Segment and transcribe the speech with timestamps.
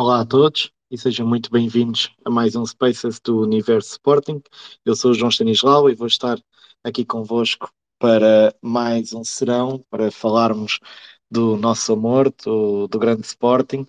[0.00, 4.40] Olá a todos e sejam muito bem-vindos a mais um Spaces do Universo Sporting.
[4.84, 6.38] Eu sou o João Stanislau e vou estar
[6.84, 10.78] aqui convosco para mais um serão, para falarmos
[11.28, 13.86] do nosso amor, do, do grande Sporting.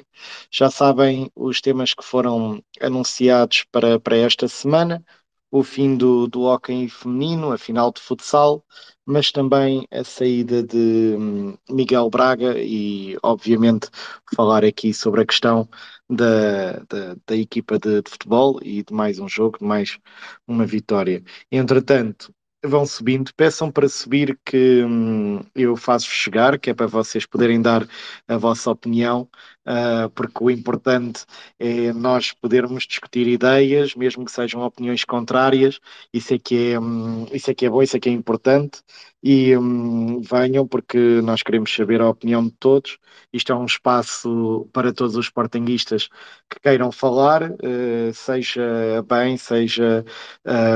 [0.51, 5.05] Já sabem os temas que foram anunciados para, para esta semana
[5.51, 8.63] o fim do, do hóquei feminino, a final de futsal,
[9.05, 13.89] mas também a saída de hum, Miguel Braga e, obviamente,
[14.35, 15.67] falar aqui sobre a questão
[16.09, 19.99] da, da, da equipa de, de, futebol e de mais um jogo, de mais
[20.47, 21.23] uma vitória.
[21.51, 22.33] Entretanto,
[22.63, 27.61] vão subindo, peçam para subir que hum, eu faço chegar, que é para vocês poderem
[27.61, 27.87] dar
[28.27, 29.29] a vossa opinião,
[29.67, 31.25] uh, porque o importante
[31.57, 35.79] é nós podermos discutir ideias, mesmo que sejam opiniões contrárias,
[36.13, 38.81] isso é que é, hum, isso é, que é bom, isso é que é importante,
[39.21, 42.97] e hum, venham porque nós queremos saber a opinião de todos.
[43.33, 46.07] Isto é um espaço para todos os sportinguistas
[46.49, 48.61] que queiram falar, uh, seja
[49.07, 50.05] bem, seja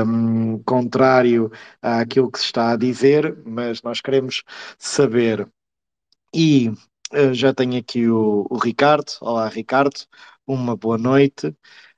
[0.06, 1.50] um, contrário
[1.82, 4.42] àquilo que se está a dizer, mas nós queremos
[4.78, 5.48] saber.
[6.34, 6.72] E
[7.14, 9.10] uh, já tenho aqui o, o Ricardo.
[9.20, 9.94] Olá, Ricardo,
[10.46, 11.54] uma boa noite.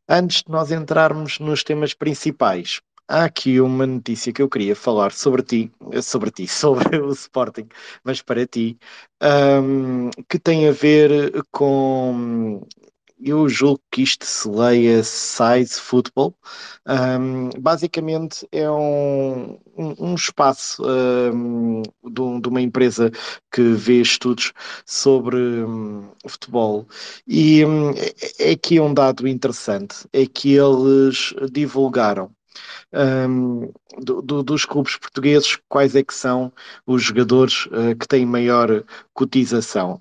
[0.08, 5.12] Antes de nós entrarmos nos temas principais, há aqui uma notícia que eu queria falar
[5.12, 5.72] sobre ti,
[6.02, 7.68] sobre ti, sobre o Sporting,
[8.04, 8.78] mas para ti,
[9.22, 12.66] um, que tem a ver com.
[13.18, 16.34] Eu julgo que isto se leia Size Football.
[16.86, 20.82] Um, basicamente é um, um, espaço
[22.04, 23.10] de, de, uma empresa
[23.50, 24.52] que vê estudos
[24.84, 25.38] sobre
[26.28, 26.86] futebol.
[27.26, 27.62] E
[28.38, 32.35] é, é aqui um dado interessante: é que eles divulgaram
[32.92, 36.52] um, do, do, dos clubes portugueses, quais é que são
[36.86, 38.84] os jogadores uh, que têm maior
[39.14, 39.98] cotização.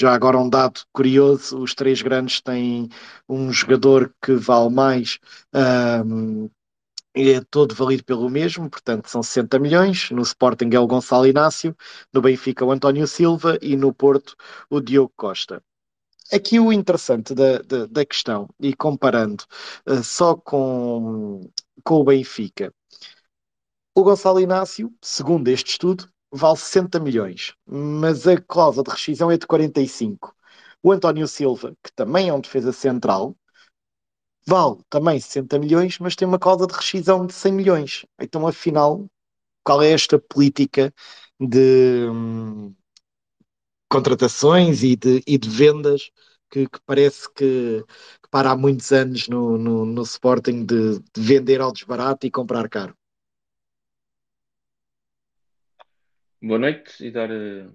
[0.00, 2.88] Já agora um dado curioso, os três grandes têm
[3.28, 5.18] um jogador que vale mais
[6.04, 6.48] um,
[7.14, 10.10] é todo valido pelo mesmo, portanto são 60 milhões.
[10.10, 11.76] No Sporting é o Gonçalo Inácio,
[12.12, 14.36] no Benfica o António Silva e no Porto
[14.70, 15.62] o Diogo Costa.
[16.32, 19.44] Aqui o interessante da, da, da questão, e comparando
[19.86, 21.50] uh, só com,
[21.82, 22.72] com o Benfica,
[23.94, 29.36] o Gonçalo Inácio, segundo este estudo, vale 60 milhões, mas a cláusula de rescisão é
[29.36, 30.34] de 45.
[30.82, 33.36] O António Silva, que também é um defesa central,
[34.46, 38.06] vale também 60 milhões, mas tem uma cláusula de rescisão de 100 milhões.
[38.20, 39.06] Então, afinal,
[39.64, 40.92] qual é esta política
[41.40, 42.74] de, hum,
[43.88, 46.10] contratações e de, e de vendas
[46.50, 47.82] que, que parece que,
[48.22, 52.30] que, para há muitos anos no, no, no Sporting de, de, vender ao desbarato e
[52.30, 52.96] comprar caro.
[56.40, 57.74] Boa noite e dar uh,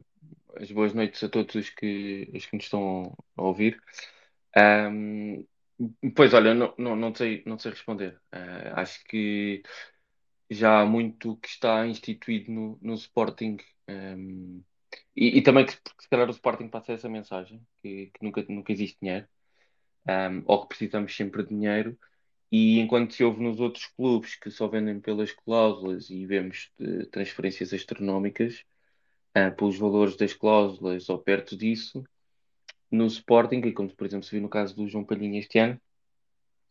[0.56, 3.82] as boas noites a todos os que, os que nos estão a ouvir.
[4.56, 5.46] Um,
[6.16, 8.20] pois olha, não, não, não, sei, não sei responder.
[8.34, 9.64] Uh, acho que
[10.50, 13.58] já há muito que está instituído no, no Sporting.
[13.90, 14.64] Um,
[15.16, 18.72] e, e também que, se calhar o Sporting passa essa mensagem, que, que nunca, nunca
[18.72, 19.28] existe dinheiro,
[20.08, 21.98] um, ou que precisamos sempre de dinheiro,
[22.52, 26.72] e enquanto se ouve nos outros clubes que só vendem pelas cláusulas e vemos
[27.12, 28.64] transferências astronómicas,
[29.38, 32.04] uh, pelos valores das cláusulas ou perto disso,
[32.92, 35.82] no Sporting, e como por exemplo se viu no caso do João Palhinha este ano,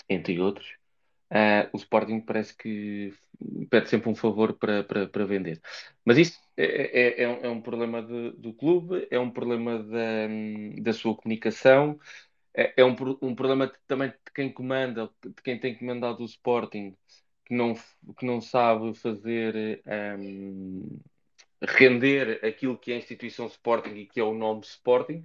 [0.08, 0.76] entre outros,
[1.32, 3.14] Uh, o Sporting parece que
[3.70, 5.62] pede sempre um favor para, para, para vender.
[6.04, 9.82] Mas isso é, é, é, um, é um, problema de, do clube, é um problema
[9.82, 10.28] da,
[10.82, 11.98] da sua comunicação,
[12.54, 16.94] é, é um, um problema também de quem comanda, de quem tem comandado o Sporting,
[17.46, 17.74] que não,
[18.18, 19.82] que não sabe fazer
[20.18, 21.00] um,
[21.62, 25.24] render aquilo que é a instituição Sporting e que é o nome Sporting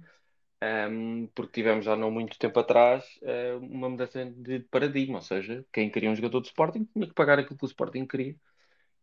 [0.62, 5.64] um, porque tivemos já não muito tempo atrás uh, uma mudança de paradigma, ou seja,
[5.72, 8.36] quem queria um jogador de Sporting tinha que pagar aquilo que o Sporting queria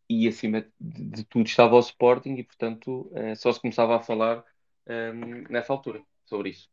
[0.09, 4.43] e acima de, tudo estava o Sporting e portanto uh, só se começava a falar
[4.87, 6.69] um, nessa altura sobre isso.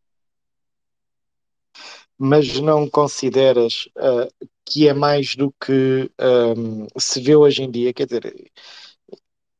[2.18, 6.10] Mas não consideras uh, que é mais do que
[6.56, 8.50] um, se vê hoje em dia, quer dizer,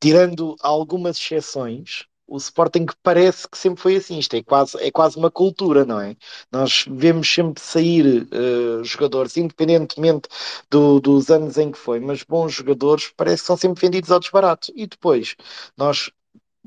[0.01, 4.19] tirando algumas exceções, o Sporting parece que sempre foi assim.
[4.19, 6.17] Isto é quase, é quase uma cultura, não é?
[6.51, 10.29] Nós vemos sempre sair uh, jogadores, independentemente
[10.71, 14.19] do, dos anos em que foi, mas bons jogadores parece que são sempre vendidos ao
[14.21, 14.73] desbarato.
[14.75, 15.37] E depois,
[15.77, 16.11] nós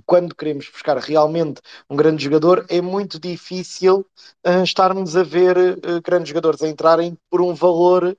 [0.05, 4.05] quando queremos buscar realmente um grande jogador, é muito difícil
[4.45, 8.15] uh, estarmos a ver uh, grandes jogadores a entrarem por um valor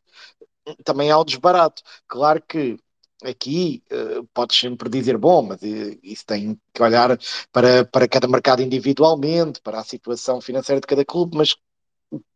[0.84, 1.82] também ao desbarato.
[2.08, 2.78] Claro que
[3.24, 5.60] aqui uh, podes sempre dizer, bom, mas
[6.02, 7.18] isso tem que olhar
[7.52, 11.56] para, para cada mercado individualmente, para a situação financeira de cada clube, mas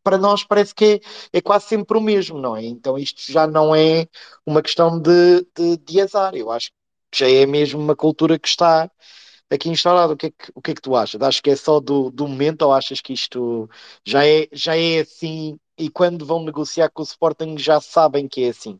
[0.03, 1.01] para nós parece que
[1.33, 2.65] é, é, quase sempre o mesmo, não é?
[2.65, 4.07] Então isto já não é
[4.45, 6.71] uma questão de, de, de azar, eu acho
[7.11, 8.89] que já é mesmo uma cultura que está
[9.49, 10.13] aqui instalada.
[10.13, 11.21] O que é que, o que, é que tu achas?
[11.21, 13.69] Achas que é só do, do momento ou achas que isto
[14.05, 18.43] já é, já é assim e quando vão negociar com o Sporting já sabem que
[18.45, 18.79] é assim?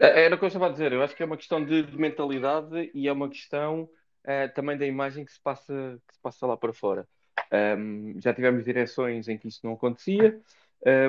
[0.00, 1.82] É, era o que eu estava a dizer, eu acho que é uma questão de,
[1.82, 6.20] de mentalidade e é uma questão uh, também da imagem que se passa, que se
[6.22, 7.06] passa lá para fora.
[7.52, 10.40] Um, já tivemos direções em que isso não acontecia,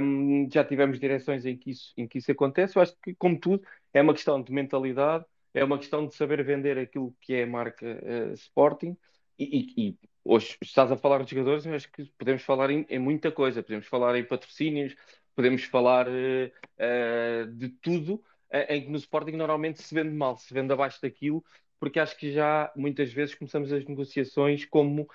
[0.02, 2.78] um, já tivemos direções em que, isso, em que isso acontece.
[2.78, 5.24] Eu acho que, como tudo, é uma questão de mentalidade,
[5.54, 8.98] é uma questão de saber vender aquilo que é a marca uh, Sporting.
[9.40, 12.86] E, e, e, hoje estás a falar de jogadores, mas acho que podemos falar em,
[12.90, 13.64] em, muita coisa.
[13.64, 14.96] Podemos falar em patrocínios,
[15.34, 18.22] podemos falar uh, de tudo
[18.52, 21.44] em que no Sporting normalmente se vende mal, se vende abaixo daquilo,
[21.82, 25.10] porque acho que já muitas vezes começamos as negociações como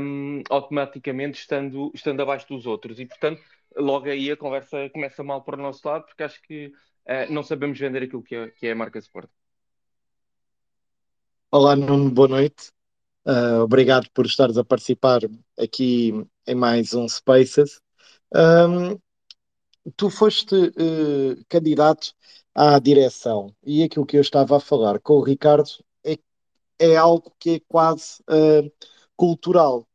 [0.00, 3.42] um, automaticamente estando, estando abaixo dos outros e portanto
[3.76, 7.42] logo aí a conversa começa mal para o nosso lado porque acho que uh, não
[7.42, 9.30] sabemos vender aquilo que é, que é a marca Sporting.
[11.50, 12.72] Olá Nuno, boa noite.
[13.26, 15.20] Uh, obrigado por estares a participar
[15.58, 16.14] aqui
[16.46, 17.82] em mais um Spaces.
[18.34, 18.98] Um,
[19.94, 22.14] tu foste uh, candidato
[22.54, 25.70] à direção e aquilo que eu estava a falar com o Ricardo
[26.04, 26.18] é,
[26.78, 28.72] é algo que é quase uh,
[29.16, 29.86] cultural.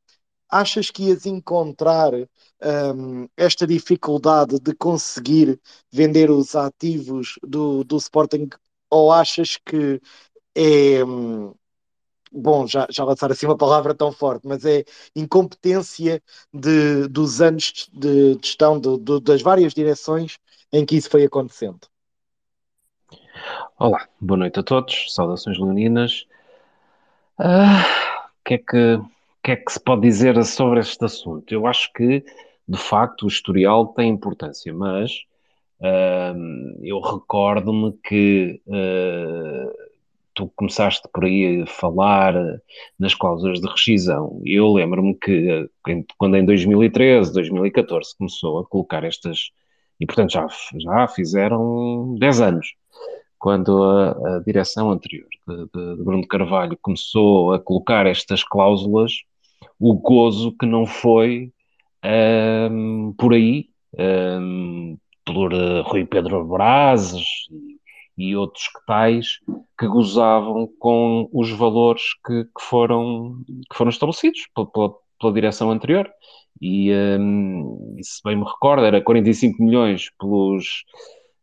[0.50, 5.60] Achas que ias encontrar um, esta dificuldade de conseguir
[5.92, 8.50] vender os ativos do, do Sporting
[8.90, 10.00] ou achas que
[10.56, 11.04] é.
[11.04, 11.54] Um,
[12.32, 14.84] bom, já, já lançar assim uma palavra tão forte, mas é
[15.16, 16.22] incompetência
[16.54, 20.38] de, dos anos de gestão de, de, das várias direções
[20.72, 21.80] em que isso foi acontecendo.
[23.80, 26.28] Olá, boa noite a todos, saudações leoninas.
[27.38, 27.84] Ah,
[28.40, 29.02] o que, é que,
[29.44, 31.52] que é que se pode dizer sobre este assunto?
[31.52, 32.24] Eu acho que,
[32.68, 35.12] de facto, o historial tem importância, mas
[35.80, 39.74] uh, eu recordo-me que uh,
[40.34, 42.36] tu começaste por aí a falar
[43.00, 44.42] nas cláusulas de rescisão.
[44.46, 45.70] Eu lembro-me que
[46.18, 49.52] quando em 2013, 2014 começou a colocar estas,
[50.00, 50.48] e portanto já,
[50.80, 52.76] já fizeram 10 anos,
[53.44, 59.12] quando a, a direção anterior de, de, de, Bruno Carvalho começou a colocar estas cláusulas,
[59.78, 61.52] o gozo que não foi
[62.72, 63.68] um, por aí,
[64.00, 67.26] um, por uh, Rui Pedro Brazes
[68.18, 69.40] e outros que tais
[69.78, 75.70] que gozavam com os valores que, que foram, que foram estabelecidos pela, pela, pela direção
[75.70, 76.10] anterior.
[76.62, 80.86] E, um, se bem me recordo, era 45 milhões pelos,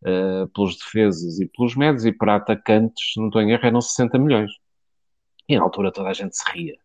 [0.02, 3.80] uh, pelos defesas e pelos médios, e para atacantes, se não estou em erro, eram
[3.80, 4.50] 60 milhões.
[5.48, 6.76] E na altura toda a gente se ria.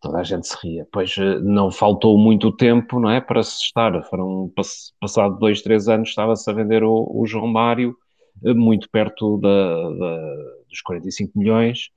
[0.00, 0.86] Toda a gente se ria.
[0.92, 3.20] Pois uh, não faltou muito tempo, não é?
[3.20, 4.02] Para se estar.
[4.04, 4.52] Foram,
[5.00, 7.96] passado dois, três anos, estava-se a vender o, o João Mário
[8.42, 10.34] muito perto da, da,
[10.68, 11.90] dos 45 milhões,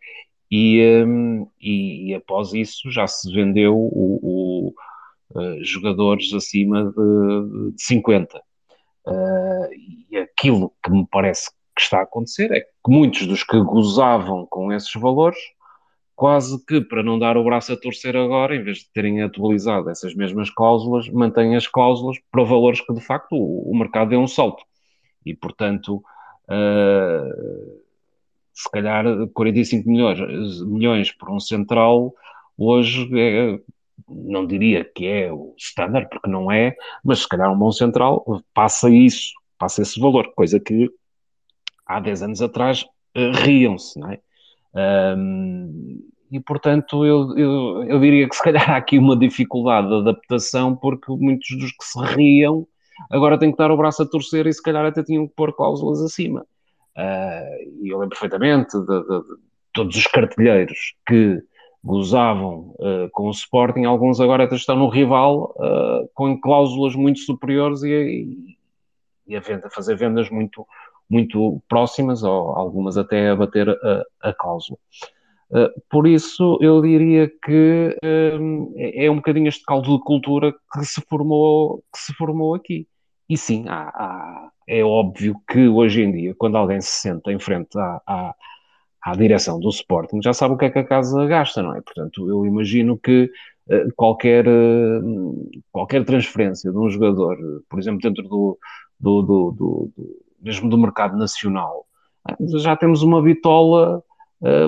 [0.51, 4.73] e, um, e, e, após isso já se vendeu o, o
[5.35, 8.41] uh, jogadores acima de, de 50.
[9.07, 9.69] Eh,
[10.11, 14.45] e aquilo que me parece que está a acontecer é que muitos dos que gozavam
[14.47, 15.39] com esses valores,
[16.15, 19.89] quase que para não dar o braço a torcer agora, em vez de terem atualizado
[19.89, 24.19] essas mesmas cláusulas, mantêm as cláusulas para valores que de facto o, o mercado deu
[24.19, 24.63] um salto.
[25.25, 26.03] E portanto
[26.49, 27.79] Uh,
[28.51, 30.19] se calhar 45 milhões,
[30.61, 32.13] milhões por um central,
[32.57, 33.59] hoje é,
[34.07, 38.23] não diria que é o standard, porque não é, mas se calhar um bom central
[38.53, 40.89] passa isso, passa esse valor, coisa que
[41.85, 42.83] há 10 anos atrás
[43.17, 44.19] uh, riam-se, não é?
[45.17, 49.95] Um, e portanto eu, eu, eu, diria que se calhar há aqui uma dificuldade de
[49.95, 52.67] adaptação, porque muitos dos que se riam
[53.09, 55.55] agora têm que dar o braço a torcer e se calhar até tinham que pôr
[55.55, 56.45] cláusulas acima.
[56.97, 61.41] Uh, e eu lembro perfeitamente de, de, de, todos os cartilheiros que
[61.83, 67.83] gozavam uh, com o Sporting, alguns agora estão no rival uh, com cláusulas muito superiores
[67.83, 68.57] e,
[69.27, 70.67] e, a venda, fazer vendas muito,
[71.09, 74.77] muito próximas, ou algumas até a bater a, a cláusula.
[75.49, 80.85] Uh, por isso, eu diria que é, é um bocadinho este caldo de cultura que
[80.85, 82.87] se formou, que se formou aqui.
[83.27, 87.39] E sim, há, há, é óbvio que hoje em dia, quando alguém se senta em
[87.39, 88.35] frente à, à,
[89.01, 91.81] à, direção do Sporting, já sabe o que é que a casa gasta, não é?
[91.81, 93.31] Portanto, eu imagino que
[93.69, 97.37] uh, qualquer, uh, qualquer transferência de um jogador,
[97.69, 98.57] por exemplo, dentro do,
[98.99, 101.85] do, do, do, do mesmo do mercado nacional,
[102.57, 104.03] já temos uma bitola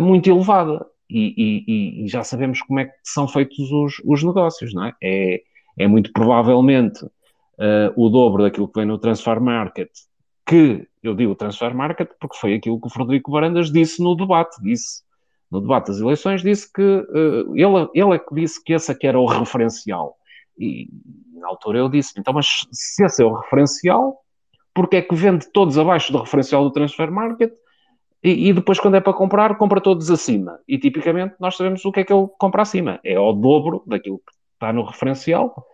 [0.02, 0.86] muito elevada.
[1.10, 4.94] E, e, e, já sabemos como é que são feitos os, os negócios, não é?
[5.04, 5.42] É,
[5.78, 7.06] é muito provavelmente
[7.96, 9.90] o dobro daquilo que vem no Transfer Market,
[10.52, 14.62] que eu digo Transfer Market porque foi aquilo que o Frederico Varandas disse no debate,
[14.62, 15.02] disse
[15.50, 19.08] no debate das eleições, disse que uh, ele, ele é que disse que esse aqui
[19.08, 20.18] era o referencial.
[20.58, 20.90] E
[21.34, 24.18] na altura eu disse, então, mas se esse é o referencial,
[24.74, 27.54] porque é que vende todos abaixo do referencial do Transfer Market
[28.24, 30.60] e, e, depois, quando é para comprar, compra todos acima.
[30.68, 33.00] E tipicamente nós sabemos o que é que ele compra acima.
[33.04, 35.66] É ao dobro daquilo que está no referencial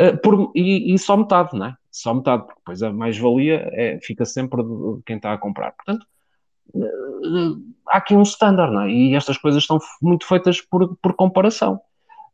[0.00, 1.74] uh, por, e, e, só metade, não é?
[1.96, 5.72] Só metade, porque depois a mais-valia é, fica sempre de quem está a comprar.
[5.72, 6.06] Portanto,
[6.74, 8.90] uh, há aqui um standard, não é?
[8.90, 11.80] E estas coisas estão muito feitas por, por comparação.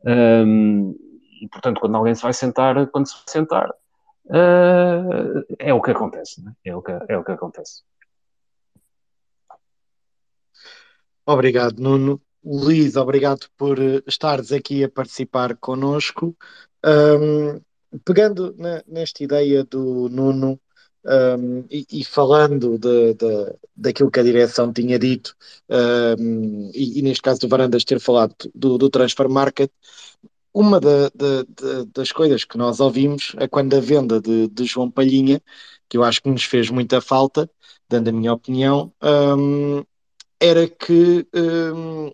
[0.04, 0.96] Um,
[1.40, 3.70] e, portanto, quando alguém se vai sentar, quando se vai sentar,
[4.26, 6.70] uh, é o que acontece, é?
[6.70, 7.84] É o que, é o que acontece.
[11.24, 12.20] Obrigado, Nuno.
[12.44, 16.36] Luís, obrigado por eh, estares aqui a participar connosco.
[16.84, 17.60] Um,
[18.04, 20.60] pegando na, nesta ideia do Nuno
[21.04, 25.34] um, e, e, falando de, de, daquilo que a direção tinha dito,
[26.18, 29.70] um, e, e, neste caso do Varandas ter falado do, do Transfer Market,
[30.54, 31.10] uma da,
[31.94, 35.40] das coisas que nós ouvimos é quando a venda de, de, João Palhinha,
[35.88, 37.50] que eu acho que nos fez muita falta,
[37.88, 39.82] dando a minha opinião, um,
[40.42, 42.10] era que um,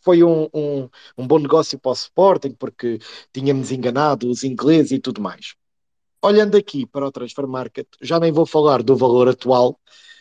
[0.00, 2.98] foi um, um, um, bom negócio para o Sporting, porque
[3.32, 5.54] tínhamos enganado os ingleses e tudo mais.
[6.20, 9.78] Olhando aqui para o Transfer Market, já nem vou falar do valor atual,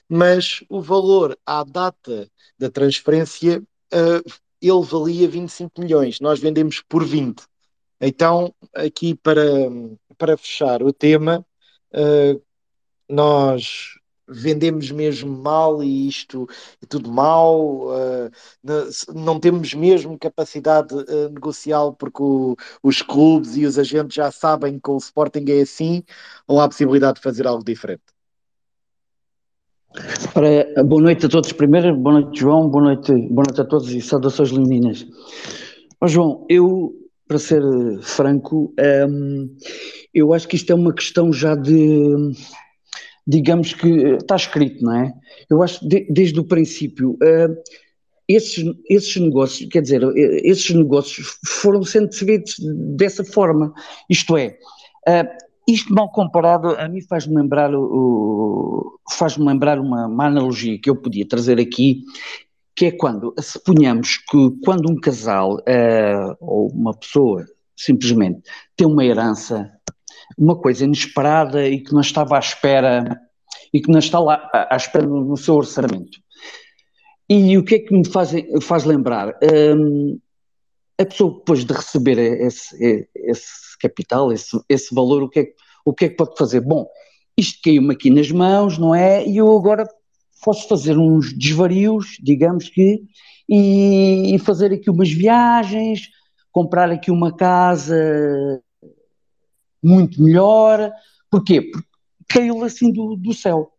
[0.07, 3.59] mas o valor à data da transferência,
[3.91, 7.43] uh, ele valia 25 milhões, nós vendemos por 20.
[7.99, 9.43] Então, aqui para,
[10.15, 11.43] para fechar o tema,
[11.91, 12.39] uh,
[13.09, 13.96] nós
[14.27, 16.47] vendemos mesmo mal e isto
[16.81, 18.31] é tudo mal, uh,
[19.15, 24.79] não temos mesmo capacidade uh, negocial porque o, os clubes e os agentes já sabem
[24.79, 26.03] que o Sporting é assim,
[26.47, 28.03] ou há possibilidade de fazer algo diferente?
[30.35, 33.89] Ora, boa noite a todos primeiro, boa noite João, boa noite, boa noite a todos
[33.91, 35.07] e saudações leoninas.
[35.99, 36.93] Oh, João, eu,
[37.27, 37.63] para ser
[38.01, 38.73] franco,
[39.09, 39.55] um,
[40.13, 41.73] eu acho que isto é uma questão já de
[43.27, 45.13] digamos que está escrito, não é?
[45.49, 47.55] Eu acho de, desde o princípio uh,
[48.27, 52.55] esses, esses negócios, quer dizer, esses negócios foram sendo servidos
[52.95, 53.73] dessa forma.
[54.09, 54.57] Isto é,
[55.07, 55.27] uh,
[55.67, 60.95] isto mal comparado a mim faz-me lembrar o, faz-me lembrar uma, uma analogia que eu
[60.95, 62.03] podia trazer aqui,
[62.75, 68.41] que é quando suponhamos que quando um casal uh, ou uma pessoa simplesmente
[68.75, 69.71] tem uma herança
[70.37, 73.19] uma coisa inesperada e que não estava à espera
[73.73, 76.19] e que não está lá à espera no seu orçamento.
[77.29, 78.31] E o que é que me faz,
[78.61, 79.37] faz lembrar?
[79.43, 80.19] Um,
[80.97, 85.47] a pessoa depois de receber esse, esse capital, esse, esse valor, o que, é,
[85.85, 86.61] o que é que pode fazer?
[86.61, 86.87] Bom,
[87.37, 89.25] isto caiu-me aqui nas mãos, não é?
[89.27, 89.87] E eu agora
[90.43, 93.01] posso fazer uns desvarios, digamos que,
[93.47, 96.09] e, e fazer aqui umas viagens,
[96.51, 98.61] comprar aqui uma casa
[99.83, 100.91] muito melhor.
[101.29, 101.61] Porquê?
[101.61, 101.87] Porque
[102.27, 103.71] caiu assim do, do céu.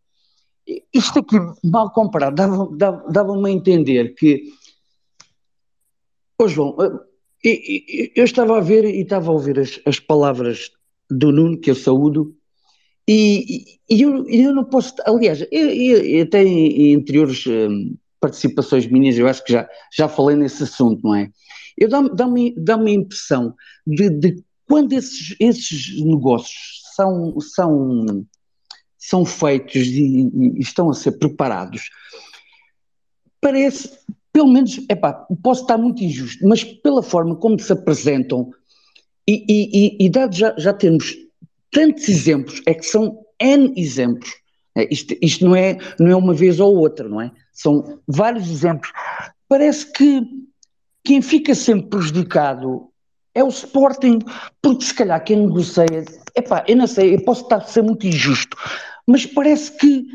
[0.92, 4.42] Isto aqui, mal comparado, dava-me dava, dava a entender que.
[6.40, 6.76] Ô oh, João,
[7.44, 10.70] eh, eu estava a ver e estava a ouvir as, as palavras
[11.10, 12.36] do Nuno, que eu saúdo,
[13.08, 14.94] e, e eu, eu, não posso.
[15.06, 20.36] Aliás, eu, eu, até em, anteriores um, participações minhas, eu acho que já, já falei
[20.36, 21.30] nesse assunto, não é?
[21.76, 23.54] Eu dá-me dá dá a impressão
[23.86, 28.26] de, de quando esses, esses negócios são, são,
[28.98, 31.90] são feitos e, e estão a ser preparados,
[33.40, 33.90] parece,
[34.32, 38.50] pelo menos, epá, posso estar muito injusto, mas pela forma como se apresentam,
[39.26, 41.14] e, e, e dado já, já temos
[41.70, 44.30] tantos exemplos, é que são N exemplos,
[44.76, 47.32] é, isto, isto não, é, não é uma vez ou outra, não é?
[47.52, 48.92] São vários exemplos.
[49.48, 50.22] Parece que
[51.02, 52.88] quem fica sempre prejudicado
[53.38, 54.18] é o Sporting,
[54.60, 56.04] porque se calhar quem negocia,
[56.34, 58.56] epá, eu não sei, eu posso estar a ser muito injusto,
[59.06, 60.06] mas parece que,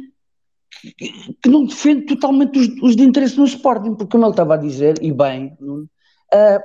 [1.42, 4.58] que não defende totalmente os, os de interesse no Sporting, porque como ele estava a
[4.58, 6.64] dizer, e bem, uh,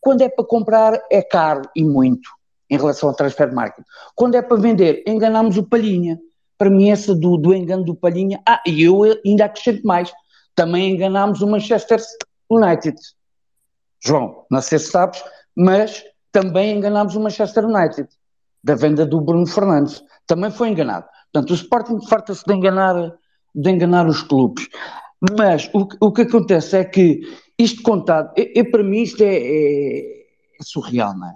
[0.00, 2.30] quando é para comprar é caro e muito,
[2.70, 3.84] em relação ao transfer market.
[4.14, 6.18] Quando é para vender, enganamos o Palhinha.
[6.56, 10.12] Para mim, essa do, do engano do Palhinha, ah, e eu ainda acrescento mais,
[10.54, 12.00] também enganámos o Manchester
[12.48, 12.96] United.
[14.02, 15.22] João, não sei se sabes,
[15.60, 16.02] mas
[16.32, 18.08] também enganámos o Manchester United,
[18.64, 20.02] da venda do Bruno Fernandes.
[20.26, 21.06] Também foi enganado.
[21.30, 23.14] Portanto, o Sporting farta-se de enganar,
[23.54, 24.66] de enganar os clubes.
[25.36, 27.20] Mas o, o que acontece é que
[27.58, 29.98] isto contado, e para mim isto é, é,
[30.58, 31.34] é, surreal, não é?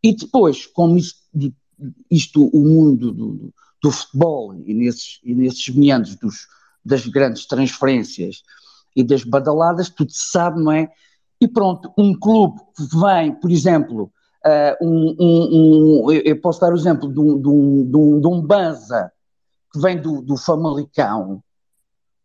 [0.00, 1.18] E depois, como isto,
[2.08, 6.46] isto o mundo do, do futebol e nesses, e nesses meandros dos,
[6.84, 8.42] das grandes transferências
[8.94, 10.88] e das badaladas, tudo se sabe, não é?
[11.40, 14.10] E pronto, um clube que vem, por exemplo,
[14.44, 17.48] uh, um, um, um, eu posso dar o exemplo de um, de
[17.96, 19.12] um, de um, Banza
[19.72, 21.42] que vem do, do Famalicão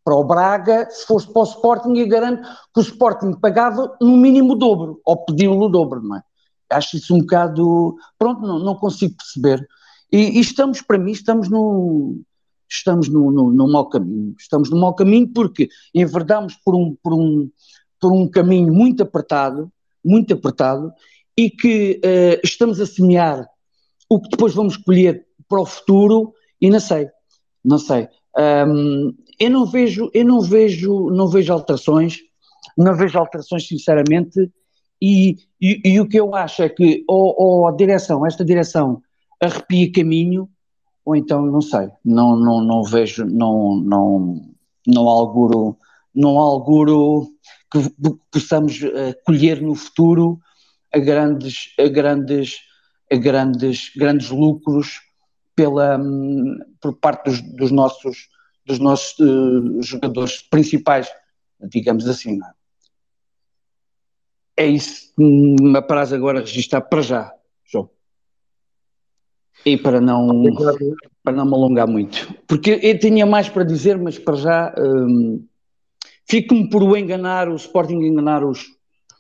[0.04, 2.42] para o Braga, se fosse para o Sporting, eu garanto
[2.74, 6.24] que o Sporting pagava no mínimo o dobro, ou pediu-lhe o dobro, não é?
[6.72, 7.96] Acho isso um bocado.
[8.18, 9.68] Pronto, não, não consigo perceber.
[10.12, 12.22] E, e, estamos, para mim, estamos no.
[12.70, 14.34] Estamos no, no, no mau caminho.
[14.40, 17.50] Estamos no mau caminho porque enverdamos por um, por um,
[18.02, 19.72] por um caminho muito apertado,
[20.04, 20.92] muito apertado,
[21.38, 23.48] e que uh, estamos a semear
[24.10, 27.08] o que depois vamos colher para o futuro, e não sei,
[27.64, 28.10] não sei.
[28.38, 32.20] Um, eu não vejo, eu não vejo, não vejo alterações,
[32.78, 34.52] não vejo alterações sinceramente,
[35.02, 39.02] e, e, e o que eu acho é que ou, ou, a direção, esta direção
[39.42, 40.50] arrepia caminho,
[41.06, 44.42] ou então não sei, não, não, não vejo, não, não,
[44.86, 45.78] não auguro,
[46.14, 47.28] não auguro
[47.72, 47.80] que
[48.32, 50.40] possamos uh, colher no futuro
[50.94, 52.58] a grandes, a grandes,
[53.12, 55.00] a grandes, grandes lucros
[55.56, 58.30] pela, um, por parte dos, dos nossos,
[58.66, 61.08] dos nossos uh, jogadores principais,
[61.62, 62.40] digamos assim.
[64.58, 64.64] É?
[64.64, 67.34] é isso que me apraz agora registrar para já,
[67.66, 67.90] João.
[69.66, 70.44] E para não,
[71.24, 72.34] para não me alongar muito.
[72.48, 75.46] Porque eu tinha mais para dizer, mas para já um,
[76.32, 78.66] fico-me por o enganar, o Sporting enganar os,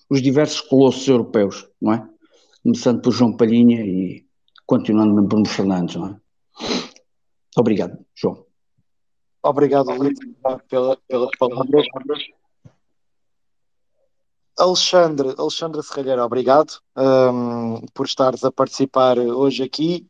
[0.09, 2.09] os diversos colossos europeus, não é?
[2.63, 4.25] Começando por João Palhinha e
[4.65, 6.15] continuando no Bruno Fernandes, não é?
[7.57, 8.45] Obrigado, João.
[9.43, 10.17] Obrigado, Luís,
[10.69, 11.81] pela, pela palavra.
[14.57, 20.07] Alexandre, Alexandre Serralheira, obrigado um, por estares a participar hoje aqui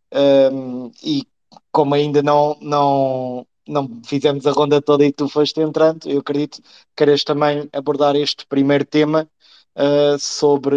[0.54, 1.26] um, e
[1.72, 6.62] como ainda não, não, não fizemos a ronda toda e tu foste entrando, eu acredito
[6.62, 9.28] que queres também abordar este primeiro tema
[9.76, 10.76] uh, sobre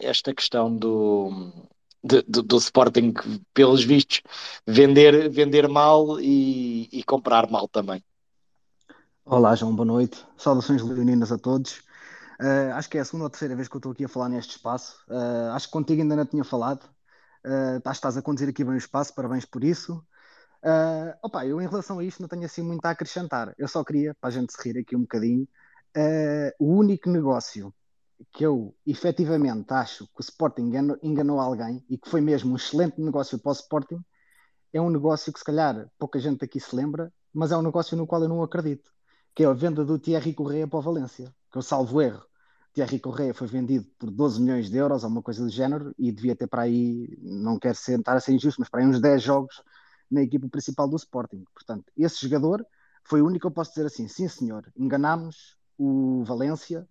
[0.00, 1.52] esta questão do,
[2.04, 3.14] de, do, do, Sporting,
[3.54, 4.22] pelos vistos,
[4.66, 8.02] vender, vender mal e, e, comprar mal também.
[9.24, 10.24] Olá, João, boa noite.
[10.36, 11.80] Saudações leoninas a todos.
[12.40, 14.28] Uh, acho que é a segunda ou terceira vez que eu estou aqui a falar
[14.28, 14.96] neste espaço.
[15.08, 16.84] Uh, acho que contigo ainda não tinha falado.
[17.44, 20.02] Uh, estás a conduzir aqui bem o espaço, parabéns por isso.
[20.62, 23.54] Uh, opa, eu em relação a isto não tenho assim muito a acrescentar.
[23.56, 25.46] Eu só queria, para a gente se rir aqui um bocadinho,
[26.58, 27.74] o único negócio
[28.32, 32.56] que eu efetivamente acho que o Sporting enganou, enganou, alguém e que foi mesmo um
[32.56, 34.00] excelente negócio para o Sporting,
[34.72, 37.96] é um negócio que se calhar pouca gente aqui se lembra, mas é um negócio
[37.96, 38.90] no qual eu não acredito,
[39.34, 42.24] que é a venda do Thierry Correia para o Valência, que eu salvo erro.
[42.74, 46.12] Thierry Correia foi vendido por 12 milhões de euros, ou uma coisa do género, e
[46.12, 49.22] devia ter para aí, não quero sentar a ser injusto, mas para aí uns 10
[49.22, 49.62] jogos
[50.10, 51.44] na equipa principal do Sporting.
[51.54, 52.64] Portanto, esse jogador
[53.04, 56.86] foi o único que eu posso dizer assim, sim senhor, enganámos o Valência,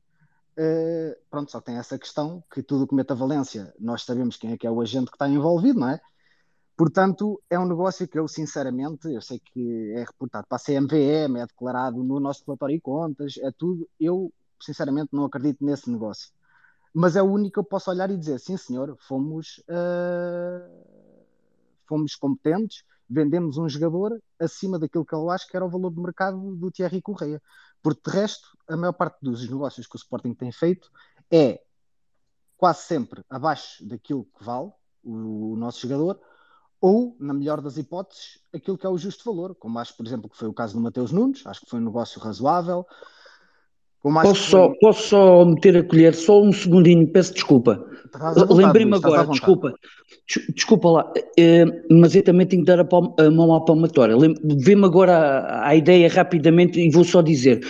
[0.60, 4.38] Uh, pronto, só tem essa questão que tudo o que mete a Valência, nós sabemos
[4.38, 6.02] quem é que é o agente que está envolvido, não é?
[6.76, 11.38] Portanto, é um negócio que eu, sinceramente, eu sei que é reportado para a CMVM,
[11.38, 13.88] é declarado no nosso relatório e contas, é tudo.
[14.00, 16.32] Eu, sinceramente, não acredito nesse negócio.
[16.94, 21.26] Mas é o único que eu posso olhar e dizer: sim, senhor, fomos, uh,
[21.88, 26.00] fomos competentes, vendemos um jogador acima daquilo que eu acho que era o valor de
[26.00, 27.42] mercado do Thierry Correia.
[27.82, 30.92] Porque de resto, a maior parte dos negócios que o Sporting tem feito
[31.32, 31.62] é
[32.58, 34.72] quase sempre abaixo daquilo que vale
[35.04, 36.20] o, o nosso jogador,
[36.80, 40.30] ou, na melhor das hipóteses, aquilo que é o justo valor, como acho, por exemplo,
[40.30, 42.86] que foi o caso do Mateus Nunes, acho que foi um negócio razoável.
[44.14, 47.84] Posso, só, posso só meter a colher só um segundinho, peço desculpa.
[48.50, 49.74] Lembrei-me agora, desculpa,
[50.56, 54.16] desculpa lá, eh, mas eu também tenho que dar a, mão à palmatória.
[54.44, 57.62] Vê-me agora a, ideia rapidamente e vou só dizer,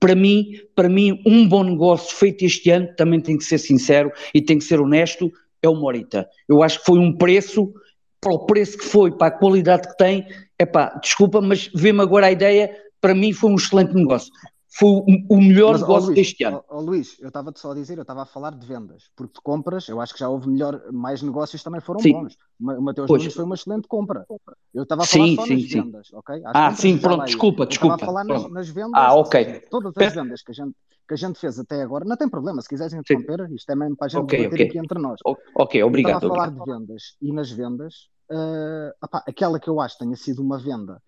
[0.00, 4.10] para mim, para mim, um bom negócio feito este ano, também tem que ser sincero
[4.34, 5.30] e tem que ser honesto,
[5.62, 6.26] é o Morita.
[6.48, 7.72] Eu acho que foi um preço,
[8.20, 10.26] para o preço que foi, para a qualidade que tem,
[10.58, 14.32] é pá, desculpa, mas vê-me agora a ideia, para mim foi um excelente negócio
[14.78, 16.62] foi o melhor Mas, negócio Luís, deste ano.
[16.68, 19.40] Ó, Luís, eu estava só a dizer, eu estava a falar de vendas, porque de
[19.40, 22.12] compras, eu acho que já houve melhor, mais negócios também foram sim.
[22.12, 22.36] bons.
[22.60, 24.26] O Mateus Nunes foi uma excelente compra.
[24.74, 25.80] Eu estava a falar sim, só sim, nas sim.
[25.80, 26.42] vendas, ok?
[26.44, 27.94] ah, sim, pronto, desculpa, eu desculpa.
[27.94, 28.92] Estava a falar nas, nas, vendas.
[28.94, 29.62] Ah, ok.
[29.70, 30.74] Todas as vendas que a gente
[31.08, 33.96] que a gente fez até agora, não tem problema, se quiseres interromper, isto é mesmo
[33.96, 34.66] para a gente okay, okay.
[34.66, 35.20] aqui entre nós.
[35.54, 36.24] Ok, obrigado.
[36.24, 36.66] Eu estava a falar obrigado.
[36.66, 37.94] de vendas, e nas vendas,
[38.28, 41.00] uh, opá, aquela que eu acho tenha sido uma venda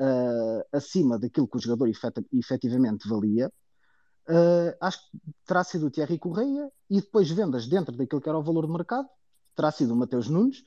[0.00, 1.88] uh, acima daquilo que o jogador
[2.32, 3.50] efetivamente valia,
[4.26, 8.38] Uh, acho que terá sido o Thierry Correia e depois vendas dentro daquilo que era
[8.38, 9.06] o valor de mercado,
[9.54, 10.64] terá sido o Mateus Nunes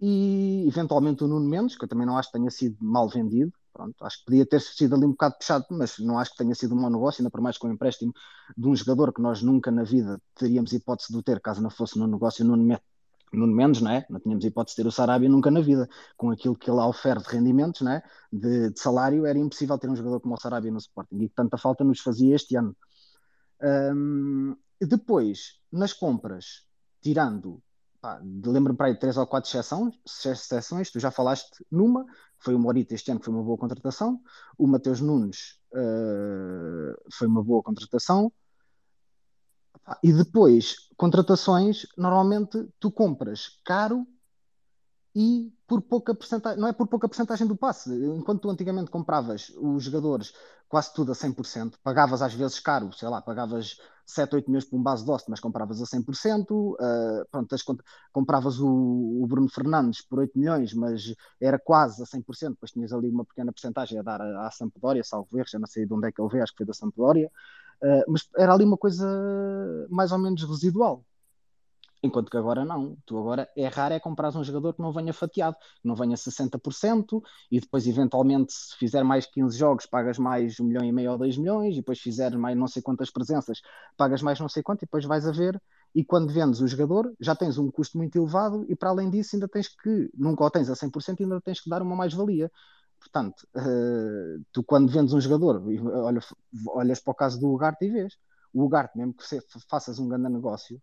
[0.00, 3.52] e eventualmente o Nuno Mendes, que eu também não acho que tenha sido mal vendido.
[3.72, 6.54] Pronto, acho que podia ter sido ali um bocado puxado, mas não acho que tenha
[6.54, 8.12] sido um mau negócio, ainda por mais com o empréstimo
[8.56, 11.98] de um jogador que nós nunca na vida teríamos hipótese de ter, caso não fosse
[11.98, 12.78] no negócio Nuno,
[13.32, 14.04] Nuno Mendes, não é?
[14.10, 15.88] Não tínhamos hipótese de ter o Sarabia nunca na vida.
[16.16, 18.02] Com aquilo que ele oferece de rendimentos, não é?
[18.32, 21.34] de, de, salário, era impossível ter um jogador como o Sarabia no Sporting e que
[21.34, 22.76] tanta falta nos fazia este ano.
[23.62, 26.66] Um, depois, nas compras,
[27.00, 27.62] tirando
[28.44, 32.04] lembro-me para aí de três ou quatro exceções, tu já falaste numa,
[32.38, 34.20] foi o Morita este ano, que foi uma boa contratação,
[34.58, 38.32] o Mateus Nunes uh, foi uma boa contratação,
[40.02, 44.06] e depois, contratações, normalmente tu compras caro
[45.14, 49.52] e por pouca porcentagem, não é por pouca porcentagem do passe, enquanto tu antigamente compravas
[49.56, 50.32] os jogadores
[50.68, 54.78] quase tudo a 100%, pagavas às vezes caro, sei lá, pagavas 7, 8 milhões por
[54.78, 57.62] um base de osso, mas compravas a 100%, uh, ah, pronto, as,
[58.10, 62.92] compravas o, o, Bruno Fernandes por 8 milhões, mas era quase a 100%, depois tinhas
[62.92, 65.92] ali uma pequena porcentagem a dar à, à Sampdoria, salvo erro, já não sei de
[65.92, 67.30] onde é que ele veio, acho que foi da Sampdoria,
[67.82, 69.06] uh, mas era ali uma coisa
[69.90, 71.04] mais ou menos residual.
[72.02, 72.96] Enquanto que agora não.
[73.06, 76.16] Tu agora é raro é comprar um jogador que não venha fatiado, que não venha
[76.16, 81.12] 60%, e depois, eventualmente, se fizer mais 15 jogos, pagas mais 1 milhão e meio
[81.12, 83.60] ou 2 milhões, e depois fizer mais não sei quantas presenças,
[83.96, 85.62] pagas mais não sei quanto, e depois vais a ver.
[85.94, 89.36] E quando vendes o jogador, já tens um custo muito elevado, e para além disso,
[89.36, 92.50] ainda tens que, nunca o tens a 100%, ainda tens que dar uma mais-valia.
[93.02, 95.60] Portanto, uh, tu quando vendes um jogador,
[96.04, 96.20] olha,
[96.68, 98.16] olhas para o caso do Ugarte e vês.
[98.54, 99.24] O Ugarte, mesmo que
[99.68, 100.80] faças um grande negócio,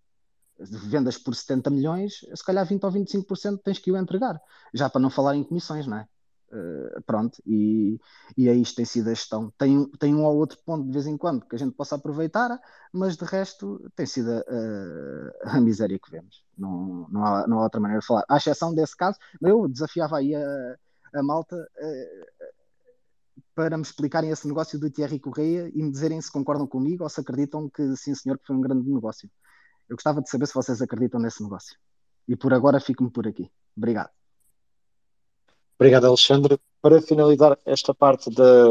[0.59, 4.41] vendas por 70 milhões, se calhar 20 ou 25% tens que o entregar,
[4.73, 6.07] já para não falar em comissões, não é?
[6.51, 7.99] Uh, pronto, e,
[8.35, 9.53] e aí isto tem sido a gestão.
[9.57, 12.59] Tem, tem um ou outro ponto de vez em quando que a gente possa aproveitar,
[12.91, 16.43] mas de resto tem sido a, a miséria que vemos.
[16.57, 18.25] Não, não, há, não há outra maneira de falar.
[18.27, 20.75] À exceção desse caso, eu desafiava aí a,
[21.13, 22.45] a malta uh,
[23.55, 27.09] para me explicarem esse negócio do Thierry Correia e me dizerem se concordam comigo ou
[27.09, 29.29] se acreditam que sim, senhor, que foi um grande negócio.
[29.89, 31.75] Eu gostava de saber se vocês acreditam nesse negócio.
[32.27, 33.51] E por agora fico-me por aqui.
[33.75, 34.11] Obrigado.
[35.77, 36.59] Obrigado, Alexandre.
[36.81, 38.67] Para finalizar esta parte da,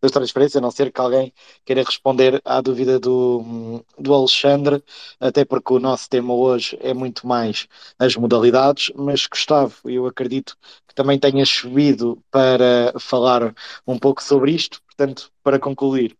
[0.00, 1.32] da transferência, a não ser que alguém
[1.64, 4.82] queira responder à dúvida do, do Alexandre,
[5.18, 7.66] até porque o nosso tema hoje é muito mais
[7.98, 13.54] as modalidades, mas Gustavo, eu acredito que também tenha subido para falar
[13.86, 16.16] um pouco sobre isto, portanto, para concluir,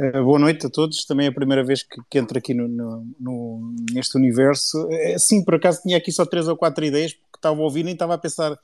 [0.00, 1.04] Uh, boa noite a todos.
[1.04, 4.78] Também é a primeira vez que, que entro aqui no, no, no, neste universo.
[4.86, 7.92] Uh, sim, por acaso tinha aqui só três ou quatro ideias, porque estava ouvir nem
[7.92, 8.58] estava a pensar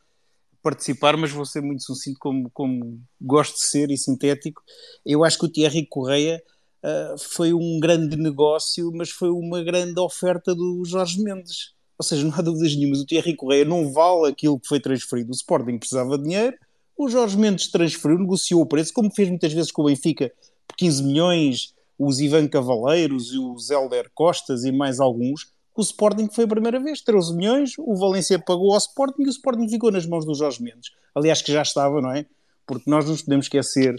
[0.67, 4.61] participar, mas vou ser muito sucinto como, como gosto de ser e sintético.
[5.05, 6.43] Eu acho que o Thierry Correia
[6.83, 11.73] uh, foi um grande negócio, mas foi uma grande oferta do Jorge Mendes.
[11.97, 15.31] Ou seja, não há dúvidas nenhumas, o Thierry Correia não vale aquilo que foi transferido.
[15.31, 16.57] O Sporting precisava de dinheiro,
[16.99, 20.33] o Jorge Mendes transferiu, negociou o preço, como fez muitas vezes com o Benfica,
[20.67, 26.29] por 15 milhões, os Ivan Cavaleiros e os Helder Costas e mais alguns, o Sporting
[26.33, 29.91] foi a primeira vez, 13 milhões, o Valência pagou ao Sporting e o Sporting ficou
[29.91, 30.91] nas mãos do Jorge Mendes.
[31.15, 32.27] Aliás, que já estava, não é?
[32.67, 33.95] Porque nós não podemos esquecer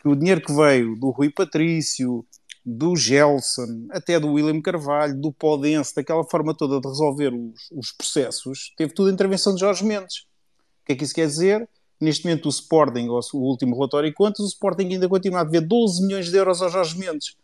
[0.00, 2.24] que o dinheiro que veio do Rui Patrício,
[2.64, 7.92] do Gelson, até do William Carvalho, do Podense, daquela forma toda de resolver os, os
[7.92, 10.26] processos, teve tudo a intervenção de Jorge Mendes.
[10.82, 11.68] O que é que isso quer dizer?
[12.00, 15.66] Neste momento, o Sporting, o último relatório e contas, o Sporting ainda continua a dever
[15.66, 17.36] 12 milhões de euros ao Jorge Mendes.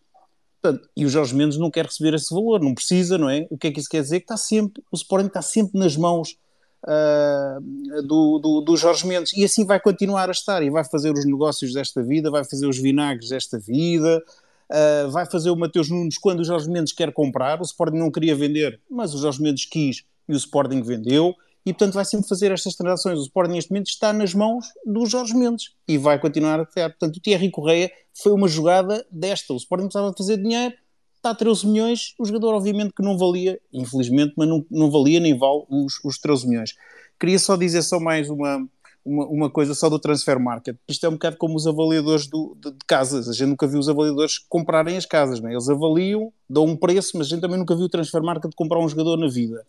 [0.60, 3.46] Portanto, e o Jorge Mendes não quer receber esse valor, não precisa, não é?
[3.50, 4.20] O que é que isso quer dizer?
[4.20, 6.36] Que está sempre, o Sporting está sempre nas mãos
[6.84, 11.12] uh, do, do, do, Jorge Mendes e assim vai continuar a estar e vai fazer
[11.12, 14.22] os negócios desta vida, vai fazer os vinagres desta vida,
[14.70, 17.58] uh, vai fazer o Mateus Nunes quando o Jorge Mendes quer comprar.
[17.60, 21.72] O Sporting não queria vender, mas o Jorge Mendes quis e o Sporting vendeu e
[21.72, 23.18] portanto vai sempre fazer estas transações.
[23.18, 26.88] O Sporting neste momento está nas mãos do Jorge Mendes e vai continuar a ter.
[26.90, 29.52] Portanto, o Thierry Correia foi uma jogada desta.
[29.52, 30.74] O Sporting precisava fazer dinheiro,
[31.16, 35.20] está a 13 milhões, o jogador obviamente que não valia, infelizmente, mas não, não valia
[35.20, 36.74] nem vale os, os 13 milhões.
[37.18, 38.66] Queria só dizer só mais uma,
[39.04, 40.76] uma, uma, coisa só do transfer market.
[40.88, 43.28] Isto é um bocado como os avaliadores do, de, de, casas.
[43.28, 45.40] A gente nunca viu os avaliadores comprarem as casas.
[45.40, 45.52] Né?
[45.52, 48.78] Eles avaliam, dão um preço, mas a gente também nunca viu o transfer market comprar
[48.78, 49.66] um jogador na vida.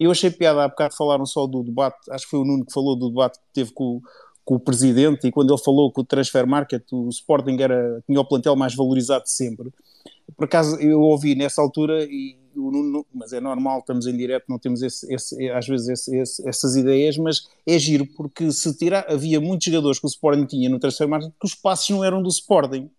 [0.00, 2.72] Eu achei piada, há bocado falaram só do debate, acho que foi o Nuno que
[2.72, 4.00] falou do debate que teve com,
[4.42, 8.18] com o presidente e quando ele falou que o transfer market, o Sporting era, tinha
[8.18, 9.70] o plantel mais valorizado de sempre.
[10.34, 14.46] Por acaso eu ouvi nessa altura, e o Nuno, mas é normal, estamos em direto,
[14.48, 19.04] não temos esse, esse, às vezes esse, essas ideias, mas é giro, porque se tirar,
[19.06, 22.22] havia muitos jogadores que o Sporting tinha no transfer market que os passos não eram
[22.22, 22.90] do Sporting.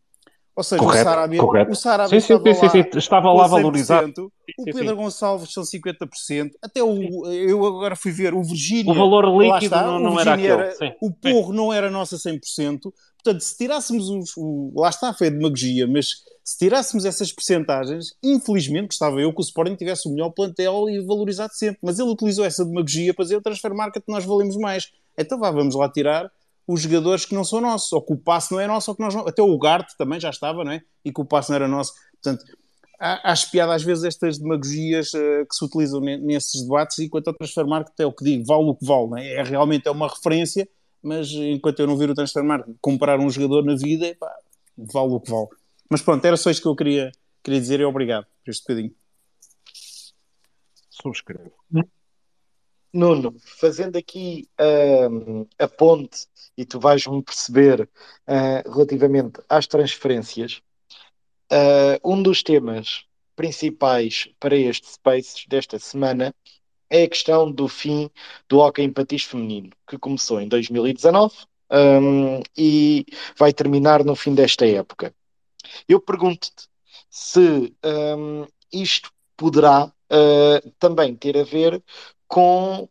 [0.62, 1.72] Ou seja, Correto, o Sarabia, correto.
[1.72, 4.32] o Sarabia Sim, estava, sim, sim, lá estava lá 100%, valorizado.
[4.60, 4.96] o Pedro.
[4.96, 9.82] Gonçalves são 50%, até o, eu agora fui ver, o Virgínia, O valor líquido está,
[9.88, 10.48] não, o não era aquele.
[10.52, 12.80] era, o Porro não era nossa 100%,
[13.24, 16.10] portanto, se tirássemos os, o, lá está, foi a demagogia, mas
[16.44, 21.04] se tirássemos essas percentagens, infelizmente gostava eu que o Sporting tivesse o melhor plantel e
[21.04, 24.92] valorizado sempre, mas ele utilizou essa demagogia para dizer o transfer market nós valemos mais.
[25.18, 26.30] Então vá, vamos lá tirar
[26.68, 29.02] os jogadores que não são nossos, ou que o passe não é nosso, ou que
[29.04, 29.28] nós não...
[29.28, 30.82] Até o Garte também já estava, não é?
[31.04, 31.94] E que o passe não era nosso.
[32.22, 32.46] Portanto,
[33.00, 37.10] há- acho piada às vezes estas demagogias eh, que se utilizam ne- nesses debates, e
[37.10, 39.28] quanto ao transfer market é o que digo, vale o que vale, não é?
[39.34, 40.68] é realmente é uma referência,
[41.02, 44.32] mas enquanto eu não vir o transfer market comprar um jogador na vida, epá,
[44.78, 45.48] vale o que vale.
[45.90, 47.12] Mas pronto, era só isto que eu queria,
[47.44, 48.94] queria dizer e obrigado por este bocadinho.
[50.90, 51.52] Subscrevo.
[52.94, 56.28] Nuno, fazendo aqui ahm, a ponte,
[56.58, 57.90] e tu vais-me perceber
[58.28, 60.62] ah, relativamente às transferências,
[61.52, 66.36] ah, um dos temas principais para este Spaces desta semana
[66.90, 68.10] é a questão do fim
[68.50, 71.34] do hóquei em patins feminino, que começou em 2019
[71.70, 73.06] ahm, e
[73.38, 75.14] vai terminar no fim desta época.
[75.88, 76.68] Eu pergunto-te
[77.10, 81.82] se ahm, isto poderá ah, também ter a ver
[82.32, 82.88] com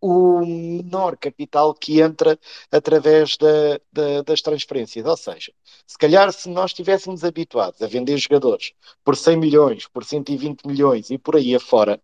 [0.00, 2.38] o menor capital que entra
[2.70, 5.04] através da- da- das transferências.
[5.04, 5.52] Ou seja,
[5.84, 8.72] se calhar se nós estivéssemos habituados a vender jogadores
[9.02, 12.00] por 100 milhões, por 120 milhões e por aí afora,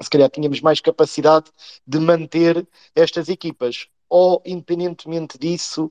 [0.00, 1.50] se calhar tínhamos mais capacidade
[1.84, 2.64] de manter
[2.94, 3.88] estas equipas.
[4.08, 5.90] Ou, independentemente disso,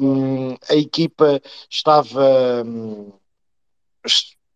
[0.00, 3.12] hum, a equipa estava, hum,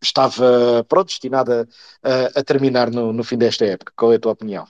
[0.01, 1.67] estava destinada
[2.03, 3.93] a, a terminar no, no fim desta época.
[3.95, 4.65] Qual é a tua opinião?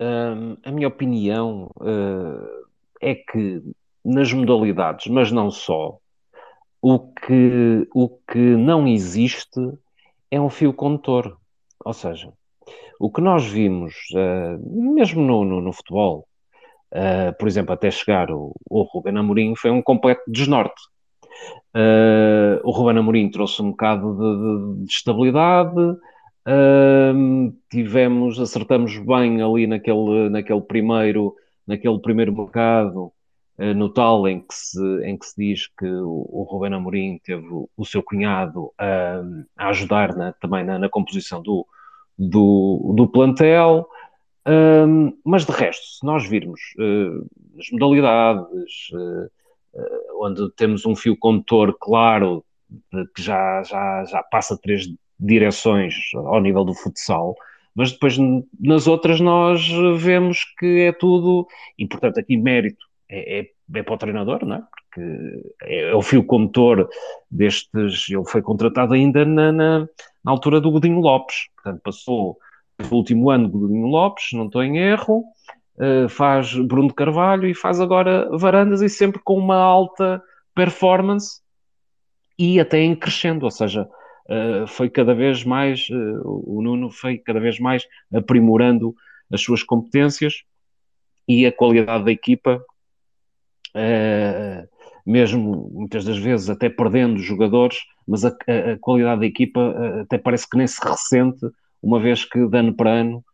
[0.00, 3.62] Hum, a minha opinião eh, é que
[4.04, 5.98] nas modalidades, mas não só,
[6.82, 9.60] o que, o que não existe
[10.30, 11.38] é um fio condutor.
[11.84, 12.32] Ou seja,
[13.00, 16.26] o que nós vimos, eh, mesmo no, no- no futebol,
[16.92, 20.80] eh, por exemplo, até chegar o, o Ruben Amorim, foi um completo desnorte.
[21.74, 25.96] Eh, o Ruben Amorim trouxe um bocado de, de- de estabilidade,
[26.46, 31.34] Ahm, tivemos, acertamos bem ali naquele, naquele primeiro,
[31.66, 33.12] naquele primeiro mercado,
[33.58, 37.20] eh, no tal em que se, em que se diz que o, o Ruben Amorim
[37.22, 39.22] teve o, seu cunhado a,
[39.58, 41.66] a ajudar na- também na, na composição do,
[42.18, 43.86] do, do plantel.
[44.46, 48.90] Ahm, mas de resto, se nós virmos eh, as modalidades,
[50.20, 52.44] onde temos um fio condutor claro,
[52.92, 54.86] de- que já, já, já passa três
[55.18, 57.34] direções ao nível do futsal,
[57.74, 58.16] mas depois
[58.58, 59.66] nas outras nós
[59.98, 61.46] vemos que é tudo,
[61.78, 64.62] e portanto aqui mérito é, é, é para o treinador, não é?
[64.90, 66.88] Porque é, é o fio condutor
[67.30, 69.78] destes, ele foi contratado ainda na, na,
[70.24, 72.38] na altura do Godinho Lopes, portanto passou
[72.90, 75.39] o último ano do Godinho Lopes, não estou em erro, eh,
[76.08, 80.22] faz Bruno de Carvalho e faz agora Varandas e sempre com uma alta
[80.54, 81.40] performance
[82.38, 87.18] e até em crescendo, ou seja, uh, foi cada vez mais, uh, o Nuno foi
[87.18, 88.94] cada vez mais aprimorando
[89.30, 90.42] as suas competências
[91.28, 92.60] e a qualidade da equipa,
[95.06, 100.18] mesmo muitas das vezes até perdendo jogadores, mas a, a, a qualidade da equipa até
[100.18, 101.46] parece que nem se ressente,
[101.80, 103.24] uma vez que de ano para ano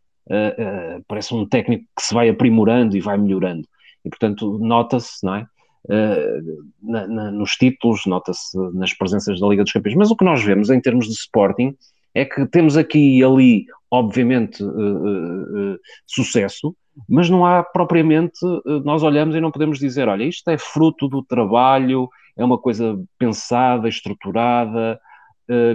[1.07, 3.67] parece um técnico que se vai aprimorando e vai melhorando.
[4.03, 5.47] E portanto nota-se, não é?
[5.85, 9.95] Uh, na, na, nos títulos, nota-se nas presenças da Liga dos Campeões.
[9.95, 11.75] Mas o que nós vemos em termos de Sporting
[12.13, 16.75] é que temos aqui e ali, obviamente, uh, uh, sucesso,
[17.07, 18.39] mas não há propriamente,
[18.83, 22.99] nós olhamos e não podemos dizer, olha, isto é fruto do trabalho, é uma coisa
[23.19, 24.99] pensada, estruturada,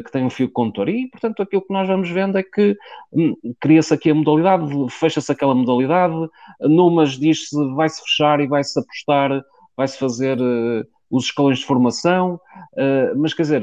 [0.04, 0.88] que tem um fio condutor.
[0.90, 2.76] E, portanto, aquilo que nós vamos vendo é que
[3.10, 6.14] hum, cria-se aqui a modalidade, fecha-se aquela modalidade,
[6.60, 9.42] numas diz-se vai-se fechar e vai-se apostar
[9.76, 12.40] vai-se fazer uh, os escalões de formação,
[12.74, 13.62] uh, mas quer dizer,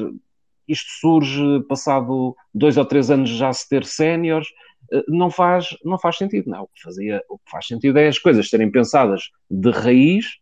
[0.67, 4.47] isto surge passado dois ou três anos já se ter séniores,
[4.91, 6.49] uh, não, faz, não faz sentido.
[6.49, 10.38] Não, o que, fazia, o que faz sentido é as coisas serem pensadas de raiz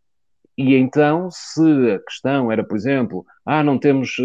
[0.57, 4.15] e então, se a questão era, por exemplo, ah, não temos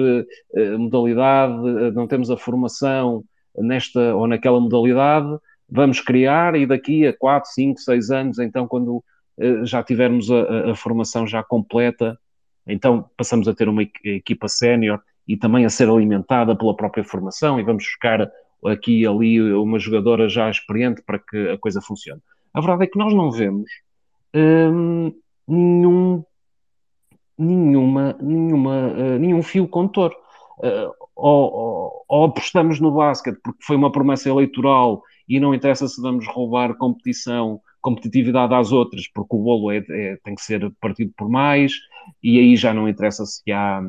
[0.79, 1.55] modalidade,
[1.93, 3.23] não temos a formação
[3.57, 5.29] nesta ou naquela modalidade,
[5.69, 9.05] vamos criar e daqui a 4, 5, 6 anos, então quando
[9.65, 12.19] já tivermos a, a, formação já completa,
[12.67, 17.59] então passamos a ter uma equipa sénior e também a ser alimentada pela própria formação
[17.59, 18.31] e vamos buscar
[18.67, 22.21] aqui e ali uma jogadora já experiente para que a coisa funcione.
[22.55, 23.69] A verdade é que nós não vemos
[24.35, 25.13] hum,
[25.47, 26.25] nenhum,
[27.39, 30.15] nenhuma, nenhuma, uh, nenhum fio condutor.
[30.59, 35.89] Uh, ou, ou, ou, apostamos no basquete porque foi uma promessa eleitoral e não interessa
[35.89, 40.71] se vamos roubar competição, competitividade às outras, porque o bolo é, é, tem que ser
[40.81, 41.73] partido por mais,
[42.23, 43.83] e aí já não interessa se há,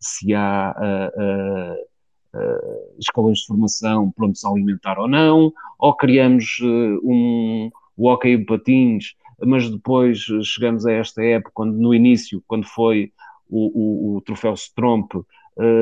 [0.00, 6.58] se há uh, uh, escolas de formação prontos a alimentar ou não, ou criamos
[7.02, 13.12] um o hockey patins, mas depois chegamos a esta época, quando no início, quando foi
[13.48, 15.24] o, o, o troféu Stromp, uh,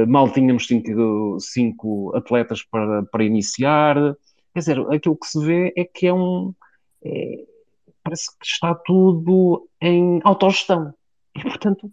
[0.06, 3.96] mal tínhamos cinco, cinco atletas para, para iniciar.
[4.52, 6.54] Quer dizer, aquilo que se vê é que é um.
[7.04, 7.44] É,
[8.02, 10.92] parece que está tudo em autogestão.
[11.34, 11.90] E, portanto,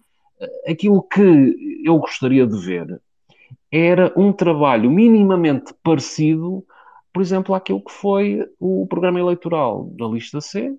[0.67, 3.01] aquilo que eu gostaria de ver
[3.71, 6.65] era um trabalho minimamente parecido,
[7.13, 10.75] por exemplo, àquilo que foi o programa eleitoral da lista C,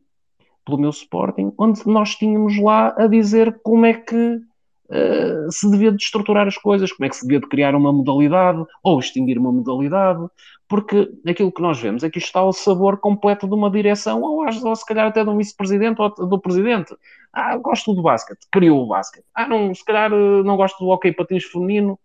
[0.70, 5.90] pelo meu Sporting, onde nós tínhamos lá a dizer como é que uh, se devia
[5.90, 9.36] de estruturar as coisas, como é que se devia de criar uma modalidade ou extinguir
[9.38, 10.24] uma modalidade,
[10.68, 14.44] porque aquilo que nós vemos é que está ao sabor completo de uma direção, ou,
[14.46, 16.94] ou se calhar até de um vice-presidente ou do presidente.
[17.32, 19.24] Ah, gosto do basquete, criou o basquete.
[19.34, 21.98] Ah, não, se calhar eh, não gosto do hockey patins feminino,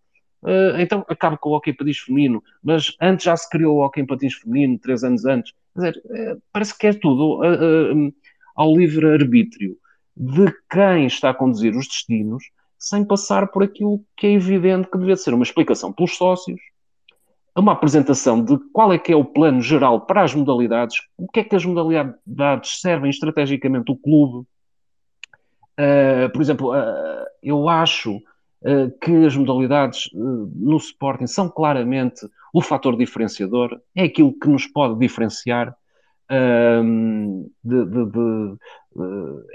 [0.45, 4.05] Uh, então acaba com o hockey patins feminino, mas antes já se criou o hockey
[4.05, 5.51] patins feminino, três anos antes.
[5.73, 8.13] Quer dizer, uh, parece que é tudo uh,
[8.55, 9.77] ao livre-arbítrio
[10.15, 12.43] de quem está a conduzir os destinos,
[12.79, 16.59] sem passar por aquilo que é evidente que devia ser uma explicação pelos sócios,
[17.55, 21.39] uma apresentação de qual é que é o plano geral para as modalidades, o que
[21.39, 24.45] é que as modalidades servem estrategicamente o clube.
[25.79, 32.61] Uh, por exemplo, uh, eu acho uh, que as modalidades no Sporting são claramente o
[32.61, 35.75] fator diferenciador, é aquilo que nos pode diferenciar
[36.29, 38.57] de, de, de,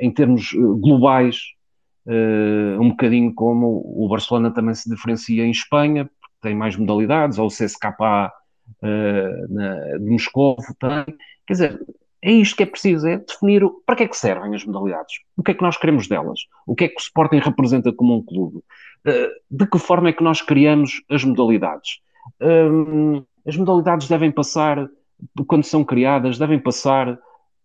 [0.00, 1.40] em termos globais,
[2.06, 7.38] uh, um bocadinho como o Barcelona também se diferencia em Espanha, porque tem mais modalidades,
[7.38, 8.32] ou o CSKA
[8.82, 11.16] uh, na, de Moscou também.
[11.46, 11.80] Quer dizer,
[12.22, 15.42] é isto que é preciso, é definir para que é que servem as modalidades, o
[15.42, 18.22] que é que nós queremos delas, o que é que o Sporting representa como um
[18.22, 18.62] clube,
[19.50, 22.00] de que forma é que nós criamos as modalidades.
[23.46, 24.86] as modalidades devem passar
[25.46, 27.18] quando são criadas, devem passar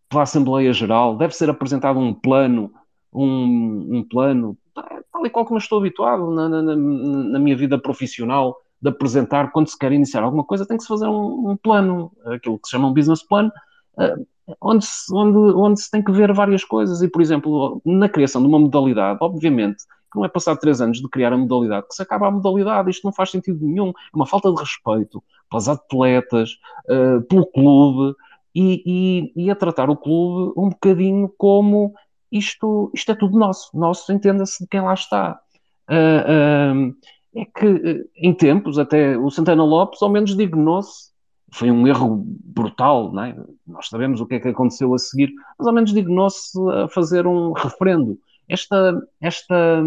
[0.09, 2.71] pela Assembleia Geral, deve ser apresentado um plano,
[3.11, 8.55] um, um plano, tal e qual como estou habituado na, na, na, minha vida profissional,
[8.81, 12.11] de apresentar, quando se quer iniciar alguma coisa, tem que se fazer um, um plano,
[12.25, 13.51] aquilo que se chama um business plan,
[13.97, 14.27] uh,
[14.61, 17.01] onde, se, onde, onde se tem que ver várias coisas.
[17.01, 19.83] E, por exemplo, na criação de uma modalidade, obviamente,
[20.15, 23.03] não é passar três anos de criar a modalidade, que se acaba a modalidade, isto
[23.03, 26.57] não faz sentido nenhum, é uma falta de respeito pelas atletas,
[26.89, 28.15] uh, pelo clube,
[28.53, 31.93] e, e, e, a tratar o clube um bocadinho como
[32.31, 35.39] isto, isto é tudo nosso, nosso entenda-se de quem lá está.
[35.89, 36.95] Uh, uh,
[37.35, 41.13] é que em tempos, até o Santana Lopes ao menos dignou-se,
[41.51, 43.35] foi um erro brutal, não é?
[43.67, 47.27] nós sabemos o que é que aconteceu a seguir, mas ao menos dignou-se a fazer
[47.27, 48.17] um referendo.
[48.47, 49.83] Esta, esta,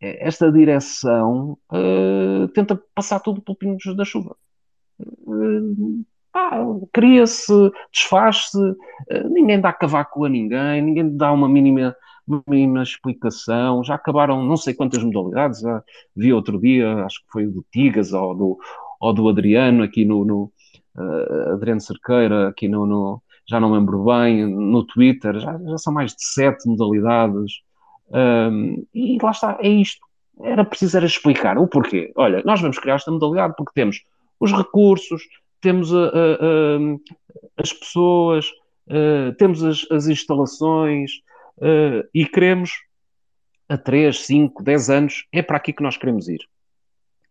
[0.00, 4.36] esta direção uh, tenta passar tudo pelo pingos da chuva.
[4.98, 6.04] Uh,
[6.92, 7.52] cria-se,
[7.92, 11.94] desfaz-se, uh, ninguém dá cavaco a ninguém, ninguém dá uma mínima,
[12.26, 13.84] uma mínima explicação.
[13.84, 15.82] Já acabaram não sei quantas modalidades, já
[16.16, 18.58] vi outro dia, acho que foi do Tigas ou do,
[19.00, 20.52] ou do Adriano aqui no, no
[20.96, 25.92] uh, Adriano Cerqueira aqui no, no, já não lembro bem, no Twitter, já, já são
[25.92, 27.60] mais de sete modalidades.
[28.10, 30.00] Um, e lá está, é isto.
[30.40, 32.12] Era preciso era explicar o porquê.
[32.16, 34.02] Olha, nós vamos criar esta modalidade porque temos
[34.40, 35.22] os recursos,
[35.60, 38.46] temos a, a, a, as pessoas,
[38.88, 41.12] uh, temos as, as instalações
[41.58, 42.72] uh, e queremos
[43.68, 46.40] a 3, 5, 10 anos, é para aqui que nós queremos ir.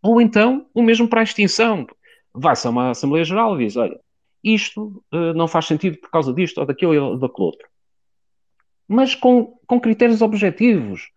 [0.02, 1.86] Ou então, o mesmo para a extinção.
[2.34, 4.00] Vai-se a uma Assembleia Geral e diz: olha,
[4.44, 7.68] isto uh, não faz sentido por causa disto ou daquilo ou daquele outro.
[8.88, 11.10] Mas com, com critérios objetivos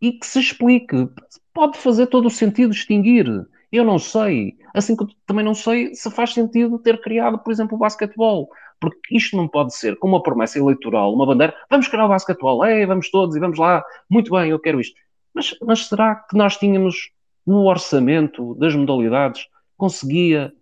[0.00, 1.08] e que se explique.
[1.52, 3.26] Pode fazer todo o sentido extinguir.
[3.70, 4.56] Eu não sei.
[4.74, 8.48] Assim que também não sei se faz sentido ter criado, por exemplo, o basquetebol.
[8.80, 11.54] Porque isto não pode ser como uma promessa eleitoral, uma bandeira.
[11.70, 13.82] Vamos criar o basquetebol, é, vamos todos e vamos lá.
[14.10, 14.94] Muito bem, eu quero isto.
[15.32, 17.12] Mas, mas será que nós tínhamos
[17.46, 19.46] no orçamento das modalidades
[19.76, 20.52] conseguia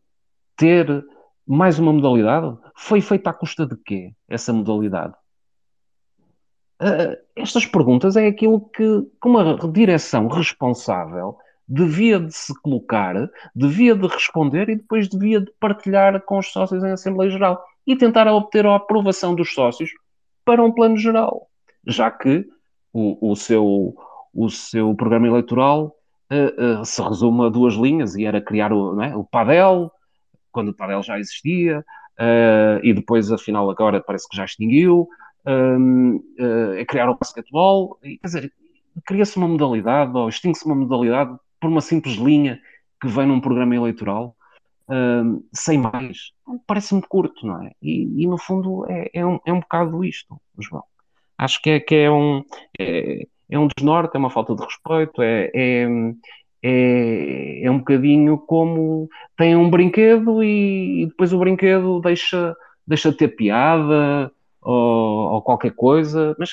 [0.56, 1.04] ter
[1.47, 2.57] mais uma modalidade?
[2.76, 5.14] Foi feita à custa de quê, essa modalidade?
[6.80, 11.36] Uh, estas perguntas é aquilo que, que uma direção responsável
[11.68, 16.82] devia de se colocar, devia de responder e depois devia de partilhar com os sócios
[16.82, 19.90] em Assembleia Geral e tentar obter a aprovação dos sócios
[20.45, 21.49] para um plano geral,
[21.86, 22.45] já que
[22.93, 23.95] o, o seu
[24.34, 25.95] o seu programa eleitoral
[26.32, 29.14] uh, uh, se resume a duas linhas e era criar o, é?
[29.14, 29.93] o Padel,
[30.53, 35.09] quando o Padel já existia, uh, e depois, afinal, agora parece que já extinguiu,
[35.44, 36.22] um,
[36.78, 38.53] é criar o basquetebol, e, quer dizer,
[39.05, 42.61] cria-se uma modalidade, ou extingue-se uma modalidade por uma simples linha
[43.00, 44.36] que vem num programa eleitoral,
[44.88, 46.32] um, sem mais.
[46.66, 47.72] Parece-me curto, não é?
[47.80, 50.84] E, e no fundo é, é, um, é um bocado isto, João.
[51.38, 52.44] Acho que é, que é um.
[52.78, 55.86] É, é um desnorte, é uma falta de respeito, é, é,
[56.62, 62.56] é, é um bocadinho como tem um brinquedo e, e, depois o brinquedo deixa,
[62.86, 66.50] deixa de ter piada ou, ou, qualquer coisa, mas,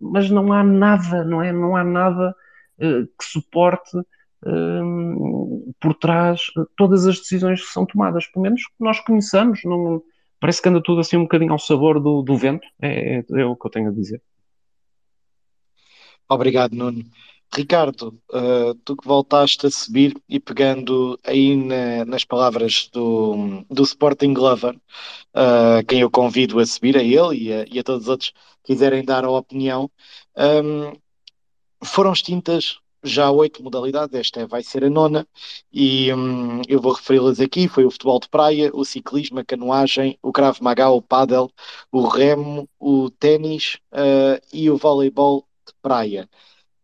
[0.00, 1.52] mas não há nada, não é?
[1.52, 2.34] Não há nada
[2.78, 6.40] uh, que suporte uh, por trás
[6.76, 10.00] todas as decisões que são tomadas, pelo menos que nós conheçamos, não,
[10.38, 13.44] parece que anda tudo assim um bocadinho ao sabor do, do vento, é, é, é
[13.44, 14.22] o que eu tenho a dizer.
[16.28, 17.04] Obrigado, Nuno.
[17.54, 23.82] Ricardo, uh, tu que voltaste a subir e pegando aí na, nas palavras do, do
[23.82, 28.04] Sporting Glover, uh, quem eu convido a subir, a ele e a, e a todos
[28.04, 28.30] os outros
[28.64, 29.90] que quiserem dar a opinião,
[30.36, 30.92] um,
[31.84, 35.26] foram extintas já oito modalidades, esta é, vai ser a nona,
[35.72, 40.18] e um, eu vou referi-las aqui, foi o futebol de praia, o ciclismo, a canoagem,
[40.22, 41.50] o Krav Maga, o paddle,
[41.90, 46.28] o remo, o ténis uh, e o voleibol de praia.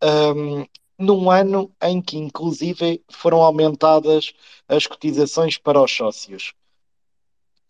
[0.03, 0.65] Um,
[0.99, 4.33] num ano em que, inclusive, foram aumentadas
[4.67, 6.55] as cotizações para os sócios.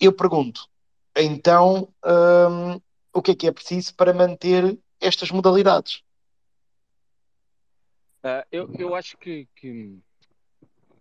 [0.00, 0.68] Eu pergunto,
[1.14, 2.80] então, um,
[3.12, 6.02] o que é que é preciso para manter estas modalidades?
[8.24, 9.98] Uh, eu, eu acho que, que...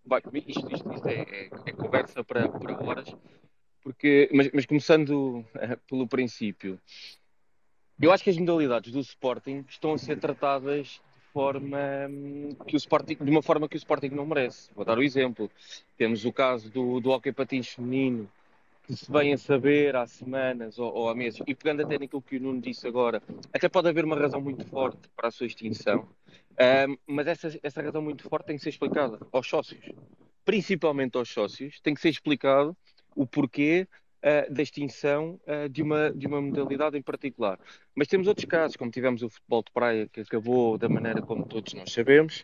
[0.06, 3.14] Bem, isto, isto, isto é, é, é, conversa para, para horas,
[3.82, 6.80] porque, mas, mas começando uh, pelo princípio,
[8.00, 11.02] eu acho que as modalidades do Sporting estão a ser tratadas
[11.38, 11.78] forma
[12.10, 14.72] hum, que o Sporting, de uma forma que o Sporting não merece.
[14.76, 15.52] Vou dar o um exemplo.
[15.96, 18.28] Temos o caso do, do hockey patins feminino,
[18.82, 22.24] que se vem a saber há semanas ou, ou há meses, e pegando até naquilo
[22.24, 23.22] que o Nuno disse agora,
[23.54, 26.10] até pode haver uma razão muito forte para a sua extinção,
[26.90, 29.92] um, mas essa, essa razão muito forte tem que ser explicada aos sócios,
[30.44, 32.76] principalmente aos sócios, tem que ser explicado
[33.16, 33.88] o porquê
[34.50, 37.60] da extinção uh, de, uma, de uma modalidade em particular.
[37.96, 41.46] Mas temos outros casos, como tivemos o futebol de praia, que acabou da maneira como
[41.46, 42.44] todos nós sabemos,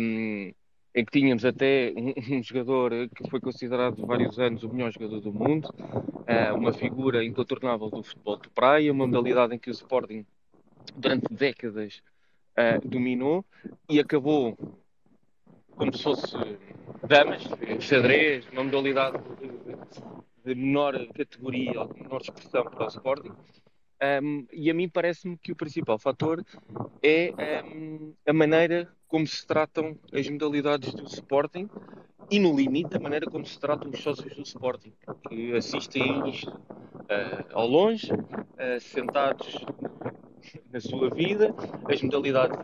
[0.00, 0.52] um,
[0.94, 5.20] em que tínhamos até um, um, jogador que foi considerado vários anos o melhor jogador
[5.20, 9.72] do mundo, uh, uma figura incontornável do futebol de praia, uma modalidade em que o
[9.72, 10.24] Sporting
[10.94, 12.02] durante décadas
[12.84, 13.44] dominou
[13.88, 14.58] e acabou
[15.76, 16.36] como se fosse
[17.06, 17.44] damas,
[17.78, 19.18] xadrez, uma modalidade
[20.48, 23.32] de menor categoria ou de menor expressão para o Sporting.
[24.22, 26.44] Um, e a mim parece-me que o principal fator
[27.02, 27.32] é
[27.64, 31.68] um, a maneira como se tratam as modalidades do Sporting
[32.30, 34.92] e, no limite, a maneira como se tratam os sócios do Sporting,
[35.28, 39.64] que assistem a isto uh, ao longe, uh, sentados
[40.70, 41.54] na sua vida,
[41.90, 42.56] as modalidades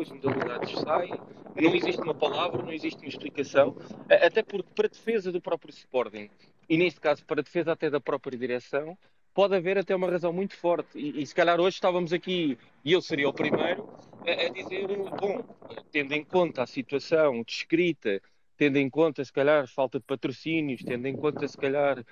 [0.00, 1.12] as modalidades saem,
[1.60, 3.76] não existe uma palavra, não existe uma explicação,
[4.08, 6.30] até porque para defesa do próprio Sporting,
[6.68, 8.96] e neste caso para defesa até da própria direção,
[9.34, 10.98] pode haver até uma razão muito forte.
[10.98, 13.88] E, e se calhar hoje estávamos aqui, e eu seria o primeiro,
[14.26, 15.44] a, a dizer, bom,
[15.92, 18.20] tendo em conta a situação descrita,
[18.56, 22.04] tendo em conta, se calhar, falta de patrocínios, tendo em conta, se calhar,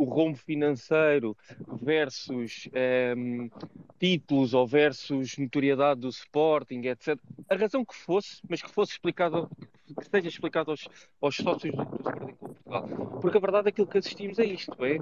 [0.00, 1.36] o rombo financeiro
[1.82, 3.50] versus um, ehm,
[3.98, 7.18] títulos ou versus notoriedade do Sporting, etc.
[7.50, 9.50] A razão que fosse, mas que fosse explicado,
[9.86, 10.88] que seja explicado aos,
[11.20, 13.18] aos sócios do, do Sporting Clube Portugal.
[13.20, 14.96] Porque a verdade é que assistimos é isto, é?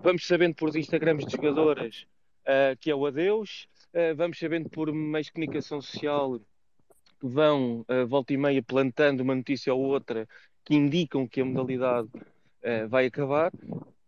[0.00, 2.06] Vamos sabendo por Instagrams de jogadoras
[2.42, 6.38] uh, que é o adeus, uh, vamos sabendo por meios de comunicação social
[7.18, 10.28] que vão, uh, volta e meia, plantando uma notícia ou outra
[10.64, 12.08] que indicam que a modalidade
[12.88, 13.52] vai acabar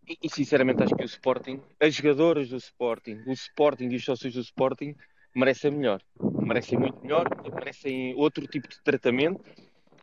[0.09, 4.33] e, sinceramente acho que o Sporting, as jogadoras do Sporting, o Sporting e os sócios
[4.33, 4.95] do Sporting
[5.35, 6.01] merecem melhor.
[6.41, 9.41] Merecem muito melhor, merecem outro tipo de tratamento,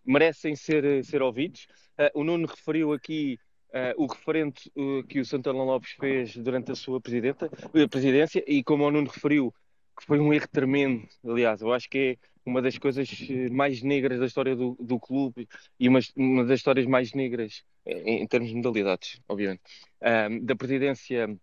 [0.04, 1.66] merecem ser, ser ouvidos.
[1.98, 3.38] Uh, o Nuno referiu aqui
[3.70, 8.84] uh, o referente uh, que o Santana Lopes fez durante a sua presidência e como
[8.84, 9.52] o Nuno referiu,
[9.96, 13.08] que foi um erro tremendo, aliás, eu acho que é uma das coisas
[13.50, 15.48] mais negras da história do, do clube
[15.80, 19.62] e uma, uma das histórias mais negras em, em termos de modalidades, obviamente,
[20.02, 21.36] um, da presidência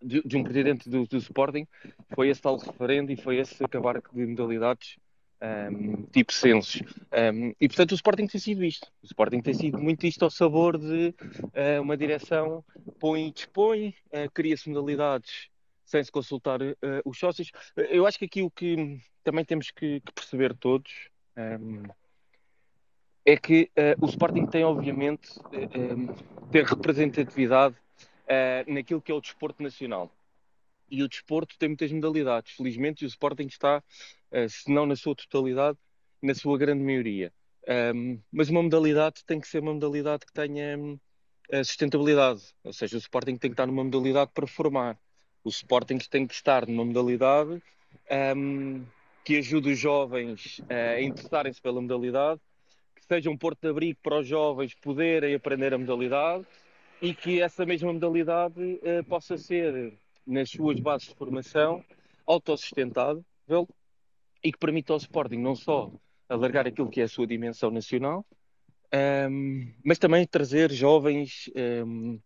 [0.00, 1.66] de, de, um presidente do, do, Sporting,
[2.14, 4.96] foi esse tal referendo e foi esse acabar de modalidades
[5.42, 6.82] um, tipo censos.
[7.12, 8.86] Um, e portanto o Sporting tem sido isto.
[9.02, 12.64] O Sporting tem sido muito isto ao sabor de uh, uma direção
[12.98, 15.48] põe e dispõe, uh, cria-se modalidades
[15.88, 17.50] sem se consultar uh, os sócios.
[17.74, 20.92] Eu acho que aqui o que também temos que, que perceber todos
[21.36, 21.82] um,
[23.24, 27.76] é que uh, o Sporting tem, obviamente, uh, ter representatividade
[28.66, 30.12] naquilo que é o desporto nacional.
[30.90, 33.82] E o desporto tem muitas modalidades, felizmente, o Sporting está,
[34.50, 35.78] se não na sua totalidade,
[36.20, 37.32] na sua grande maioria.
[37.94, 41.00] Um, mas uma modalidade tem que ser uma modalidade que tenha um,
[41.64, 44.98] sustentabilidade, ou seja, o Sporting tem que estar numa modalidade para formar.
[45.44, 47.62] O Sporting tem que estar numa modalidade
[48.36, 48.84] um,
[49.24, 52.40] que ajude os jovens a interessarem-se pela modalidade,
[52.96, 56.46] que seja um porto de abrigo para os jovens poderem aprender a modalidade
[57.00, 59.92] e que essa mesma modalidade uh, possa ser,
[60.26, 61.84] nas suas bases de formação,
[62.26, 63.24] autossustentável
[64.42, 65.90] e que permita ao Sporting não só
[66.28, 68.26] alargar aquilo que é a sua dimensão nacional,
[69.30, 71.50] um, mas também trazer jovens
[71.86, 72.18] um,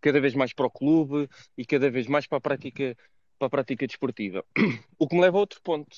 [0.00, 2.96] cada vez mais para o clube e cada vez mais para a prática,
[3.38, 4.44] para a prática desportiva.
[4.98, 5.96] O que me leva a outro ponto,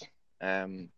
[0.69, 0.89] um,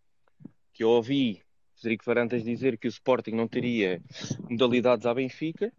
[0.73, 1.43] que eu ouvi
[1.77, 4.01] Federico Varandas dizer que o Sporting não teria
[4.49, 5.73] modalidades à Benfica,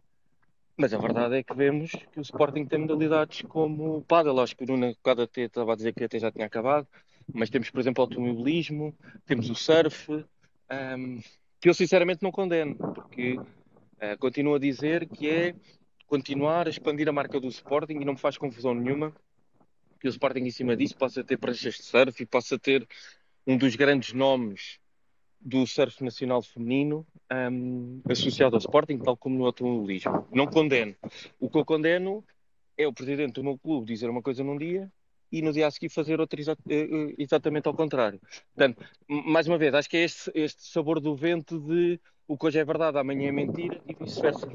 [0.77, 4.55] mas a verdade é que vemos que o Sporting tem modalidades como o paddle, acho
[4.55, 6.87] que o Nuno até estava a dizer que até já tinha acabado,
[7.33, 8.93] mas temos, por exemplo, o automobilismo,
[9.25, 11.19] temos o surf, um,
[11.59, 15.55] que eu sinceramente não condeno, porque uh, continuo a dizer que é
[16.07, 19.13] continuar a expandir a marca do Sporting e não me faz confusão nenhuma
[19.99, 22.87] que o Sporting em cima disso possa ter pranchas de surf e possa ter
[23.47, 24.79] um dos grandes nomes
[25.39, 30.27] do surf nacional feminino um, associado ao Sporting, tal como no automobilismo.
[30.31, 30.95] Não condeno.
[31.39, 32.23] O que eu condeno
[32.77, 34.91] é o presidente do meu clube dizer uma coisa num dia
[35.31, 38.19] e no dia a seguir fazer outra exa eh, eh, exatamente ao contrário.
[38.55, 42.47] Portanto, mais uma vez, acho que é este, este sabor do vento de o que
[42.47, 44.47] hoje é verdade, amanhã é mentira e vice-versa.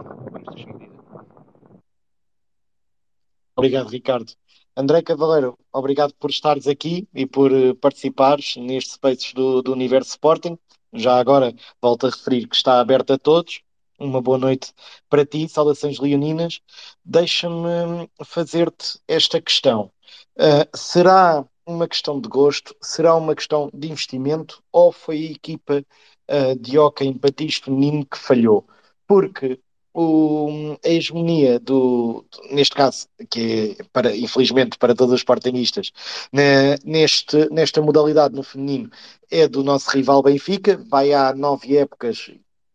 [3.60, 4.32] Obrigado, Ricardo.
[4.74, 10.12] André Cavaleiro, obrigado por estares aqui e por eh, participares neste Spaces do, do Universo
[10.12, 10.58] Sporting.
[10.94, 13.60] Já agora volto a referir que está aberto a todos.
[13.98, 14.72] Uma boa noite
[15.10, 16.62] para ti, saudações leoninas.
[17.04, 19.92] Deixa-me fazer-te esta questão.
[20.38, 22.74] Uh, será uma questão de gosto?
[22.80, 24.62] Será uma questão de investimento?
[24.72, 25.84] Ou foi a equipa
[26.30, 28.66] uh, de hockey em patins feminino que falhou?
[29.06, 29.60] Porque
[29.94, 35.92] o, a hegemonia do, neste caso, que é para, infelizmente para todos os sportingistas,
[36.32, 38.90] né, neste, nesta modalidade no feminino,
[39.30, 42.30] é do nosso rival Benfica, vai há nove épocas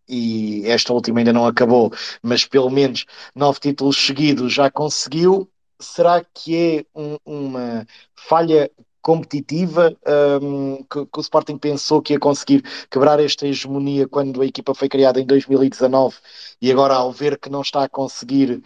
[0.07, 1.91] e esta última ainda não acabou,
[2.21, 5.49] mas pelo menos nove títulos seguidos já conseguiu.
[5.79, 7.85] Será que é um, uma
[8.15, 8.71] falha
[9.05, 9.95] competitiva
[10.41, 14.73] um, que, que, o Sporting pensou que ia conseguir quebrar esta hegemonia quando a equipa
[14.73, 16.15] foi criada em 2019
[16.59, 18.63] e agora ao ver que não está a conseguir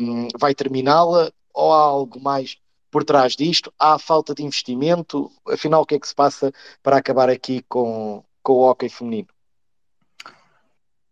[0.00, 2.58] um, vai terminá-la ou há algo mais
[2.92, 3.72] por trás disto?
[3.76, 5.32] Há falta de investimento?
[5.48, 9.26] Afinal, o que é que se passa para acabar aqui com, com o hockey feminino?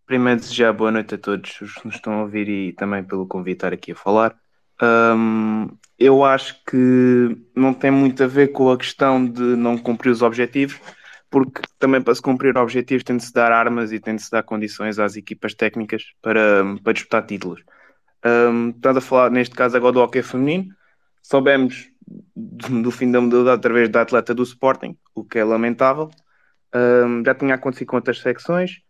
[0.07, 3.27] Primeiro desejar boa noite a todos os que nos estão a ouvir e também pelo
[3.27, 4.44] convite aqui a falar.
[4.83, 5.69] Um,
[5.99, 10.23] eu acho que não tem muito a ver com a questão de não cumprir os
[10.23, 10.81] objetivos,
[11.31, 14.31] porque também para se cumprir objetivos tem de se dar armas e tem de se
[14.31, 17.63] dar condições às equipas técnicas para, para disputar títulos.
[18.25, 20.75] Um, a falar neste caso agora do hockey feminino,
[21.23, 21.89] soubemos
[22.37, 26.11] do fim da modalidade através da atleta do Sporting, o que é lamentável.
[26.75, 28.83] Um, já tinha acontecido com outras secções.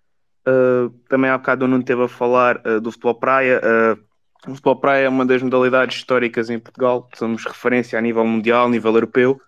[0.47, 3.61] Uh, também há bocado não teve a falar uh, do futebol praia.
[3.61, 4.14] Uh,
[4.51, 8.69] futebol praia é uma das modalidades históricas em Portugal, somos referência a nível mundial, a
[8.69, 9.41] nível europeu.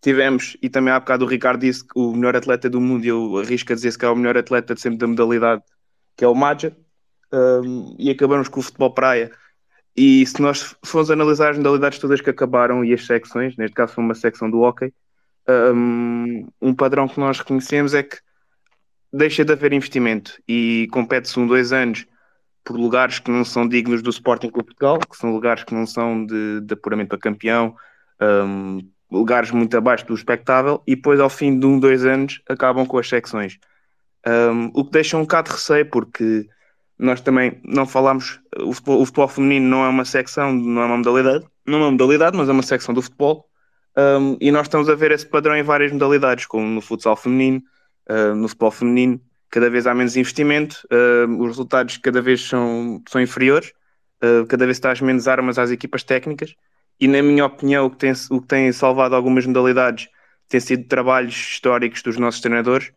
[0.00, 3.38] Tivemos, e também há bocado o Ricardo disse que o melhor atleta do mundo, eu
[3.38, 5.62] arrisco a dizer que é o melhor atleta de sempre da modalidade,
[6.16, 6.76] que é o Madja,
[7.32, 9.30] um, e acabamos com o futebol praia.
[9.96, 13.94] E se nós formos analisar as modalidades todas que acabaram e as secções, neste caso
[13.94, 14.92] foi uma secção do hockey,
[15.74, 18.16] um, um padrão que nós reconhecemos é que
[19.12, 22.06] deixa de haver investimento e compete-se um, dois anos
[22.64, 25.86] por lugares que não são dignos do Sporting Clube Portugal, que são lugares que não
[25.86, 27.74] são de, de apuramento para campeão,
[28.20, 28.80] um,
[29.10, 32.98] lugares muito abaixo do expectável, e depois, ao fim de um, dois anos, acabam com
[32.98, 33.58] as secções.
[34.26, 36.46] Um, o que deixa um bocado de receio, porque
[36.98, 40.86] nós também não falamos, o futebol, o futebol, feminino não é uma secção, não é
[40.86, 43.48] uma modalidade, não é uma modalidade, mas é uma secção do futebol,
[43.96, 47.62] um, e nós estamos a ver esse padrão em várias modalidades, como no futsal feminino,
[48.08, 49.20] uh, no futebol feminino,
[49.50, 53.72] cada vez há menos investimento, uh, os resultados cada vez são, são inferiores,
[54.22, 56.54] uh, cada vez estás menos armas às equipas técnicas,
[57.00, 60.08] e na minha opinião o que tem, o que tem salvado algumas modalidades
[60.48, 62.92] tem sido trabalhos históricos dos nossos treinadores.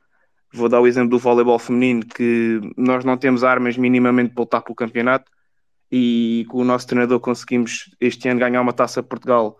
[0.52, 4.62] Vou dar o exemplo do voleibol feminino, que nós não temos armas minimamente para lutar
[4.62, 5.32] pelo campeonato,
[5.92, 9.58] e com o nosso treinador conseguimos este ano ganhar uma taça Portugal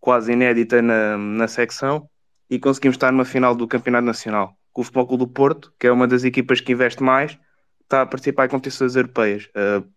[0.00, 2.08] quase inédita na, na secção
[2.48, 4.56] e conseguimos estar numa final do Campeonato Nacional.
[4.74, 7.38] Com o Futebol Clube do Porto, que é uma das equipas que investe mais,
[7.82, 9.48] está a participar em competições europeias.
[9.54, 9.88] Uh,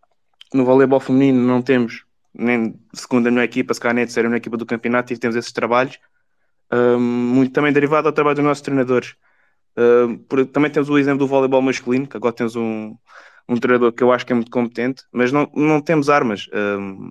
[0.53, 4.55] no voleibol feminino não temos nem segunda na equipa, se calhar nem terceira na equipa
[4.55, 5.97] do campeonato e temos esses trabalhos.
[6.71, 9.15] Uh, muito também derivado ao trabalho dos nossos treinadores.
[9.75, 12.95] Uh, por, também temos o exemplo do voleibol masculino, que agora temos um,
[13.49, 16.47] um treinador que eu acho que é muito competente, mas não, não temos armas.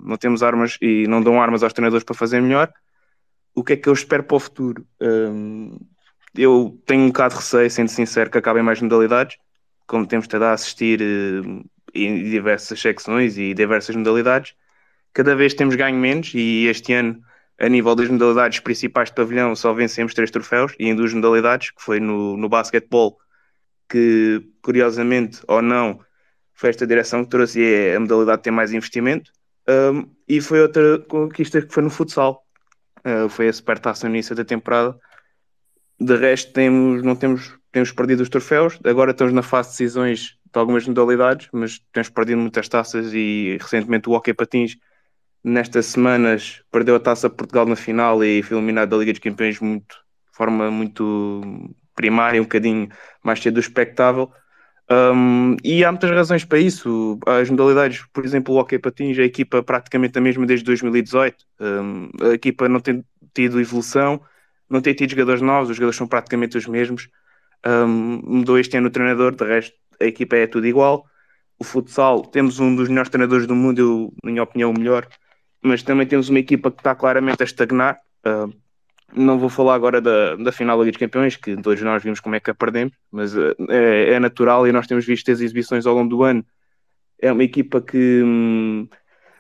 [0.05, 2.73] Não temos armas e não dão armas aos treinadores para fazer melhor.
[3.55, 4.87] O que é que eu espero para o futuro?
[6.37, 9.37] Eu tenho um bocado de receio, sendo sincero, que acabem mais modalidades,
[9.87, 11.01] como temos estado a assistir
[11.95, 14.55] em diversas secções e diversas modalidades.
[15.13, 17.21] Cada vez temos ganho menos e este ano,
[17.59, 21.71] a nível das modalidades principais de pavilhão, só vencemos três troféus e em duas modalidades,
[21.71, 23.19] que foi no, no basquetebol,
[23.89, 26.01] que curiosamente ou não,
[26.57, 29.31] foi esta direção que trouxe é a modalidade que tem mais investimento.
[29.69, 32.43] Um, e foi outra conquista que foi no futsal.
[33.05, 34.99] Uh, foi a supertaça no início da temporada.
[35.99, 38.79] De resto, temos, não temos, temos perdido os troféus.
[38.85, 43.59] Agora estamos na fase de decisões de algumas modalidades, mas temos perdido muitas taças e
[43.61, 44.77] recentemente o Hockey Patins
[45.43, 49.61] nestas semanas perdeu a taça Portugal na final e foi eliminado da Liga dos Campeões
[49.61, 52.89] muito, de forma muito primária, um bocadinho
[53.23, 54.31] mais cedo do espectável.
[54.91, 57.19] Um, e há muitas razões para isso.
[57.27, 61.45] As modalidades, por exemplo, o Hockey Patins, a equipa praticamente a mesma desde 2018.
[61.61, 64.21] Um, a equipa não tem tido evolução,
[64.69, 67.09] não tem tido jogadores novos, os jogadores são praticamente os mesmos.
[67.65, 71.07] Um, mudou este ano o treinador, de resto, a equipa é tudo igual.
[71.59, 75.07] O futsal, temos um dos melhores treinadores do mundo, eu, na minha opinião, o melhor,
[75.63, 77.99] mas também temos uma equipa que está claramente a estagnar.
[78.27, 78.53] Uh,
[79.15, 82.21] não vou falar agora da, da final da Liga dos Campeões, que todos nós vimos
[82.21, 85.41] como é que a perdemos, mas uh, é, é, natural e nós temos visto as
[85.41, 86.45] exibições ao longo do ano.
[87.19, 88.89] É uma equipa que hum,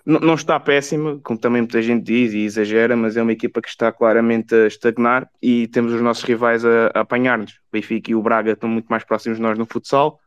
[0.07, 3.69] não está péssima, como também muita gente diz e exagera, mas é uma equipa que
[3.69, 7.55] está claramente a estagnar e temos os nossos rivais a, a apanhar-nos.
[7.55, 10.21] O Benfica e o Braga estão muito mais próximos de nós no futsal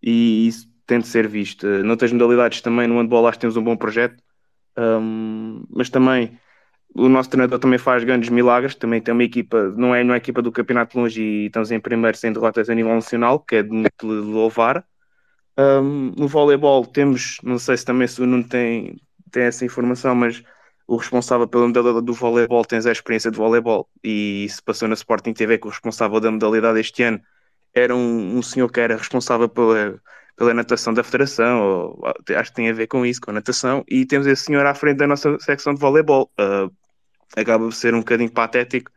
[0.00, 1.66] e isso tem de ser visto.
[1.82, 4.22] Noutras modalidades também, no handball, acho que temos um bom projeto,
[4.78, 6.38] um, mas também
[6.94, 10.16] o nosso treinador também faz grandes milagres, também tem uma equipa, não é, não é
[10.16, 13.62] equipa do Campeonato Longe e estamos em primeiro sem derrotas a nível nacional, que é
[13.62, 14.84] de muito louvar.
[15.58, 18.96] Um, no voleibol temos, não sei se também se o Nuno tem,
[19.28, 20.42] tem essa informação, mas
[20.86, 24.94] o responsável pela modalidade do voleibol tem a experiência de voleibol e se passou na
[24.94, 27.20] Sporting TV que o responsável da modalidade este ano
[27.74, 30.00] era um, um senhor que era responsável pela,
[30.36, 32.02] pela natação da federação, ou,
[32.36, 34.74] acho que tem a ver com isso, com a natação, e temos esse senhor à
[34.74, 36.30] frente da nossa secção de voleibol.
[36.40, 36.72] Uh,
[37.36, 38.90] acaba de ser um bocadinho patético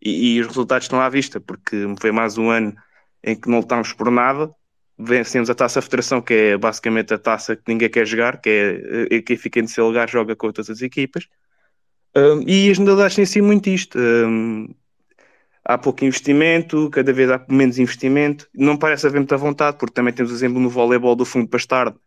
[0.00, 2.74] e, e, os resultados estão à vista, porque foi mais um ano
[3.22, 4.50] em que não lutamos por nada,
[4.98, 9.16] vencemos a taça federação, que é basicamente a taça que ninguém quer jogar, que é,
[9.16, 11.28] é quem fica em terceiro lugar joga com todas as equipas.
[12.16, 13.98] Um, e as modalidades têm sido muito isto.
[13.98, 14.74] Um,
[15.64, 18.48] há pouco investimento, cada vez há menos investimento.
[18.54, 22.00] Não parece haver muita vontade, porque também temos o exemplo no voleibol do Fundo Bastardo,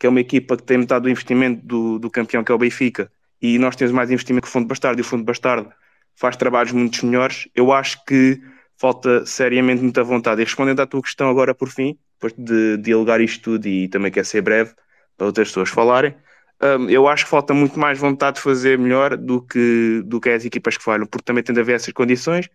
[0.00, 2.58] que é uma equipa que tem metade do investimento do, do campeão, que é o
[2.58, 3.10] Benfica,
[3.42, 5.70] e nós temos mais investimento que o Fundo Bastardo, e o Fundo Bastardo
[6.16, 7.48] faz trabalhos muito melhores.
[7.54, 8.40] Eu acho que
[8.76, 10.40] falta seriamente muita vontade.
[10.40, 14.10] E respondendo à tua questão agora por fim, depois de dialogar isto tudo e também
[14.10, 14.74] quer ser breve
[15.16, 16.14] para outras pessoas falarem,
[16.60, 20.30] um, eu acho que falta muito mais vontade de fazer melhor do que, do que
[20.30, 22.48] as equipas que falham, porque também tem de haver essas condições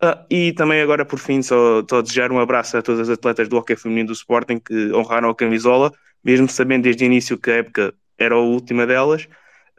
[0.00, 3.48] ah, e também agora por fim só, só desejar um abraço a todas as atletas
[3.48, 5.90] do hockey feminino do Sporting que honraram a camisola,
[6.22, 9.24] mesmo sabendo desde o início que a época era a última delas,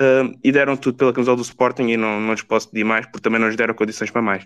[0.01, 3.05] uh, e deram tudo pela camisola do Sporting e não, não lhes posso pedir mais,
[3.05, 4.43] porque também não lhes deram condições para mais.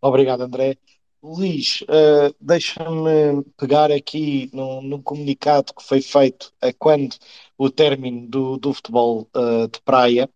[0.00, 0.78] Obrigado, André.
[1.22, 7.16] Luís, uh, deixa-me pegar aqui no, comunicado que foi feito a quando
[7.56, 10.28] o término do, do futebol uh, de praia,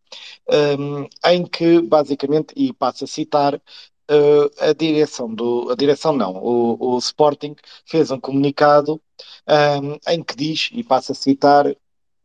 [0.48, 5.70] um, ehm, em que basicamente, e passo a citar, uh, a direção do.
[5.70, 9.00] A direção não, o, o Sporting fez um comunicado
[9.48, 11.66] um, ehm, em que diz, e passo a citar,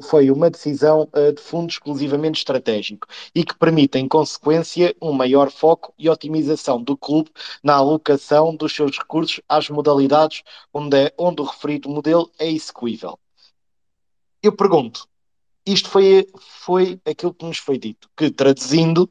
[0.01, 5.51] foi uma decisão uh, de fundo exclusivamente estratégico e que permite, em consequência, um maior
[5.51, 7.31] foco e otimização do clube
[7.63, 10.43] na alocação dos seus recursos às modalidades
[10.73, 13.19] onde, é, onde o referido modelo é execuível.
[14.41, 15.07] Eu pergunto,
[15.65, 19.09] isto foi, foi aquilo que nos foi dito, que traduzindo,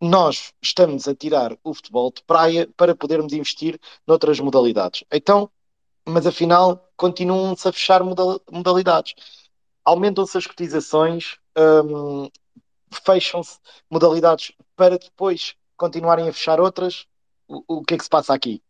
[0.00, 5.04] nós estamos a tirar o futebol de praia para podermos investir noutras modalidades.
[5.12, 5.50] Então,
[6.04, 9.14] mas afinal, continuam-se a fechar modalidades
[9.84, 12.28] aumentam-se as cotizações, um,
[13.04, 13.58] fecham-se
[13.90, 17.06] modalidades para depois continuarem a fechar outras.
[17.48, 18.62] O, o que é que se passa aqui?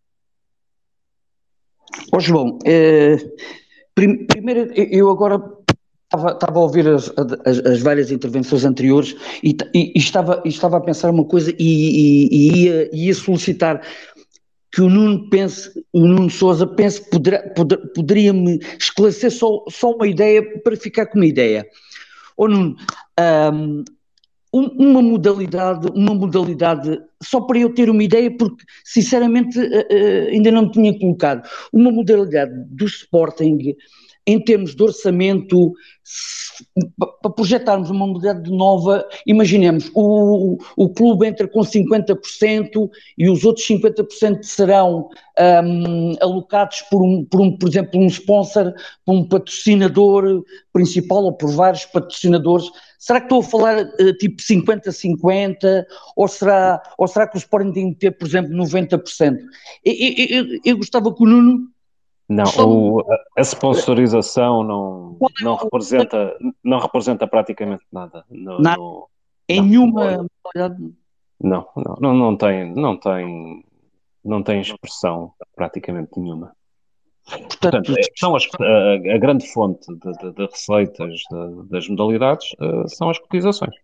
[2.13, 3.17] Ó oh, João, eh,
[3.95, 5.39] prim, primeiro eu agora
[6.05, 7.13] estava, estava a ouvir as,
[7.45, 11.55] as, as, várias intervenções anteriores e, e, e, estava, e estava a pensar uma coisa
[11.59, 13.83] e, e ia, ia, solicitar
[14.73, 19.93] que o Nuno pense, o Nuno Souza pense que poderá, poder, poderia-me esclarecer só, só
[19.93, 21.67] uma ideia para ficar com uma ideia.
[22.37, 22.77] Ô Nuno,
[23.21, 23.85] um,
[24.53, 30.51] uma modalidade, uma modalidade, só para eu ter uma ideia, porque sinceramente eh, eh, ainda
[30.51, 33.75] não me tinha colocado, uma modalidade do Sporting
[34.27, 35.73] em termos de orçamento,
[37.21, 43.67] para projetarmos uma modalidade nova, imaginemos, o, o clube entra com 50% e os outros
[43.67, 45.09] 50% serão
[45.65, 48.73] um, alocados por, um, por, um, por exemplo, um sponsor,
[49.05, 52.67] por um patrocinador principal ou por vários patrocinadores.
[52.99, 55.85] Será que estou a falar uh, tipo 50-50
[56.17, 59.37] ou será, ou será que o Sporting tem que ter, por exemplo, 90%?
[59.85, 61.72] Eu, eu, eu, eu gostava que o Nuno
[62.33, 63.05] não, o,
[63.37, 68.25] a sponsorização não, não, representa, não representa praticamente nada.
[68.31, 68.77] No, nada.
[68.79, 69.09] No,
[69.49, 70.27] em não, nenhuma.
[71.41, 73.65] Não, não, não, não, tem, não, tem,
[74.25, 76.53] não tem expressão praticamente nenhuma.
[77.25, 82.47] Portanto, é, são as, a, a, grande fonte de, de, de receitas de, das modalidades
[82.61, 83.75] uh, são as cotizações.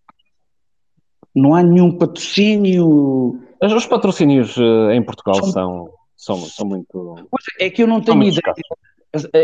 [1.33, 3.39] Não há nenhum patrocínio.
[3.61, 7.15] Os patrocínios uh, em Portugal são, são são, são muito.
[7.61, 8.43] É que eu não tenho ideia.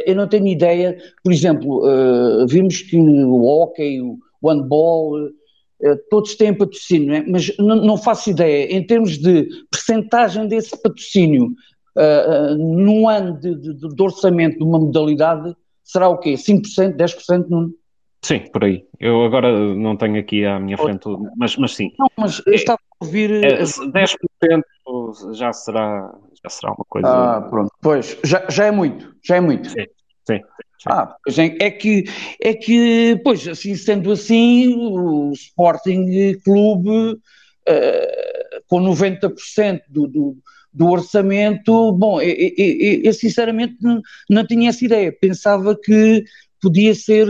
[0.05, 6.35] Eu não tenho ideia, por exemplo, uh, vimos que o hockey, o handball, uh, todos
[6.35, 7.25] têm patrocínio, é?
[7.25, 11.47] mas não, faço ideia, em termos de percentagem desse patrocínio
[11.97, 16.33] uh, num ano de, de, de, orçamento de uma modalidade, será o quê?
[16.33, 17.47] 5%, 10%?
[17.49, 17.71] Não?
[18.21, 18.83] Sim, por aí.
[18.99, 21.07] Eu agora não tenho aqui à minha frente,
[21.37, 21.91] mas, mas sim.
[21.97, 23.43] Não, mas eu estava a ouvir.
[23.43, 24.61] É, 10%
[25.33, 26.13] já será,
[26.45, 27.07] já será uma coisa.
[27.07, 27.71] Ah, pronto.
[27.81, 29.69] Pois, já, já é muito, já é muito.
[29.69, 29.85] Sim,
[30.27, 30.39] sim.
[30.87, 32.05] Ah, pois é, é, que,
[32.39, 40.37] é que, pois, assim, sendo assim, o Sporting Clube, uh, com 90% do, do,
[40.71, 46.23] do, orçamento, bom, eu, eu, eu, sinceramente não, não tinha essa ideia, pensava que
[46.61, 47.27] podia ser,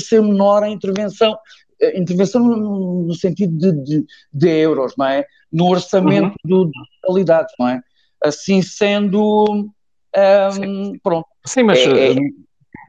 [0.00, 1.38] ser menor a intervenção,
[1.80, 5.24] a intervenção no, no sentido de, de, de, euros, não é?
[5.52, 6.64] No orçamento uhum.
[6.64, 7.80] do, de qualidade, não é?
[8.22, 9.70] Assim sendo,
[10.16, 11.26] um, pronto.
[11.44, 12.16] Sim, mas é, é,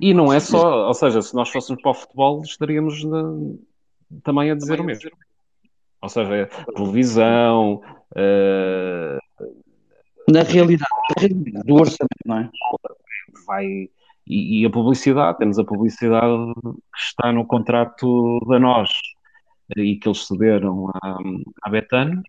[0.01, 4.51] e não é só, ou seja, se nós fôssemos para o futebol, estaríamos de, também
[4.51, 5.11] a dizer também o mesmo.
[6.01, 7.81] Ou seja, televisão.
[8.15, 9.17] Uh,
[10.29, 12.49] na realidade, na realidade do orçamento, não é?
[13.45, 13.65] Vai,
[14.27, 18.89] e, e, a publicidade, temos a publicidade que está no contrato da nós
[19.75, 21.17] e que eles cederam à,
[21.63, 22.21] à Betano,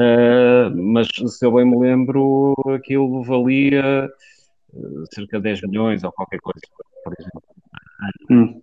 [0.00, 4.10] Uh, mas se eu bem me lembro, aquilo valia
[4.72, 6.60] uh, cerca de 10 milhões ou qualquer coisa,
[7.02, 7.42] por exemplo.
[8.30, 8.62] Hum.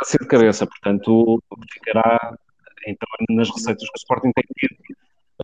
[0.00, 1.42] Assim de cabeça, portanto,
[1.72, 2.36] ficará
[2.86, 4.76] então nas receitas que o Sporting tem tido.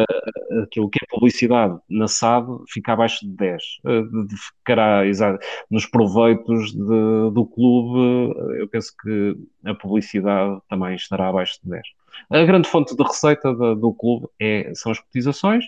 [0.01, 3.63] Uh, aquilo que é publicidade na SAD fica abaixo de 10.
[3.85, 11.29] Uh, ficará exato, nos proveitos de, do clube, eu penso que a publicidade também estará
[11.29, 11.83] abaixo de 10.
[12.31, 15.65] A grande fonte de receita da, do clube é, são as cotizações.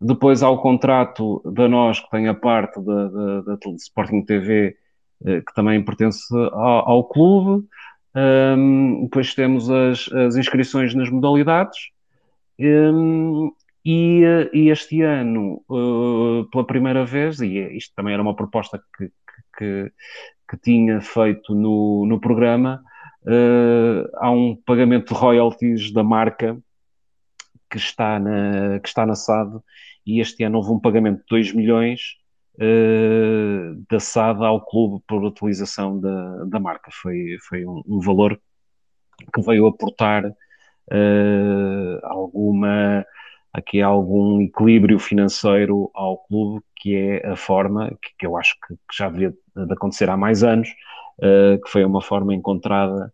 [0.00, 4.76] Depois há o contrato da nós, que tem a parte da, da, da Sporting TV,
[5.24, 7.66] eh, que também pertence ao, ao clube.
[8.14, 11.90] Um, depois temos as, as, inscrições nas modalidades.
[12.58, 13.52] Um,
[13.84, 19.10] e, e, este ano, uh, pela primeira vez, e isto também era uma proposta que,
[19.56, 19.92] que,
[20.50, 22.82] que tinha feito no, no programa,
[23.22, 26.58] uh, há um pagamento de royalties da marca
[27.70, 29.58] que está na, que está na SAD
[30.06, 32.00] e este ano houve um pagamento de 2 milhões
[32.56, 36.90] uh, da SAD ao clube por utilização da, da marca.
[36.90, 38.40] Foi, foi um, um valor
[39.32, 40.24] que veio aportar
[40.92, 43.04] uh, alguma
[43.52, 48.74] aqui algum equilíbrio financeiro ao clube, que é a forma que, que eu acho que,
[48.74, 50.68] que, já devia de acontecer há mais anos,
[51.18, 53.12] uh, que foi uma forma encontrada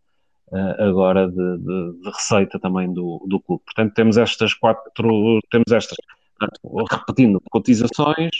[0.49, 3.63] uh, agora de, de, de, receita também do, do clube.
[3.65, 5.97] Portanto, temos estas quatro, temos estas,
[6.39, 8.31] portanto, repetindo, cotizações,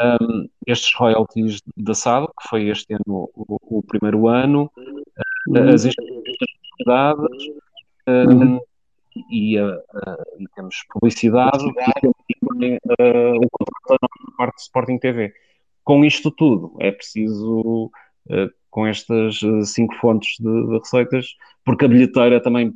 [0.00, 4.70] um, estes royalties da SAD, que foi este ano o, o primeiro ano,
[5.48, 6.36] uh, as instituições
[8.08, 8.58] um,
[9.30, 9.78] e, uh,
[10.38, 11.64] e, temos publicidade
[12.28, 15.32] e também uh, o contrato da parte do Sporting TV.
[15.84, 17.90] Com isto tudo, é preciso
[18.30, 21.26] uh, com estas cinco fontes de, de, receitas,
[21.64, 22.72] porque a bilheteira também,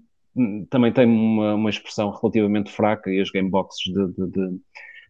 [0.68, 4.60] também tem uma, uma expressão relativamente fraca e as gameboxes de, de, de,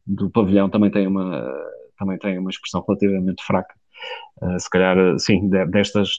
[0.07, 1.53] do pavilhão também têm uma,
[1.99, 3.75] também têm uma expressão relativamente fraca.
[4.43, 6.19] Uh, se calhar, sim, destas,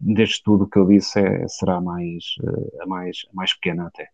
[0.00, 4.08] deste tudo que eu disse, é, será mais, uh, a, mais, a mais pequena até.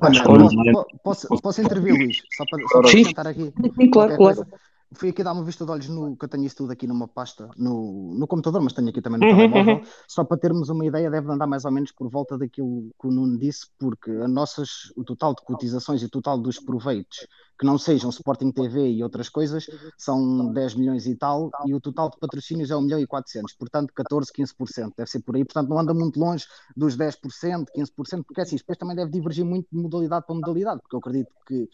[0.00, 2.22] Olha, posso, posso, posso intervir, Luís?
[2.36, 3.52] Só para, só para acrescentar aqui.
[3.78, 4.16] Sim, claro, claro.
[4.16, 4.46] Coisa.
[4.94, 7.08] Fui aqui dar uma vista de olhos no que eu tenho isso tudo aqui numa
[7.08, 9.80] pasta no, no computador, mas tenho aqui também no telemóvel.
[10.08, 13.10] Só para termos uma ideia, deve andar mais ou menos por volta daquilo que o
[13.10, 17.26] Nuno disse, porque a nossas, o total de cotizações e o total dos proveitos
[17.62, 19.66] que não sejam Sporting TV e outras coisas
[19.96, 23.54] são 10 milhões e tal, e o total de patrocínios é 1 milhão e 400,
[23.54, 26.44] portanto 14, 15%, deve ser por aí, portanto não anda muito longe
[26.76, 30.96] dos 10%, 15%, porque assim, depois também deve divergir muito de modalidade para modalidade, porque
[30.96, 31.68] eu acredito que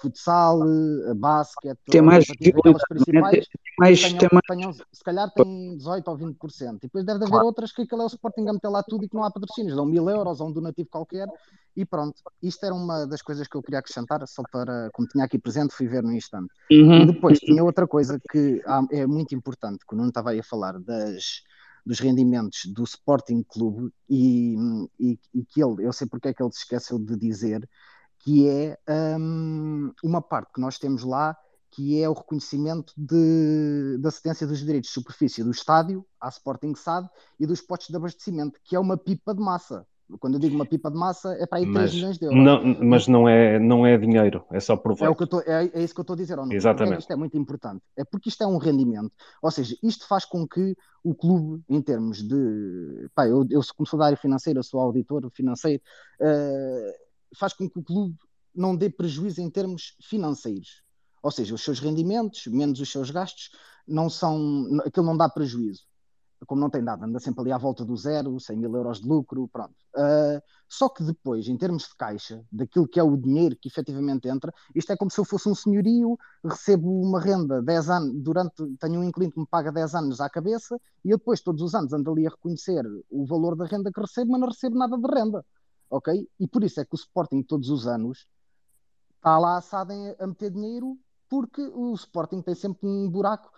[0.00, 3.46] futsal, eh, basquete, Tem mais aquelas principais,
[3.78, 6.78] mais, tenham, tem mais tenham, se calhar tem 18 ou 20%.
[6.78, 7.46] E depois deve haver Claro.
[7.46, 9.76] outras que aquele é o Sporting a meter lá tudo e que não há patrocínios,
[9.76, 11.28] dão mil euros ou um donativo qualquer
[11.76, 12.14] e pronto.
[12.42, 15.74] Isto era uma das coisas que eu queria acrescentar, só para, como tinha aqui presente,
[15.74, 16.52] fui ver no instante.
[16.70, 17.06] E Uhum.
[17.06, 20.44] depois tinha outra coisa que há- é muito importante, que o Nuno estava aí a
[20.44, 21.42] falar das,
[21.86, 24.54] dos rendimentos do Sporting Clube e,
[25.00, 27.68] e, e que ele, eu sei porque é que ele se esqueceu de dizer,
[28.22, 28.78] que é
[29.18, 31.36] hum, uma parte que nós temos lá
[31.72, 36.74] que é o reconhecimento de, da cedência dos direitos de superfície do estádio à Sporting
[36.74, 37.08] SAD
[37.40, 39.86] e dos postos de abastecimento, que é uma pipa de massa.
[40.20, 42.38] Quando eu digo uma pipa de massa, é para aí 3 Mas, milhões de euros.
[42.38, 45.16] não, mas não, é, não é dinheiro, é só É, o proveito.
[45.16, 46.52] que eu tô, é, é isso que eu estou a dizer, não?
[46.52, 47.00] Exatamente.
[47.00, 47.82] Isto é muito importante.
[47.96, 49.12] É porque isto é um rendimento.
[49.40, 53.08] Ou seja, isto faz com que o clube, em termos de.
[53.14, 53.74] Pá, eu, eu sou
[54.18, 55.82] financeira, eu sou auditor financeiro,
[56.20, 56.96] eh,
[57.36, 58.16] faz com que o clube
[58.54, 60.82] não dê prejuízo em termos financeiros.
[61.22, 63.50] Ou seja, os seus rendimentos, menos os seus gastos,
[63.86, 64.66] não são.
[64.84, 65.82] Aquilo não dá prejuízo.
[66.46, 69.06] Como não tem dado, anda sempre ali à volta do zero, 100 mil euros de
[69.06, 69.76] lucro, pronto.
[69.94, 74.26] Uh, só que depois, em termos de caixa, daquilo que é o dinheiro que efetivamente
[74.26, 78.66] entra, isto é como se eu fosse um senhorio, recebo uma renda 10 anos, durante,
[78.80, 81.76] tenho um inquilino que me paga 10 anos à cabeça, e eu depois, todos os
[81.76, 84.98] anos, ando ali a reconhecer o valor da renda que recebo, mas não recebo nada
[84.98, 85.44] de renda.
[85.92, 86.26] Ok?
[86.40, 88.26] E por isso é que o Sporting, todos os anos,
[89.16, 93.52] está lá assado a meter dinheiro, porque o Sporting tem sempre um buraco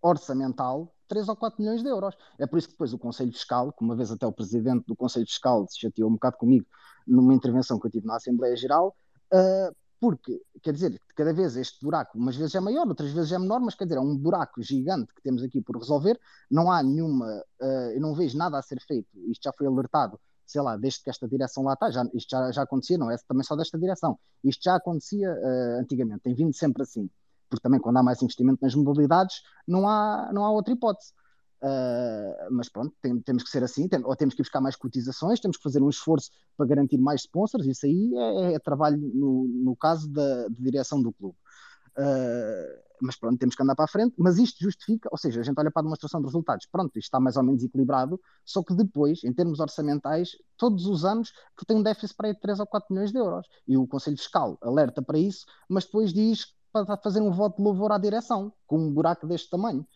[0.00, 2.14] orçamental 3 ou 4 milhões de euros.
[2.38, 4.94] É por isso que depois o Conselho Fiscal, que uma vez até o presidente do
[4.94, 6.64] Conselho Fiscal se chateou um bocado comigo
[7.04, 8.94] numa intervenção que eu tive na Assembleia Geral,
[9.32, 13.38] ah, porque, quer dizer, cada vez este buraco, umas vezes é maior, outras vezes é
[13.38, 16.18] menor, mas quer dizer, é um buraco gigante que temos aqui por resolver,
[16.48, 17.26] não há nenhuma,
[17.60, 20.18] ah, eu não vejo nada a ser feito, isto já foi alertado,
[20.50, 23.16] sei lá, desde que esta direção lá está, já, isto já, já acontecia, não é
[23.28, 27.08] também só desta direção, isto já acontecia ah, antigamente, tem vindo sempre assim
[27.50, 31.12] porque também quando há mais investimento nas modalidades não há, não há outra hipótese.
[31.62, 35.40] Uh, mas pronto, tem, temos que ser assim, tem, ou temos que buscar mais cotizações,
[35.40, 39.46] temos que fazer um esforço para garantir mais sponsors, isso aí é, é trabalho no,
[39.46, 41.36] no caso da, direção do clube.
[41.98, 45.42] Uh, mas pronto, temos que andar para a frente, mas isto justifica, ou seja, a
[45.42, 48.62] gente olha para a demonstração de resultados, pronto, isto está mais ou menos equilibrado, só
[48.62, 52.40] que depois, em termos orçamentais, todos os anos que tem um déficit para aí de
[52.40, 56.12] 3 ou 4 milhões de euros, e o Conselho Fiscal alerta para isso, mas depois
[56.12, 59.86] diz para fazer um voto de louvor à direção, com um buraco deste tamanho.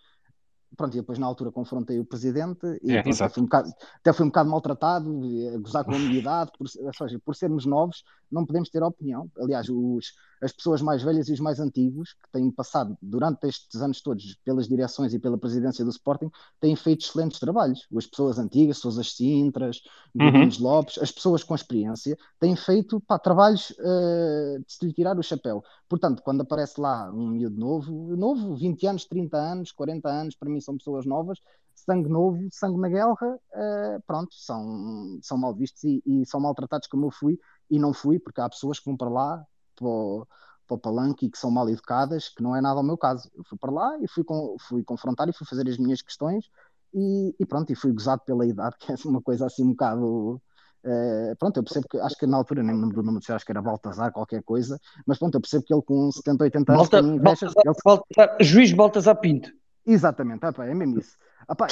[0.77, 4.13] Pronto, e depois na altura confrontei o presidente e É, pronto, fui um bocado- até
[4.13, 5.21] fui um bocado maltratado,
[5.55, 8.83] a gozar com a minha idade, por, ou seja, por sermos novos, não podemos ter
[8.83, 9.31] opinião.
[9.39, 10.15] Aliás, os,
[10.45, 14.37] as pessoas mais velhas e os mais antigos, que têm passado durante estes anos todos
[14.45, 16.31] pelas direções e pela presidência do Sporting,
[16.61, 17.87] têm feito excelentes trabalhos.
[17.97, 19.81] As pessoas antigas, Sousa Sintras,
[20.15, 20.31] Uhum.
[20.31, 25.19] Godinhos Lopes, as pessoas com experiência, têm feito pá, trabalhos eh, de se lhe tirar
[25.19, 25.63] o chapéu.
[25.89, 30.49] Portanto, quando aparece lá um miúdo novo, novo, 20 anos, 30 anos, 40 anos, para
[30.49, 31.39] mim são pessoas novas,
[31.75, 36.87] sangue novo, sangue na guerra, eh, pronto, são, são mal vistos e, e são maltratados
[36.89, 37.39] como eu fui
[37.71, 39.45] e não fui, porque há pessoas que vão para lá,
[39.75, 40.27] para o,
[40.67, 43.31] para o palanque e que são mal educadas, que não é nada o meu caso.
[43.35, 46.47] Eu fui para lá e fui, com, fui confrontar e fui fazer as minhas questões
[46.93, 50.41] e, e pronto, e fui gozado pela idade, que é uma coisa assim um bocado.
[50.85, 53.25] eh, pronto, eu percebo que acho que na altura nem me lembro do nome do
[53.25, 56.45] senhor, acho que era Baltazar, qualquer coisa, mas pronto, eu percebo que ele com 70,
[56.45, 57.53] 80 anos Balta, tem invejas.
[57.53, 59.51] Baltazar, Ele, Baltazar, juiz Baltazar Pinto.
[59.87, 61.17] exatamente, epá, é mesmo isso.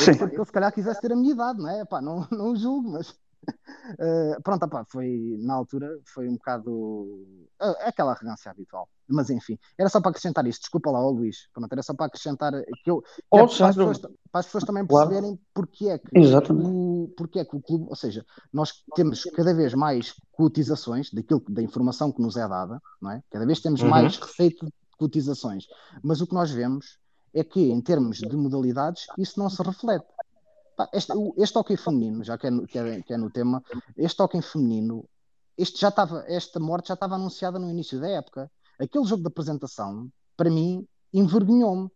[0.05, 1.81] Percebo que ele se calhar quisesse ter a minha idade, não é?
[1.81, 3.15] Epá, não, não julgo, mas
[3.99, 7.27] eh, pronto, foi na altura foi um bocado
[7.61, 8.89] eh, aquela arrogância habitual.
[9.09, 10.63] Mas enfim, era só para acrescentar isto.
[10.63, 11.49] Desculpa lá, ó Luís.
[11.53, 14.47] Pronto, era só para acrescentar que eu que é Oh, para, as pessoas, para as
[14.47, 15.09] pessoas também Claro.
[15.11, 16.69] perceberem porque é que Exatamente.
[16.69, 21.43] o, porque é que o clube, ou seja, nós temos cada vez mais cotizações daquilo,
[21.49, 23.23] da informação que nos é dada, não é?
[23.31, 23.91] Cada vez temos Uhum.
[23.91, 25.67] mais receita de cotizações.
[26.03, 26.99] Mas o que nós vemos
[27.35, 30.07] é que, em termos de modalidades, isso não se reflete.
[30.93, 33.63] Este, este hockey feminino, já que é, no, que, é, que é no tema,
[33.97, 35.09] este hockey feminino,
[35.57, 38.51] este já estava, esta morte já estava anunciada no início da época.
[38.79, 41.91] Aquele jogo de apresentação, para mim, envergonhou-me.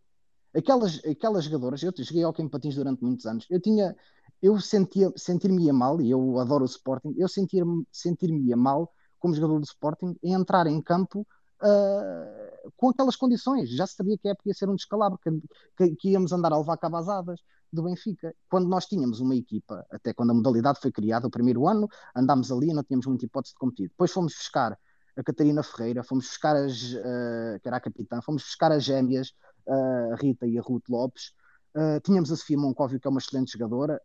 [0.55, 3.95] Aquelas, aquelas jogadoras, eu joguei hockey em patins durante muitos anos, eu tinha,
[4.41, 9.59] eu sentia, sentir-me mal, e eu adoro o Sporting, eu sentir-me sentir mal como jogador
[9.59, 11.27] do Sporting em entrar em campo
[11.61, 13.69] uh, com aquelas condições.
[13.69, 15.29] Já se sabia que a época ia ser um descalabro, que,
[15.77, 17.39] que, que íamos andar a levar cavazadas
[17.71, 18.33] do Benfica.
[18.49, 22.51] Quando nós tínhamos uma equipa, até quando a modalidade foi criada, o primeiro ano, andámos
[22.51, 23.89] ali e não tínhamos muita hipótese de competir.
[23.89, 24.77] Depois fomos buscar
[25.17, 29.29] a Catarina Ferreira, fomos buscar as, uh, que era a capitã, fomos buscar as gêmeas,
[29.67, 31.33] uh, a Rita e a Ruth Lopes,
[31.75, 33.99] uh, tínhamos a Sofia Moncóvio, que é uma excelente jogadora.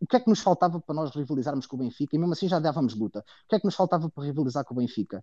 [0.00, 2.16] O que é que nos faltava para nós rivalizarmos com o Benfica?
[2.16, 3.20] E mesmo assim já dávamos luta.
[3.20, 5.22] O que é que nos faltava para rivalizar com o Benfica?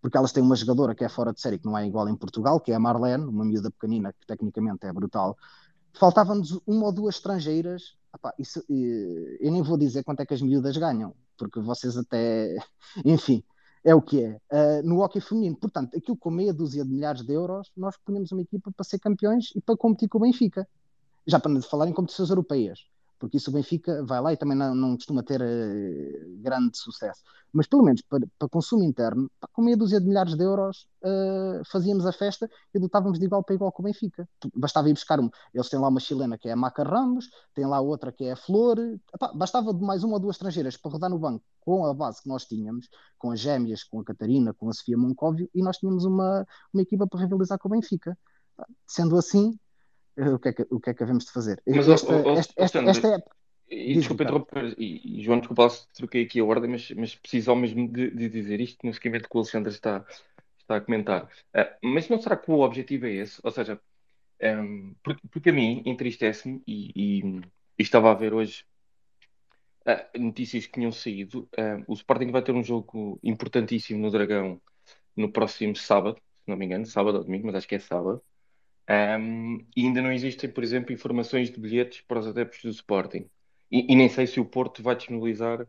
[0.00, 2.16] Porque elas têm uma jogadora que é fora de série, que não é igual em
[2.16, 5.36] Portugal, que é a Marlene, uma miúda pequenina, que tecnicamente é brutal.
[5.94, 7.96] Faltavam-nos uma ou duas estrangeiras.
[8.14, 12.56] Epá, isso, eu nem vou dizer quanto é que as miúdas ganham, porque vocês até.
[13.04, 13.42] Enfim,
[13.84, 14.40] é o que é.
[14.50, 18.32] Uh, no hockey feminino, portanto, aquilo com meia dúzia de milhares de euros, nós ponhamos
[18.32, 20.68] uma equipa para ser campeões e para competir com o Benfica.
[21.26, 22.86] Já para falar em competições europeias
[23.24, 27.22] porque isso o Benfica vai lá e também não, não costuma ter uh, grande sucesso.
[27.50, 31.64] Mas pelo menos para, para consumo interno, com meia dúzia de milhares de euros, uh,
[31.72, 34.28] fazíamos a festa e lutávamos de igual para igual com o Benfica.
[34.54, 35.30] Bastava ir buscar um.
[35.54, 38.32] Eles têm lá uma chilena que é a Maca Ramos, tem lá outra que é
[38.32, 38.78] a Flor.
[39.14, 42.20] Epá, bastava de mais uma ou duas estrangeiras para rodar no banco com a base
[42.20, 45.78] que nós tínhamos, com as gêmeas, com a Catarina, com a Sofia Moncóvio, e nós
[45.78, 48.18] tínhamos uma, uma equipa para rivalizar com o Benfica.
[48.86, 49.58] Sendo assim,
[50.16, 51.62] o que é que, o que, é que havemos de fazer?
[51.66, 53.44] Mas, esta, oh, oh, esta, esta, esta é...
[53.68, 57.50] E, desculpa interromper, e, e, João, desculpa se troquei aqui a ordem, mas, mas preciso
[57.50, 60.04] ao mesmo de, de dizer isto no seguimento que o Alexandre está,
[60.58, 61.24] está a comentar.
[61.24, 63.40] Uh, mas não será que o objetivo é esse?
[63.42, 63.80] Ou seja,
[64.42, 67.20] um, porque, porque, a mim entristece-me e, e,
[67.78, 68.64] e, estava a ver hoje
[69.86, 71.48] uh, notícias que tinham saído.
[71.58, 74.60] Uh, o Sporting vai ter um jogo importantíssimo no Dragão
[75.16, 78.22] no próximo sábado, se não me engano, sábado ou domingo, mas acho que é sábado.
[78.88, 83.28] Um, e ainda não existem, por exemplo, informações de bilhetes para os adeptos do Sporting.
[83.70, 85.66] E, e nem sei se o Porto vai disponibilizar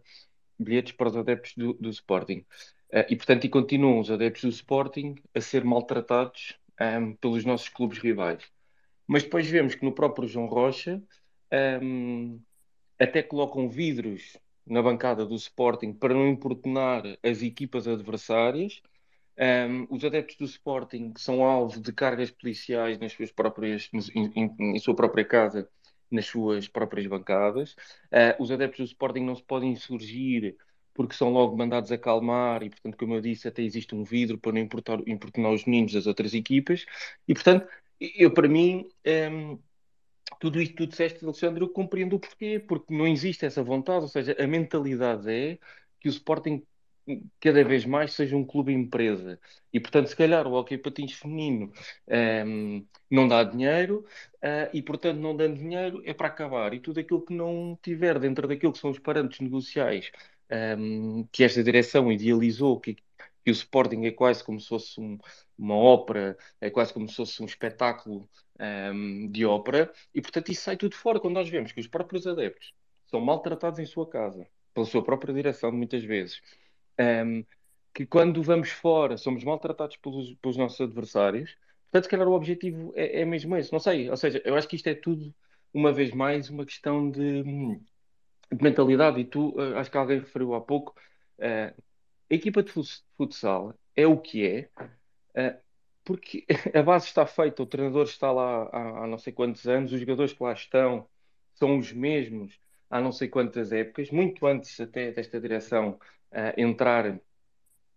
[0.59, 2.45] bilhetes para os adeptos do, do Sporting.
[2.91, 7.69] Uh, e, portanto, e continuam os adeptos do Sporting a ser maltratados um, pelos nossos
[7.69, 8.43] clubes rivais.
[9.07, 11.01] Mas depois vemos que no próprio João Rocha
[11.81, 12.41] um,
[12.99, 18.81] até colocam vidros na bancada do Sporting para não importunar as equipas adversárias
[19.37, 24.75] um, os adeptos do Sporting são alvo de cargas policiais nas suas próprias, em, em,
[24.75, 25.69] em sua própria casa,
[26.09, 27.73] nas suas próprias bancadas.
[28.11, 30.55] Uh, os adeptos do Sporting não se podem insurgir
[30.93, 34.37] porque são logo mandados a calmar e, portanto, como eu disse, até existe um vidro
[34.37, 36.85] para não importar, importunar os meninos das outras equipas.
[37.27, 37.67] E, portanto,
[37.99, 38.89] eu, para mim,
[39.29, 39.59] um,
[40.39, 44.03] tudo isto que tu disseste, Alexandre, eu compreendo o porquê, porque não existe essa vontade,
[44.03, 45.59] ou seja, a mentalidade é
[45.99, 46.63] que o Sporting
[47.39, 49.39] cada vez mais seja um clube empresa.
[49.71, 51.71] E, portanto, se calhar o hockey patins feminino
[52.07, 54.05] um, ehm, não dá dinheiro
[54.43, 56.73] uh, e, portanto, não dando dinheiro é para acabar.
[56.73, 60.11] E tudo aquilo que não tiver dentro daquilo que são os parâmetros negociais
[60.49, 63.03] um, ehm, que esta direção idealizou, que, que,
[63.47, 65.17] o Sporting é quase como se fosse um,
[65.57, 68.27] uma ópera, é quase como se fosse um espetáculo
[68.59, 72.25] ehm, de ópera, e, portanto, isso sai tudo fora quando nós vemos que os próprios
[72.27, 72.73] adeptos
[73.07, 76.41] são maltratados em sua casa, pela sua própria direção, muitas vezes
[76.99, 77.43] um,
[77.93, 81.55] que quando vamos fora somos maltratados pelos, pelos nossos adversários.
[81.85, 84.09] Portanto, se calhar o objetivo é, é, mesmo esse, não sei.
[84.09, 85.33] Ou seja, eu acho que isto é tudo,
[85.73, 89.19] uma vez mais, uma questão de, de mentalidade.
[89.21, 90.93] E tu, uh, acho que alguém referiu há pouco,
[91.39, 91.83] uh,
[92.29, 92.71] a equipa de
[93.17, 94.69] futsal é o que é,
[95.39, 95.57] uh,
[96.03, 99.93] porque a base está feita, o treinador está lá há, há não sei quantos anos,
[99.93, 101.07] os jogadores que lá estão
[101.53, 105.99] são os mesmos há não sei quantas épocas, muito antes até desta direção
[106.57, 107.19] entrar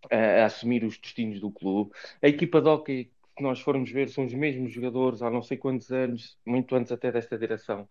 [0.09, 1.91] a assumir os destinos do clube.
[2.21, 5.57] A equipa de hockey, se nós formos ver, são os mesmos jogadores há não sei
[5.57, 7.81] quantos anos, muito antes até desta direção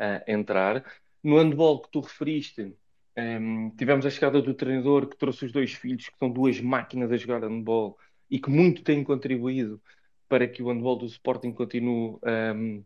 [0.00, 0.84] uh, entrar.
[1.22, 2.74] No handball que tu referiste, um,
[3.16, 7.10] ehm, tivemos a chegada do treinador que trouxe os dois filhos, que são duas máquinas
[7.12, 7.98] a jogar handball
[8.30, 9.82] e que muito têm contribuído
[10.28, 12.82] para que o handball do Sporting continue um, ehm,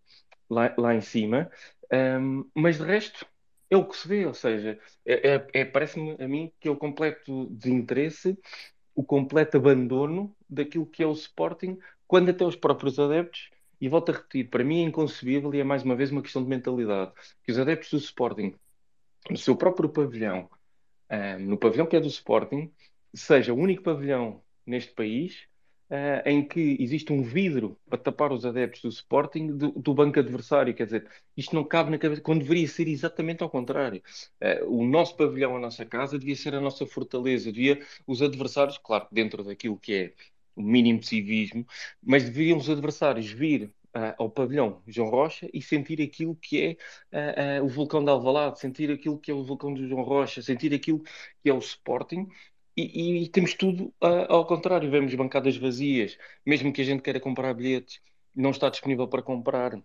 [0.49, 1.51] lá, lá, em cima.
[1.93, 3.27] Um, ehm, mas de resto,
[3.73, 6.71] é o que se vê, ou seja, é, é, é parece-me a mim que é
[6.71, 8.39] o completo desinteresse,
[8.95, 13.51] o completo abandono daquilo que é o Sporting, quando até os próprios adeptos,
[13.81, 16.43] e volto a repetir, para mim é inconcebível e é mais uma vez uma questão
[16.43, 17.13] de mentalidade,
[17.43, 18.55] que os adeptos do Sporting,
[19.31, 20.51] no seu próprio pavilhão,
[21.11, 22.71] um, eh, no pavilhão que é do Sporting,
[23.15, 25.49] seja o único pavilhão neste país
[25.93, 30.19] uh, em que existe um vidro para tapar os adeptos do Sporting do, do, banco
[30.19, 30.75] adversário.
[30.75, 34.03] Quer dizer, isto não cabe na cabeça, quando deveria ser exatamente ao contrário.
[34.43, 38.79] Uh, o nosso pavilhão, a nossa casa, devia ser a nossa fortaleza, devia os adversários,
[38.79, 40.13] claro, dentro daquilo que é
[40.57, 41.67] o mínimo de civismo,
[42.03, 46.79] mas deviam os adversários vir uh, ao pavilhão João Rocha e sentir aquilo que
[47.13, 50.03] é uh, uh, o vulcão de Alvalade, sentir aquilo que é o vulcão do João
[50.03, 51.03] Rocha, sentir aquilo
[51.43, 52.29] que é o Sporting.
[52.77, 57.53] E, e, temos tudo ao contrário, vemos bancadas vazias, mesmo que a gente queira comprar
[57.55, 58.01] bilhetes,
[58.35, 59.83] não está disponível para comprar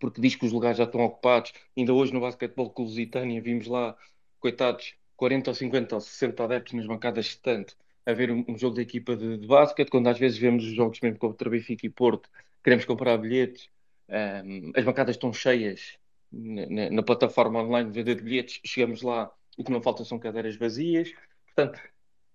[0.00, 1.52] porque diz que os lugares já estão ocupados.
[1.76, 3.96] Ainda hoje no basquetebol com Lusitânia vimos lá,
[4.40, 8.58] coitados, 40 ou 50 ou 60 adeptos nas bancadas de tanto a ver um, um
[8.58, 11.86] jogo da equipa de, de basquete, quando às vezes vemos os jogos mesmo contra Benfica
[11.86, 12.28] e Porto,
[12.62, 13.70] queremos comprar bilhetes,
[14.08, 15.96] um, as bancadas estão cheias
[16.30, 20.18] na, na, plataforma online de venda de bilhetes, chegamos lá, o que não falta são
[20.18, 21.12] cadeiras vazias.
[21.46, 21.80] Portanto,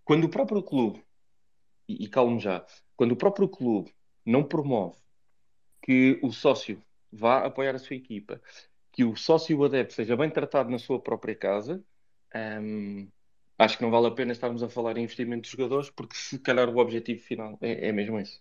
[0.09, 1.03] quando o próprio clube,
[1.87, 3.93] e, e calmo já, quando o próprio clube
[4.25, 4.97] não promove
[5.83, 6.81] que o sócio
[7.11, 8.41] vá apoiar a sua equipa,
[8.91, 11.83] que o sócio adepto seja bem tratado na sua própria casa,
[12.59, 13.07] um,
[13.55, 16.39] acho que não vale a pena estarmos a falar em investimento de jogadores, porque se
[16.39, 18.39] calhar o objetivo final é, é mesmo esse.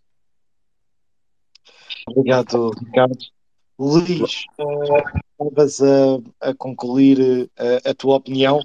[2.08, 3.18] Obrigado, Ricardo.
[3.78, 4.46] Luís,
[5.38, 8.58] estavas uh, a, a, concluir uh, a tua opinião?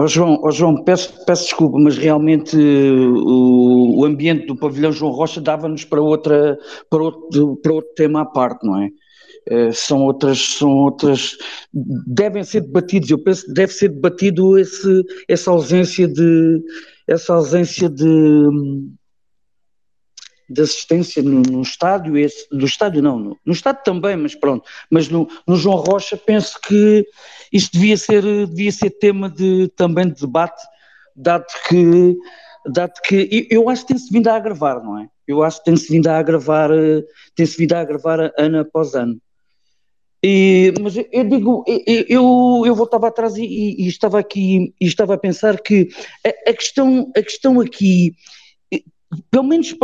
[0.00, 4.92] Oh, João, oh, João peço, peço desculpa, mas realmente uh, o, o, ambiente do pavilhão
[4.92, 6.56] João Rocha dava-nos para, outra,
[6.88, 8.90] para, outro, para outro tema à parte, não é?
[9.50, 11.36] Eh, são outras, são outras,
[11.72, 16.62] devem ser debatidos, eu penso que deve ser debatido esse, essa ausência de,
[17.06, 18.04] essa ausência de,
[20.48, 24.68] de assistência no, no estádio, esse, do estádio não, no, no, estádio também, mas pronto,
[24.90, 27.06] mas no, no João Rocha penso que
[27.52, 30.62] isto devia ser, devia ser tema de, também de debate,
[31.14, 32.16] dado que,
[32.66, 35.08] dado que eu acho que tem-se vindo a agravar, não é?
[35.26, 39.20] Eu acho que tem-se vindo a agravar, eh, tem-se vindo a agravar ano após ano.
[40.22, 41.64] E, mas eu digo,
[42.08, 45.88] eu, eu voltava atrás e, e, estava aqui e estava a pensar que
[46.26, 48.14] a, a, questão, a questão aqui,
[49.30, 49.74] pelo menos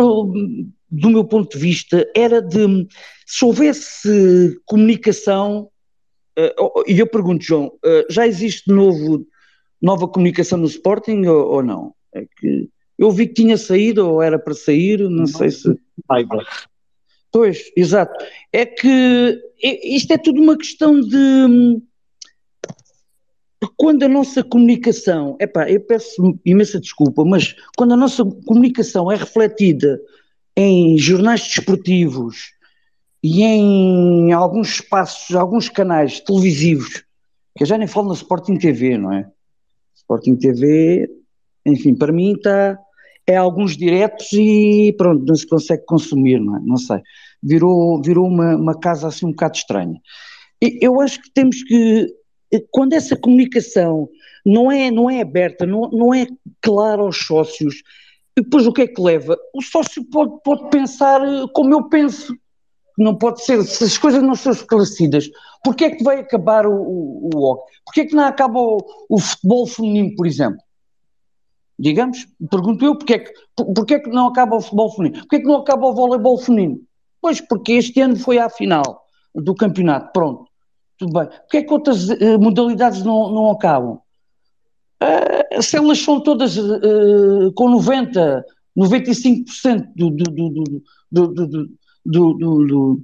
[0.91, 2.87] do meu ponto de vista, era de
[3.27, 5.69] se houvesse comunicação,
[6.37, 6.55] eh,
[6.87, 9.27] e eu pergunto, João, eh, já existe novo,
[9.81, 11.95] nova comunicação no Sporting ou, ou não?
[12.15, 12.69] É que
[12.99, 15.69] eu vi que tinha saído ou era para sair, não, não sei se.
[17.33, 18.25] Pois, exato.
[18.53, 21.83] É que isto é tudo uma questão de.
[23.77, 29.17] Quando a nossa comunicação, epá, eu peço imensa desculpa, mas quando a nossa comunicação é
[29.17, 30.01] refletida
[30.57, 32.53] em jornais desportivos
[33.23, 37.05] e em alguns espaços, alguns canais televisivos,
[37.57, 39.29] que eu já nem falo na Sporting TV, não é?
[39.95, 41.09] Sporting TV,
[41.65, 42.79] enfim, para mim está
[43.27, 46.61] é alguns diretos e pronto, não se consegue consumir, não, é?
[46.63, 47.01] não sei.
[47.43, 49.99] Virou, virou uma, uma casa assim um bocado estranha.
[50.63, 52.07] E eu acho que temos que,
[52.71, 54.09] quando essa comunicação
[54.45, 56.27] não é, não é aberta, não, não é
[56.61, 57.83] clara aos sócios,
[58.37, 59.39] depois o que é que leva?
[59.55, 61.21] O sócio pode, pode pensar
[61.53, 62.37] como eu penso,
[62.99, 65.31] não pode ser, se as coisas não são esclarecidas,
[65.65, 67.75] porquê é que vai acabar o, o, hockey?
[67.85, 68.79] Porquê é que não acaba o,
[69.09, 70.61] o futebol feminino, por exemplo?
[71.79, 73.33] digamos, pergunto eu, porque é, que,
[73.75, 75.21] porque é que não acaba o futebol feminino?
[75.23, 76.81] Porque é que não acaba o voleibol feminino?
[77.21, 79.05] Pois, porque este ano foi à final
[79.35, 80.45] do campeonato, pronto,
[80.99, 81.29] tudo bem.
[81.41, 84.01] Porque é que outras uh, modalidades não, não acabam?
[85.03, 88.45] Uh, se elas são todas uh, com 90,
[88.77, 90.25] 95% do, do,
[91.11, 91.35] do,
[92.05, 93.01] do, do,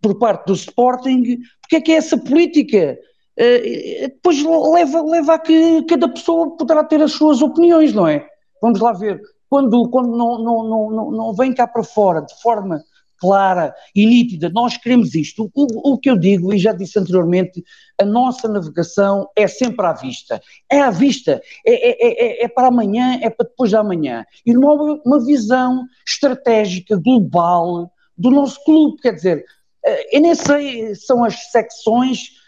[0.00, 2.98] por parte do Sporting, porque é que é essa política?
[3.36, 8.26] Eh, depois leva, leva a que cada pessoa poderá ter as suas opiniões, não é?
[8.60, 9.18] Vamos lá ver.
[9.48, 12.84] Quando, quando não, não, não, não vem cá para fora de forma
[13.20, 15.50] clara e nítida, nós queremos isto.
[15.54, 17.62] O, o, que eu digo, e já disse anteriormente,
[18.00, 20.40] a nossa navegação é sempre à vista.
[20.70, 24.24] É à vista, é, é, é, é para amanhã, é para depois de amanhã.
[24.44, 29.00] E não há uma visão estratégica, global do nosso clube.
[29.02, 29.44] Quer dizer,
[29.84, 32.40] eh, eu nem sei, são as secções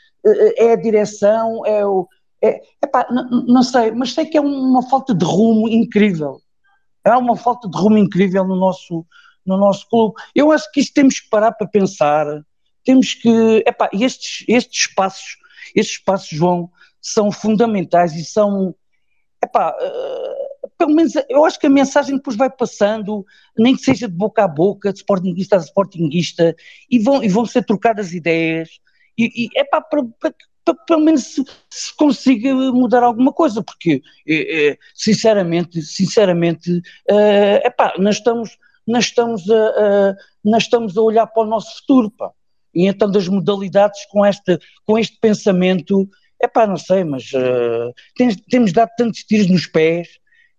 [0.57, 2.09] é a direção, é o.
[2.41, 6.41] É, epá, não, não sei, mas sei que é uma falta de rumo incrível.
[7.05, 9.07] Há uma falta de rumo incrível no nosso,
[9.45, 10.15] no nosso clube.
[10.35, 12.27] Eu acho que isso temos que parar para pensar.
[12.85, 13.63] Temos que.
[13.67, 15.37] Epá, estes, estes espaços,
[15.75, 16.71] estes espaços, João,
[17.01, 18.75] são fundamentais e são.
[19.43, 23.25] Epá, uh, pelo menos eu acho que a mensagem depois vai passando,
[23.59, 26.55] nem que seja de boca a boca, de sportinguista a sportinguista,
[26.91, 28.81] e vão, e vão ser trocadas ideias
[29.19, 34.71] e, é para, para, para, pelo menos se, se, consiga mudar alguma coisa, porque é,
[34.71, 40.15] é, sinceramente, sinceramente, é pá, nós estamos, nós estamos a,
[40.55, 42.31] a, estamos a olhar para o nosso futuro, pá.
[42.75, 46.09] E então das modalidades com, esta, com este pensamento,
[46.41, 50.09] é pá, não sei, mas uh, temos, temos dado tantos tiros nos pés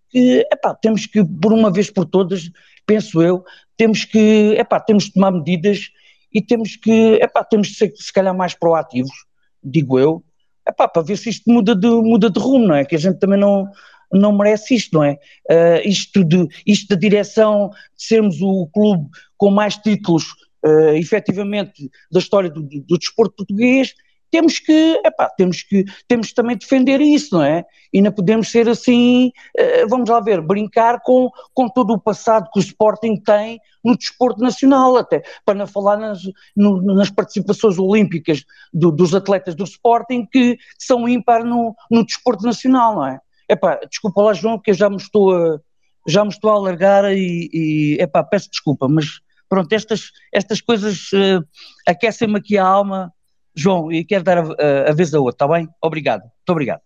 [0.10, 2.50] que, é pá, temos que, por uma vez por todas,
[2.86, 3.44] penso eu,
[3.76, 5.90] temos que, é pá, temos de tomar medidas
[6.34, 9.26] e temos que, epá, temos de ser se calhar mais proativos,
[9.64, 10.24] digo eu,
[10.68, 12.86] epá, para ver se isto muda de, muda de rumo, não é?
[12.86, 13.68] Que a gente também não,
[14.14, 15.18] não merece isto, não é?
[15.50, 20.26] Uh, isto, de, isto da direção, de sermos o clube com mais títulos,
[20.66, 23.94] uh, efetivamente, da história do, do, desporto português,
[24.32, 27.64] temos que, epá, temos que, temos também defender isso, não é?
[27.92, 32.50] E não podemos ser assim, uh, vamos lá ver, brincar com, com todo o passado
[32.52, 36.22] que o Sporting tem no desporto nacional, até para não falar nas,
[36.56, 42.44] no, nas participações olímpicas do, dos atletas do Sporting que são ímpar no, no desporto
[42.44, 43.20] nacional, não é?
[43.50, 45.60] Epá, desculpa lá, João, que eu já me estou a,
[46.08, 51.12] já me estou a alargar e, e epá, peço desculpa, mas pronto, estas, estas coisas
[51.14, 51.46] uh,
[51.88, 53.14] aquecem-me aqui a alma,
[53.56, 55.68] João, e quero dar a, a, a vez a outra, está bem?
[55.82, 56.82] Obrigado, muito obrigado.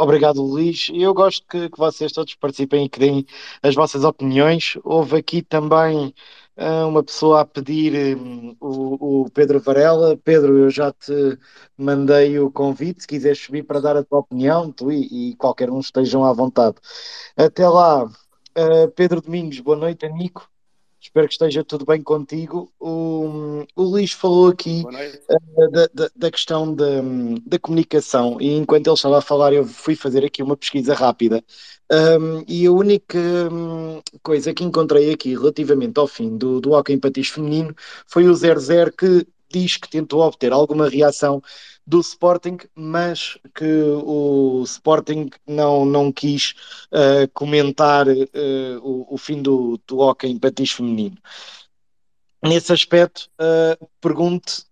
[0.00, 0.88] Obrigado, Luís.
[0.94, 3.26] Eu gosto que, que, vocês todos participem e deem
[3.60, 4.78] as vossas opiniões.
[4.84, 6.14] Houve aqui também
[6.86, 10.16] uma pessoa a pedir um, o, o, Pedro Varela.
[10.16, 11.38] Pedro, eu já te
[11.76, 15.70] mandei o convite, se quiseres subir para dar a tua opinião, tu e, e qualquer
[15.70, 16.76] um estejam à vontade.
[17.36, 20.48] Até lá, uh, Pedro Domingos, boa noite, amigo.
[21.00, 22.72] Espero que esteja tudo bem contigo.
[22.78, 27.00] O, o Luís falou aqui uh, da, da, da, questão da,
[27.46, 31.42] da comunicação, e enquanto ele estava a falar, eu fui fazer aqui uma pesquisa rápida.
[31.90, 36.92] Um, e a única um, coisa que encontrei aqui relativamente ao fim do, do hockey
[36.92, 37.74] em patins feminino
[38.06, 41.42] foi o 0-0 que diz que tentou obter alguma reação
[41.88, 46.54] do Sporting, mas que o Sporting não, não quis
[46.92, 51.16] uh, comentar uh, o, o, fim do, do hockey em patins feminino.
[52.44, 54.68] Nesse aspecto, uh, pergunto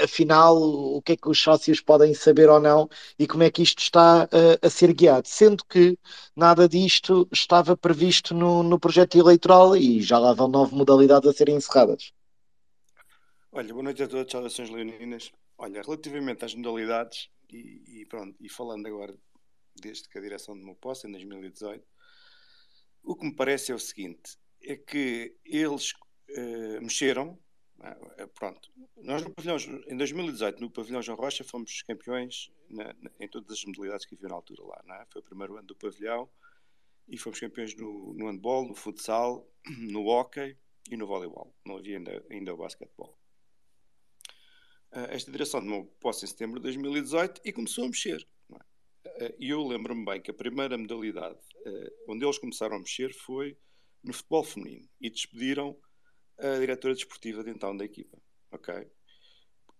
[0.00, 3.62] afinal o que é que os sócios podem saber ou não e como é que
[3.62, 4.28] isto está
[4.62, 5.98] a ser guiado, sendo que
[6.34, 11.32] nada disto estava previsto no, no projeto eleitoral e já lá vão nove modalidades a
[11.32, 12.12] serem encerradas.
[13.52, 15.30] Olha, boa noite a todos, saudações leoninas.
[15.62, 19.16] Olha, relativamente às modalidades, e, e, pronto, e falando agora
[19.80, 21.86] desde que a direção de posse, em 2018,
[23.04, 27.38] o que me parece é o seguinte, é que eles uh, mexeram,
[27.78, 29.56] uh, pronto, nós no pavilhão,
[29.86, 34.16] em 2018, no pavilhão João Rocha, fomos campeões na, na, em todas as modalidades que
[34.16, 35.06] havia na altura lá, é?
[35.12, 36.28] Foi o primeiro ano do pavilhão,
[37.06, 39.48] e fomos campeões no, no handball, no futsal,
[39.78, 40.56] no hockey
[40.90, 41.54] e no voleibol.
[41.64, 43.21] Não havia ainda, ainda o basquetebol
[44.92, 48.26] esta direção tomou posse em setembro de 2018 e começou a mexer.
[49.04, 49.34] É?
[49.38, 53.56] E eu lembro-me bem que a primeira modalidade eh, onde eles começaram a mexer foi
[54.02, 55.76] no futebol feminino e despediram
[56.38, 58.18] a diretora desportiva de então da equipa.
[58.50, 58.74] Ok?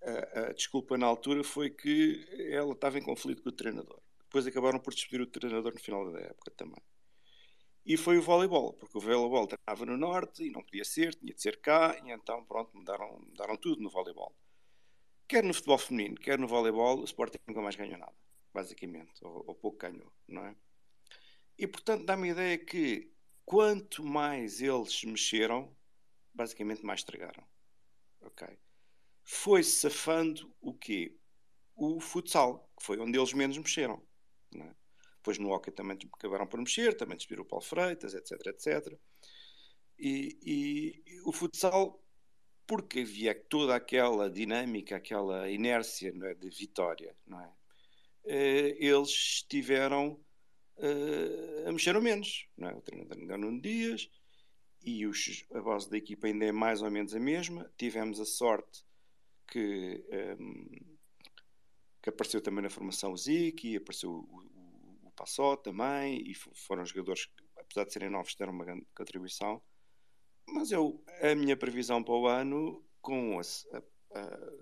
[0.02, 4.00] A, desculpa na altura foi que ela estava em conflito com o treinador.
[4.24, 6.82] Depois acabaram por despedir o treinador no final da época também.
[7.84, 11.34] E foi o voleibol, porque o voleibol estava no norte e não podia ser, tinha
[11.34, 14.34] de ser cá, e então pronto, mudaram, mudaram tudo no voleibol
[15.32, 18.12] quer no futebol feminino, quer no voleibol, o Sporting nunca mais ganhou nada,
[18.52, 20.54] basicamente, ou, ou pouco ganhou, não é?
[21.56, 23.10] E portanto dá-me a ideia que
[23.42, 25.74] quanto mais eles mexeram,
[26.34, 27.42] basicamente mais estragaram.
[28.20, 28.46] Ok?
[29.24, 31.16] Foi-se safando o quê?
[31.74, 34.02] O futsal, que foi onde eles menos mexeram.
[34.52, 34.74] Não é?
[35.16, 38.98] Depois no hockey também acabaram por mexer, também despiram o Paulo Freitas, etc, etc.
[39.98, 42.01] E, e, o futsal
[42.66, 47.48] porque havia toda aquela dinâmica, aquela inércia é, de vitória, não é?
[48.24, 50.20] Uh, eles tiveram
[50.76, 52.74] uh, a mexer menos, não é?
[52.74, 54.08] O treinador ainda Nuno Dias
[54.84, 57.70] e os, a base da equipa ainda é mais ou menos a mesma.
[57.76, 58.84] Tivemos a sorte
[59.48, 60.96] que, um, ehm,
[62.00, 66.84] que apareceu também na formação o Ziki, apareceu o, o, o Passó também, e foram
[66.84, 69.62] jogadores que, apesar de serem novos, deram uma grande contribuição.
[70.52, 73.42] Mas eu, a minha previsão para o ano, com a,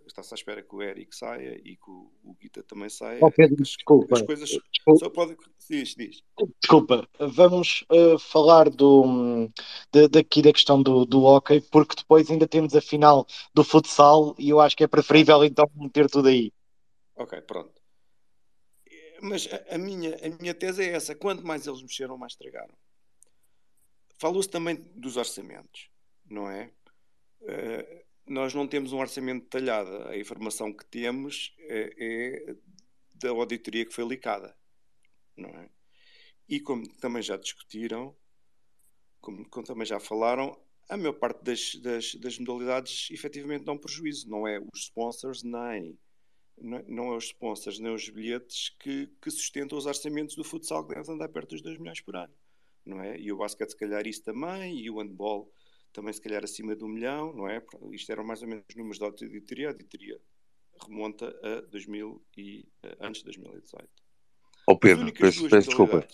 [0.06, 3.18] está-se à espera que o Eric saia e que o, o Guita também saia.
[3.22, 4.16] Oh, Pedro, desculpa.
[4.16, 4.98] As coisas desculpa.
[4.98, 5.36] só podem.
[5.68, 6.22] Diz, diz.
[6.60, 9.48] Desculpa, vamos uh, falar do,
[9.92, 14.34] de, daqui da questão do, do hockey, porque depois ainda temos a final do futsal
[14.38, 16.52] e eu acho que é preferível então meter tudo aí.
[17.16, 17.80] Ok, pronto.
[19.22, 22.74] Mas a, a minha, a minha tese é essa: quanto mais eles mexeram, mais estragaram.
[24.20, 25.88] Falou-se também dos orçamentos,
[26.28, 26.70] não é?
[27.40, 29.90] Uh, nós não temos um orçamento detalhado.
[30.08, 32.56] A informação que temos é, é
[33.14, 34.54] da auditoria que foi licada,
[35.34, 35.70] não é?
[36.46, 38.14] E como também já discutiram,
[39.22, 40.54] como, como também já falaram,
[40.90, 44.28] a maior parte das, das, das, modalidades efetivamente dão prejuízo.
[44.28, 45.98] Não é os sponsors, nem
[46.58, 50.86] não, não é os sponsors, nem os bilhetes que, que sustentam os orçamentos do futsal
[50.86, 52.34] que devem andar perto dos 2 milhões por ano
[52.84, 53.18] não é?
[53.18, 55.50] E o basquete, se calhar, isso também, e o handball
[55.92, 57.62] também se calhar acima de um milhão, não é?
[57.92, 60.20] Isto eram mais ou menos números da auditoria, a auditoria
[60.88, 62.66] remonta a 2000 e,
[63.00, 63.88] antes de 2018.
[64.66, 66.06] Ó oh Pedro, peço, peço desculpa.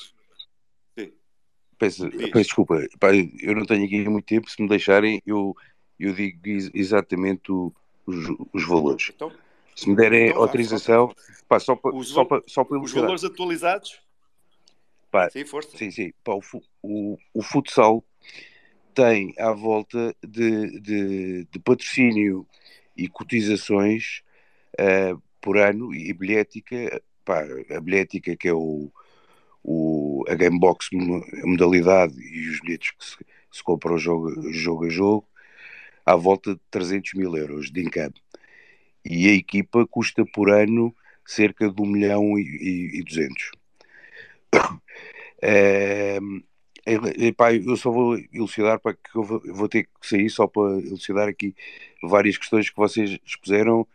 [0.99, 1.13] Sim.
[1.79, 5.55] Peço, peço desculpa, Pá, eu não tenho aqui muito tempo, se me deixarem, eu,
[5.99, 6.41] eu digo
[6.75, 7.73] exatamente o,
[8.07, 8.17] os,
[8.53, 9.13] os valores.
[9.15, 9.33] Então,
[9.75, 11.15] se me derem então, autorização,
[11.47, 14.01] pá, só para só para só para Os valores atualizados?
[15.17, 15.79] Pá, sim, força.
[15.79, 16.13] Sim, sim.
[16.23, 16.43] Pá, o,
[16.83, 18.05] o, o futsal
[18.95, 22.47] tem à volta de, de, de patrocínio
[22.95, 24.23] e cotizações
[24.79, 28.93] uh, por ano e bilhética, pá, a bilhética que é o,
[29.65, 33.17] o, a Gamebox a modalidade e os bilhetes que se,
[33.51, 35.27] se compram jogo, jogo a jogo,
[36.05, 38.15] à volta de 300 mil euros de income
[39.03, 40.95] e a equipa custa por ano
[41.25, 43.53] cerca de 1 milhão e, e 200.
[45.43, 46.19] É,
[46.87, 51.29] eu só vou elucidar para que vou, eu vou, ter que sair só para elucidar
[51.29, 51.55] aqui
[52.03, 53.87] várias questões que vocês expuseram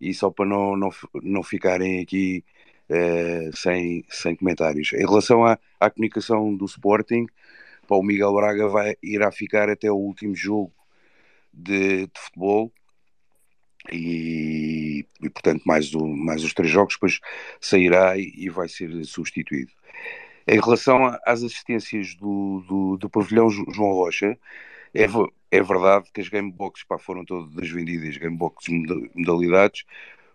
[0.00, 0.90] e só para não, não,
[1.22, 2.44] não ficarem aqui
[2.88, 4.92] é, sem, sem comentários.
[4.94, 7.26] Em relação à, à comunicação do Sporting,
[7.86, 10.72] pá, o Miguel Braga vai, irá ficar até o último jogo
[11.52, 12.72] de, de futebol
[13.92, 17.20] e, e, portanto mais, o, mais os três jogos depois
[17.60, 19.72] sairá e, e vai ser substituído.
[20.48, 24.38] Em relação às assistências do, do, do pavilhão João Rocha,
[24.94, 25.04] é,
[25.50, 28.72] é verdade que as gameboxes pá, foram todas vendidas, gameboxes
[29.14, 29.84] modalidades.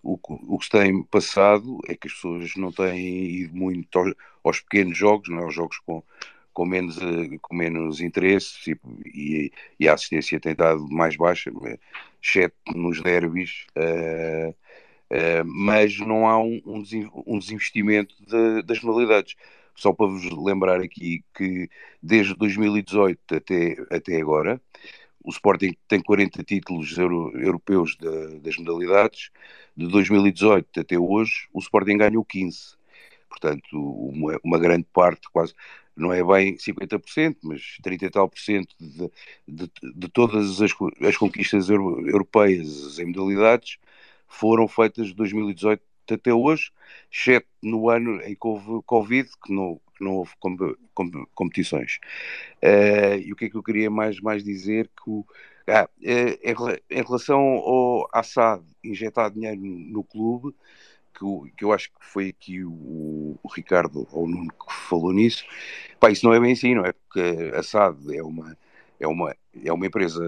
[0.03, 4.13] O, o que se tem passado é que as pessoas não têm ido muito aos,
[4.43, 5.43] aos pequenos jogos, não é?
[5.45, 6.03] aos jogos com,
[6.53, 11.51] com menos, eh, com menos interesse tipo, e, e, a assistência tem estado mais baixa,
[12.21, 16.61] exceto nos derbys, uh, uh, mas não há um,
[17.25, 19.35] um desinvestimento de, das modalidades.
[19.75, 21.69] Só para vos lembrar aqui que
[22.01, 24.61] desde 2018 até, até agora,
[25.23, 29.31] o Sporting tem 40 títulos euro, europeus de, das modalidades.
[29.75, 32.75] De 2018 até hoje, o Sporting ganhou 15.
[33.29, 35.53] Portanto, uma, uma grande parte, quase
[35.95, 39.11] não é bem 50%, mas 30 e tal por cento de,
[39.47, 40.71] de, de todas as,
[41.01, 43.77] as conquistas europeias em modalidades
[44.27, 46.71] foram feitas de 2018 até hoje,
[47.11, 50.57] exceto no ano em que houve Covid, que não, não houve com,
[50.93, 51.99] com, competições.
[52.63, 54.87] Uh, e o que é que eu queria mais, mais dizer?
[54.87, 55.25] Que o,
[55.67, 60.53] ah, uh, em, relação ao Assad injetar dinheiro no, clube,
[61.13, 65.13] que, que eu acho que foi aqui o, o, Ricardo ou o Nuno que falou
[65.13, 65.45] nisso,
[65.99, 66.91] pá, isso não é bem assim, não é?
[66.91, 68.57] Porque a SAD é uma,
[69.03, 70.23] é uma, é uma empresa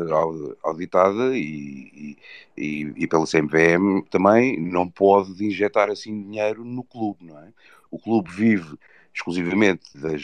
[0.63, 2.17] auditada e,
[2.57, 7.53] e, e pela CMVM também não pode injetar assim dinheiro no clube, não é?
[7.89, 8.77] O clube vive
[9.13, 10.21] exclusivamente das,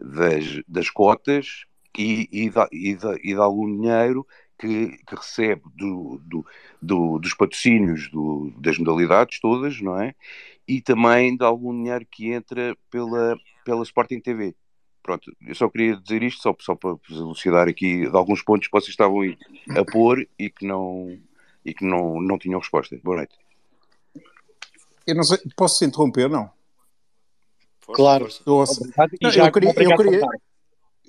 [0.00, 1.64] das, das cotas
[1.96, 4.26] e, e, dá, e, dá, e dá algum dinheiro
[4.58, 6.46] que, que recebe do, do,
[6.82, 8.10] do, dos patrocínios
[8.58, 10.14] das modalidades todas, não é?
[10.66, 14.54] E também de algum dinheiro que entra pela, pela Sporting TV.
[15.02, 18.72] Pronto, eu só queria dizer isto só, só para elucidar aqui de alguns pontos que
[18.72, 19.20] vocês estavam
[19.70, 21.18] a pôr e que não,
[21.64, 22.98] e que não, não tinham resposta.
[23.02, 23.34] Boa noite.
[25.06, 26.50] Eu não sei, posso interromper, não?
[27.92, 28.28] Claro.
[28.44, 30.20] Eu, eu, queria, eu, queria,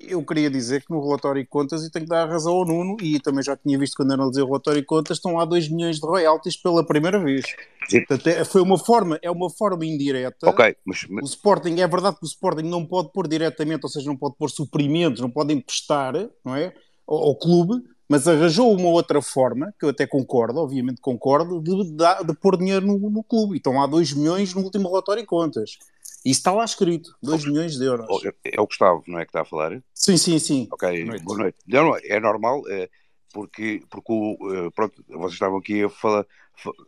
[0.00, 2.96] eu queria dizer que no relatório de contas, e tenho que dar razão ao Nuno,
[3.00, 6.00] e também já tinha visto quando analisei o relatório de contas, estão lá 2 milhões
[6.00, 7.44] de royalties pela primeira vez.
[7.90, 10.48] Portanto, é, foi uma forma, é uma forma indireta.
[10.48, 14.06] Ok, mas, O Sporting, é verdade que o Sporting não pode pôr diretamente, ou seja,
[14.06, 16.14] não pode pôr suprimentos, não pode emprestar,
[16.44, 16.72] não é?
[17.06, 21.70] Ao, ao clube, mas arranjou uma outra forma, que eu até concordo, obviamente concordo, de,
[21.92, 23.56] de, de pôr dinheiro no, no clube.
[23.56, 25.78] Então há 2 milhões no último relatório de contas.
[26.24, 28.06] Isso está lá escrito, 2 milhões de euros.
[28.44, 29.82] É o Gustavo, não é que está a falar?
[29.94, 30.68] Sim, sim, sim.
[30.70, 31.24] Ok, noite.
[31.24, 31.58] boa noite.
[31.66, 32.90] Não, é normal, é,
[33.32, 36.26] porque, porque o, pronto, vocês estavam aqui a falar,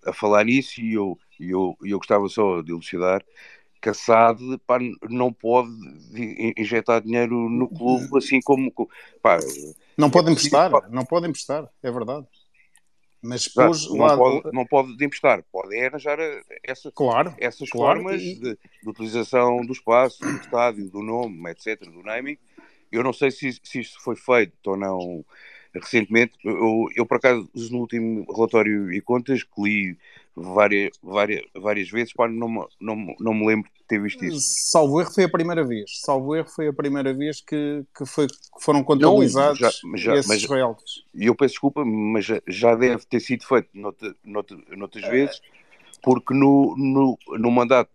[0.06, 3.24] a falar nisso e eu, eu, eu gostava só de elucidar
[3.82, 4.78] que a SAD pá,
[5.10, 5.68] não pode
[6.56, 8.72] injetar dinheiro no clube assim como.
[9.20, 9.38] Pá,
[9.98, 12.26] não pode é emprestar, não pode emprestar, é verdade.
[13.22, 16.18] Mas depois, não, pode, não pode emprestar, pode arranjar
[16.64, 18.34] essa, claro, essas claro, formas e...
[18.34, 18.58] de, de,
[18.88, 22.36] utilização do espaço, do estádio, do nome, etc., do naming.
[22.90, 25.24] Eu não sei se, se isso foi feito ou não
[25.72, 26.32] recentemente.
[26.44, 29.98] Eu, eu, por acaso, no último relatório e contas que li
[30.34, 34.40] várias, várias, várias vezes, pá, não, me, não, não me lembro ter visto isso.
[34.40, 36.00] Salvo erro foi a primeira vez.
[36.00, 40.16] Salvo erro foi a primeira vez que, que, foi, que foram contabilizados não, já, já,
[40.16, 41.04] esses mas, royalties.
[41.14, 45.40] E eu peço desculpa, mas já, deve ter sido feito noutra, noutra, noutras vezes,
[46.02, 47.90] porque no, no, no mandato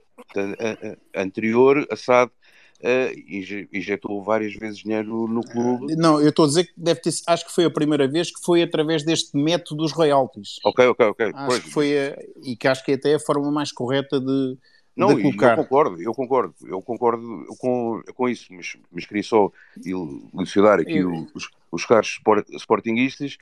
[1.15, 5.95] anterior a SAD uh, injetou várias vezes dinheiro no clube.
[5.95, 8.43] Não, eu estou a dizer que deve ter, acho que foi a primeira vez que
[8.43, 10.59] foi através deste método dos royalties.
[10.63, 11.31] Ok, ok, ok.
[11.33, 14.19] Acho Pois, que foi a, e que acho que é até a forma mais correta
[14.19, 14.57] de,
[14.97, 19.51] Não, de eu concordo, eu concordo, eu concordo com, com isso, mas, mas queria só
[19.85, 23.37] elucidar aqui Eu- os, os caros sport, sportinguistas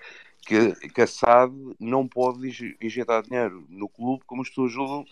[0.45, 5.05] que, que a SAD não pode inje- injetar dinheiro no clube como as pessoas julgam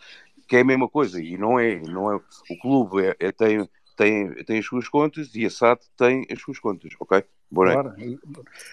[0.47, 2.15] que é a mesma coisa, e não é, não é.
[2.49, 6.41] O clube é, é- tem, tem, tem as suas contas e a SAD tem as
[6.41, 7.23] suas contas, ok?
[7.97, 8.17] E-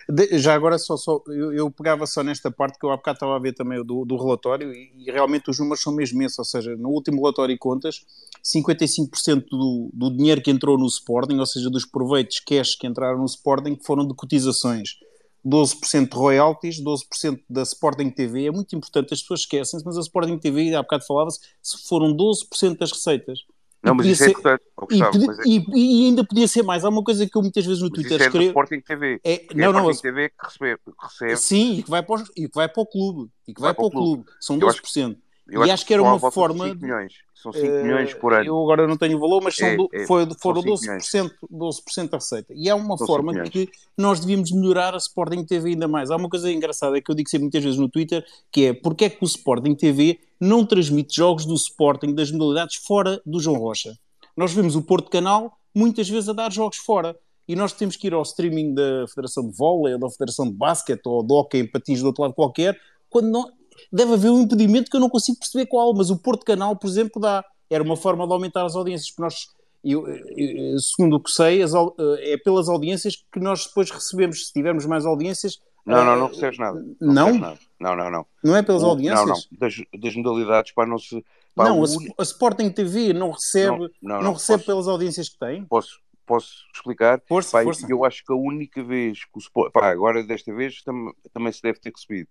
[0.09, 3.17] de- Já agora só, só eu, eu pegava só nesta parte que eu há bocado
[3.17, 6.39] estava a ver também do, do relatório e, e realmente os números são mesmo esses,
[6.39, 8.05] ou seja, no último relatório de contas
[8.43, 13.19] 55% do, do dinheiro que entrou no Sporting, ou seja, dos proveitos cash que entraram
[13.19, 14.99] no Sporting foram de cotizações.
[15.43, 20.01] 12% de royalties, 12% da Sporting TV, é muito importante, as pessoas esquecem-se, mas a
[20.01, 23.41] Sporting TV, há bocado falava-se, se foram 12% das receitas.
[23.83, 26.63] Não, mas isso é ser- importante, ó, E, podia- é- e- e ainda podia ser
[26.63, 26.85] mais.
[26.85, 28.47] Há uma coisa que eu muitas vezes no mas Twitter é escrevo.
[28.49, 29.21] Sporting TV.
[29.25, 32.23] É, não, é não, Sporting TV que recebe, que recebe Sim, e que vai para,
[32.23, 33.31] os- e que vai para o clube.
[33.49, 34.25] E que vai, para o clube.
[34.39, 35.17] São Eu acho- 12%.
[35.49, 36.67] Eu e acho que era uma forma.
[36.69, 37.13] 5 milhões.
[37.35, 38.45] São 5 eh, milhões por ano.
[38.45, 41.33] Eu agora não tenho o valor, mas são É, do- é, foi- foram 5 12%,
[41.51, 42.53] 12% da receita.
[42.55, 46.11] E há uma São forma 5 que nós devíamos melhorar a Sporting TV ainda mais.
[46.11, 49.07] Há uma coisa engraçada que eu digo sempre muitas vezes no Twitter, que é porque
[49.07, 53.59] é que o Sporting TV não transmite jogos do Sporting das modalidades fora do João
[53.59, 53.97] Rocha.
[54.37, 57.17] Nós vemos o Porto Canal muitas vezes a dar jogos fora.
[57.49, 60.53] E nós temos que ir ao streaming da Federação de Vôlei, ou da Federação de
[60.53, 63.51] Basquete, ou do Hockey em patins do outro lado qualquer, quando não...
[63.93, 66.87] deve haver um impedimento que eu não consigo perceber qual, mas o Porto Canal, por
[66.89, 67.45] exemplo, dá.
[67.69, 69.47] Era uma forma de aumentar as audiências, porque nós,
[69.85, 74.47] eu- eu- segundo o que sei, as au- é pelas audiências que nós depois recebemos.
[74.49, 76.85] Se tivermos mais audiências, Não, não, eh, não recebes nada.
[77.01, 77.25] Não?
[77.27, 77.59] recebes nada.
[77.79, 78.27] Não, não, não.
[78.45, 79.21] não é pelas O- audiências?
[79.21, 79.41] Não, não.
[79.59, 81.25] Das, das modalidades, para não se.
[81.55, 81.87] pá, Não, a,
[82.19, 85.65] a Sporting TV não recebe, Não, não, não, não, recebe posso- pelas audiências que tem?
[85.65, 85.99] Posso,
[86.35, 87.21] posso explicar?
[87.27, 87.87] Força, Pá, força.
[87.91, 89.73] eu acho que a única vez que o Sport.
[89.73, 92.29] Pá, agora desta vez tam- também se deve ter recebido.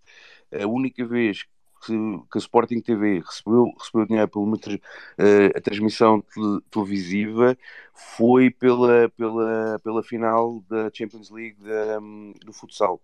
[0.52, 1.44] A única vez
[1.86, 1.94] que,
[2.32, 4.80] que a Sporting TV recebeu, recebeu dinheiro uma tra-
[5.18, 7.58] eh, a transmissão tele- televisiva
[7.94, 13.02] foi pela, pela, pela final da Champions League da, hum, do futsal.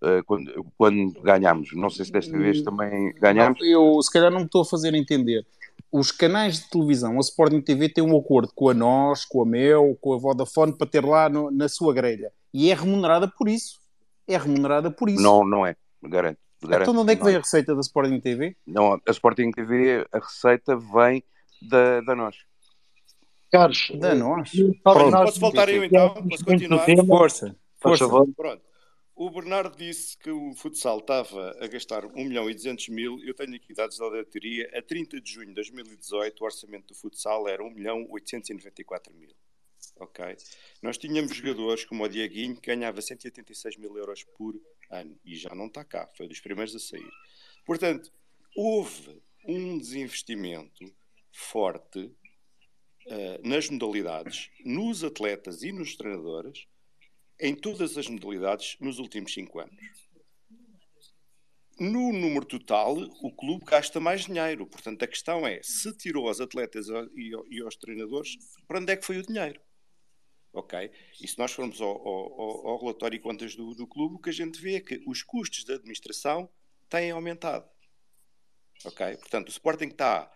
[0.00, 1.70] Eh, quando, quando ganhámos.
[1.74, 3.58] Não sei se desta vez também ganhámos.
[3.62, 5.44] Eu se calhar não me estou a fazer entender.
[5.90, 9.46] Os canais de televisão, a Sporting TV tem um acordo com a Nós, com a
[9.46, 12.30] Mel, com a Vodafone para ter lá no- na sua grelha.
[12.52, 13.78] E é remunerada por isso.
[14.26, 15.22] É remunerada por isso.
[15.22, 15.74] Não, não é.
[16.02, 16.38] Garanto.
[16.62, 18.56] garanto então de onde é que não vem a receita da Sporting TV?
[18.66, 21.22] Não, a Sporting TV, a receita vem
[21.62, 22.36] da, da nós.
[23.50, 24.50] Carlos, Da Nós.
[24.82, 25.10] Pronto.
[25.10, 26.12] Posso voltar eu então?
[26.28, 26.84] Posso continuar?
[27.06, 27.56] Força.
[27.80, 28.04] Força.
[28.04, 28.28] favor.
[28.36, 28.62] Pronto.
[29.20, 33.18] O Bernardo disse que o futsal estava a gastar 1 milhão e 200 mil.
[33.24, 34.70] Eu tenho aqui dados da auditoria.
[34.72, 39.34] A 30 de junho de 2018, o orçamento do futsal era 1 milhão 894 mil.
[39.96, 40.24] Ok?
[40.80, 44.54] Nós tínhamos jogadores como o Dieguinho, que ganhava 186 mil euros por
[44.88, 45.18] ano.
[45.24, 46.08] E já não está cá.
[46.16, 47.10] Foi dos primeiros a sair.
[47.66, 48.12] Portanto,
[48.54, 50.94] houve um desinvestimento
[51.32, 52.08] forte
[53.08, 56.68] eh, nas modalidades, nos atletas e nos treinadores,
[57.40, 59.76] em todas as modalidades nos últimos cinco anos.
[61.78, 64.66] No número total, o clube gasta mais dinheiro.
[64.66, 66.86] Portanto, a questão é: se tirou aos atletas
[67.16, 68.36] e aos treinadores,
[68.66, 69.60] para onde é que foi o dinheiro?
[70.52, 70.90] Ok?
[71.20, 74.30] E se nós formos ao, ao- ao- relatório e contas do, do clube, o que
[74.30, 76.50] a gente vê é que os custos de administração
[76.88, 77.68] têm aumentado.
[78.84, 79.16] Ok?
[79.18, 80.32] Portanto, o Sporting está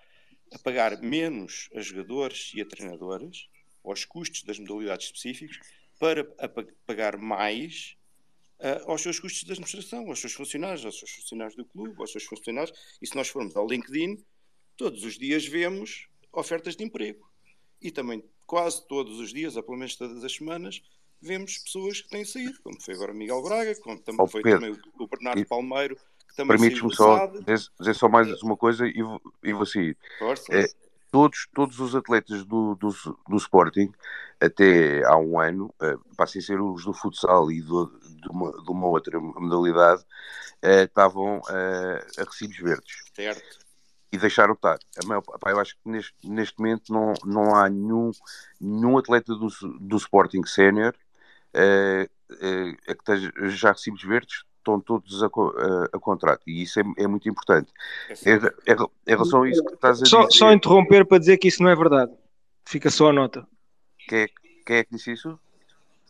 [0.52, 3.48] a pagar menos a jogadores e a treinadores,
[3.84, 5.56] aos custos das modalidades específicas,
[6.02, 6.24] para
[6.84, 7.96] pagar mais
[8.58, 12.10] ah, aos seus custos de administração, aos seus funcionários, aos seus funcionários do clube, aos
[12.10, 12.76] seus funcionários.
[13.00, 14.20] E se nós formos ao LinkedIn,
[14.76, 17.24] todos os dias vemos ofertas de emprego.
[17.80, 20.82] E também, quase todos os dias, ou pelo menos todas as semanas,
[21.20, 24.58] vemos pessoas que têm saído, como foi agora Miguel Braga, como também Ó, foi Pedro,
[24.60, 25.94] também o, Bernardo e- Palmeiro,
[26.28, 29.96] que também Permites-me só dizer, dizer só mais uma coisa e vou, e sair.
[30.18, 30.52] Força.
[30.52, 30.66] É,
[31.12, 32.88] todos, todos os atletas do, do,
[33.28, 33.92] do Sporting,
[34.40, 38.50] até há um ano, eh, passem a ser os do futsal e do, de, uma,
[38.50, 40.02] de uma outra modalidade,
[40.62, 43.04] eh, estavam eh, a recibos verdes.
[43.14, 43.58] Certo.
[44.10, 44.78] e deixaram estar.
[45.02, 48.10] A maior, pá, eu acho que neste, neste momento não, não há nenhum,
[48.58, 49.48] nenhum atleta do,
[49.80, 50.94] do Sporting Sénior
[51.54, 56.42] a que esteja, já recibos verdes, estão todos a, a- a contrato.
[56.46, 57.70] E isso é, é muito importante.
[58.08, 58.62] É Em, certo.
[58.66, 61.62] em- relação a isso que estás a Só, dizer, só interromper para dizer que isso
[61.62, 62.12] não é verdade.
[62.64, 63.46] Fica só a nota.
[64.08, 64.28] quem, é,
[64.66, 65.38] quem é que disse isso?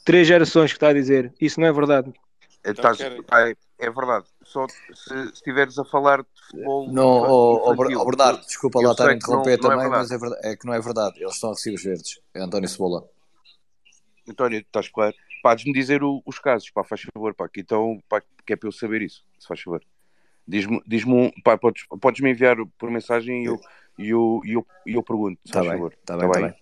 [0.05, 1.33] Três gerações que está a dizer.
[1.41, 2.13] Isso não é verdade.
[2.65, 4.27] Estás- quero- pá, é, é verdade.
[4.45, 8.91] Só se estiveres a falar de futebol Não, ó, infantil, ó, Bernardo, desculpa eu lá
[8.93, 10.03] estar a não- interromper não é também, verdade.
[10.03, 11.21] mas é, verdade, é que não é verdade.
[11.21, 12.21] Eles estão a recibos verdes.
[12.35, 13.05] É António Cebola.
[14.29, 15.15] António, estás claro?
[15.43, 18.69] Podes-me dizer o- os casos, pá, faz favor, pá, que então, pá, que é para
[18.69, 19.83] eu saber isso, se faz favor.
[20.47, 23.61] Diz-me, diz-me um, pá, podes, podes-me enviar por mensagem e eu,
[23.99, 25.95] e eu, e eu, e eu pergunto, se Tá faz bem, favor.
[26.05, 26.55] tá bem, tá bem.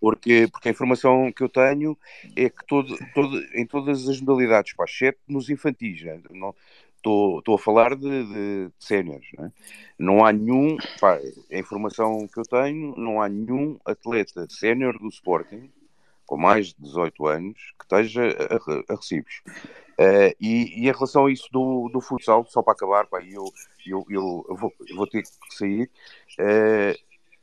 [0.00, 1.98] Porque, porque a informação que eu tenho
[2.36, 6.20] é que todo, todo, em todas as modalidades, pá, exceto nos infantis, né?
[6.30, 6.54] não
[6.96, 9.50] estou a falar de, de séniores, né?
[9.98, 11.18] não há nenhum, pá,
[11.50, 15.70] a informação que eu tenho, não há nenhum atleta sénior do Sporting
[16.28, 19.42] com mais de 18 anos que esteja a, a recibos.
[19.98, 23.44] Eh, e, e em relação a isso do, do futsal, só para acabar, pá, eu,
[23.86, 25.90] eu, eu, vou, eu vou ter que sair.
[26.38, 26.96] eh,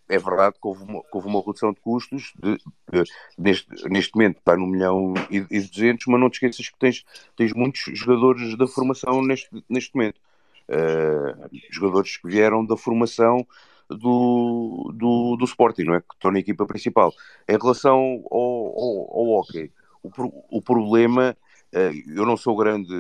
[0.08, 4.38] é verdade que houve uma, houve uma redução de custos de, de- neste, neste momento
[4.40, 7.04] está no milhão e, e 200, mas não te esqueças que tens,
[7.36, 10.20] tens muitos jogadores da formação neste, neste momento.
[10.68, 11.36] Eh,
[11.72, 13.46] jogadores que vieram da formação
[13.90, 16.02] do, do, do Sporting, não é?
[16.02, 17.14] Que estão na equipa principal.
[17.48, 19.72] Em relação ao, ao, ao hockey,
[20.04, 21.36] o, o problema,
[21.74, 22.94] eh, eu não sou grande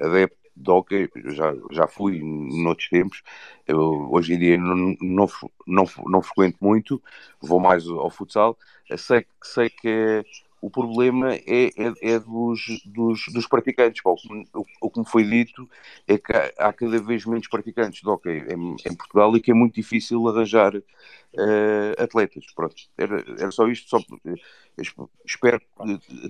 [0.00, 3.22] eh, adepto de hockey, já, já fui noutros tempos,
[3.66, 5.26] eu, hoje em dia não, não,
[5.66, 7.00] não, não frequento muito,
[7.40, 8.58] vou mais ao futsal,
[8.96, 10.24] sei, sei que é-
[10.60, 14.02] o problema é, é, é dos, dos, dos praticantes.
[14.02, 14.10] pá.
[14.10, 15.68] O, o, que me foi dito
[16.06, 19.50] é que há, há cada vez menos praticantes de hockey em, em Portugal e que
[19.50, 22.44] é muito difícil arranjar eh, atletas.
[22.54, 23.88] Pronto, era, era só isto.
[23.88, 24.34] Só, eh,
[24.78, 25.60] esp- espero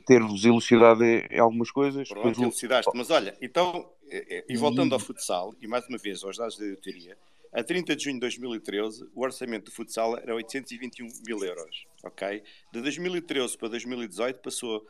[0.06, 2.08] ter-vos elucidado em, em algumas coisas.
[2.08, 2.90] Pronto, Depois elucidaste.
[2.94, 4.94] Mas olha, então, eh, e voltando Hum.
[4.94, 7.16] ao futsal, e mais uma vez aos dados da editoria,
[7.52, 12.42] a 30 de junho de 2013, o orçamento do futsal era 821 mil euros, ok?
[12.72, 14.86] De 2013 para 2018 passou,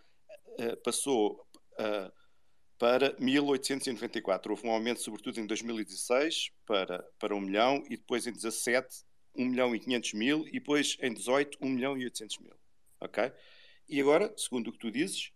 [0.58, 1.46] eh, passou
[1.78, 2.10] eh,
[2.78, 4.52] para 1894.
[4.52, 9.04] Houve um aumento, sobretudo em 2016, para, para 1 milhão, e depois em 17,
[9.36, 12.54] 1 milhão e 500 mil, e depois em 18, 1 milhão e 800 mil,
[13.00, 13.32] ok?
[13.88, 15.32] E agora, segundo o que tu dizes,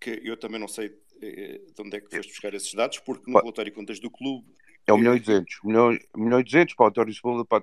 [0.00, 3.30] que eu também não sei eh, de onde é que foste buscar esses dados, porque
[3.30, 4.46] no relatório de contas do clube
[4.86, 5.60] É 1 milhão e 200.
[5.64, 7.62] 1 milhão, 1 milhão e 200 para o António Cebola, para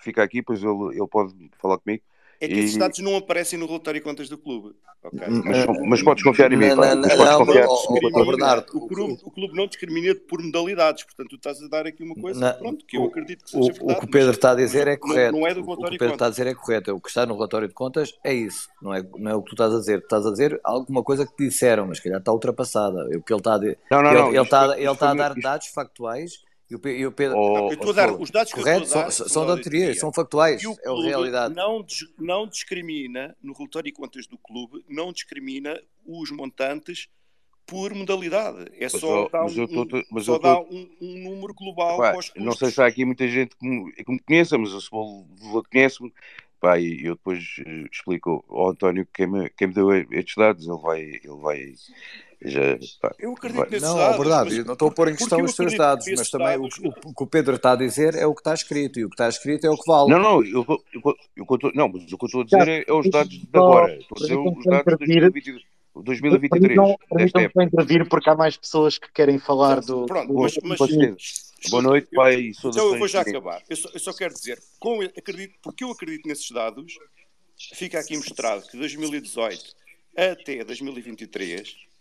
[0.00, 2.02] ficar aqui, depois ele, ele pode falar comigo.
[2.40, 4.74] É que E- esses dados não aparecem no relatório de contas do clube.
[5.02, 5.20] ok?
[5.44, 8.58] Mas, mas podes confiar em mim, Não, não, Mas não, podes não, confiar.
[8.72, 12.14] o, clube, o clube não discrimina por modalidades, portanto, tu estás a dar aqui uma
[12.14, 14.00] coisa Na- pronto, que eu o- acredito que o, seja o verdade.
[14.00, 15.32] que o Pedro está a dizer é correto.
[15.32, 16.94] Não, não é do O que o relatório Pedro está a dizer é correto.
[16.94, 18.68] O que está no relatório de contas é isso.
[18.82, 20.00] Não é, não é o que tu estás a dizer.
[20.00, 23.04] Tu estás a dizer alguma coisa que te disseram, mas que calhar está ultrapassada.
[23.16, 23.78] O que ele está a dizer.
[23.90, 26.42] Não, não, ele, não, ele está, ele está a dar isto- dados factuais
[26.74, 27.38] e o, Pe- e o Pedro.
[27.38, 28.80] Oh, Eu estou a dar, os dados que Correto?
[28.80, 29.94] eu estou a dar São- são, auditoria.
[29.94, 30.62] são factuais.
[30.62, 31.54] E o É a realidade.
[31.54, 31.84] não,
[32.18, 37.08] não discrimina, no relatório de contas do clube, não discrimina os montantes
[37.66, 38.70] por modalidade.
[38.74, 41.54] É Mas, só mas um, tô- um- mas só eu tô- dar um, um número
[41.54, 44.18] global Pá, para os não sei se há aqui muita gente que me, que me
[44.18, 46.12] conheça, mas o Cebola conhece-me.
[46.80, 50.66] E eu depois eh, explico ao António quem me, quem me deu estes dados.
[50.66, 51.00] Ele vai.
[51.02, 51.74] Ele vai
[52.44, 52.60] já,
[53.00, 55.08] pá, Eu acredito vai- nesses Não, dados, é verdade, mas eu não estou a pôr
[55.08, 56.78] em questão os teus acredito dados, mas também o, dados.
[56.78, 59.08] o- o que o Pedro está a dizer é o que está escrito, e o
[59.08, 60.10] que está escrito é o que vale.
[60.10, 60.82] Não, não, eu, eu,
[61.36, 63.48] eu, eu, não, mas o que eu estou a dizer é, é os dados de
[63.52, 63.94] agora.
[63.96, 65.20] Estou a dizer os dados de intervir.
[65.30, 65.62] 2022,
[66.04, 67.64] 2023, Permitam- desta Permitam-me só época.
[67.64, 70.06] intervir porque há mais pessoas que querem falar do.
[70.06, 70.78] Pronto, do- mas, mas.
[71.70, 73.62] Boa noite, eu- pai, então eu vou já acabar.
[73.70, 76.92] Eu só, eu só quero dizer, com, acredito, porque eu acredito nesses dados,
[77.74, 79.62] fica aqui mostrado que 2018
[80.16, 81.93] até 2023, eh,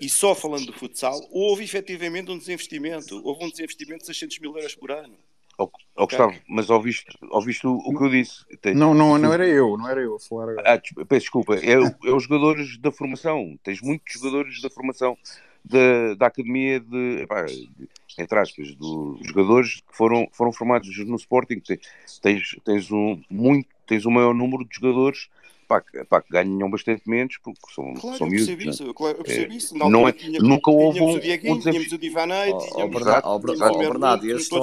[0.00, 3.20] e só falando do futsal, houve efetivamente um desinvestimento.
[3.24, 5.14] Houve um desinvestimento de 600 mil euros por ano.
[5.56, 8.44] Ó ó, Gustavo, mas ouviste, ouviste o, o que eu disse?
[8.62, 10.62] Tem- Não, não, não era eu, não era eu a falar agora.
[10.74, 13.58] Ah, peço desculpa, é, é os jogadores da formação.
[13.64, 15.18] Tens muitos jogadores da formação
[15.64, 17.68] da, da academia de, epá, de-
[18.16, 21.58] entre aspas, dos jogadores que foram, foram formados no Sporting.
[21.58, 21.80] Te-
[22.22, 25.28] Tens, tens, um, muito, tens um maior número de jogadores
[25.68, 28.46] pá, que, pá, ganham bastante menos porque são, Claro, são eu miúdos.
[28.48, 28.70] percebo né?
[28.70, 28.82] isso.
[28.84, 29.76] Eu, claro, eu percebo É, isso.
[29.78, 32.56] Na não é- tinha- nunca houve tínhamos um- o Dieguinho, um tínhamos o Divanei, Ó,
[32.56, 34.60] ó, tínhamos, Bernardo, ó, tínhamos Ber- o ó, Merlin, Bernardo, e esses estão,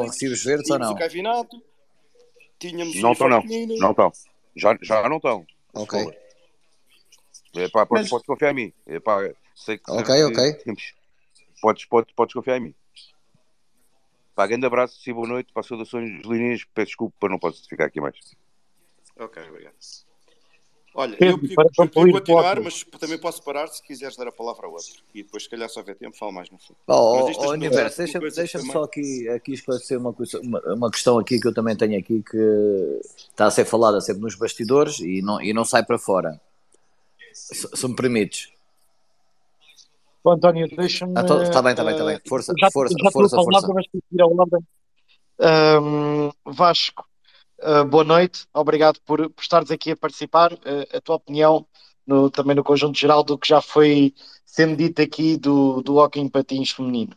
[0.00, 0.98] recibos verdes ou Tínhamos o não?
[0.98, 1.62] Cavinato,
[2.58, 3.42] tínhamos Não o estão, não.
[3.78, 4.12] Não estão.
[4.56, 5.46] Já, já não estão.
[5.74, 6.00] Ok.
[7.56, 8.72] É, pá, podes, Mas- podes confiar em mim.
[8.86, 9.18] É, pá,
[9.54, 10.52] sei que, Ok, ok.
[10.64, 10.94] temos-
[11.60, 12.74] Podes, podes, podes confiar em mim.
[14.34, 15.52] Pá, grande abraço, sim, boa noite.
[15.52, 16.64] Pá, saudações linhas.
[16.74, 18.16] Peço desculpa, não posso ficar aqui mais.
[19.18, 19.74] Ok, obrigado.
[20.98, 22.64] Olha, Pedro, eu podia, para eu podia continuar, pode.
[22.64, 24.94] mas também posso parar se quiseres dar a palavra a outro.
[25.14, 26.74] E depois, se calhar, se houver tempo, falo mais no fim.
[26.88, 30.58] Mas isto ó, das Universo, deixa-me deixa também- só aqui, aqui esclarecer uma, coisa, uma,
[30.74, 34.34] uma questão aqui que eu também tenho aqui que está a ser falada sempre nos
[34.36, 36.40] bastidores e não, e não sai para fora.
[37.30, 38.50] Se, se me permites.
[40.24, 41.12] Bom, António, deixa-me.
[41.12, 42.20] Está ah, tá bem, está bem, está bem.
[42.26, 43.72] Força, já, força, já força, força.
[43.74, 44.66] Mas seguir a ordem.
[45.38, 47.04] Um, Vasco,
[47.62, 48.46] uh, boa noite.
[48.52, 50.52] Obrigado por, por estares aqui a participar.
[50.52, 51.66] Uh, a tua opinião
[52.06, 54.14] no, também no conjunto geral do que já foi
[54.44, 57.16] sendo dito aqui do, do hockey em patins feminino.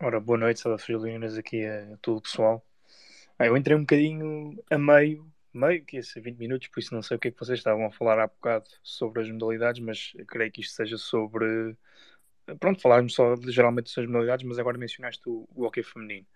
[0.00, 2.64] Ora, boa noite, saudações leoninas aqui a todo o pessoal.
[3.38, 6.94] Ah, eu entrei um bocadinho a meio, meio, que ia ser 20 minutos, por isso
[6.94, 9.82] não sei o que é que vocês estavam a falar há bocado sobre as modalidades,
[9.82, 11.76] mas creio que isto seja sobre.
[12.60, 16.26] Pronto, falarmos só geralmente sobre as modalidades, mas agora mencionaste o, o hockey feminino.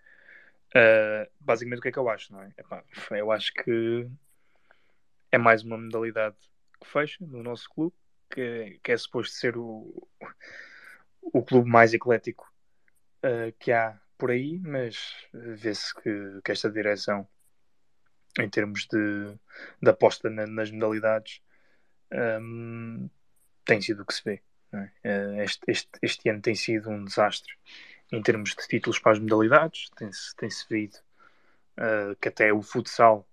[0.75, 2.53] Uh, basicamente, o que é que eu acho, não é?
[2.57, 4.07] Epá, eu acho que
[5.31, 6.37] é mais uma modalidade
[6.79, 7.95] que fecha no nosso clube,
[8.29, 10.07] que, que é suposto ser o,
[11.21, 12.51] o clube mais eclético
[13.23, 17.27] uh, que há por aí, mas vê-se que, que, esta direção,
[18.39, 19.35] em termos de,
[19.81, 21.41] de aposta na, nas modalidades,
[22.39, 23.09] um,
[23.65, 24.41] tem sido o que se vê.
[24.73, 25.43] É?
[25.43, 27.53] Este, este, este, ano tem sido um desastre
[28.11, 29.89] em termos de títulos para as modalidades.
[29.95, 30.91] Tem-se tem -se
[31.77, 33.27] uh, que até o futsal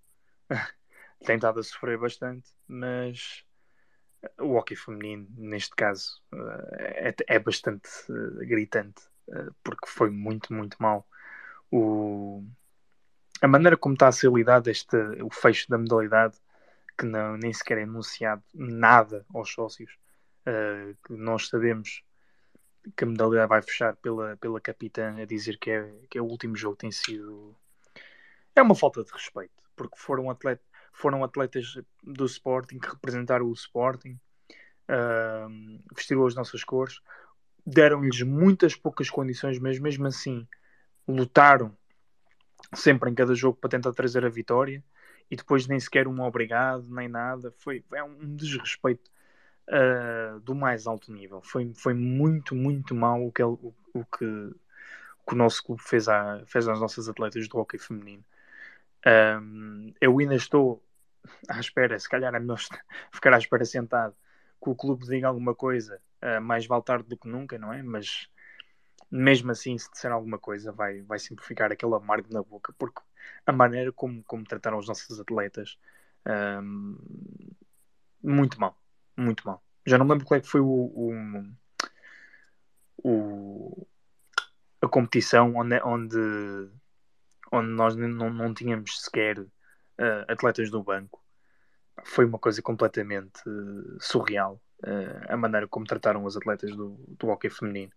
[1.25, 3.45] tem estado a sofrer bastante, mas
[4.39, 9.03] o hockey feminino, neste caso, uh, é, é, bastante uh, gritante.
[9.63, 11.07] Porque foi muito, muito mal.
[11.71, 12.43] O...
[13.43, 16.39] A maneira como está a ser lidado este, o fecho da modalidade,
[16.97, 19.99] que não, nem sequer é anunciado nada aos sócios,
[21.11, 22.03] nós sabemos
[22.97, 26.27] que a modalidade vai fechar pela, pela capitã a dizer que é, que é o
[26.27, 27.55] último jogo tem sido.
[28.55, 30.63] É uma falta de respeito, porque foram, atleta,
[30.93, 34.19] foram atletas do Sporting que representaram o Sporting,
[34.89, 37.01] uh, vestiram as nossas cores
[37.69, 40.49] deram-lhes muitas poucas condições, mas mesmo assim
[41.07, 41.77] lutaram
[42.75, 44.83] sempre em cada jogo para tentar trazer a vitória
[45.31, 47.53] e depois nem sequer um obrigado, nem nada.
[47.59, 49.11] Foi é um desrespeito
[49.69, 51.41] uh, do mais alto nível.
[51.43, 55.63] Foi, foi muito, muito mal o que, ele, o, o, que, o que o nosso
[55.63, 58.25] clube fez, à, fez às nossas atletas do hockey feminino.
[59.07, 60.83] Um, eu ainda estou
[61.49, 62.59] à espera, se calhar é melhor
[63.13, 64.15] ficar à espera sentado
[64.63, 67.83] que o clube diga alguma coisa uh, mais vale tarde do que nunca, não é?
[67.83, 68.29] Mas
[69.11, 73.01] mesmo assim, se disser alguma coisa, vai, vai simplificar aquele amargo na boca, porque
[73.47, 75.79] a maneira como, como trataram os nossos atletas,
[76.63, 76.99] um,
[78.23, 78.77] muito mal,
[79.19, 79.63] muito mal.
[79.87, 81.45] Já não lembro qual é que foi o, o,
[83.05, 83.87] o
[84.81, 86.71] a competição onde, onde,
[87.53, 89.49] onde nós não, não tínhamos sequer uh,
[90.29, 91.23] atletas do banco.
[92.05, 97.29] Foi uma coisa completamente uh, surreal uh, a maneira como trataram os atletas do, do
[97.29, 97.93] hockey feminino.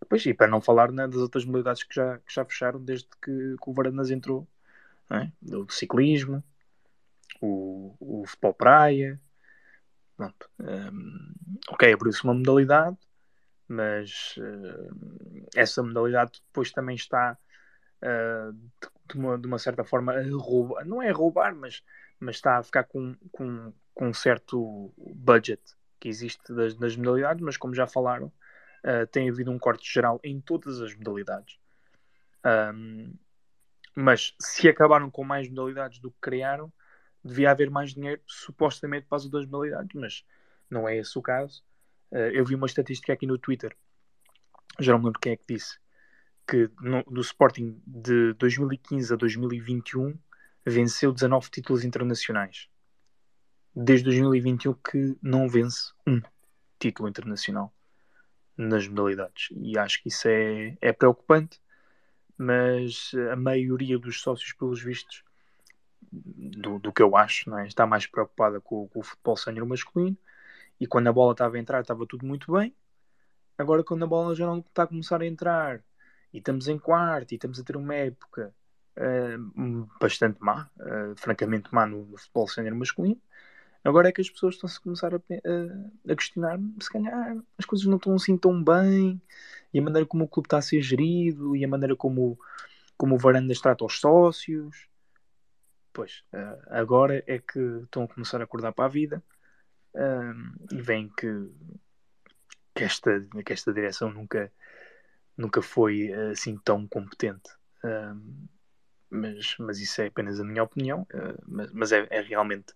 [0.00, 3.08] Depois, e para não falar né, das outras modalidades que já, que já fecharam desde
[3.22, 4.46] que, que o Varandas entrou,
[5.10, 5.30] é?
[5.54, 6.42] o ciclismo,
[7.40, 9.20] o, o futebol praia.
[10.16, 10.48] Pronto.
[10.60, 11.34] Um,
[11.68, 12.96] ok, abriu-se uma modalidade,
[13.68, 17.36] mas uh, essa modalidade depois também está
[18.02, 21.82] uh, de, de, uma, de, uma, certa forma a roubar, não é a roubar, mas,
[22.20, 25.62] mas está a ficar com, com, com um certo budget
[25.98, 30.20] que existe das, das modalidades, mas como já falaram, uh, tem havido um corte geral
[30.22, 31.58] em todas as modalidades.
[32.44, 33.14] Um,
[33.94, 36.72] mas se acabaram com mais modalidades do que criaram,
[37.24, 40.24] devia haver mais dinheiro supostamente para as outras modalidades, mas
[40.70, 41.62] não é esse o caso.
[42.10, 43.76] Uh, eu vi uma estatística aqui no Twitter,
[44.78, 45.78] já não lembro quem é que disse,
[46.46, 50.18] que no, do Sporting de 2015 a 2021
[50.66, 52.68] venceu 19 títulos internacionais
[53.74, 56.20] desde 2021 que não vence um
[56.78, 57.72] título internacional
[58.56, 59.48] nas modalidades.
[59.52, 61.60] E acho que isso é, é preocupante,
[62.36, 65.24] mas a maioria dos sócios, pelos vistos,
[66.10, 67.66] do, do que eu acho, é?
[67.66, 70.16] está mais preocupada com, com o futebol sénior masculino.
[70.80, 72.74] E quando a bola estava a entrar, estava tudo muito bem.
[73.56, 75.80] Agora, quando a bola já não está a começar a entrar,
[76.32, 78.54] e estamos em quarto, e estamos a ter uma época
[78.96, 83.20] uh, bastante má, uh, francamente má no, no futebol sénior masculino,
[83.84, 87.64] Agora é que as pessoas estão-se a começar a, a, a, questionar se calhar as
[87.64, 89.20] coisas não estão assim tão bem
[89.74, 92.38] e a maneira como o clube está a ser gerido e a maneira como,
[92.96, 94.86] como o Varandas trata os sócios.
[95.92, 99.22] Pois, uh, agora é que estão a começar a acordar para a vida
[99.94, 101.50] uh, e veem que,
[102.74, 104.50] que, esta, que esta direção nunca,
[105.36, 107.50] nunca foi assim tão competente.
[107.84, 108.48] Uh,
[109.10, 111.06] mas, mas isso é apenas a minha opinião,
[111.46, 112.72] mas, mas é, é realmente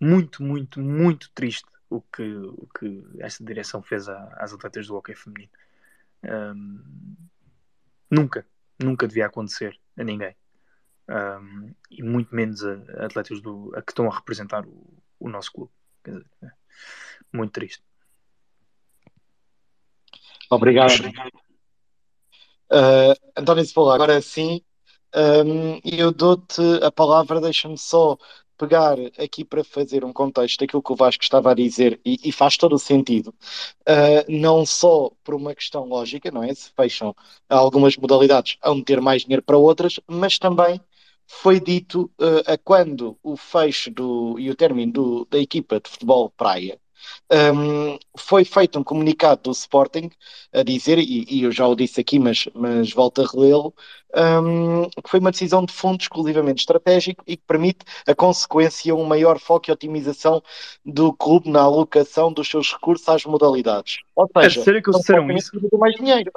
[0.00, 5.16] muito, muito, muito triste o que, o que esta direção fez às atletas do hockey
[5.16, 5.50] feminino.
[6.22, 7.16] Um,
[8.10, 8.46] nunca,
[8.80, 10.36] nunca devia acontecer a ninguém.
[11.08, 14.86] Um, e muito menos a, a, atletas do, a que estão a representar o,
[15.20, 15.72] o nosso clube.
[16.04, 16.50] Dizer, é
[17.32, 17.82] muito triste.
[20.50, 20.92] Obrigado.
[22.70, 24.60] Uh, António Cebola, agora sim,
[25.14, 28.18] um, eu dou-te a palavra, deixa-me só
[28.58, 32.32] pegar aqui para fazer um contexto daquilo que o Vasco estava a dizer e, e
[32.32, 36.54] faz todo o sentido, uh, não só por uma questão lógica, não é?
[36.54, 37.14] Se fecham
[37.48, 40.80] algumas modalidades, hão de ter mais dinheiro para outras, mas também
[41.26, 45.90] foi dito uh, a quando o fecho do, e o término do, da equipa de
[45.90, 46.78] futebol praia
[47.32, 50.10] um, foi feito um comunicado do Sporting
[50.52, 53.74] a dizer, e, e eu já o disse aqui, mas, mas volto a relê-lo,
[54.14, 59.04] um, que foi uma decisão de fundo exclusivamente estratégico e que permite a consequência um
[59.04, 60.42] maior foco e otimização
[60.84, 63.98] do clube na alocação dos seus recursos às modalidades.
[64.14, 65.50] Ou seja, a sério que eles disseram isso?
[65.72, 66.32] Mais dinheiro.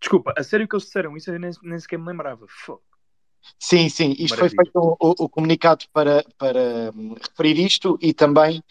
[0.00, 1.30] Desculpa, a sério que eles disseram isso?
[1.30, 2.46] Eu nem, nem sequer me lembrava.
[2.48, 2.82] Fogo.
[3.58, 4.56] Sim, sim, isto Maravilha.
[4.56, 8.62] foi feito o, o, comunicado para, para um, referir isto e também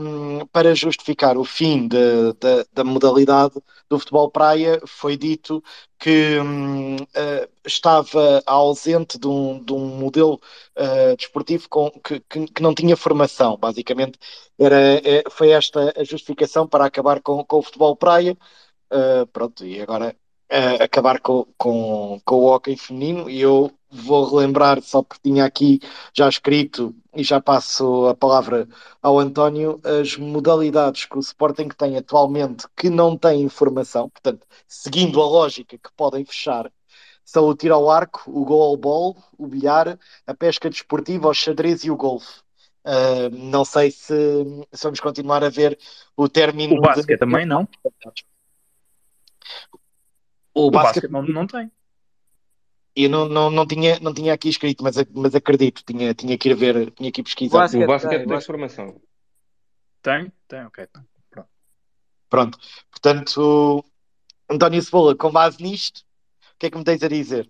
[0.00, 3.54] um, para justificar o fim de, de, da modalidade
[3.88, 4.80] do futebol praia.
[4.86, 5.62] Foi dito
[5.98, 10.40] que um, uh, estava ausente de um, de um modelo
[10.78, 13.56] uh, desportivo com, que, que, que, não tinha formação.
[13.56, 14.18] Basicamente,
[14.58, 18.36] era, é, foi esta a justificação para acabar com, com o futebol praia.
[18.92, 20.16] Uh, pronto, e agora
[20.80, 25.80] acabar com, com, com o hockey feminino e eu vou relembrar, só porque tinha aqui
[26.14, 28.68] já escrito e já passo a palavra
[29.02, 35.20] ao António, as modalidades que o Sporting tem atualmente que não têm informação, portanto, seguindo
[35.20, 36.70] a lógica que podem fechar,
[37.24, 41.90] são o tiro ao arco, o goalball, o bilhar, a pesca desportiva, o xadrez e
[41.90, 42.40] o golfe.
[42.84, 45.78] Uh, não sei se, se, vamos continuar a ver
[46.16, 46.76] o término.
[46.76, 47.18] O basquete de...
[47.18, 47.68] também não.
[50.54, 51.70] O, o basquete, basquete não, não tem.
[52.94, 56.48] Eu não, não, não, tinha, não tinha aqui escrito, mas, mas acredito, tinha, tinha que
[56.48, 57.56] ir ver, tinha que ir pesquisar.
[57.56, 59.00] O basquete, o basquete tem informação.
[60.02, 60.32] Tem?
[60.48, 60.86] Tem, ok.
[60.86, 61.02] Tem.
[61.30, 61.48] Pronto.
[62.28, 62.58] Pronto.
[62.90, 63.84] Portanto,
[64.50, 67.48] António Cebola, com base nisto, o que é que me tens a dizer?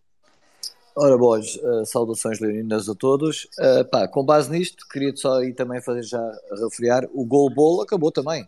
[0.95, 3.45] Ora, boas, uh, saudações leoninas a todos.
[3.59, 6.21] Uh, pá, com base nisto, queria só aí também fazer já
[6.63, 8.47] refriar, o gol ball acabou também.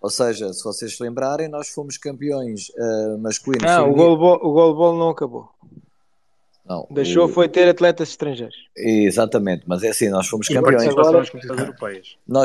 [0.00, 3.66] Ou seja, se vocês se lembrarem, nós fomos campeões uh, masculinos.
[3.66, 5.50] Não, o goalball, o goalball não acabou.
[6.68, 7.28] Não, Deixou o...
[7.28, 8.54] foi ter atletas estrangeiros.
[8.76, 10.86] Exatamente, mas é assim, nós fomos campeões.
[10.86, 11.30] Agora, nós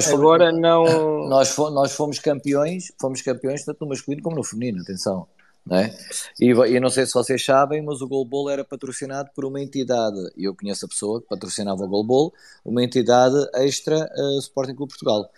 [0.05, 1.27] fomos, agora não.
[1.27, 5.27] Nós fomos, nós fomos campeões, fomos campeões tanto no masculino como no feminino, atenção.
[5.65, 5.95] Não é?
[6.39, 10.17] E eu não sei se vocês sabem, mas o Golbol era patrocinado por uma entidade,
[10.37, 12.33] e eu conheço a pessoa que patrocinava o Golbol,
[12.65, 15.29] uma entidade extra uh, Sporting Clube Portugal.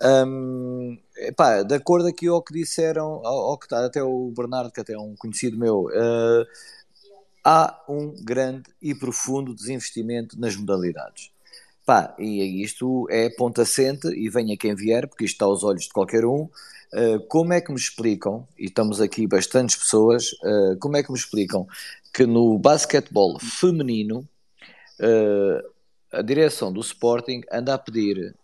[0.00, 4.70] Um, epá, de acordo aqui ao que disseram, ao, ao que está, até o Bernardo,
[4.70, 6.46] que até é um conhecido meu, uh,
[7.44, 11.30] há um grande e profundo desinvestimento nas modalidades.
[11.88, 15.84] Pá, e isto é ponto assente, e venha quem vier, porque isto está aos olhos
[15.84, 16.48] de qualquer um.
[16.92, 21.10] Uh, como é que me explicam, e estamos aqui bastantes pessoas, uh, como é que
[21.10, 21.66] me explicam
[22.12, 24.28] que no basquetebol feminino
[25.00, 25.70] uh,
[26.12, 28.34] a direção do Sporting anda a pedir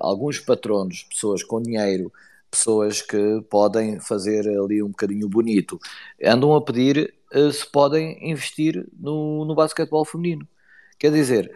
[0.00, 2.10] alguns patronos, pessoas com dinheiro,
[2.50, 5.78] pessoas que podem fazer ali um bocadinho bonito,
[6.22, 10.46] andam a pedir uh, se podem investir no, no basquetebol feminino.
[10.98, 11.52] Quer dizer,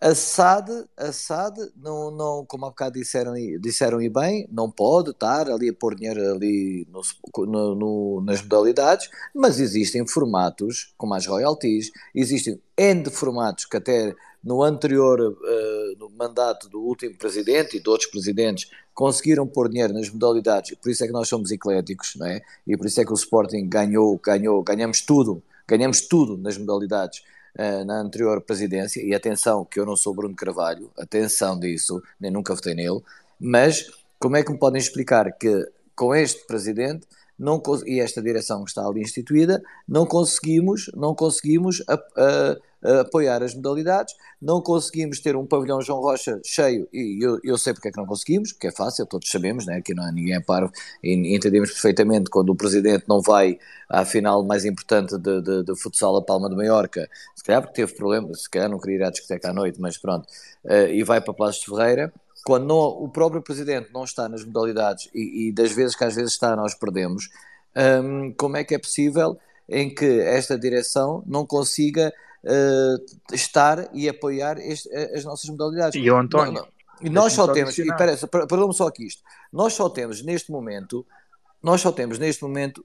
[0.00, 5.12] a SAD, a SAD não, não, como há bocado disseram, disseram e bem, não pode
[5.12, 7.00] estar ali a pôr dinheiro ali no,
[7.46, 14.14] no, no, nas modalidades, mas existem formatos como as royalties, existem N formatos que até
[14.42, 19.92] no anterior uh, no mandato do último presidente e de outros presidentes conseguiram pôr dinheiro
[19.92, 22.40] nas modalidades, por isso é que nós somos ecléticos, não é?
[22.66, 27.22] E por isso é que o Sporting ganhou, ganhou, ganhamos tudo, ganhamos tudo nas modalidades
[27.58, 32.30] uh, na anterior presidência, e atenção que eu não sou Bruno Carvalho, atenção disso, nem
[32.30, 33.00] nunca votei nele,
[33.38, 37.06] mas como é que me podem explicar que com este presidente
[37.38, 43.42] não, e esta direção que está ali instituída, não conseguimos, não conseguimos a, a, apoiar
[43.42, 44.14] as modalidades.
[44.40, 47.96] Não conseguimos ter um pavilhão João Rocha cheio, e eu, eu sei porque é que
[47.96, 49.76] não conseguimos, porque é fácil, todos sabemos, né?
[49.76, 50.70] aqui não há ninguém é parvo,
[51.02, 53.58] e entendemos perfeitamente quando o presidente não vai
[53.88, 57.74] à final mais importante de, de, de futsal a Palma de Maiorca, se calhar porque
[57.74, 60.26] teve problemas, se calhar não queria ir à discoteca à noite, mas pronto,
[60.64, 62.12] uh, e vai para de Ferreira,
[62.44, 66.14] quando não, o próprio presidente não está nas modalidades e, e, das vezes que às
[66.14, 67.30] vezes está nós perdemos,
[67.74, 72.12] um, como é que é possível em que esta direção não consiga
[72.44, 76.00] uh, estar e apoiar este, as nossas modalidades.
[76.00, 76.52] E o António.
[76.52, 76.68] Não, não.
[77.00, 79.22] E nós só temos, e parece, perdão-me só aqui isto,
[79.52, 81.04] nós só temos neste momento,
[81.62, 82.84] nós só temos neste momento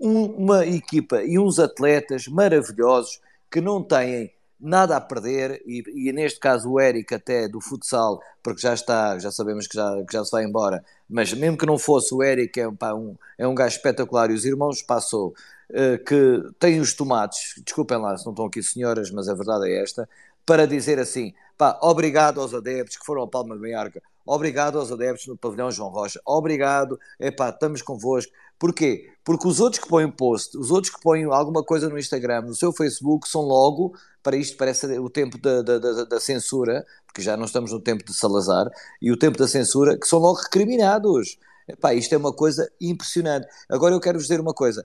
[0.00, 3.20] um, uma equipa e uns atletas maravilhosos
[3.50, 8.20] que não têm nada a perder, e, e, neste caso o Eric até do futsal,
[8.42, 11.66] porque já está, já sabemos que já, que já se vai embora, mas mesmo que
[11.66, 15.34] não fosse o Eric, é, pá, um, é um gajo espetacular, e os irmãos passou,
[15.70, 19.68] uh, que têm os tomates, desculpem lá se não estão aqui senhoras, mas a verdade
[19.70, 20.08] é esta,
[20.44, 24.90] para dizer assim, pá, obrigado aos adeptos que foram ao Palma de Maiorca, obrigado aos
[24.90, 29.10] adeptos no pavilhão João Rocha, obrigado, epá, estamos convosco, Porquê?
[29.22, 32.54] Porque os outros que põem post, os outros que põem alguma coisa no Instagram, no
[32.54, 33.94] seu Facebook, são logo,
[34.26, 37.78] para isto parece o tempo da, da, da, da, censura, porque já não estamos no
[37.78, 38.68] tempo de Salazar,
[39.00, 41.38] e o tempo da censura, que são logo recriminados.
[41.68, 43.46] Epá, isto é uma coisa impressionante.
[43.68, 44.84] Agora eu quero vos dizer uma coisa.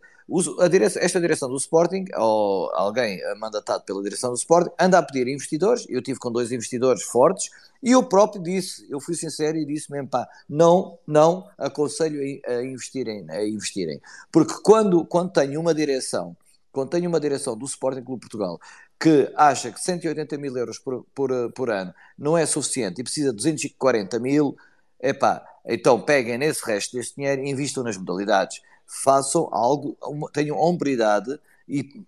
[0.69, 5.27] Direção, esta direção do Sporting, ou alguém mandatado pela direção do Sporting, anda a pedir
[5.27, 5.87] investidores.
[5.89, 7.49] Eu tive com dois investidores fortes
[7.81, 12.63] e eu próprio disse, eu fui sincero e disse mesmo, pá, não, não aconselho a
[12.63, 13.99] investirem, a investirem.
[14.31, 16.37] Porque quando, quando tenho uma direção,
[16.71, 18.59] quando tenho uma direção do Sporting Clube Portugal
[19.01, 23.31] que acha que 180 mil euros por, por, por ano não é suficiente e precisa
[23.31, 24.55] de 240 mil,
[25.01, 28.61] epá, então peguem nesse resto desse dinheiro e invistam nas modalidades.
[28.85, 29.97] Façam algo,
[30.31, 32.03] tenham hombridade e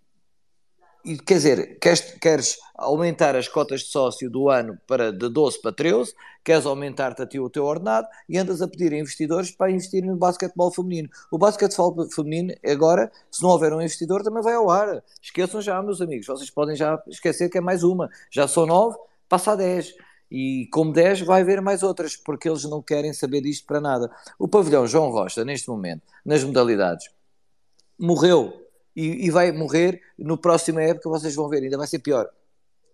[1.25, 5.71] quer dizer, queres, queres aumentar as cotas de sócio do ano para de 12 para
[5.71, 6.13] 13,
[6.43, 10.15] queres aumentar-te a ti o teu ordenado e andas a pedir investidores para investir no
[10.15, 11.09] basquetebol feminino.
[11.29, 15.03] O basquetebol feminino, agora, se não houver um investidor, também vai ao ar.
[15.21, 18.09] Esqueçam já, meus amigos, vocês podem já esquecer que é mais uma.
[18.31, 18.97] Já são 9,
[19.27, 19.93] passa a 10
[20.31, 24.09] e como 10 vai haver mais outras, porque eles não querem saber disto para nada.
[24.39, 27.09] O pavilhão João Rocha, neste momento, nas modalidades,
[27.99, 28.62] morreu
[28.95, 32.29] e, e vai morrer no próximo época, vocês vão ver, ainda vai ser pior.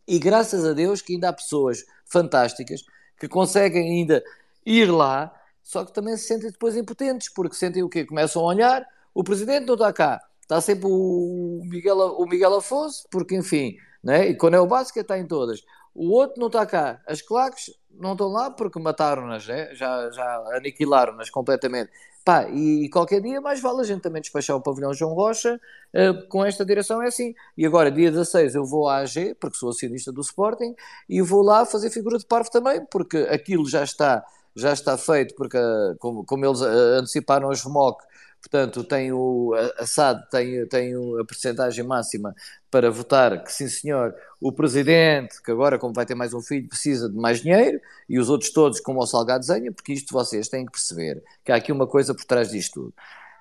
[0.07, 2.84] E graças a Deus que ainda há pessoas fantásticas
[3.19, 4.23] que conseguem ainda
[4.65, 8.05] ir lá, só que também se sentem depois impotentes, porque sentem o quê?
[8.05, 13.07] Começam a olhar, o presidente não está cá, está sempre o Miguel, o Miguel Afonso,
[13.11, 14.30] porque enfim, né?
[14.30, 15.63] e quando é o básico está em todas
[15.93, 17.01] o outro não está cá.
[17.05, 19.73] As claques não estão lá porque mataram-nas, né?
[19.76, 21.91] já, já aniquilaram-nas completamente.
[22.30, 25.60] Pá, e qualquer dia mais vale a gente também despachar o pavilhão João Rocha
[25.95, 27.34] uh, com esta direção, é assim.
[27.57, 30.76] E agora, dia 16, eu vou à AG, porque sou acionista do Sporting,
[31.10, 34.23] e vou lá fazer figura de parvo também, porque aquilo já está,
[34.56, 38.03] já está feito, porque uh, como, como eles uh, anteciparam as VMOC,
[38.41, 42.33] portanto, tem o, a SAD tem, tem a percentagem máxima
[42.71, 46.67] para votar que, sim senhor, o presidente, que agora, como vai ter mais um filho,
[46.67, 50.47] precisa de mais dinheiro, e os outros todos, como o Salgado Zenha, porque isto vocês
[50.47, 52.93] têm que perceber, que há aqui uma coisa por trás disto tudo.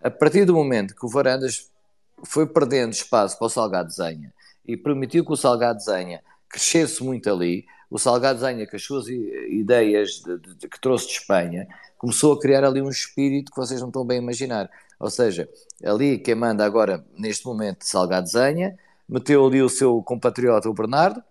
[0.02, 1.70] A partir do momento que o Varandas
[2.24, 4.32] foi perdendo espaço para o Salgado Zenha
[4.66, 9.08] e permitiu que o Salgado Zenha crescesse muito ali, o Salgado Zenha, com as suas
[9.08, 11.66] ideias de, de, de, que trouxe de Espanha,
[11.96, 14.70] começou a criar ali um espírito que vocês não estão bem a imaginar.
[14.98, 15.48] Ou seja,
[15.84, 18.76] ali quem manda agora, neste momento, Salgado Zenha,
[19.08, 21.22] meteu ali o seu compatriota, o Bernardo,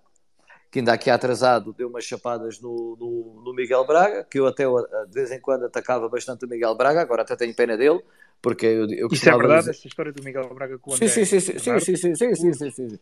[0.72, 4.66] que ainda aqui atrasado deu umas chapadas no, no, no, Miguel Braga, que eu até
[4.66, 8.02] de vez em quando atacava bastante o Miguel Braga, agora até tenho pena dele,
[8.42, 9.72] porque eu, eu Isso é verdade, dizer...
[9.72, 11.08] essa história do Miguel Braga com o André?
[11.08, 13.00] Sim, sim, sim, sim, sim, sim, sim, sim, sim, sim, sim.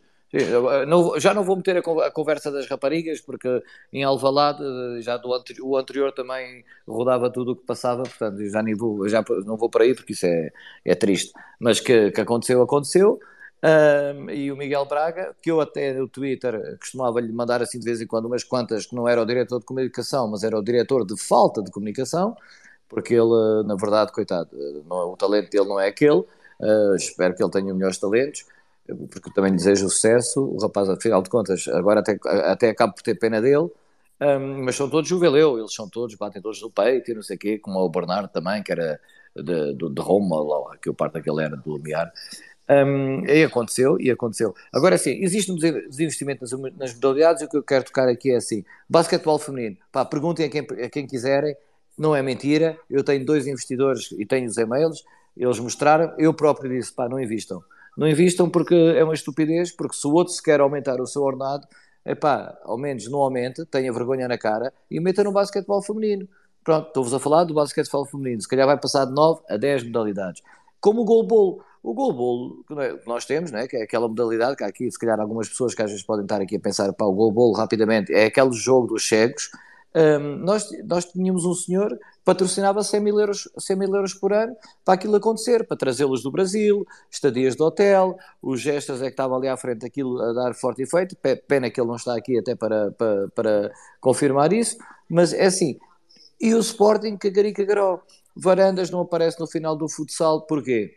[0.86, 4.62] Não, já não vou meter a conversa das raparigas, porque em Alvalade,
[5.00, 5.28] já do
[5.62, 9.70] o anterior também rodava tudo o que passava, portanto já, nem vou, já não vou
[9.70, 10.50] para aí porque isso é,
[10.84, 11.32] é triste.
[11.58, 13.20] Mas que, que aconteceu, aconteceu.
[13.62, 17.84] Um, e o Miguel Braga, que eu até no Twitter costumava lhe mandar assim de
[17.84, 20.62] vez em quando umas quantas que não era o diretor de comunicação, mas era o
[20.62, 22.36] diretor de falta de comunicação,
[22.88, 24.50] porque ele, na verdade, coitado,
[24.88, 26.24] não, o talento dele não é aquele.
[26.60, 28.46] Uh, espero que ele tenha melhores talentos,
[29.10, 30.40] porque também desejo sucesso.
[30.40, 33.70] O rapaz, afinal de contas, agora até, até acabo por ter pena dele.
[34.20, 37.36] Um, mas são todos juveleu, eles são todos, batem todos no peito e não sei
[37.36, 38.98] o quê, como o Bernardo também, que era
[39.34, 42.10] de, de, de Roma, lá, que o parte daquele era do Lumiar.
[42.68, 44.54] Um, e aconteceu, e aconteceu.
[44.72, 48.32] Agora sim, existe um desinvestimento nas, nas modalidades e o que eu quero tocar aqui
[48.32, 49.76] é assim: basquetebol feminino.
[49.92, 51.54] Pá, perguntem a quem, a quem quiserem,
[51.96, 52.76] não é mentira.
[52.90, 55.04] Eu tenho dois investidores e tenho os e-mails,
[55.36, 56.12] eles mostraram.
[56.18, 57.62] Eu próprio disse: pá, não invistam.
[57.96, 61.22] Não invistam porque é uma estupidez, porque se o outro se quer aumentar o seu
[61.22, 61.66] ordenado,
[62.20, 66.28] pá, ao menos não aumente, tenha vergonha na cara e meta no basquetebol feminino.
[66.62, 68.40] Pronto, estou-vos a falar do basquetebol feminino.
[68.42, 70.42] Se calhar vai passar de 9 a 10 modalidades.
[70.80, 71.62] Como o goalball.
[71.82, 75.20] O goalball que nós temos, né, que é aquela modalidade que há aqui, se calhar
[75.20, 78.24] algumas pessoas que às vezes podem estar aqui a pensar, pá, o goalball rapidamente, é
[78.24, 79.52] aquele jogo dos cegos.
[79.96, 84.30] Um, nós, nós tínhamos um senhor que patrocinava 100 mil, euros, 100 mil euros por
[84.30, 84.54] ano
[84.84, 89.34] para aquilo acontecer, para trazê-los do Brasil, estadias de hotel, os gestos é que estava
[89.34, 91.16] ali à frente aquilo a dar forte efeito,
[91.48, 94.76] pena que ele não está aqui até para, para, para confirmar isso,
[95.08, 95.78] mas é assim,
[96.38, 98.02] e o Sporting cagarica garó.
[98.36, 100.94] Varandas não aparece no final do futsal, porquê?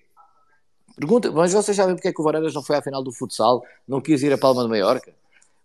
[0.98, 3.64] Pergunta, mas vocês sabem porque é que o Varandas não foi à final do futsal?
[3.88, 5.14] Não quis ir a Palma de Maiorca?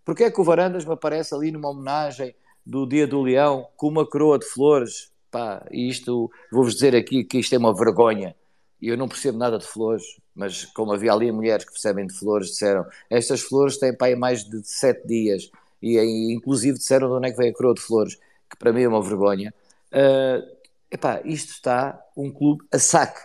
[0.04, 2.32] Porquê é que o Varandas me aparece ali numa homenagem
[2.64, 5.10] do Dia do Leão com uma coroa de flores?
[5.30, 8.34] Pá, isto, vou-vos dizer aqui que isto é uma vergonha.
[8.80, 10.04] Eu não percebo nada de flores,
[10.34, 14.44] mas como havia ali mulheres que percebem de flores, disseram, estas flores têm pá, mais
[14.44, 15.50] de sete dias.
[15.82, 15.98] E
[16.32, 18.16] inclusive disseram de onde é que vem a coroa de flores,
[18.50, 19.52] que para mim é uma vergonha.
[19.92, 20.42] Uh,
[20.90, 23.20] epá, isto está um clube a saque.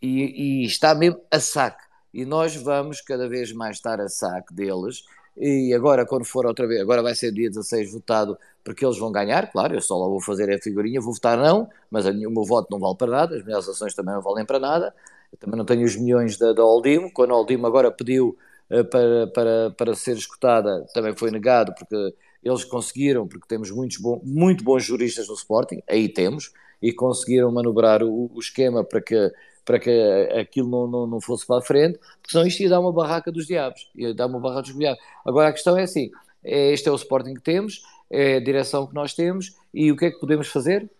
[0.00, 1.82] E, e, está mesmo a saque.
[2.12, 5.04] E nós vamos cada vez mais estar a saque deles.
[5.36, 9.10] E agora, quando for outra vez, agora vai ser dia 16 votado, porque eles vão
[9.10, 12.44] ganhar, claro, eu só lá vou fazer a figurinha, vou votar não, mas o meu
[12.44, 14.94] voto não vale para nada, as minhas ações também não valem para nada,
[15.32, 18.36] eu também não tenho os milhões da, da Oldimo, quando a Oldimo agora pediu
[18.70, 22.14] uh, para, para, para ser escutada, também foi negado, porque
[22.44, 27.50] eles conseguiram, porque temos muitos bom, muito bons juristas no Sporting, aí temos, e conseguiram
[27.50, 29.32] manobrar o, o esquema para que,
[29.64, 29.90] para que
[30.38, 33.30] aquilo não, não, não, fosse para a frente, porque senão isto ia dar uma barraca
[33.30, 35.02] dos diabos, ia dar uma barraca dos diabos.
[35.24, 36.10] Agora a questão é assim,
[36.42, 39.96] é, este é o Sporting que temos, é a direção que nós temos, e o
[39.96, 40.90] que é que podemos fazer?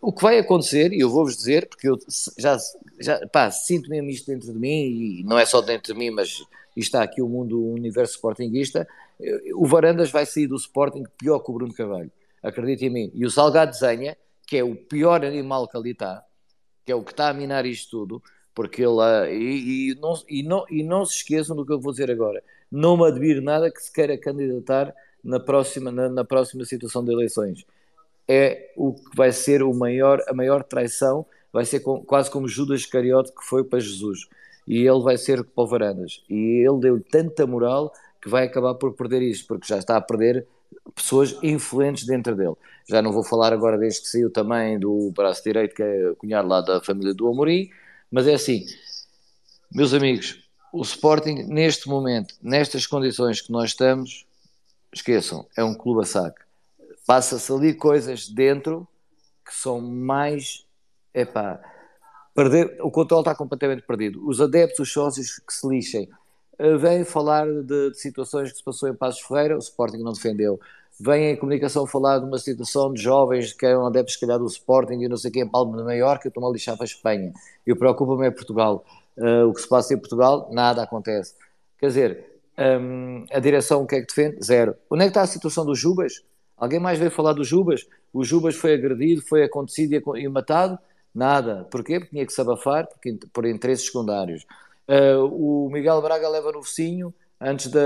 [0.00, 1.98] O que vai acontecer, e eu vou-vos dizer, porque eu
[2.38, 2.58] já,
[3.00, 4.84] já pá, sinto mesmo isto dentro de mim,
[5.20, 6.44] e não é só dentro de mim, mas
[6.76, 8.86] está aqui o mundo, o universo sportinguista,
[9.54, 12.10] o Varandas vai sair do Sporting pior que o Bruno Carvalho,
[12.42, 13.10] acredite em mim.
[13.14, 14.16] E o Salgado desenha,
[14.46, 16.22] que é o pior animal que ali está,
[16.84, 18.22] que é o que está a minar isto tudo,
[18.54, 19.00] porque ele.
[19.00, 22.10] Ah, e, e, não, e, não, e não se esqueçam do que eu vou dizer
[22.10, 22.42] agora.
[22.70, 27.12] Não me admiro nada que se queira candidatar na próxima, na, na próxima situação de
[27.12, 27.64] eleições.
[28.28, 32.48] É o que vai ser o maior, a maior traição, vai ser com, quase como
[32.48, 34.28] Judas Iscariote que foi para Jesus.
[34.66, 36.22] E ele vai ser o Varandas.
[36.28, 40.00] E ele deu tanta moral que vai acabar por perder isso, porque já está a
[40.00, 40.46] perder
[40.94, 42.54] pessoas influentes dentro dele.
[42.88, 46.48] Já não vou falar agora desde que saiu também do braço direito, que é cunhado
[46.48, 47.70] lá da família do Amorim,
[48.10, 48.64] mas é assim,
[49.72, 54.26] meus amigos, o Sporting, neste momento, nestas condições que nós estamos,
[54.92, 56.40] esqueçam, é um clube a saque.
[57.06, 58.86] Passa-se ali coisas dentro
[59.44, 60.64] que são mais.
[61.12, 61.60] Epá,
[62.34, 64.26] perder, o controle está completamente perdido.
[64.26, 66.08] Os adeptos, os sócios que se lixem,
[66.78, 70.60] vem falar de, de, situações que se passou em Passos Ferreira, o Sporting não defendeu.
[70.98, 74.46] Vem em comunicação falar de uma situação de jovens que eram adeptos, se calhar, do
[74.46, 77.32] Sporting e não sei quem, em Palma de Maiorca, estão a lixar para a Espanha.
[77.66, 78.84] E preocupa-me é Portugal.
[79.16, 81.34] Uh, o que se passa em Portugal, nada acontece.
[81.78, 84.44] Quer dizer, um, a direção, o que é que defende?
[84.44, 84.76] Zero.
[84.88, 86.22] Onde é que está a situação dos Jubas?
[86.56, 87.86] Alguém mais veio falar dos Jubas?
[88.12, 90.78] O Jubas foi agredido, foi acontecido e, e matado?
[91.12, 91.66] Nada.
[91.70, 91.98] Porquê?
[91.98, 94.46] Porque tinha que se abafar porque, por interesses secundários.
[94.88, 97.80] Uh, o Miguel Braga leva no focinho antes da,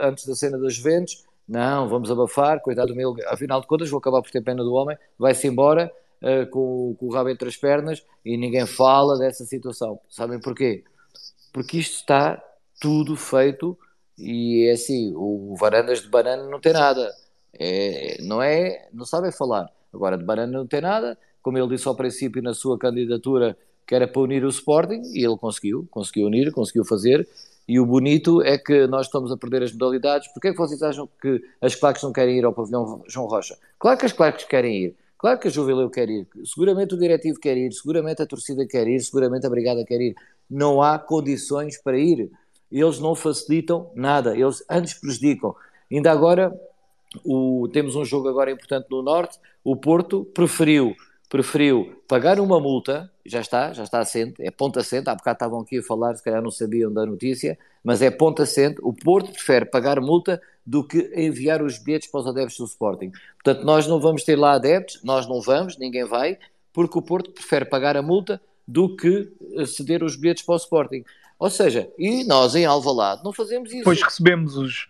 [0.00, 1.24] antes da cena das Juventus.
[1.46, 3.14] Não, vamos abafar, coitado do meu.
[3.26, 4.96] Afinal de contas, vou acabar por ter pena do homem.
[5.18, 5.92] Vai-se embora
[6.22, 9.98] uh, com, com, o rabo entre as pernas e ninguém fala dessa situação.
[10.08, 10.84] Sabem porquê?
[11.52, 12.42] Porque isto está
[12.80, 13.76] tudo feito
[14.16, 17.12] e é assim: o Varandas de banana não tem nada.
[17.58, 19.68] É, não é, não sabem falar.
[19.92, 21.18] Agora, de banana não tem nada.
[21.42, 23.56] Como ele disse ao princípio na sua candidatura
[23.90, 27.28] que era para unir o Sporting, e ele conseguiu, conseguiu unir, conseguiu fazer,
[27.66, 30.28] e o bonito é que nós estamos a perder as modalidades.
[30.32, 33.58] Porquê é que vocês acham que as claques não querem ir ao pavilhão João Rocha?
[33.80, 37.40] Claro que as claques querem ir, claro que a Jubileu quer ir, seguramente o diretivo
[37.40, 40.14] quer ir, seguramente a torcida quer ir, seguramente a brigada quer ir.
[40.48, 42.30] Não há condições para ir.
[42.70, 45.52] Eles não facilitam nada, eles antes prejudicam.
[45.90, 46.56] Ainda agora,
[47.24, 50.94] o, temos um jogo agora importante no Norte, o Porto preferiu
[51.30, 55.60] preferiu pagar uma multa, já está, já está assente, é ponto assente, há bocado estavam
[55.60, 59.30] aqui a falar, se calhar não sabiam da notícia, mas é ponto assente, o Porto
[59.30, 63.12] prefere pagar multa do que enviar os bilhetes para os adeptos do Sporting.
[63.42, 66.36] Portanto, nós não vamos ter lá adeptos, nós não vamos, ninguém vai,
[66.72, 69.32] porque o Porto prefere pagar a multa do que
[69.66, 71.04] ceder os bilhetes para o Sporting.
[71.38, 73.84] Ou seja, e nós em Alvalade não fazemos isso.
[73.84, 74.88] Pois recebemos os...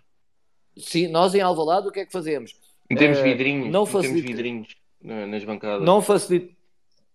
[0.75, 2.55] Sim, nós em Alvalade o que é que fazemos?
[2.89, 4.27] Temos uh, vidrinhos, não facilita...
[4.27, 5.85] vidrinhos nas bancadas.
[5.85, 6.53] Não facilita...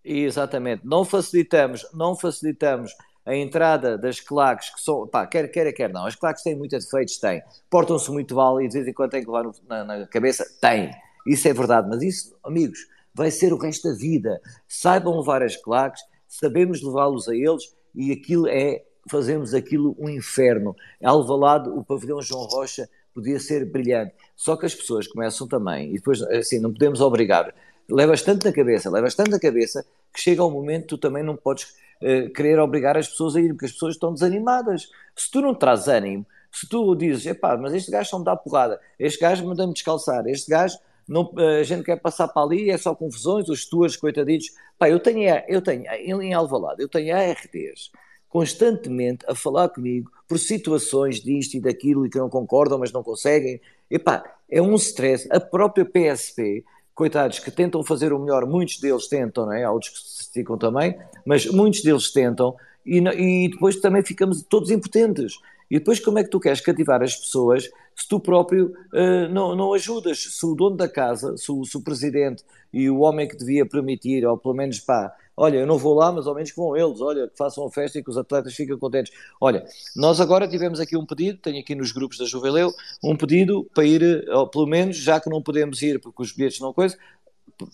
[0.03, 2.93] Exatamente, não facilitamos, não facilitamos
[3.27, 6.85] a entrada das claques que são, pá, quer quer quer não, as claques têm muitos
[6.85, 10.07] defeitos, têm, portam-se muito mal e de vez em quando têm que levar na, na,
[10.07, 10.91] cabeça, têm,
[11.27, 12.79] isso é verdade, mas isso, amigos,
[13.13, 18.13] vai ser o resto da vida, saibam levar as claques, sabemos levá-los a eles e
[18.13, 20.73] aquilo é, fazemos aquilo um inferno,
[21.03, 25.95] Alvalade, o pavilhão João Rocha podia ser brilhante, só que as pessoas começam também, e
[25.95, 27.53] depois assim, não podemos obrigar,
[27.89, 31.23] levas tanto na cabeça, levas tanto na cabeça, que chega um momento que tu também
[31.23, 31.63] não podes
[32.01, 34.89] uh, querer obrigar as pessoas a ir, porque as pessoas estão desanimadas.
[35.15, 38.35] Se tu não trazes ânimo, se tu dizes, epá, mas este gajo só me dá
[38.35, 40.77] porrada, este gajo manda-me descalçar, este gajo,
[41.07, 44.49] não, a gente quer passar para ali, é só confusões, os tuas coitaditos.
[44.77, 45.85] Pá, eu tenho, eu tenho,
[46.21, 47.91] em Alvalade, eu tenho ARTs
[48.27, 53.01] constantemente a falar comigo por situações disto e daquilo e que não concordam, mas não
[53.01, 55.27] conseguem, Epá, é um stress.
[55.31, 56.63] A própria PSP,
[56.97, 59.63] coitados, que tentam fazer o melhor, muitos deles tentam, não é?
[59.63, 64.41] Há outros que se esticam também, mas muitos deles tentam e, e depois também ficamos
[64.41, 65.39] todos impotentes.
[65.69, 69.55] E depois como é que tu queres cativar as pessoas se tu próprio uh, não,
[69.55, 70.17] não ajudas?
[70.23, 72.43] Se o dono da casa, se o, se o presidente
[72.73, 76.11] e o homem que devia permitir, ou pelo menos pá, olha, eu não vou lá,
[76.11, 78.77] mas ao menos vão eles, olha, que façam a festa e que os atletas fiquem
[78.77, 79.13] contentes.
[79.39, 79.63] Olha,
[79.95, 82.73] nós agora tivemos aqui um pedido, tenho aqui nos grupos da Juveleu,
[83.03, 86.73] um pedido para ir, pelo menos, já que não podemos ir porque os bilhetes não
[86.73, 86.97] coisa,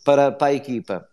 [0.04, 1.08] para, para a equipa.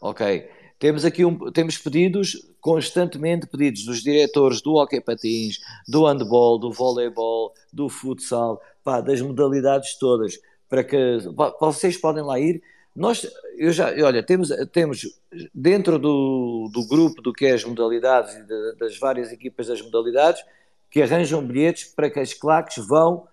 [0.00, 0.48] Ok.
[0.78, 5.58] Temos aqui um, temos pedidos, constantemente pedidos dos diretores do hockey patins,
[5.88, 10.38] do handball, do voleibol, do futsal, pá, das modalidades todas,
[10.68, 12.62] para que pá, vocês podem lá ir.
[12.96, 13.26] Nós,
[13.58, 15.20] eu já, olha, temos, temos
[15.54, 19.82] dentro do, do grupo do que é as modalidades e de, das várias equipas das
[19.82, 20.42] modalidades
[20.90, 23.28] que arranjam bilhetes para que as claques vão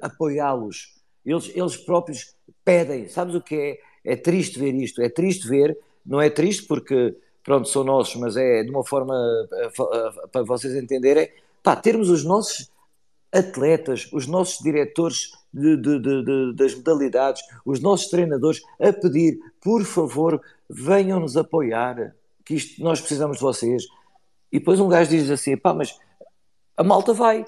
[0.00, 0.94] apoiá-los.
[1.24, 2.34] Eles, eles próprios
[2.64, 3.08] pedem.
[3.08, 3.78] Sabes o que é?
[4.12, 5.02] É triste ver isto.
[5.02, 9.14] É triste ver não é triste porque, pronto, são nossos, mas é de uma forma
[9.52, 11.30] eh, eh, para vocês entenderem,
[11.62, 12.70] pá, termos os nossos
[13.32, 19.84] atletas, os nossos diretores de, de, de, das modalidades, os nossos treinadores a pedir, por
[19.84, 22.14] favor, venham-nos apoiar,
[22.44, 23.84] que isto, nós precisamos de vocês.
[24.52, 25.96] E depois um gajo diz assim, pá, mas
[26.76, 27.44] a malta vai.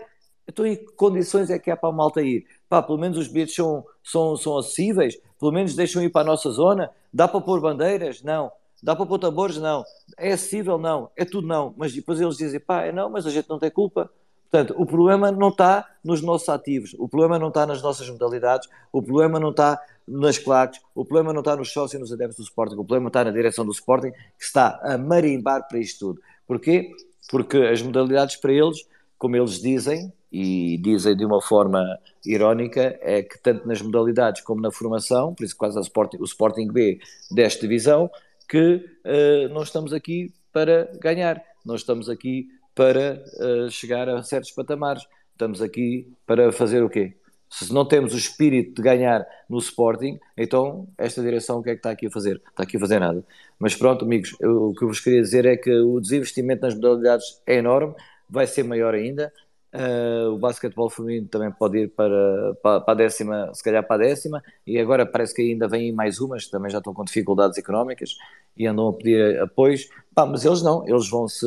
[0.46, 2.44] Então, em que condições é que há para a malta ir?
[2.68, 6.24] Pá, pelo menos os bilhetes são, são, são acessíveis, pelo menos deixam ir para a
[6.24, 6.90] nossa zona.
[7.12, 8.22] Dá para pôr bandeiras?
[8.22, 8.50] Não.
[8.82, 9.56] Dá para pôr tambores?
[9.58, 9.84] Não.
[10.18, 10.78] É acessível?
[10.78, 11.10] Não.
[11.16, 11.72] É tudo não.
[11.76, 14.10] Mas depois eles dizem, pá, é não, mas a gente não tem culpa.
[14.52, 18.68] Portanto, o problema não está nos nossos ativos, o problema não está nas nossas modalidades,
[18.92, 22.36] o problema não está nas claques, o problema não está nos sócios e nos adeptos
[22.36, 26.00] do Sporting, o problema está na direção do Sporting, que está a marimbar para isto
[26.00, 26.20] tudo.
[26.46, 26.90] Porquê?
[27.30, 33.22] Porque as modalidades para eles, como eles dizem, e dizem de uma forma irónica, é
[33.22, 36.98] que tanto nas modalidades como na formação, por isso quase Sporting, o Sporting B
[37.30, 38.10] desta divisão,
[38.46, 44.50] que uh, não estamos aqui para ganhar, nós estamos aqui para uh, chegar a certos
[44.50, 47.14] patamares, estamos aqui para fazer o quê?
[47.50, 51.72] Se não temos o espírito de ganhar no Sporting, então esta direção o que é
[51.74, 52.40] que está aqui a fazer?
[52.48, 53.22] Está aqui a fazer nada.
[53.58, 56.74] Mas pronto, amigos, eu, o que eu vos queria dizer é que o desinvestimento nas
[56.74, 57.94] modalidades é enorme,
[58.28, 59.30] vai ser maior ainda.
[59.74, 64.04] Uh, o basquetebol feminino também pode ir para, para, para, a décima, se calhar para
[64.04, 67.56] a décima, e agora parece que ainda vêm mais umas, também já estão com dificuldades
[67.56, 68.16] económicas
[68.56, 69.88] e andam a pedir apoios.
[70.14, 71.46] Pá, mas eles não, eles vão se,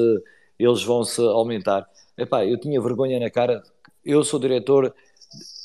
[0.58, 1.88] eles vão se aumentar.
[2.18, 3.64] Epá, eu tinha vergonha na cara,
[4.04, 4.94] eu sou diretor,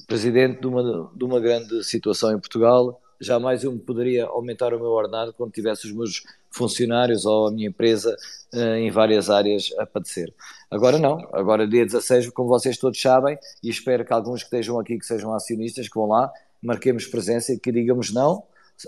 [0.07, 4.81] presidente de uma, de uma grande situação em Portugal, jamais eu me poderia aumentar o
[4.81, 8.17] meu ordenado quando tivesse os meus funcionários ou a minha empresa
[8.55, 10.35] uh, em várias áreas a padecer.
[10.71, 14.81] Agora não, agora dia 16, como vocês todos sabem, e espero que alguns que estejam
[14.81, 18.43] aqui que sejam acionistas, que vão lá, marquemos presença e que digamos não,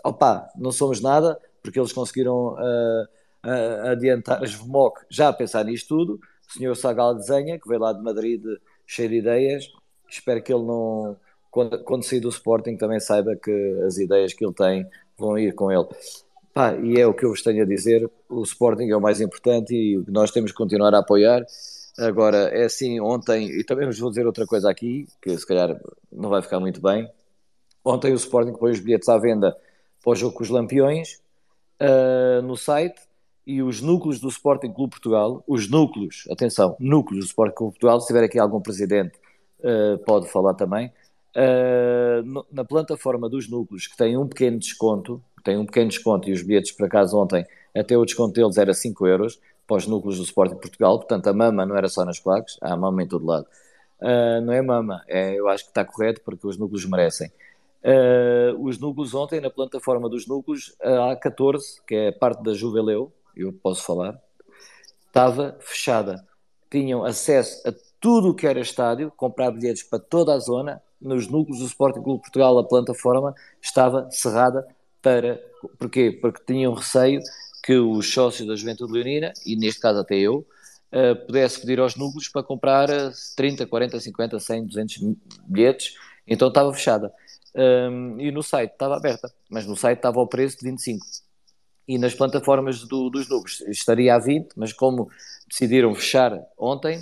[0.04, 3.08] opá, não somos nada, porque eles conseguiram uh,
[3.44, 7.80] uh, adiantar as VMOC já a pensar nisto tudo, o senhor Sagal Desenha, que veio
[7.80, 8.42] lá de Madrid
[8.86, 9.70] cheio de ideias,
[10.08, 11.16] espero que ele não,
[11.50, 13.52] quando, quando sair do Sporting, também saiba que
[13.86, 14.86] as ideias que ele tem
[15.16, 15.86] vão ir com ele.
[16.52, 19.20] Pá, e é o que eu vos tenho a dizer: o Sporting é o mais
[19.20, 21.44] importante e nós temos que continuar a apoiar.
[21.98, 25.78] Agora, é assim, ontem, e também vos vou dizer outra coisa aqui, que se calhar
[26.10, 27.10] não vai ficar muito bem.
[27.84, 29.56] Ontem o Sporting pôs os bilhetes à venda
[30.02, 31.20] para o jogo com os Lampiões
[31.80, 33.00] uh, no site
[33.46, 38.00] e os núcleos do Sporting Clube Portugal, os núcleos, atenção, núcleos do Sporting Clube Portugal,
[38.00, 39.18] se tiver aqui algum presidente,
[39.60, 40.92] uh, pode falar também,
[41.36, 46.32] uh, na plataforma dos núcleos, que tem um pequeno desconto, tem um pequeno desconto e
[46.32, 47.44] os bilhetes, por acaso, ontem,
[47.76, 51.32] até o desconto deles era 5 euros para os núcleos do Sporting Portugal, portanto a
[51.32, 53.46] mama não era só nas placas, há mama em todo lado.
[54.00, 57.30] Uh, não é mama, é, eu acho que está correto porque os núcleos merecem.
[57.82, 63.12] Uh, os núcleos ontem, na plataforma dos núcleos, a A14, que é parte da Juveleu,
[63.36, 64.20] eu posso falar,
[65.06, 66.26] estava fechada.
[66.70, 71.28] Tinham acesso a tudo o que era estádio, comprar bilhetes para toda a zona, nos
[71.28, 74.66] núcleos do Sporting Clube Portugal, a plataforma estava cerrada
[75.00, 75.42] para.
[75.78, 76.18] Porquê?
[76.20, 77.20] Porque tinham receio
[77.62, 80.46] que os sócios da Juventude Leonina, e neste caso até eu,
[80.92, 82.88] uh, pudesse pedir aos núcleos para comprar
[83.36, 84.98] 30, 40, 50, 100, 200
[85.46, 85.94] bilhetes,
[86.26, 87.12] então estava fechada.
[87.54, 91.04] Um, e no site estava aberta, mas no site estava ao preço de 25.
[91.86, 95.10] E nas plataformas do, dos núcleos estaria a 20, mas como
[95.48, 97.00] decidiram fechar ontem,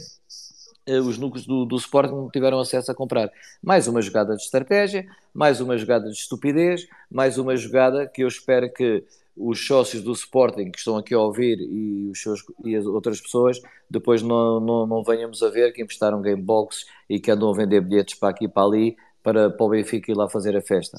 [0.86, 3.30] eh, os núcleos do, do Sporting não tiveram acesso a comprar.
[3.62, 8.28] Mais uma jogada de estratégia, mais uma jogada de estupidez, mais uma jogada que eu
[8.28, 9.04] espero que
[9.36, 13.20] os sócios do Sporting que estão aqui a ouvir e, os seus, e as outras
[13.20, 17.54] pessoas depois não, não, não venhamos a ver que emprestaram gamebox e que andam a
[17.54, 20.62] vender bilhetes para aqui e para ali para, para o Benfica ir lá fazer a
[20.62, 20.98] festa.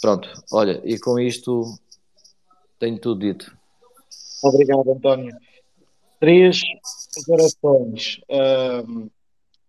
[0.00, 1.78] Pronto, olha, e com isto
[2.78, 3.56] tenho tudo dito.
[4.42, 5.36] Obrigado, António.
[6.20, 6.62] Três
[7.26, 8.20] gerações
[8.88, 9.08] um,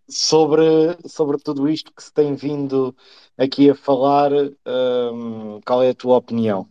[0.08, 2.96] sobre, sobre tudo isto que se tem vindo
[3.38, 4.32] aqui a falar.
[4.66, 6.68] Um, qual é a tua opinião?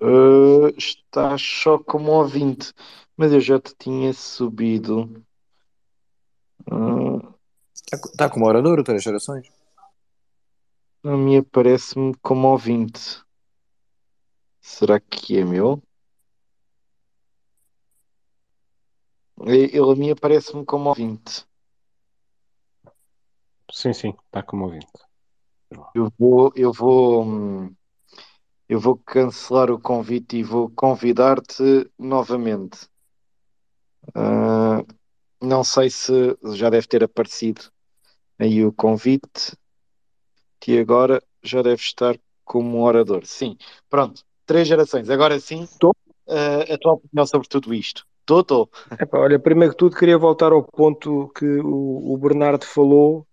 [0.00, 2.72] Uh, estás só como ouvinte,
[3.16, 5.24] mas eu já te tinha subido.
[6.70, 7.37] Uh,
[7.82, 9.46] Está como orador, três gerações.
[11.02, 13.24] a mim aparece-me como ouvinte.
[14.60, 15.82] Será que é meu?
[19.44, 21.44] Ele a mim aparece-me como ouvinte.
[23.72, 24.86] Sim, sim, está como ouvinte.
[25.94, 27.70] Eu vou, eu vou,
[28.66, 32.88] eu vou cancelar o convite e vou convidar-te novamente.
[34.14, 34.82] Ah,
[35.40, 37.62] não sei se já deve ter aparecido
[38.38, 39.56] aí o convite
[40.66, 43.24] e agora já deve estar como orador.
[43.24, 43.56] Sim,
[43.88, 45.08] pronto, três gerações.
[45.08, 45.66] Agora sim,
[46.28, 48.06] ah, a tua opinião sobre tudo isto.
[48.20, 48.70] Estou, estou.
[49.12, 53.26] Olha, primeiro que tudo queria voltar ao ponto que o, o Bernardo falou,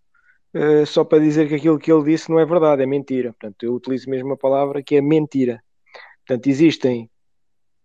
[0.54, 3.34] eh, só para dizer que aquilo que ele disse não é verdade, é mentira.
[3.34, 5.62] Portanto, eu utilizo mesmo a palavra que é mentira.
[6.26, 7.10] Portanto, existem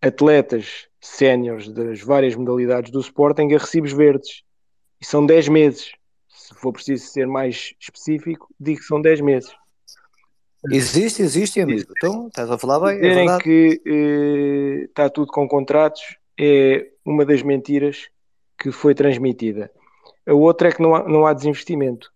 [0.00, 4.42] atletas séniores das várias modalidades do Sporting a recibos verdes.
[5.00, 5.92] E são 10 meses.
[6.28, 9.50] Se for preciso ser mais específico, digo que são 10 meses.
[10.70, 11.90] Existe, existe, amigo.
[11.96, 13.42] Então, estás a falar bem, é Dizerem verdade.
[13.44, 16.02] que eh, está tudo com contratos
[16.38, 18.08] é uma das mentiras
[18.58, 19.70] que foi transmitida.
[20.26, 22.10] A outra é que não há, não há desinvestimento.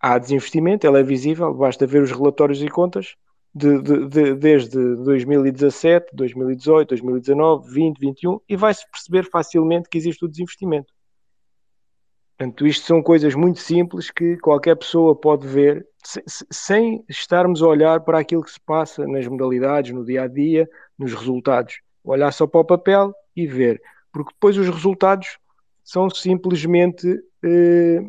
[0.00, 3.16] Há desinvestimento, ela é visível, basta ver os relatórios e contas
[3.54, 10.24] de, de- de- desde 2017, 2018, 2019, 20, 21 e vai-se perceber facilmente que existe
[10.24, 10.92] o desinvestimento.
[12.38, 17.62] Portanto, isto são coisas muito simples que qualquer pessoa pode ver se- se- sem estarmos
[17.62, 20.68] a olhar para aquilo que se passa nas modalidades, no dia a dia,
[20.98, 21.80] nos resultados.
[22.02, 23.82] Olhar só para o papel e ver.
[24.10, 25.38] Porque depois os resultados
[25.84, 27.06] são simplesmente
[27.44, 28.00] eh,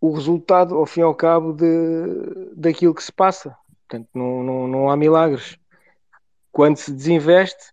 [0.00, 3.56] o resultado, ao fim e ao cabo, de, daquilo que se passa.
[3.88, 5.58] Portanto, não, não, não há milagres.
[6.52, 7.72] Quando se desinveste,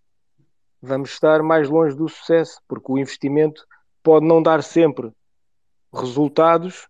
[0.80, 3.64] vamos estar mais longe do sucesso, porque o investimento
[4.02, 5.10] pode não dar sempre
[5.92, 6.86] resultados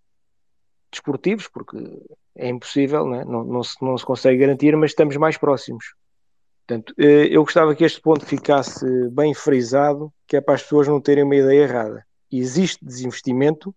[0.90, 1.76] desportivos, porque
[2.36, 3.24] é impossível, não, é?
[3.24, 5.94] não, não, se, não se consegue garantir, mas estamos mais próximos.
[6.66, 10.88] Portanto, eh, eu gostava que este ponto ficasse bem frisado, que é para as pessoas
[10.88, 12.06] não terem uma ideia errada.
[12.30, 13.74] Existe desinvestimento,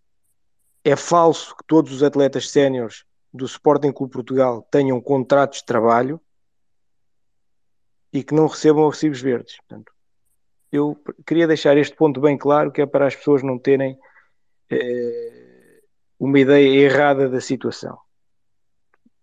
[0.90, 3.04] é falso que todos os atletas séniores
[3.34, 6.18] do Sporting Clube Portugal tenham contratos de trabalho
[8.14, 9.58] e que não recebam recibos verdes.
[9.58, 9.92] Portanto,
[10.72, 14.00] eu queria deixar este ponto bem claro, que é para as pessoas não terem
[14.70, 15.82] eh,
[16.18, 17.98] uma ideia errada da situação.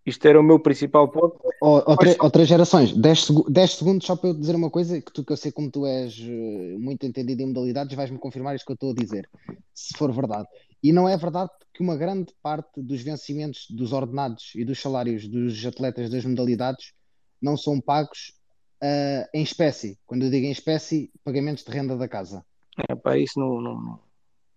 [0.06, 1.38] Isto era o meu principal ponto.
[1.60, 4.68] Ou, ou, tre- ou três gerações, 10, segu 10 segundos só para eu dizer uma
[4.70, 8.18] coisa, que tu que eu sei como tu és eh, muito entendido em modalidades, vais-me
[8.18, 9.28] confirmar isto que eu estou a dizer,
[9.72, 10.46] se for verdade.
[10.82, 15.26] E não é verdade que uma grande parte dos vencimentos dos ordenados e dos salários
[15.26, 16.92] dos atletas das modalidades
[17.40, 18.34] não são pagos
[18.82, 19.98] eh, em espécie.
[20.04, 22.44] Quando eu digo em espécie, pagamentos de renda da casa.
[22.90, 23.80] É, pá, isso não, não,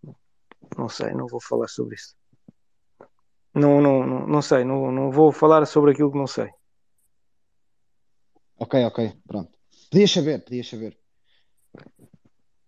[0.03, 0.15] não,
[0.77, 2.16] não sei, não vou falar sobre isso.
[3.57, 6.49] Não, não, não, não sei, não, não vou falar sobre aquilo que não sei.
[8.59, 9.51] Ok, ok, pronto.
[9.89, 10.97] Podias saber, podias saber.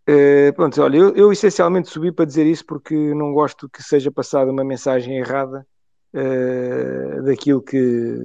[0.07, 4.11] Eh, pronto, olha, eu, eu essencialmente subi para dizer isso porque não gosto que seja
[4.11, 5.67] passada uma mensagem errada
[6.11, 8.17] eh, daquilo que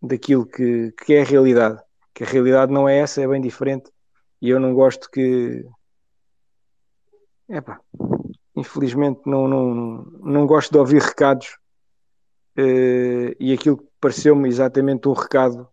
[0.00, 1.80] daquilo que, que é a realidade.
[2.14, 3.90] Que a realidade não é essa, é bem diferente.
[4.40, 5.64] E eu não gosto que.
[7.48, 7.80] Epá,
[8.56, 11.58] infelizmente não, não, não gosto de ouvir recados
[12.56, 15.68] e aquilo que pareceu-me exatamente um recado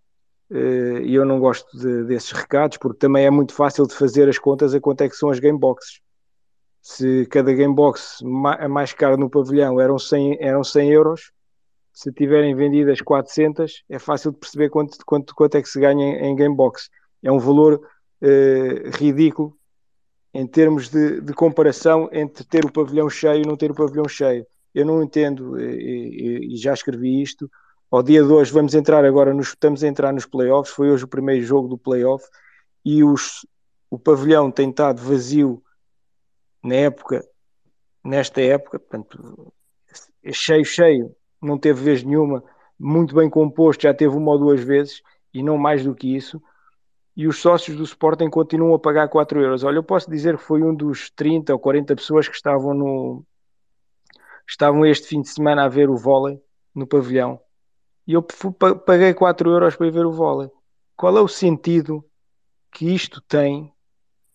[0.52, 4.28] eh, e eu não gosto de- desses recados porque também é muito fácil de fazer
[4.30, 6.00] as contas a quanto é que são as gameboxes.
[6.82, 8.20] Se cada gamebox
[8.60, 11.32] a mais cara no pavilhão eram 100, eram 100 euros,
[11.94, 16.06] se tiverem vendidas 400, é fácil de perceber quanto, quanto, quanto é que se ganha
[16.20, 16.90] em, em gamebox.
[17.22, 17.82] É um valor
[18.22, 19.56] eh, ridículo
[20.34, 24.08] em termos de, de comparação entre ter o pavilhão cheio e não ter o pavilhão
[24.08, 24.46] cheio.
[24.74, 25.64] Eu não entendo, e,
[26.52, 27.50] e- e já escrevi isto,
[27.92, 31.06] ao dia de hoje vamos entrar agora, nos, estamos a entrar nos playoffs, foi hoje
[31.06, 32.26] o primeiro jogo do playoff,
[32.86, 33.46] e os,
[33.90, 35.64] o pavilhão tem estado vazio
[36.64, 37.26] na época,
[38.04, 39.54] nesta época, portanto,
[40.34, 42.44] cheio, cheio, não teve vez nenhuma,
[42.80, 45.02] muito bem composto, já teve uma ou duas vezes,
[45.34, 46.42] e não mais do que isso.
[47.16, 49.64] e os sócios do Sporting continuam a pagar 4 euros.
[49.64, 53.26] Olha, eu posso dizer que foi um dos 30 ou 40 pessoas que estavam no
[54.50, 56.42] estavam este fim de semana a ver o vôlei
[56.74, 57.40] no pavilhão
[58.10, 60.50] e eu paguei 4 euros para ir ver o vôlei.
[60.98, 62.04] Qual é o sentido
[62.72, 63.72] que isto tem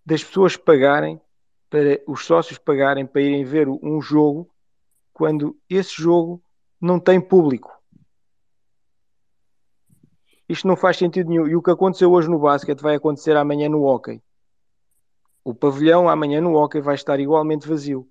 [0.06, 1.20] das pessoas pagarem
[1.68, 4.48] para os sócios pagarem para irem ver um jogo
[5.12, 6.40] quando esse jogo
[6.80, 7.68] não tem público?
[10.48, 11.48] Isto não faz sentido nenhum.
[11.48, 14.22] E o que aconteceu hoje no basquete vai acontecer amanhã no hockey.
[15.42, 18.08] O pavilhão amanhã no hockey vai estar igualmente vazio.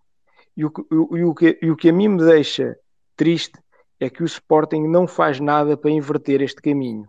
[0.55, 2.77] E o, e o, que, e o que a mim me deixa
[3.15, 3.59] triste
[3.99, 7.05] é que o Sporting não faz nada para inverter este caminho.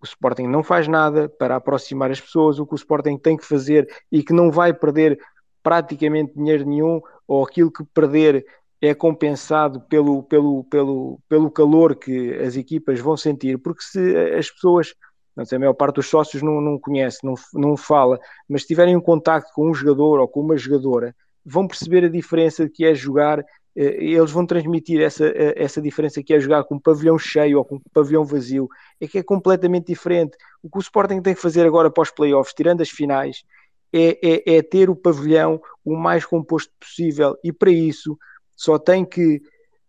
[0.00, 2.58] O Sporting não faz nada para aproximar as pessoas.
[2.58, 5.18] O que o Sporting tem que fazer e que não vai perder
[5.62, 8.46] praticamente dinheiro nenhum, ou aquilo que perder
[8.80, 14.50] é compensado pelo, pelo, pelo, pelo calor que as equipas vão sentir, porque se as
[14.50, 14.94] pessoas,
[15.36, 18.18] não sei, a maior parte dos sócios não, não conhece, não, não fala,
[18.48, 21.14] mas se tiverem um contacto com um jogador ou com uma jogadora,
[21.48, 23.40] vão perceber a diferença que é jogar,
[23.74, 27.58] eh, eles vão transmitir essa, eh, essa diferença que é jogar com um pavilhão cheio
[27.58, 28.68] ou com um pavilhão vazio,
[29.00, 30.36] é que é completamente diferente.
[30.62, 33.44] O que o Sporting tem que fazer agora para os playoffs, tirando as finais,
[33.92, 38.18] é, é, é ter o pavilhão o mais composto possível e para isso
[38.54, 39.40] só tem que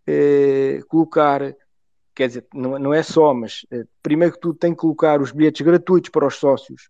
[0.07, 1.55] eh, colocar,
[2.15, 5.31] quer dizer, não, não é só, mas eh, primeiro que tudo tem que colocar os
[5.31, 6.89] bilhetes gratuitos para os sócios,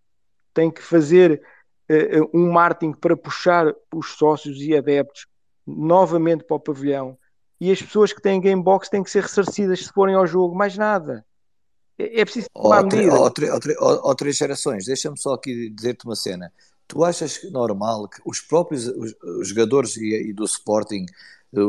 [0.54, 1.42] tem que fazer
[2.34, 5.28] um marketing para puxar os sócios e adeptos
[5.66, 7.18] novamente para o pavilhão
[7.60, 10.78] e as pessoas que têm Gamebox têm que ser ressarcidas se forem ao jogo, mais
[10.78, 11.26] nada.
[11.98, 13.14] É, é preciso tomar medida.
[13.80, 16.54] Ou três gerações, deixa-me só aqui dizer-te uma cena.
[16.88, 21.06] Tu achas normal que os próprios os, os jogadores e, e do Sporting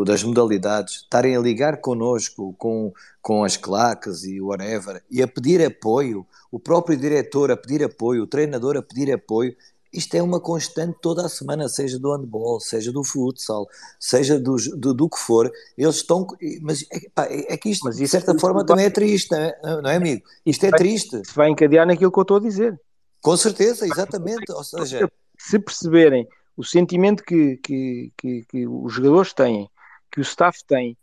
[0.04, 2.92] das modalidades, estarem a ligar connosco com,
[3.22, 8.24] com as claques e whatever, e a pedir apoio, o próprio diretor a pedir apoio,
[8.24, 9.56] o treinador a pedir apoio,
[9.92, 13.68] isto é uma constante toda a semana, seja do handball, seja do futsal,
[13.98, 16.26] seja do, do, do que for, eles estão.
[16.62, 19.38] Mas é, pá, é, é que isto, mas de certa forma, também é triste, não
[19.38, 20.22] é, não é amigo?
[20.46, 21.22] Isto é triste.
[21.26, 22.80] Se vai encadear naquilo que eu estou a dizer.
[23.20, 24.50] Com certeza, exatamente.
[24.52, 26.26] Ou seja, se perceberem
[26.56, 29.68] o sentimento que, que, que, que, os jogadores têm,
[30.10, 30.96] que o staff tem,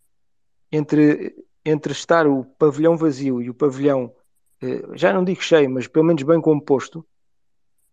[0.71, 1.35] entre,
[1.65, 4.13] entre estar o pavilhão vazio e o pavilhão,
[4.61, 7.05] eh, já não digo cheio, mas pelo menos bem composto,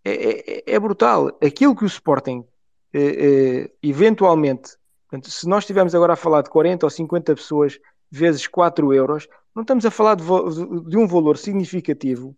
[0.04, 1.28] é, é, é brutal.
[1.42, 2.44] Aquilo que o Sporting,
[2.92, 4.76] eh, eh, eventualmente,
[5.08, 7.78] portanto, se nós estivermos agora a falar de 40 ou 50 pessoas
[8.10, 12.36] vezes 4 euros, não estamos a falar de, de um valor significativo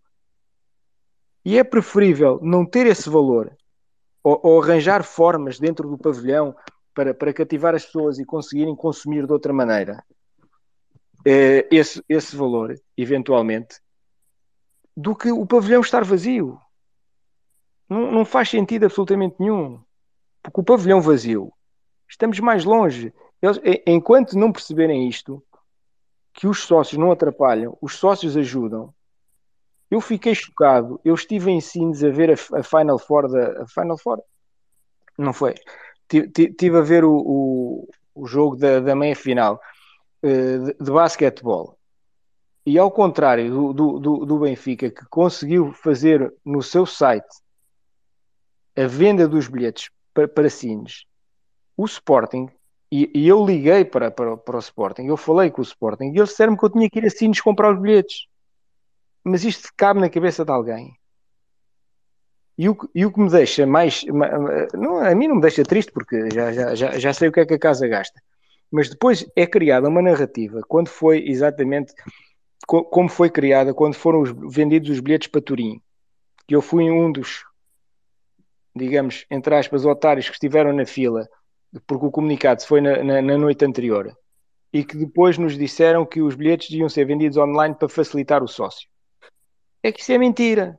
[1.43, 3.55] e é preferível não ter esse valor
[4.23, 6.55] ou, ou arranjar formas dentro do pavilhão
[6.93, 10.03] para, para cativar as pessoas e conseguirem consumir de outra maneira
[11.25, 13.79] eh, esse, esse valor, eventualmente,
[14.95, 16.59] do que o pavilhão estar vazio.
[17.89, 19.79] Não, não faz sentido absolutamente nenhum.
[20.41, 21.51] Porque o pavilhão vazio,
[22.09, 23.13] estamos mais longe.
[23.41, 25.43] Eles, enquanto não perceberem isto,
[26.33, 28.93] que os sócios não atrapalham, os sócios ajudam.
[29.89, 30.99] Eu fiquei chocado.
[31.03, 34.21] Eu estive em Sines a ver a, a Final Four da a Final Four.
[35.17, 35.55] Não foi.
[36.11, 39.59] Estive a ver o, o, o jogo da, da meia final
[40.23, 41.77] uh, de, de basquetebol.
[42.65, 47.25] E ao contrário do, do, do Benfica, que conseguiu fazer no seu site
[48.77, 51.05] a venda dos bilhetes para, para Sines,
[51.75, 52.47] o Sporting,
[52.91, 56.17] e, e, eu liguei para, para, para o Sporting, eu falei com o Sporting, e
[56.17, 58.27] eles disseram-me que eu tinha que ir a Sines comprar os bilhetes.
[59.23, 60.95] Mas isto cabe na cabeça de alguém.
[62.57, 64.05] E o, e o que me deixa mais.
[64.73, 67.41] Não, a mim não me deixa triste, porque já, já, já, já sei o que
[67.41, 68.19] é que a casa gasta.
[68.71, 71.93] Mas depois é criada uma narrativa, quando foi exatamente
[72.65, 75.81] como foi criada, quando foram vendidos os bilhetes para Turim,
[76.45, 77.45] que eu fui um dos
[78.77, 81.27] digamos, entre aspas, otários que estiveram na fila,
[81.85, 84.15] porque o comunicado foi na, na, na noite anterior,
[84.71, 88.47] e que depois nos disseram que os bilhetes iam ser vendidos online para facilitar o
[88.47, 88.87] sócio.
[89.83, 90.77] É que isso é mentira.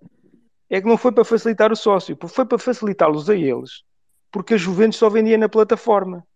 [0.71, 3.83] É que não foi para facilitar o sócio, foi para facilitá-los a eles,
[4.31, 6.27] porque a Juventus só vendia na plataforma.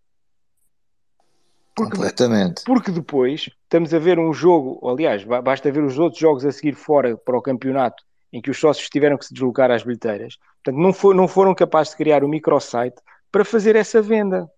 [1.74, 2.62] Porque, Completamente.
[2.64, 6.74] Porque depois estamos a ver um jogo, aliás, basta ver os outros jogos a seguir
[6.74, 8.02] fora para o campeonato
[8.32, 10.38] em que os sócios tiveram que se deslocar às bilheteiras.
[10.62, 12.96] Portanto, não, for, não foram capazes de criar o um microsite
[13.30, 14.50] para fazer essa venda.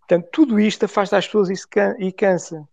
[0.00, 1.48] Portanto, tudo isto afasta as pessoas
[1.98, 2.68] e, cansa.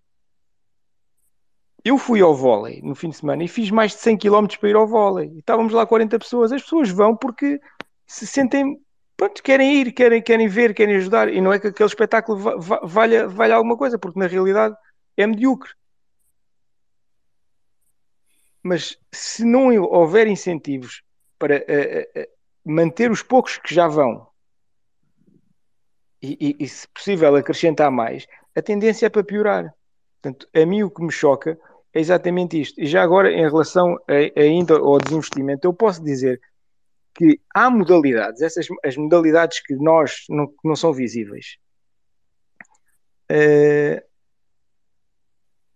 [1.86, 4.70] Eu fui ao vôlei no fim de semana e fiz mais de 100 km para
[4.70, 5.30] ir ao vôlei.
[5.30, 6.52] E estávamos lá 40 pessoas.
[6.52, 7.61] As pessoas vão porque
[8.06, 8.78] se sentem,
[9.16, 11.32] pronto, querem ir, querem, querem ver, querem ajudar.
[11.32, 14.76] E não é que aquele espetáculo valha, valha alguma coisa, porque na realidade
[15.16, 15.72] é medíocre.
[18.64, 21.02] Mas se não houver incentivos
[21.38, 22.27] para uh, uh,
[22.65, 24.27] manter os poucos que já vão
[26.22, 29.73] e, e, e, se possível, acrescentar mais, a tendência é para piorar.
[30.22, 31.57] Portanto, a mim o que me choca
[31.94, 32.80] é exatamente isto.
[32.80, 36.41] E já agora, em relação a, ainda ao desinvestimento, eu posso dizer
[37.15, 41.57] que há modalidades, essas as modalidades que nós não, que não são visíveis,
[43.31, 44.02] uh,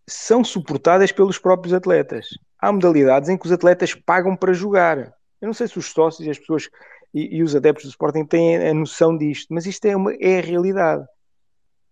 [0.07, 2.27] são suportadas pelos próprios atletas.
[2.63, 4.97] Há modalidades em que os atletas pagam para jogar.
[5.41, 6.69] Eu não sei se os sócios e as pessoas
[7.13, 10.39] e, e os adeptos do Sporting têm a noção disto, mas isto é, uma, é
[10.39, 11.05] a realidade.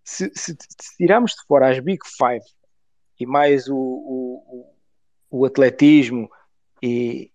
[0.01, 2.45] Se, se, se tirarmos de fora as Big Five
[3.19, 4.73] e mais o, o,
[5.29, 6.31] o atletismo
[6.81, 7.29] e,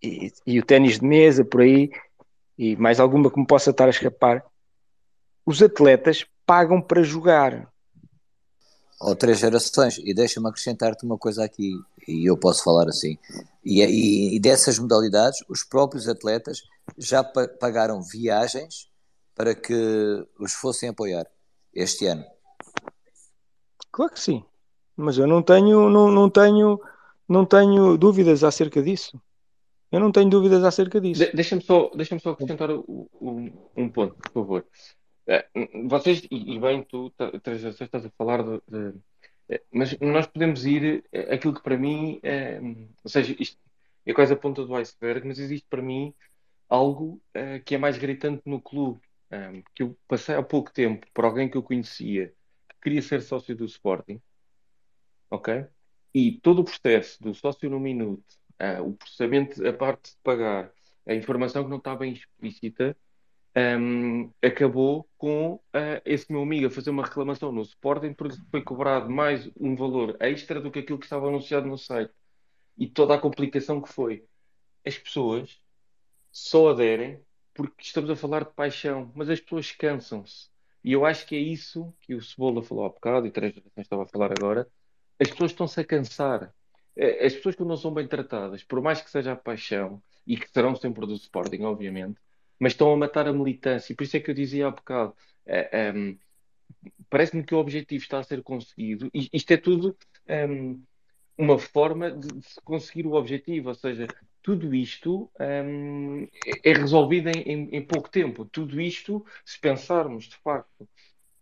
[0.00, 1.90] e, e o ténis de mesa por aí,
[2.56, 4.40] e mais alguma que me possa estar a escapar,
[5.44, 7.68] os atletas pagam para jogar.
[9.00, 9.98] Ou três gerações.
[9.98, 11.72] E deixa-me acrescentar-te uma coisa aqui,
[12.06, 13.18] e eu posso falar assim.
[13.64, 16.62] E, e, e dessas modalidades, os próprios atletas
[16.96, 18.88] já pa pagaram viagens
[19.34, 21.26] para que os fossem apoiar
[21.74, 22.24] este ano.
[23.92, 24.44] Claro que sim,
[24.96, 26.80] mas eu não tenho, não, não tenho,
[27.28, 29.20] não tenho dúvidas acerca disso.
[29.90, 31.20] Eu não tenho dúvidas acerca disso.
[31.20, 34.66] De Deixa-me só, deixa só acrescentar o, o, um ponto, por favor.
[35.28, 35.48] É,
[35.88, 37.10] vocês, e bem, tu,
[37.42, 38.94] três estás a falar de, de,
[39.48, 43.58] é, mas nós podemos ir é, aquilo que para mim, é, ou seja, isto
[44.04, 46.14] é quase a ponta do iceberg, mas existe para mim
[46.68, 49.00] algo é, que é mais gritante no clube,
[49.30, 52.32] é, que eu passei há pouco tempo por alguém que eu conhecia,
[52.68, 54.20] que queria ser sócio do Sporting,
[55.30, 55.66] ok?
[56.14, 58.24] E todo o processo do sócio no minuto,
[58.84, 60.72] o processamento, a parte de pagar,
[61.06, 62.96] a informação que não está bem explícita,
[63.56, 68.62] um, acabou com uh, esse meu amigo a fazer uma reclamação no Sporting porque foi
[68.62, 72.12] cobrado mais um valor extra do que aquilo que estava anunciado no site.
[72.76, 74.26] E toda a complicação que foi.
[74.84, 75.58] As pessoas
[76.30, 77.20] só aderem
[77.54, 80.50] porque estamos a falar de paixão, mas as pessoas cansam-se.
[80.84, 83.84] E eu acho que é isso que o Cebola falou há bocado e três gerações
[83.84, 84.68] estava a falar agora.
[85.18, 86.54] As pessoas estão-se a cansar.
[87.24, 90.50] As pessoas que não são bem tratadas, por mais que seja a paixão, e que
[90.50, 92.20] serão sempre do Sporting, obviamente,
[92.58, 93.92] mas estão a matar a militância.
[93.92, 95.14] E por isso é que eu dizia há bocado:
[95.46, 96.18] um, ehm,
[97.10, 99.10] parece-me que o objetivo está a ser conseguido.
[99.14, 99.96] E isto é tudo
[100.28, 100.82] um, ehm,
[101.38, 104.06] uma forma de, de, conseguir o objetivo, ou seja,
[104.42, 106.28] tudo isto um, ehm,
[106.64, 108.44] é resolvido em, em, em pouco tempo.
[108.46, 110.88] Tudo isto, se pensarmos de facto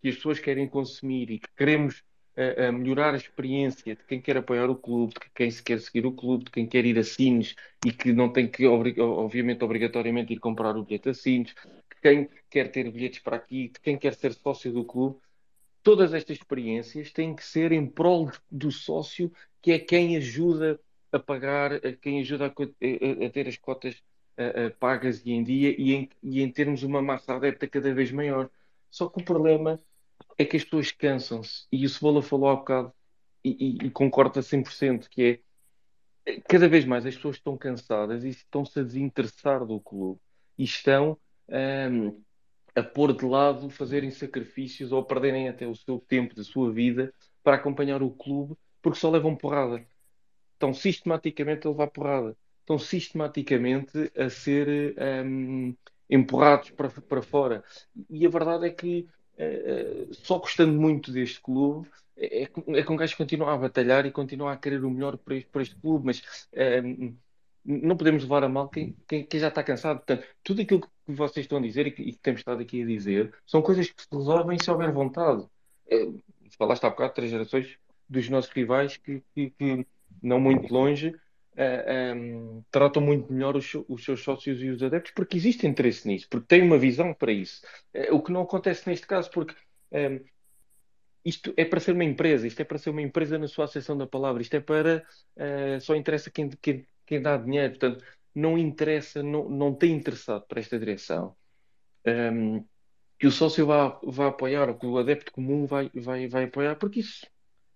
[0.01, 2.03] que as pessoas querem consumir e que queremos
[2.37, 6.05] a, melhorar a experiência de quem quer apoiar o clube, de quem se quer seguir
[6.05, 7.55] o clube, de quem quer ir a Sines
[7.85, 12.29] e que não tem que, obviamente, obrigatoriamente ir comprar o bilhete a Sines, de quem
[12.49, 15.17] quer ter bilhetes para aqui, de quem quer ser sócio do clube.
[15.81, 19.31] Todas estas experiências têm que ser em prol do sócio,
[19.61, 20.79] que é quem ajuda
[21.11, 24.03] a pagar, quem ajuda a, a, a ter as cotas
[24.79, 28.49] pagas e em dia e em, e em termos uma massa adepta cada vez maior.
[28.89, 29.81] Só que o problema
[30.37, 31.65] é que as pessoas cansam-se.
[31.71, 32.93] E o Cebola falou há bocado,
[33.43, 35.39] e, e, e concordo a 100%, que é
[36.47, 40.19] cada vez mais as pessoas estão cansadas e estão-se a desinteressar do clube
[40.57, 41.17] e estão
[41.47, 42.19] um,
[42.75, 47.13] a pôr de lado fazerem sacrifícios ou perderem até o seu tempo da sua vida
[47.43, 49.85] para acompanhar o clube porque só levam porrada.
[50.53, 52.37] Estão sistematicamente a levar porrada.
[52.61, 54.95] Estão sistematicamente a ser
[55.25, 55.75] um,
[56.09, 57.63] empurrados para, para fora.
[58.09, 59.07] E a verdade é que
[59.37, 64.11] eh, só gostando muito deste clube, é, é, é que gajo continua a batalhar e
[64.11, 66.19] continua a querer o melhor para este, para este clube, mas
[66.53, 67.15] uh,
[67.65, 69.97] não podemos levar a mal quem, quem, quem, já está cansado.
[69.97, 72.83] Portanto, tudo aquilo que vocês estão a dizer e que, e que, temos estado aqui
[72.83, 75.43] a dizer são coisas que se resolvem se houver vontade.
[75.91, 76.21] Uh,
[76.57, 79.87] falaste há bocado três gerações dos nossos rivais que, que, que
[80.21, 81.13] não muito longe
[81.55, 85.37] uh, eh, um, ehm, tratam muito melhor os, os, seus sócios e os adeptos porque
[85.37, 87.61] existe interesse nisso, porque têm uma visão para isso.
[87.93, 89.55] Uh, o que não acontece neste caso, porque
[89.91, 90.19] um, ehm,
[91.23, 93.97] isto é para ser uma empresa, isto é para ser uma empresa na sua acessão
[93.97, 95.03] da palavra, isto é para
[95.37, 98.03] uh, só interessa quem, quem, quem, dá dinheiro, portanto,
[98.33, 101.35] não interessa, não, não tem interessado para esta direção.
[102.05, 102.65] Um, ehm,
[103.17, 106.99] que o sócio vá apoiar, ou que o adepto comum vai, vai, vai apoiar, porque
[106.99, 107.25] isso,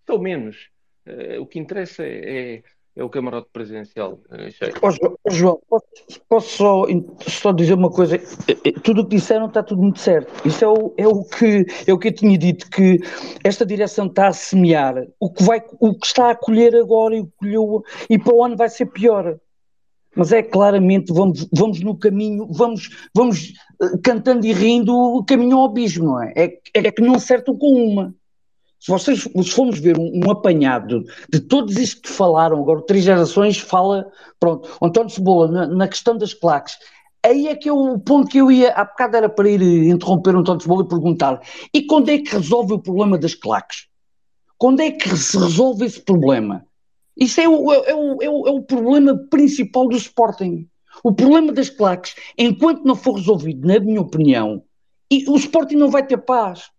[0.06, 0.70] pelo menos,
[1.08, 2.64] uh, o que interessa é, é
[3.00, 4.20] é o camarote presidencial.
[4.82, 5.86] Oh, João, posso,
[6.28, 6.86] posso só,
[7.22, 8.18] só, dizer uma coisa?
[8.18, 10.46] Eh, eh, tudo o que disseram está tudo muito certo.
[10.46, 13.00] Isso é o, é o, que, é o que eu tinha dito, que
[13.42, 17.26] esta direção está a semear o que, vai, o que está a colher agora e,
[17.38, 19.40] colheu, e para o ano vai ser pior.
[20.14, 23.54] Mas é claramente, vamos, vamos no caminho, vamos, vamos
[24.04, 26.34] cantando e rindo o caminho ao abismo, não é?
[26.36, 28.14] É, é que não acertam com uma.
[28.80, 33.04] Se vocês se formos ver um, um apanhado de todos isto que falaram, agora três
[33.04, 36.78] gerações fala, pronto, António Cebola, na, na questão das claques,
[37.24, 40.34] aí é que é o ponto que eu ia, há bocado era para ir interromper
[40.34, 41.42] o António Cebola e perguntar,
[41.74, 43.88] e quando é que resolve o problema das claques?
[44.58, 46.66] Quando é que se resolve esse problema?
[47.18, 50.68] Isso é o, é o, é o, é o problema principal do Sporting.
[51.04, 54.64] O problema das claques, enquanto não for resolvido, na minha opinião,
[55.28, 56.70] o Sporting não vai ter paz.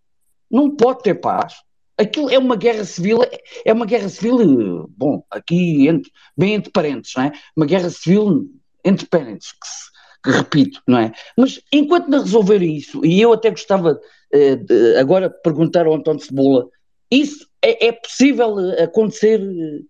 [0.49, 1.55] Não pode ter paz.
[2.01, 3.19] Aquilo é uma guerra civil,
[3.63, 7.31] é uma guerra civil, bom, aqui entre, bem entre parentes, não é?
[7.55, 8.49] Uma guerra civil
[8.83, 9.91] entre parentes, que, se,
[10.23, 11.11] que repito, não é?
[11.37, 13.99] Mas enquanto não resolverem isso, e eu até gostava
[14.33, 16.67] eh, de, agora perguntar ao António Cebola,
[17.11, 19.39] isso é, é possível acontecer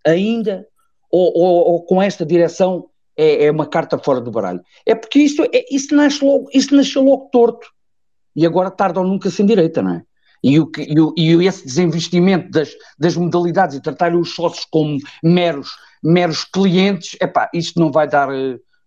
[0.06, 0.68] ainda,
[1.10, 4.62] ou, ou, ou com esta direção é, é, uma carta fora do baralho?
[4.86, 7.68] É porque isso, é, isso, nasce logo, isso nasceu logo torto,
[8.36, 10.04] e agora tarde ou nunca sem direita, não é?
[10.44, 14.98] E, o, e, o, e esse desinvestimento das, das modalidades e tratar os sócios como
[15.24, 15.70] meros,
[16.04, 18.30] meros clientes, epá, isto não vai dar,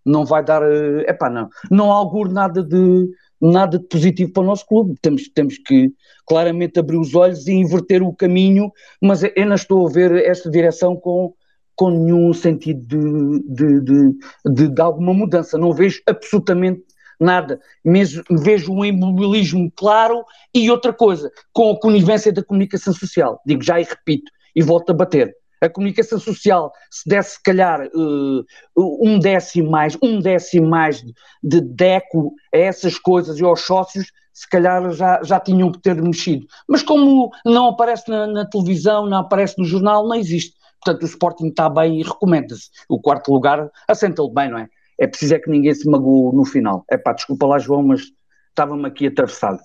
[0.04, 0.62] não vai dar,
[1.08, 3.08] epá, não, não auguro nada de,
[3.40, 4.94] nada de positivo para o nosso clube.
[5.00, 5.92] Temos, temos que
[6.26, 10.50] claramente abrir os olhos e inverter o caminho, mas eu não estou a ver esta
[10.50, 11.34] direção com,
[11.76, 15.58] com nenhum sentido de, de, de, de, de alguma mudança.
[15.58, 16.82] Não vejo absolutamente
[17.20, 17.60] nada.
[17.84, 20.24] Mesmo, vejo um imobilismo claro
[20.54, 23.40] e outra coisa, com a conivência da comunicação social.
[23.46, 25.34] Digo já e repito, e volto a bater.
[25.60, 28.44] A comunicação social, se desse, se calhar, uh,
[28.76, 34.12] um décimo mais, um décimo mais de, de deco a essas coisas e aos sócios,
[34.34, 36.46] se calhar já, já tinham que ter mexido.
[36.68, 40.54] Mas como não aparece na, na televisão, não aparece no jornal, não existe.
[40.84, 42.68] Portanto, o Sporting está bem e recomenda-se.
[42.88, 44.68] O quarto lugar assenta-lhe bem, não é?
[44.98, 46.84] É preciso é que ninguém se magoe no final.
[46.90, 48.02] É pá, desculpa lá, João, mas
[48.48, 49.60] estava-me aqui atravessado.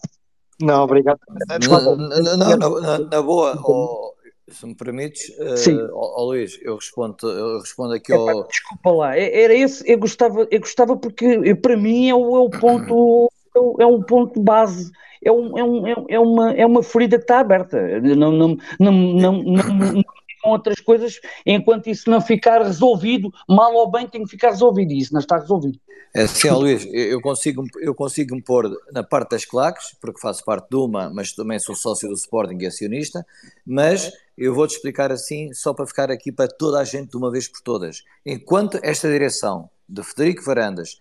[0.61, 1.19] Não, obrigado.
[1.59, 1.95] Desculpa.
[1.95, 4.13] Não, não, não na, na, boa, oh,
[4.49, 5.75] se me permites, Sim.
[5.75, 8.47] Uh, oh, Luís, eu respondo, eu respondo aqui Epá, ao.
[8.47, 12.49] Desculpa lá, era esse, eu gostava, eu gostava porque para mim é o, é o
[12.49, 13.31] ponto,
[13.79, 14.91] é o ponto base
[15.23, 17.77] é, um, é, um, é, uma, é uma ferida que está aberta.
[17.99, 20.03] Não, não, não, não, não, não
[20.41, 24.91] com outras coisas, enquanto isso não ficar resolvido, mal ou bem tem que ficar resolvido,
[24.91, 25.79] e isso não está resolvido.
[26.13, 30.43] É sim, Luís, eu consigo, eu consigo me pôr na parte das claques, porque faço
[30.43, 33.25] parte de uma, mas também sou sócio do Sporting e acionista,
[33.65, 37.29] mas eu vou-te explicar assim, só para ficar aqui para toda a gente de uma
[37.29, 38.03] vez por todas.
[38.25, 40.99] Enquanto esta direção de Federico Varandas,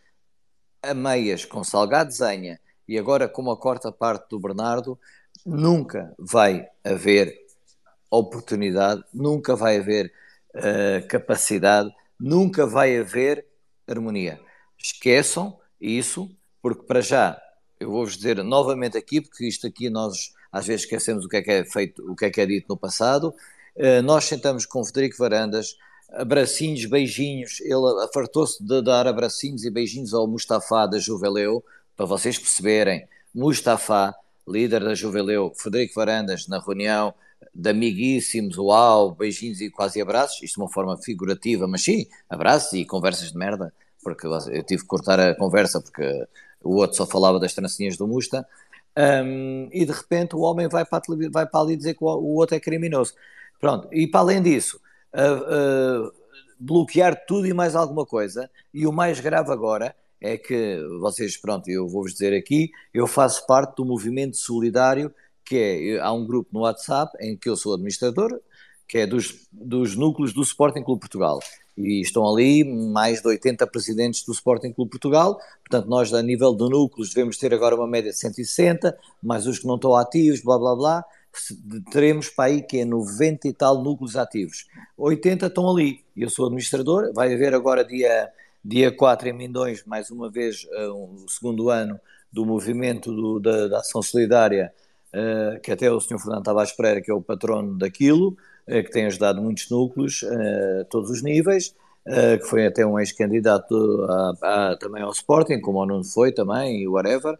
[0.82, 4.98] a meias com Salgado Zenha e agora com a quarta parte do Bernardo,
[5.44, 7.34] nunca vai haver
[8.10, 10.12] oportunidade, nunca vai haver
[10.54, 13.44] uh, capacidade, nunca vai haver
[13.86, 14.40] harmonia.
[14.78, 16.30] Esqueçam isso,
[16.60, 17.40] porque para já,
[17.78, 21.42] eu vou-vos dizer novamente aqui, porque isto aqui nós às vezes esquecemos o que é
[21.42, 23.34] que é feito, o que é que é dito no passado.
[23.76, 25.76] Uh, nós sentamos com o Federico Varandas,
[26.10, 31.62] abracinhos, beijinhos, ele fartou-se de dar abracinhos e beijinhos ao Mustafa da Juveleu,
[31.96, 34.14] para vocês perceberem, Mustafa,
[34.46, 37.12] líder da Juveleu, Federico Varandas, na reunião,
[37.54, 42.72] de amiguíssimos, uau, beijinhos e quase abraços, isto de uma forma figurativa, mas sim, abraços
[42.72, 46.26] e conversas de merda, porque eu tive que cortar a conversa porque
[46.62, 48.46] o outro só falava das trancinhas do Musta,
[48.96, 52.34] um, e de repente o homem vai para, vai para ali dizer que o, o
[52.34, 53.14] outro é criminoso.
[53.60, 54.80] Pronto, e para além disso,
[55.14, 56.12] uh, uh,
[56.58, 61.68] bloquear tudo e mais alguma coisa, e o mais grave agora é que vocês, pronto,
[61.70, 65.12] eu vou-vos dizer aqui, eu faço parte do movimento solidário
[65.48, 65.56] que
[65.96, 68.38] é, há um grupo no WhatsApp em que eu sou administrador,
[68.86, 71.40] que é dos, dos núcleos do Sporting Clube Portugal.
[71.76, 75.38] E estão ali mais de 80 presidentes do Sporting Clube Portugal.
[75.60, 79.58] Portanto, nós, a nível de núcleos, devemos ter agora uma média de 160, mais os
[79.58, 81.04] que não estão ativos, blá blá blá.
[81.92, 84.66] Teremos para aí que é 90 e tal núcleos ativos.
[84.96, 86.04] 80 estão ali.
[86.16, 87.12] Eu sou administrador.
[87.14, 88.28] Vai haver agora dia,
[88.64, 91.98] dia 4 em Mindões, mais uma vez, eh, um, o segundo ano
[92.32, 94.72] do movimento do, da, da Ação Solidária
[95.62, 96.18] que até o Sr.
[96.18, 98.36] Fernando Tavares Pereira, que é o patrono daquilo,
[98.66, 101.74] uh, que tem ajudado muitos núcleos, uh, todos os níveis,
[102.40, 104.06] que foi até um ex-candidato
[104.80, 107.38] também ao Sporting, como o Nuno foi também, e whatever,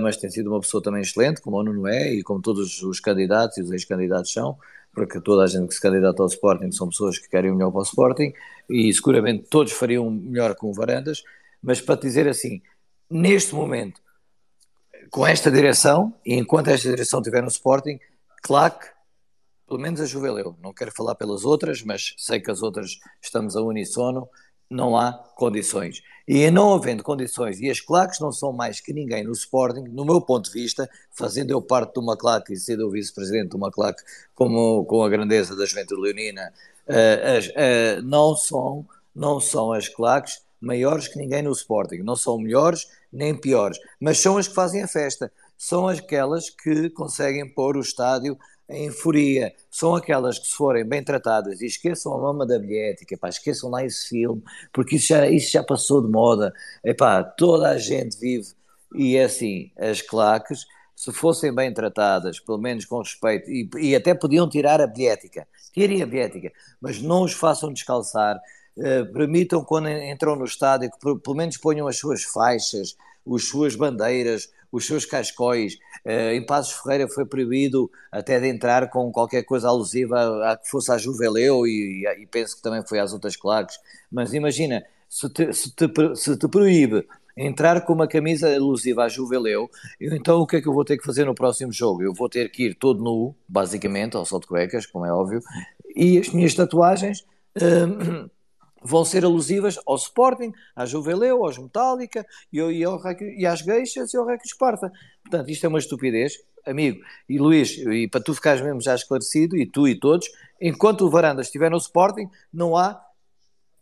[0.00, 3.00] mas tem sido uma pessoa também excelente, como o Nuno é, e como todos os
[3.00, 4.56] candidatos e os ex-candidatos são,
[4.94, 7.70] porque toda a gente que se candidata ao Sporting são pessoas que querem o melhor
[7.70, 8.32] para o Sporting,
[8.70, 11.22] e seguramente todos fariam melhor com o Varandas,
[11.62, 12.62] mas para te dizer assim,
[13.10, 14.00] neste momento,
[15.10, 17.98] com esta direção, e enquanto esta direção estiver no Sporting,
[18.42, 18.86] claro que,
[19.66, 23.56] pelo menos a Juveleu, não quero falar pelas outras, mas sei que as outras estamos
[23.56, 24.28] a uníssono,
[24.70, 26.02] não há condições.
[26.26, 30.04] E não havendo condições, e as claques não são mais que ninguém no Sporting, no
[30.04, 33.56] meu ponto de vista, fazendo eu parte de uma claque e sendo o vice-presidente de
[33.56, 34.02] uma claque
[34.34, 36.52] como, com a grandeza da Juventude Leonina,
[36.86, 42.16] uh, as, uh, não, são, não são as claques maiores que ninguém no Sporting, não
[42.16, 47.48] são melhores nem piores, mas são as que fazem a festa, são aquelas que conseguem
[47.48, 52.18] pôr o estádio em furia, são aquelas que se forem bem tratadas e esqueçam a
[52.20, 56.08] mama da bilhética, pá, esqueçam lá esse filme, porque isso já, isso já passou de
[56.10, 56.52] moda,
[56.84, 58.48] epá, toda a gente vive,
[58.94, 63.96] e é assim, as claques, se fossem bem tratadas, pelo menos com respeito, e, e
[63.96, 68.38] até podiam tirar a bilhética, tirem a bilhética, mas não os façam descalçar,
[69.12, 72.96] permitam quando entram no estádio que pelo menos ponham as suas faixas,
[73.26, 75.74] as suas bandeiras, os seus cascóis.
[76.04, 80.68] Uh, em Passos Ferreira foi proibido até de entrar com qualquer coisa alusiva a, que
[80.68, 83.78] fosse à Juveleu e, e, penso que também foi às outras claques.
[84.10, 87.06] Mas imagina, se te, se te, se te proíbe
[87.36, 90.96] entrar com uma camisa alusiva à Juveleu, então o que é que eu vou ter
[90.96, 92.02] que fazer no próximo jogo?
[92.02, 95.40] Eu vou ter que ir todo nu, basicamente, ao sol de cuecas, como é óbvio,
[95.94, 97.20] e as minhas tatuagens.
[97.56, 98.28] Uh,
[98.82, 103.00] vão ser alusivas ao Sporting, à Juveleu, aos Metallica e, e, ao,
[103.36, 104.92] e às Geixas e ao Reco Esparta.
[105.22, 106.34] Portanto, isto é uma estupidez,
[106.66, 107.00] amigo.
[107.28, 110.28] E Luís, e para tu ficares mesmo já esclarecido, e tu e todos,
[110.60, 113.02] enquanto o Varanda estiver no Sporting, não há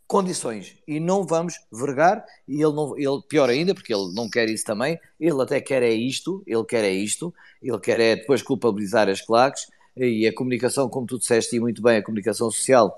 [0.07, 4.47] condições e não vamos vergar e ele não ele pior ainda porque ele não quer
[4.47, 8.41] isso também ele até quer é isto ele quer é isto ele quer é depois
[8.41, 9.67] culpabilizar as claques
[9.97, 12.97] e a comunicação como tu disseste e muito bem a comunicação social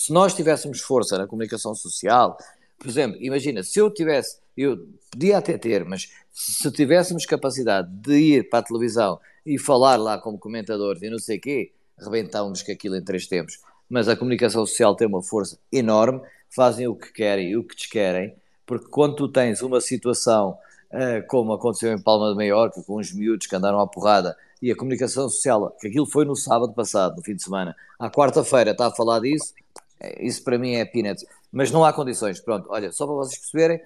[0.00, 2.38] se nós tivéssemos força na comunicação social,
[2.78, 8.14] por exemplo, imagina, se eu tivesse, eu podia até ter, mas se tivéssemos capacidade de
[8.14, 12.62] ir para a televisão e falar lá como comentadores e não sei o quê, rebentávamos
[12.62, 13.60] com aquilo em três tempos.
[13.90, 17.76] Mas a comunicação social tem uma força enorme, fazem o que querem e o que
[17.76, 20.56] desquerem, porque quando tu tens uma situação
[20.92, 24.70] uh, como aconteceu em Palma de Maiorca, com uns miúdos que andaram à porrada, e
[24.70, 28.70] a comunicação social, que aquilo foi no sábado passado, no fim de semana, à quarta-feira
[28.70, 29.52] está a falar disso,
[30.20, 31.24] isso para mim é peanuts.
[31.52, 32.40] Mas não há condições.
[32.40, 33.80] Pronto, olha, só para vocês perceberem,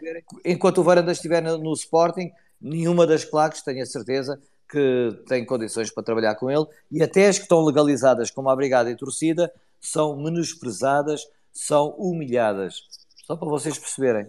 [0.45, 5.91] enquanto o Varanda estiver no Sporting, nenhuma das claques, tenho a certeza, que tem condições
[5.91, 9.53] para trabalhar com ele, e até as que estão legalizadas como a Brigada e Torcida
[9.81, 12.83] são menosprezadas, são humilhadas.
[13.27, 14.29] Só para vocês perceberem.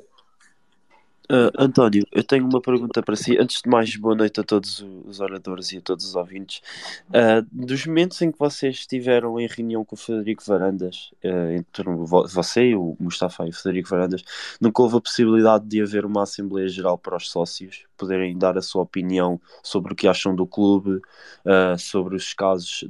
[1.25, 3.35] Uh, António, eu tenho uma pergunta para si.
[3.39, 6.61] Antes de mais, boa noite a todos os oradores e a todos os ouvintes.
[7.09, 11.83] Uh, dos momentos em que vocês estiveram em reunião com o Frederico Varandas, uh, entre
[12.05, 14.21] você, o Mustafa e o Frederico Varandas,
[14.61, 18.61] nunca houve a possibilidade de haver uma Assembleia Geral para os sócios poderem dar a
[18.61, 21.01] sua opinião sobre o que acham do clube,
[21.79, 22.83] sobre os casos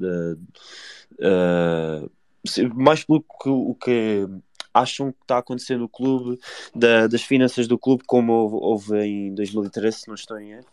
[2.75, 4.27] mais pelo que, o que
[4.75, 6.37] acham que está acontecendo no clube,
[6.75, 8.55] da, das finanças do clube, como houve,
[8.91, 10.65] houve em 2013, se não estou em erro?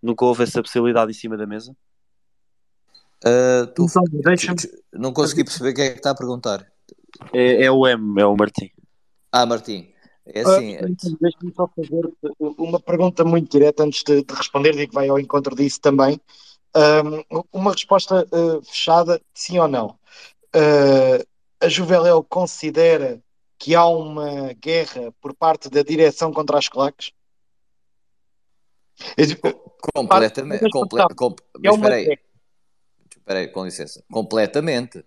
[0.00, 1.76] Nunca houve essa possibilidade em cima da mesa?
[3.24, 3.86] Uh, tu,
[4.92, 6.64] não consegui perceber quem é que está a perguntar.
[7.32, 8.70] É, é o M, é o Martim.
[9.32, 9.92] Ah, Martim.
[10.24, 10.76] É assim.
[10.76, 15.08] Uh, Deixa-me só fazer uma pergunta muito direta antes de, de responder, e que vai
[15.08, 16.20] ao encontro disso também.
[16.76, 19.98] Um, uma resposta uh, fechada, sim ou não.
[20.54, 21.26] Uh,
[21.60, 23.20] a Juveléu considera
[23.58, 27.12] que há uma guerra por parte da direção contra as claques?
[29.94, 30.70] Completamente.
[30.70, 32.18] Comple com, é mas espera aí.
[33.16, 34.04] Espera aí, com licença.
[34.10, 35.04] Completamente.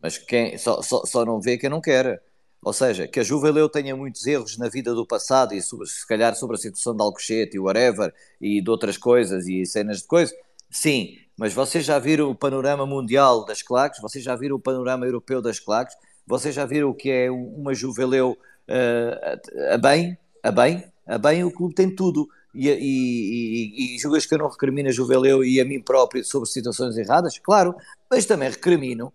[0.00, 2.22] Mas quem só, só, só não vê quem não quer.
[2.62, 6.06] Ou seja, que a Juveleu tenha muitos erros na vida do passado e sobre, se
[6.06, 10.06] calhar sobre a situação de Alcochete e whatever e de outras coisas e cenas de
[10.06, 10.34] coisas,
[10.70, 15.06] sim, mas vocês já viram o panorama mundial das claques, vocês já viram o panorama
[15.06, 18.36] europeu das claques, vocês já viram o que é uma Juveleu
[18.68, 20.16] uh, a bem?
[20.42, 20.84] A bem?
[21.06, 22.28] A bem o clube tem tudo.
[22.54, 26.24] E, e, e, e julgas que eu não recrimino a Juveleu e a mim próprio
[26.24, 27.38] sobre situações erradas?
[27.38, 27.76] Claro,
[28.10, 29.12] mas também recrimino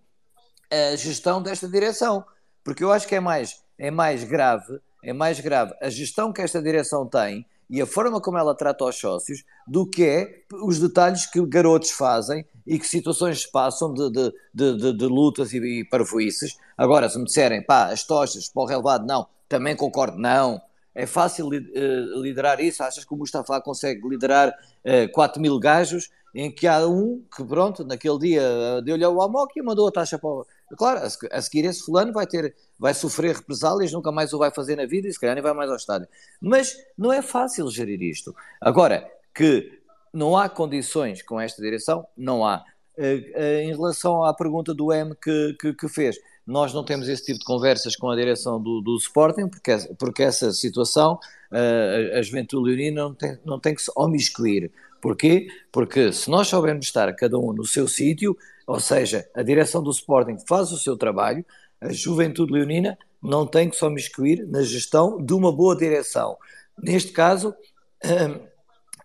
[0.71, 2.25] a gestão desta direção,
[2.63, 6.41] porque eu acho que é mais, é mais grave, é mais grave a gestão que
[6.41, 10.79] esta direção tem e a forma como ela trata os sócios do que é os
[10.79, 15.83] detalhes que garotos fazem e que situações passam de, de, de, de, lutas e, e
[15.83, 16.57] parvoices.
[16.77, 20.61] Agora, se me disserem, pá, as tochas para relevado, não, também concordo, não.
[20.93, 22.81] É fácil uh, liderar isso?
[22.81, 27.43] Achas que o Mustafa consegue liderar uh, 4 mil gajos em que há um que,
[27.43, 30.45] pronto, naquele dia uh, deu-lhe o amok e mandou a taxa para o...
[30.77, 34.51] Claro, a, a seguir esse fulano vai ter, vai sofrer represálias, nunca mais o vai
[34.51, 36.07] fazer na vida e se calhar nem vai mais ao estádio.
[36.41, 38.35] Mas não é fácil gerir isto.
[38.59, 39.79] Agora, que
[40.13, 42.63] não há condições com esta direção, não há.
[42.97, 47.09] Uh, uh, em relação à pergunta do M que, que, que, fez, nós não temos
[47.09, 51.19] esse tipo de conversas com a direção do, do Sporting, porque, porque essa situação,
[51.51, 54.71] uh, a Juventude Leonina não tem, não tem que se omiscuir.
[55.01, 55.47] Porquê?
[55.71, 59.91] Porque se nós soubermos estar cada um no seu sítio, ou seja, a direção do
[59.91, 61.45] Sporting faz o seu trabalho,
[61.79, 66.37] a Juventude Leonina não tem que se omiscuir na gestão de uma boa direção.
[66.81, 67.55] Neste caso,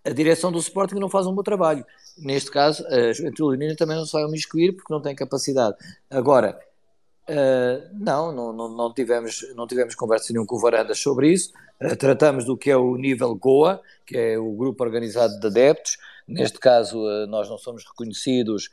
[0.03, 1.85] a direção do Sporting não faz um bom trabalho.
[2.17, 5.75] Neste caso, a Juventude Leonina também não se vai omiscuir porque não tem capacidade.
[6.09, 6.59] Agora,
[7.29, 11.53] Uh, não, não, não, tivemos, não tivemos conversa nenhuma com o Varandas sobre isso.
[11.81, 15.97] Uh, tratamos do que é o nível GOA, que é o grupo organizado de adeptos.
[16.31, 18.69] Neste caso, uh, nós não somos reconhecidos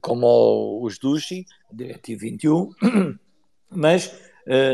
[0.00, 2.70] como os Dushi, Diretivo 21,
[3.68, 4.14] mas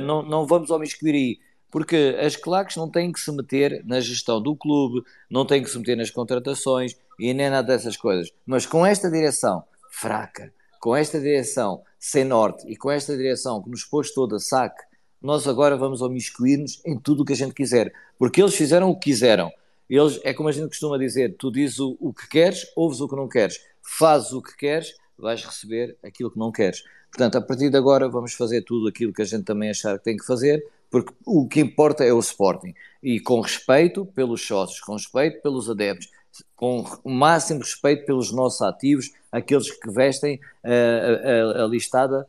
[0.05, 1.39] não, não vamos omiscuir aí,
[1.71, 5.71] porque as claques não têm que se meter na gestão do clube, não têm que
[5.71, 8.31] se meter nas contratações e nem nada dessas coisas.
[8.45, 13.71] Mas com esta direção fraca, com esta direção sem norte e com esta direção que
[13.71, 14.83] nos pôs toda a saque,
[15.21, 18.95] nós agora vamos omiscuir-nos em tudo o que a gente quiser, porque eles fizeram o
[18.95, 19.53] que quiseram.
[19.91, 23.09] Eles, é como a gente costuma dizer, tu dizes o, o que queres, ouves o
[23.09, 26.85] que não queres, fazes o que queres, vais receber aquilo que não queres.
[27.11, 30.05] Portanto, a partir de agora vamos fazer tudo aquilo que a gente também achar que
[30.05, 32.73] tem que fazer, porque o que importa é o Sporting.
[33.03, 36.09] E com respeito pelos sócios, com respeito pelos adeptos,
[36.55, 42.29] com o máximo respeito pelos nossos ativos, aqueles que vestem a, a, a listada.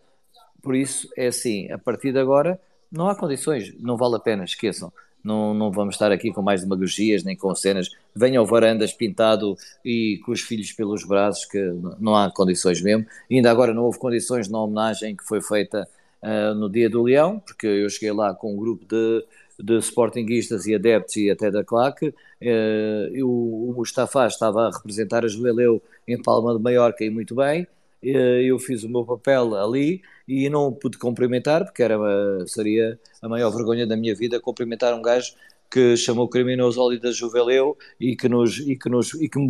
[0.62, 2.60] Por isso, é assim, a partir de agora,
[2.92, 4.92] não há condições, não vale a pena, esqueçam.
[5.24, 7.90] Não, não vamos estar aqui com mais demagogias nem com cenas.
[8.16, 11.60] Venham varandas pintado e com os filhos pelos braços, que
[12.00, 13.06] não há condições mesmo.
[13.30, 15.88] Ainda agora não houve condições na homenagem que foi feita
[16.22, 19.26] uh, no Dia do Leão, porque eu cheguei lá com um grupo de,
[19.60, 22.08] de sportinguistas e adeptos e até da claque.
[22.42, 27.36] Uh, o, o Mustafa estava a representar a Juveleu em Palma de Maiorca e muito
[27.36, 27.68] bem.
[28.04, 31.98] Uh, eu fiz o meu papel ali e não pude cumprimentar, porque era,
[32.48, 35.34] seria a maior vergonha da minha vida cumprimentar um gajo
[35.72, 39.48] que chamou criminoso ali da Juveleu e que nos e que nos e que me,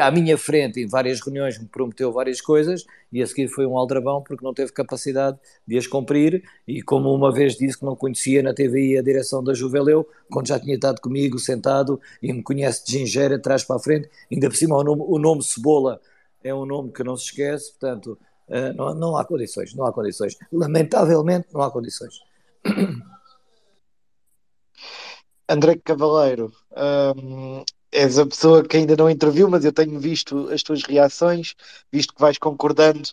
[0.00, 3.76] à minha frente em várias reuniões me prometeu várias coisas e a seguir foi um
[3.76, 7.94] aldrabão porque não teve capacidade de as cumprir e como uma vez disse que não
[7.94, 12.42] conhecia na TVI a direção da Juveleu quando já tinha estado comigo sentado e me
[12.42, 16.00] conhece de gingeira atrás para a frente ainda por cima o nome, o nome Cebola
[16.48, 18.18] é um nome que não se esquece portanto
[18.48, 20.36] uh, não, não há condições não há condições.
[20.52, 22.14] Lamentavelmente não há condições.
[25.48, 26.52] André Cavaleiro,
[27.16, 31.54] um, és a pessoa que ainda não interviu, mas eu tenho visto as tuas reações,
[31.90, 33.08] visto que vais concordando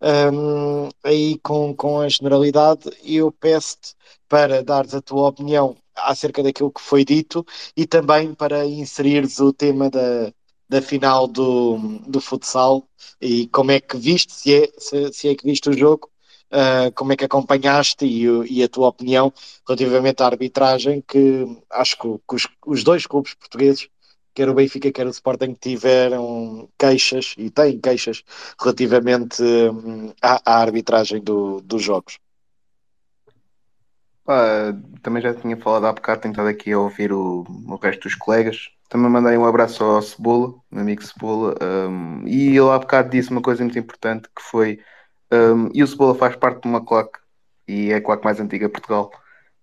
[0.00, 3.94] um, aí com, com a generalidade, e eu peço-te
[4.28, 7.44] para dares a tua opinião acerca daquilo que foi dito
[7.76, 10.32] e também para inserires o tema da,
[10.70, 12.86] da final do, do futsal
[13.20, 16.08] e como é que viste, se é, se, se é que viste o jogo
[16.52, 19.32] Uh, como é que acompanhaste e, e, a tua opinião
[19.64, 23.88] relativamente à arbitragem, que acho que, que os, os, dois clubes portugueses,
[24.34, 28.24] quer o Benfica, quer o Sporting, tiveram queixas e têm queixas
[28.60, 32.18] relativamente um, à, à, arbitragem do, dos jogos.
[35.04, 38.70] também já tinha falado há bocado, tentado aqui a ouvir o, o resto dos colegas.
[38.90, 41.54] Também mandei um abraço ao Cebola, meu amigo Cebola,
[41.88, 44.80] um, e ele há bocado disse uma coisa muito importante que foi
[45.32, 47.18] um, e o Cebola faz parte de uma claque,
[47.68, 49.12] e é a claque mais antiga de Portugal.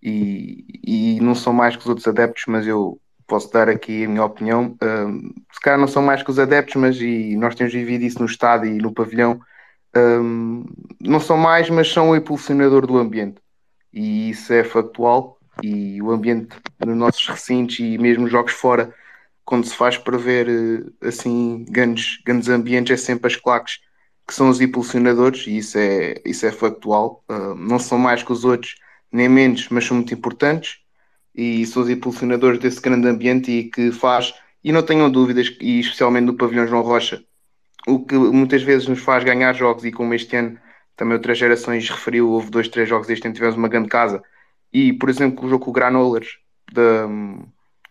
[0.01, 4.07] E, e não são mais que os outros adeptos, mas eu posso dar aqui a
[4.07, 4.77] minha opinião.
[4.81, 8.19] Um, se calhar não são mais que os adeptos, mas e nós temos vivido isso
[8.19, 9.41] no estádio e no pavilhão.
[9.95, 10.63] Um,
[11.01, 13.41] não são mais, mas são o impulsionador do ambiente.
[13.91, 15.37] E isso é factual.
[15.61, 18.93] E o ambiente nos nossos recintos e mesmo jogos fora,
[19.47, 23.79] quando se faz prever eh, assim grandes, grandes ambientes, é sempre as claques
[24.27, 27.23] que são os impulsionadores, e isso é, isso é factual.
[27.29, 28.75] Uh, não são mais que os outros,
[29.09, 30.79] nem menos, mas são muito importantes.
[31.33, 35.79] E são os impulsionadores desse grande ambiente e que faz, e não tenham dúvidas, e
[35.79, 37.23] especialmente no pavilhão João Rocha,
[37.87, 40.59] o que muitas vezes nos faz ganhar jogos, e como este ano
[40.97, 44.21] também outras gerações referiu, houve dois, três jogos este ano tivemos uma grande casa.
[44.73, 46.39] E, por exemplo, o jogo com o Granollers
[46.73, 47.07] da,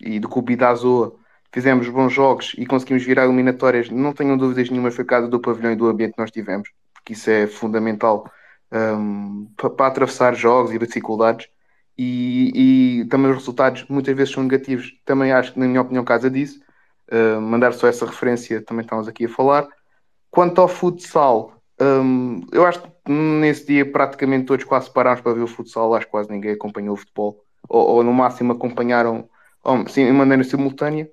[0.01, 1.17] e do Clube da Azoa,
[1.53, 5.73] fizemos bons jogos e conseguimos virar eliminatórias, não tenham dúvidas nenhuma, foi por do pavilhão
[5.73, 8.31] e do ambiente que nós tivemos, porque isso é fundamental
[8.73, 11.49] um, para, para, atravessar jogos e dificuldades.
[11.99, 14.93] E, e, também os resultados muitas vezes são negativos.
[15.05, 16.61] Também acho que, na minha opinião, casa disso.
[17.11, 19.67] Uh, mandar só essa referência, também estamos aqui a falar.
[20.31, 25.43] Quanto ao futsal, um, eu acho que nesse dia praticamente todos quase parámos para ver
[25.43, 29.29] o futsal, acho que quase ninguém acompanhou o futebol, ou, ou no máximo acompanharam
[29.63, 31.11] ou, sim, de maneira simultânea.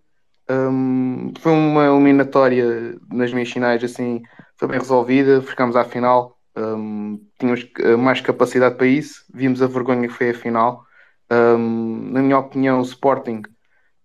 [0.49, 4.21] Um, foi uma eliminatória nas meias finais, assim,
[4.57, 5.41] foi bem resolvida.
[5.41, 9.25] Ficámos à final Um, tínhamos uh, mais capacidade para isso.
[9.33, 10.85] Vimos a vergonha que foi a final.
[11.31, 13.41] Um, na minha opinião, o Sporting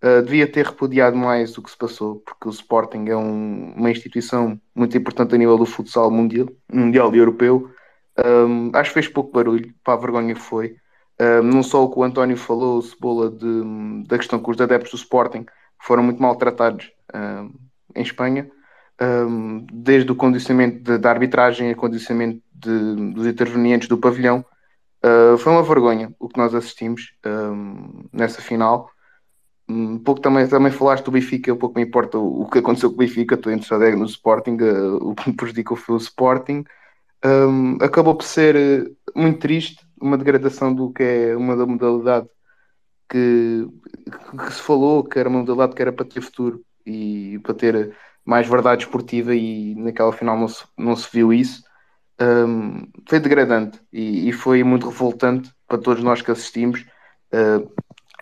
[0.02, 3.90] uh, devia ter repudiado mais o que se passou, porque o Sporting é um, uma
[3.90, 7.70] instituição muito importante a nível do futsal mundial, mundial e europeu.
[8.18, 10.76] Um, acho que fez pouco barulho para a vergonha que foi.
[11.44, 14.96] não só o que o António falou, Cebola, de, da questão que os adeptos do
[14.96, 15.46] Sporting
[15.80, 16.90] foram muito maltratados
[17.94, 18.50] em Espanha,
[19.00, 24.44] um, desde o condicionamento da arbitragem a condicionamento de, dos intervenientes do pavilhão.
[25.04, 28.90] Uh, foi uma vergonha o que nós assistimos um, nessa final.
[29.68, 32.96] Um pouco também, também falaste do Benfica, pouco me importa o, o que aconteceu com
[32.96, 36.64] o Benfica, estou interessado no Sporting, uh, o que me prejudicou foi o Sporting.
[37.24, 42.28] Um, acabou por ser uh, muito triste, uma degradação do que é uma da modalidade
[43.08, 43.66] que,
[44.46, 47.96] que se falou, que era uma modalidade que era para ter futuro e para ter
[48.24, 51.62] mais verdade esportiva e naquela final não se, não se viu isso.
[52.20, 56.84] Um, foi degradante e, e, foi muito revoltante para todos nós que assistimos
[57.32, 57.70] uh,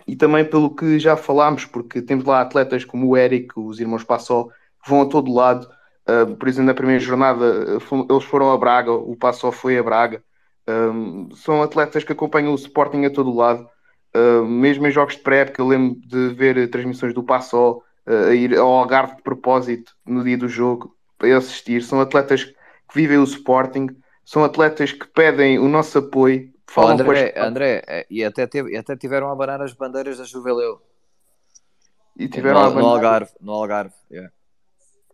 [0.07, 4.03] e também pelo que já falámos, porque temos lá atletas como o Eric, os irmãos
[4.03, 4.49] Passol,
[4.83, 5.67] que vão a todo lado.
[6.07, 10.23] Uh, por exemplo, na primeira jornada eles foram a Braga, o Passol foi a Braga.
[10.67, 13.67] Um, são atletas que acompanham o Sporting a todo lado.
[14.15, 18.55] Uh, mesmo em jogos de pré-época, eu lembro de ver transmissões do Passol, a ir
[18.55, 21.83] ao Algarve de propósito no dia do jogo para assistir.
[21.83, 22.55] São atletas que
[22.95, 23.87] vivem o Sporting,
[24.23, 26.51] são atletas que pedem o nosso apoio.
[26.65, 27.47] Falam oh, André, as...
[27.47, 30.81] André, eh, e até, teve, até tiveram a abanar as bandeiras da Juveleu.
[32.17, 34.31] E tiveram no, no Algarve, no Algarve, yeah.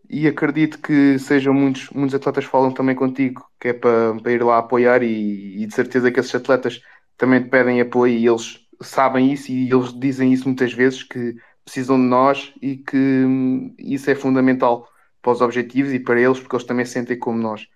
[0.10, 4.44] E acredito que sejam muitos, muitos atletas falam também contigo, que é para, para ir
[4.44, 6.82] lá apoiar e, e de certeza que esses atletas
[7.18, 11.36] também te pedem apoio e eles sabem isso e eles dizem isso muitas vezes que
[11.64, 14.88] precisam de nós e que hum, isso é fundamental
[15.22, 17.68] para os objetivos e para eles, porque eles também sentem como nós.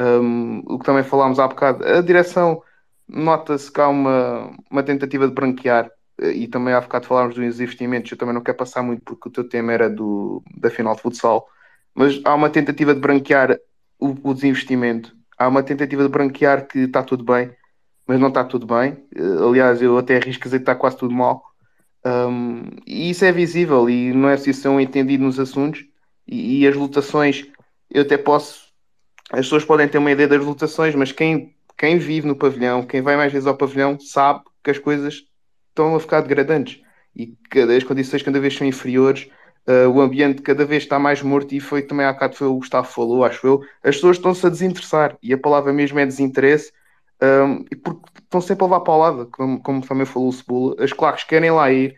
[0.00, 2.62] Um, o que também falámos há bocado, a direção
[3.08, 7.60] nota-se que há uma, uma tentativa de branquear eh, e também há bocado falámos dos
[7.60, 10.96] investimentos, eu também não quero passar muito porque o teu tema era do, da final
[10.96, 11.46] de futsal,
[11.94, 13.58] mas há uma tentativa de branquear
[13.98, 17.50] o, o desinvestimento, há uma tentativa de branquear que está tudo bem,
[18.06, 18.96] mas não está tudo bem.
[19.14, 21.42] Eh, aliás, eu até arrisco dizer que está quase tudo mal.
[22.04, 25.84] Um, e isso é visível e não é preciso ser um entendido nos assuntos.
[26.26, 27.46] E, e, as lotações,
[27.90, 28.64] eu até posso.
[29.30, 33.00] As pessoas podem ter uma ideia das lotações, mas quem, quem vive no pavilhão, quem
[33.02, 35.24] vai mais vezes ao pavilhão, sabe que as coisas
[35.70, 36.80] estão a ficar degradantes
[37.16, 39.28] e que as condições cada vez são inferiores.
[39.66, 42.56] Uh, o ambiente cada vez está mais morto e foi também há bocado foi o
[42.56, 43.62] Gustavo falou, acho eu.
[43.82, 46.70] As pessoas estão-se a desinteressar e a palavra mesmo é desinteresse
[47.22, 50.32] um, e porque estão sempre a levar para o lado, como, como também falou o
[50.32, 51.96] Cebola, as claques querem lá ir,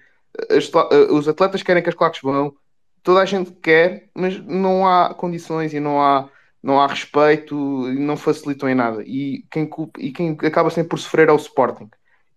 [0.50, 2.54] as, uh, os atletas querem que as claques vão,
[3.02, 6.28] toda a gente quer, mas não há condições e não há,
[6.62, 7.54] não há respeito
[7.88, 9.02] e não facilitam em nada.
[9.06, 11.88] E quem, e quem acaba sempre por sofrer é o Sporting.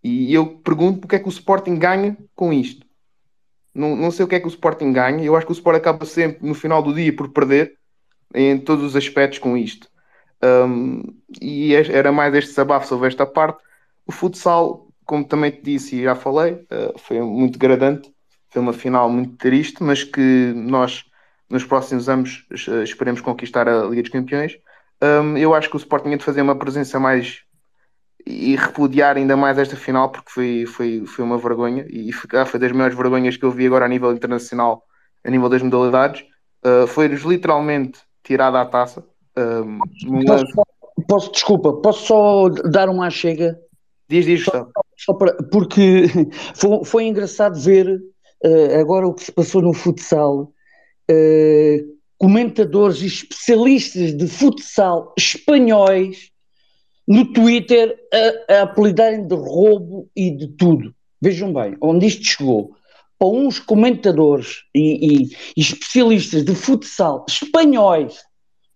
[0.03, 2.85] E eu pergunto porque é que o Sporting ganha com isto.
[3.73, 5.23] Não, não sei o que é que o Sporting ganha.
[5.23, 7.77] Eu acho que o Sporting acaba sempre, no final do dia, por perder
[8.33, 9.88] em todos os aspectos com isto.
[10.43, 11.03] Um,
[11.41, 13.61] e era mais este desabafo sobre esta parte.
[14.05, 18.13] O futsal, como também te disse e já falei, uh, foi muito gradante,
[18.49, 21.05] foi uma final muito triste, mas que nós
[21.49, 22.45] nos próximos anos
[22.83, 24.57] esperemos conquistar a Liga dos Campeões.
[25.01, 27.41] Um, eu acho que o Sporting tinha de fazer uma presença mais
[28.25, 32.59] e repudiar ainda mais esta final porque foi, foi, foi uma vergonha e foi, foi
[32.59, 34.83] das maiores vergonhas que eu vi agora a nível internacional,
[35.23, 36.23] a nível das modalidades.
[36.63, 39.03] Uh, Foi-nos literalmente tirada a taça.
[39.39, 39.79] Um,
[40.25, 40.45] posso,
[41.07, 43.59] posso, desculpa, posso só dar uma chega?
[44.09, 46.05] Diz, diz, só, só para, porque
[46.55, 48.01] foi, foi engraçado ver
[48.43, 50.51] uh, agora o que se passou no futsal.
[51.09, 56.29] Uh, comentadores e especialistas de futsal espanhóis
[57.07, 57.97] no Twitter
[58.49, 60.93] a, a apelidarem de roubo e de tudo.
[61.21, 62.75] Vejam bem, onde isto chegou.
[63.17, 68.19] Para uns comentadores e, e, e especialistas de futsal espanhóis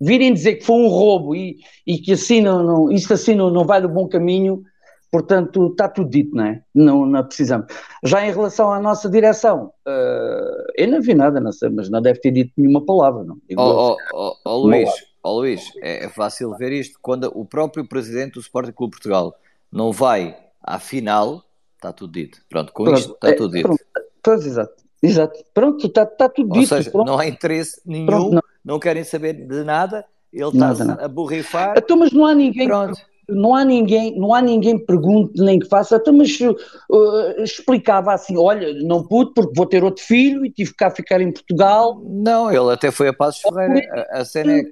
[0.04, 3.50] virem dizer que foi um roubo e, e que assim não, não, isto assim não,
[3.50, 4.64] não vai do bom caminho,
[5.12, 6.62] portanto está tudo dito, não é?
[6.74, 7.68] Não, não precisamos.
[8.04, 12.02] Já em relação à nossa direção, uh, eu não vi nada, não sei, mas não
[12.02, 13.38] deve ter dito nenhuma palavra, não.
[13.58, 14.90] Ó oh, oh, oh, Luís,
[15.24, 19.36] oh, Luís é, é, fácil ver isto, quando o próprio presidente do Sporting Clube Portugal
[19.72, 21.44] não vai à final,
[21.76, 22.40] está tudo dito.
[22.50, 23.68] Pronto, com pronto, isto está é, tudo dito.
[23.68, 23.84] Pronto,
[24.22, 24.84] pois, exato.
[25.04, 26.74] Exato, pronto, está tá tudo Ou dito.
[26.74, 27.08] Ou seja, pronto.
[27.08, 31.76] não há interesse nenhum pronto, não querem saber de nada, ele está a borrifar.
[31.78, 32.68] Então, mas não há ninguém.
[32.68, 33.00] Pronto.
[33.30, 38.14] Não há ninguém, não há ninguém que pergunte nem que faça, então, mas uh, explicava
[38.14, 42.02] assim: olha, não pude porque vou ter outro filho e tive que ficar em Portugal.
[42.06, 44.08] Não, ele até foi a Passos Ferreira.
[44.12, 44.64] A, a cena é.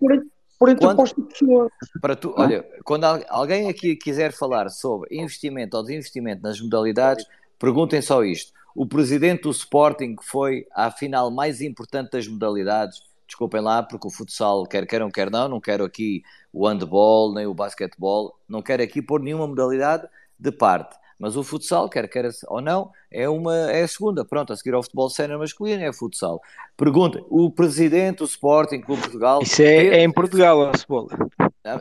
[0.61, 1.72] por interposto de pessoa.
[2.00, 7.26] Para tu, olha, quando alguém aqui quiser falar sobre investimento ou desinvestimento nas modalidades,
[7.58, 8.52] perguntem só isto.
[8.76, 13.02] O presidente do Sporting foi à final mais importante das modalidades.
[13.32, 17.48] Desculpem lá, porque o futsal, quer queiram, quer não, não quero aqui o handball, nem
[17.48, 20.06] o basquetebol, não quero aqui pôr nenhuma modalidade
[20.38, 20.98] de parte.
[21.18, 24.26] Mas o futsal, quer queira ou não, é, uma, é a segunda.
[24.26, 26.42] Pronto, a seguir ao futebol sénior masculino é futsal.
[26.76, 29.42] Pergunta, o presidente do Sporting Clube Portugal...
[29.42, 31.10] Isso é, teve, é em Portugal, a bola.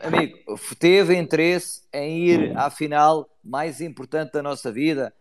[0.04, 0.38] Amigo,
[0.78, 5.12] teve interesse em ir à final mais importante da nossa vida?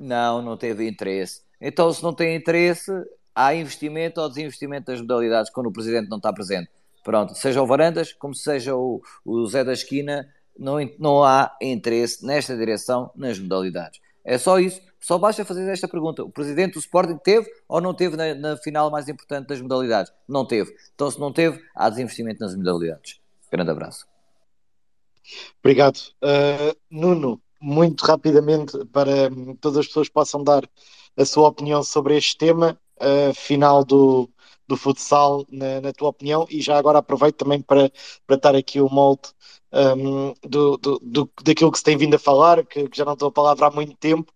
[0.00, 1.42] Não, não teve interesse.
[1.60, 2.90] Então, se não tem interesse,
[3.36, 6.70] há investimento ou desinvestimento das modalidades quando o presidente não está presente.
[7.04, 10.26] Pronto, seja o Varandas, como seja o, o Zé da Esquina,
[10.58, 14.00] não, não há interesse nesta direção nas modalidades.
[14.24, 14.80] É só isso.
[14.98, 16.24] Só basta fazer esta pergunta.
[16.24, 20.12] O presidente do Sporting teve ou não teve na, na, final mais importante das modalidades?
[20.26, 20.74] Não teve.
[20.94, 23.20] Então, se não teve, há desinvestimento nas modalidades.
[23.52, 24.04] Grande abraço.
[25.60, 25.98] Obrigado.
[26.20, 30.68] Uh, Nuno, muito rapidamente, para todas as pessoas possam dar
[31.16, 34.28] a sua opinião sobre este tema, uh, final do,
[34.68, 37.90] do futsal, na, na, tua opinião, e já agora aproveito também para,
[38.26, 39.28] para estar aqui o molde
[39.72, 43.14] um, do, do, do, daquilo que se tem vindo a falar, que, que já não
[43.14, 44.32] estou a palavra há muito tempo.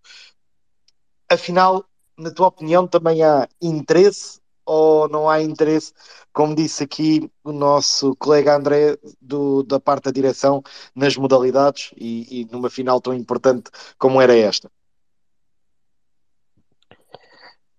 [1.28, 1.84] Afinal,
[2.18, 5.92] na tua opinião, também há interesse ou não há interesse,
[6.32, 10.62] como disse aqui o nosso colega André, do, da parte da direção,
[10.94, 14.70] nas modalidades e, e numa final tão importante como era esta?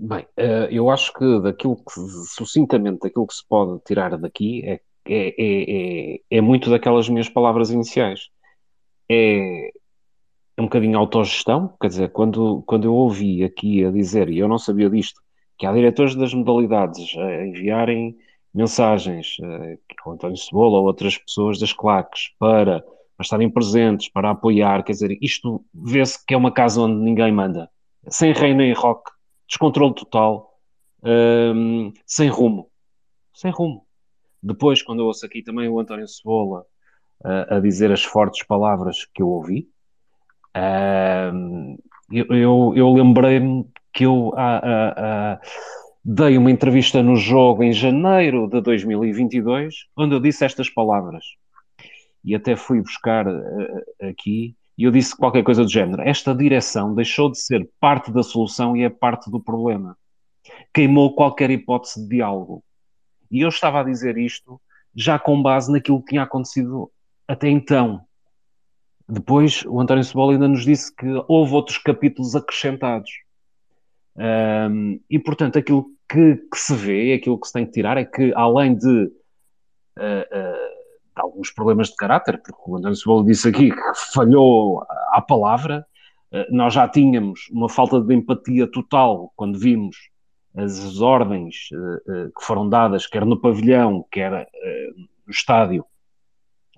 [0.04, 2.00] Bem, eh, eu acho que daquilo que,
[2.36, 7.30] sucintamente, daquilo que se pode tirar daqui é, é, é, é, é muito daquelas minhas
[7.30, 8.30] palavras iniciais.
[9.08, 9.70] É,
[10.58, 14.48] é um bocadinho autogestão, quer dizer, quando, quando eu ouvi aqui a dizer, e eu
[14.48, 15.22] não sabia disto,
[15.56, 18.18] que há diretores das modalidades a enviarem
[18.52, 24.32] mensagens, eh, o António Cebola ou outras pessoas das claques, para, para estarem presentes, para
[24.32, 27.70] apoiar, quer dizer, isto vê-se que é uma casa onde ninguém manda,
[28.10, 29.12] sem rei nem rock,
[29.52, 30.58] descontrole total,
[31.04, 32.72] um, sem rumo.
[33.34, 33.86] Sem rumo.
[34.42, 36.66] Depois, quando eu ouço aqui também o António Cebola
[37.24, 39.68] uh, a dizer as fortes palavras que eu ouvi,
[40.56, 41.78] uh,
[42.12, 45.38] eu, eu, eu lembrei-me que eu uh,
[46.04, 51.26] dei uma entrevista no jogo em janeiro de 2022, onde eu disse estas palavras.
[52.24, 53.26] E até fui buscar
[54.00, 56.02] aqui e eu disse qualquer coisa do género.
[56.02, 59.98] Esta direção deixou de ser parte da solução e é parte do problema.
[60.74, 62.64] Queimou qualquer hipótese de diálogo.
[63.30, 64.60] E eu estava a dizer isto
[64.96, 66.92] já com base naquilo que tinha acontecido
[67.28, 68.02] até então.
[69.08, 73.12] Depois, o António Cebola ainda nos disse que houve outros capítulos acrescentados.
[74.16, 78.06] Um, e, portanto, aquilo que, que, se vê, aquilo que se tem que tirar é
[78.06, 79.04] que, além de
[79.98, 80.81] uh,
[81.16, 85.86] alguns problemas de caráter, porque o António Cebola disse aqui que falhou à palavra.
[86.32, 89.96] Eh, nós já tínhamos uma falta de empatia total quando vimos
[90.56, 94.48] as ordens eh, eh, que foram dadas, quer no pavilhão, quer
[95.26, 95.86] no estádio,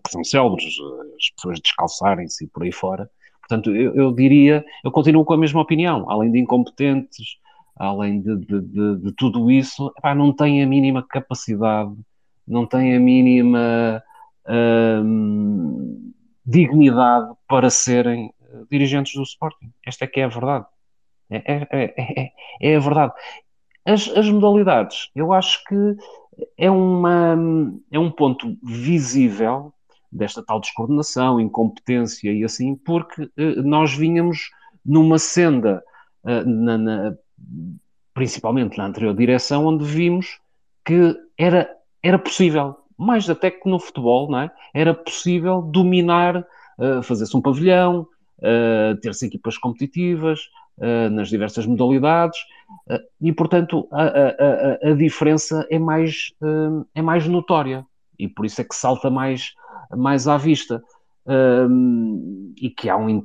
[0.03, 0.73] que são célebres,
[1.17, 3.09] as pessoas descalçarem-se e por aí fora.
[3.39, 7.37] Portanto, eu, eu, diria, eu continuo com a mesma opinião, além de incompetentes,
[7.75, 11.93] além de, de, de, de tudo isso, epá, não tem a mínima capacidade,
[12.47, 14.03] não tem a mínima
[14.47, 16.13] uh,
[16.45, 19.71] dignidade para serem eh, dirigentes do Sporting.
[19.85, 20.65] Esta é que é a verdade.
[21.29, 22.31] É, é, é, é,
[22.61, 23.13] é a verdade.
[23.85, 25.75] As, as, modalidades, eu acho que
[26.57, 27.37] é, uma,
[27.91, 29.73] é um ponto visível
[30.11, 34.51] desta tal descoordenação, incompetência e assim, porque uh, nós vínhamos
[34.85, 35.83] numa senda,
[36.23, 37.17] uh, na, na,
[38.13, 40.39] principalmente na anterior direção, onde vimos
[40.85, 41.69] que era,
[42.01, 44.51] era possível mais até que no futebol, não é?
[44.73, 48.07] Era possível dominar, uh, fazer-se um pavilhão,
[48.39, 50.41] uh, ter-se equipas competitivas
[50.77, 52.39] uh, nas diversas modalidades
[53.21, 56.33] e, portanto, a, a, a, diferença é mais,
[56.95, 57.85] é mais notória
[58.17, 59.53] e por isso é que salta mais,
[59.95, 60.81] mais à vista.
[62.57, 63.23] e que há um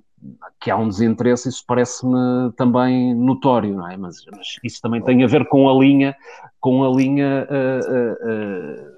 [0.60, 3.96] que há um desinteresse, isso parece-me também notório, não é?
[3.96, 6.16] Mas, mas, isso também tem a ver com a linha,
[6.60, 8.96] com a linha uh, uh, uh,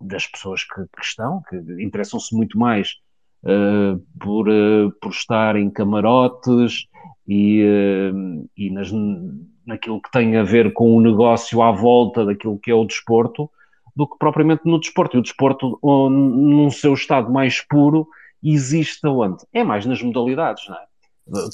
[0.00, 2.94] das pessoas que, que estão, que interessam-se muito mais
[3.44, 6.86] uh, por, uh, por estar em camarotes
[7.26, 8.90] e, uh, e nas,
[9.66, 13.50] naquilo que tem a ver com o negócio à volta daquilo que é o desporto,
[13.94, 15.16] do que propriamente no desporto.
[15.16, 18.06] E o desporto, num seu estado mais puro,
[18.42, 19.44] existe onde?
[19.52, 20.86] É mais nas modalidades, não é?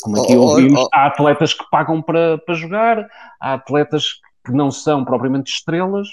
[0.02, 0.88] Como aqui oh, ouvimos, oh, oh.
[0.92, 3.08] há atletas que pagam para, para jogar,
[3.40, 6.08] há atletas que não são propriamente estrelas,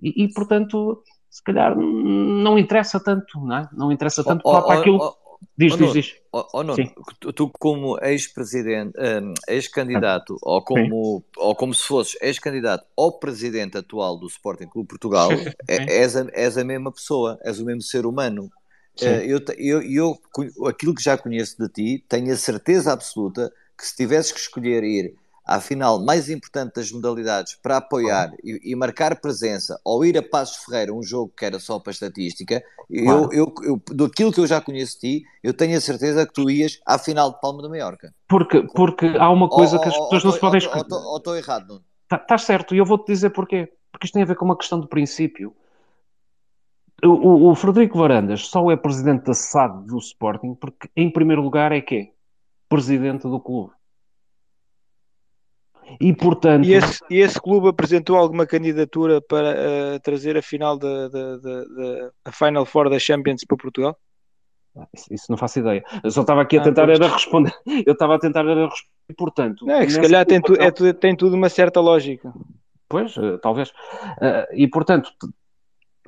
[0.00, 3.68] e, e portanto se calhar não interessa tanto, não é?
[3.72, 4.98] Não interessa tanto Oh, para, para oh, aquilo.
[4.98, 5.16] oh,
[5.56, 6.14] diz, oh, diz, diz.
[6.32, 6.90] oh, oh, Sim.
[7.20, 13.78] tu, tu como ex-presidente, hum, ex-candidato, ou como, ou como se fosses ex-candidato ao presidente
[13.78, 15.30] atual do Sporting Clube Portugal,
[15.68, 18.50] é- és a, és a mesma pessoa, és o mesmo ser humano.
[19.00, 23.86] Eh, Eu, eu, eu, aquilo que já conheço de ti, tenho a certeza absoluta que
[23.86, 28.76] se tivesses que escolher ir à final mais importante das modalidades para apoiar e, e
[28.76, 32.62] marcar presença ou ir a Passos Ferreira, um jogo que era só para estatística,
[32.92, 33.28] Claro.
[33.32, 36.32] eu, eu, eu, daquilo que eu já conheço de ti, eu tenho a certeza que
[36.32, 38.12] tu ias à final de Palma da Maiorca.
[38.28, 40.96] Porque, porque há uma coisa Ou- que as ou- pessoas ou não se podem tô-
[41.10, 41.84] ou estou errado, Nuno?
[42.04, 43.72] Estás Tá, certo, e eu vou-te dizer porquê.
[43.92, 45.54] Porque isto tem a ver com uma questão de princípio.
[47.02, 51.40] O, o- o Frederico Varandas só é presidente da SAD do Sporting porque, em primeiro
[51.42, 52.12] lugar, é quê?
[52.68, 53.72] Presidente do clube.
[56.00, 60.78] E, portanto, E esse, e esse clube apresentou alguma candidatura para eh, trazer a final
[60.78, 63.96] da, da, da, da- a Final Four da Champions para Portugal?
[64.94, 65.82] isso, isso não faço ideia.
[66.04, 67.00] Eu só estava aqui a Ah, tentar pois.
[67.00, 67.52] era responder.
[67.86, 69.16] Eu estava a tentar era responder.
[69.16, 72.32] Portanto, Não, é que se calhar tem, tu, é tu- tem tudo uma certa lógica.
[72.88, 73.72] Pois, eh, talvez.
[74.20, 75.10] Eh, e, portanto,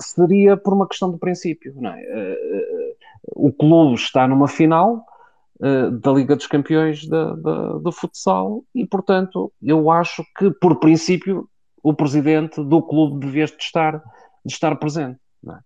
[0.01, 2.35] seria por uma questão de princípio, não é?
[3.35, 5.05] O clube está numa final
[5.63, 10.81] eh, da Liga dos Campeões da- da- do futsal e, portanto, eu acho que, por
[10.81, 11.49] princípio,
[11.83, 13.99] o presidente do clube devia de estar,
[14.45, 15.19] de estar presente.
[15.43, 15.61] Não é?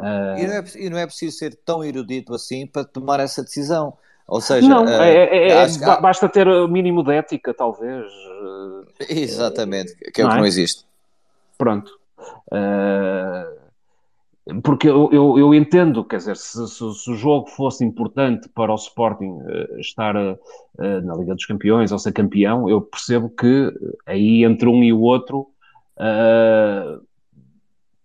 [0.00, 3.42] Eh, E não é, e não é preciso ser tão erudito assim para tomar essa
[3.42, 3.94] decisão.
[4.26, 7.54] Ou seja, não, eh, é- é- é- acho há- basta ter o mínimo de ética,
[7.54, 8.04] talvez.
[9.00, 10.40] eh, Exatamente, que é o não que é?
[10.40, 10.84] não existe.
[11.56, 11.90] Pronto.
[12.52, 13.46] Eh,
[14.62, 18.72] porque eu, eu, eu entendo, quer dizer, se, se- se o jogo fosse importante para
[18.72, 23.72] o Sporting eh, estar eh, na Liga dos Campeões ou ser campeão, eu percebo que
[24.06, 25.48] aí entre um e o outro
[25.98, 26.98] eh,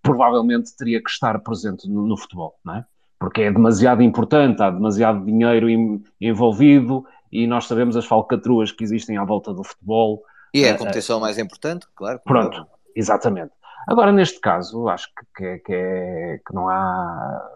[0.02, 2.86] provavelmente teria que estar presente no, no futebol, não é?
[3.20, 8.84] Porque é demasiado importante, há demasiado dinheiro em- envolvido e nós sabemos as falcatruas que
[8.84, 10.24] existem à volta do futebol.
[10.54, 12.18] E é a competição mais importante, claro.
[12.20, 12.68] é Pronto, óbvio.
[12.96, 13.52] exatamente.
[13.88, 17.50] Agora, neste caso, acho que, que, é- que, é- não há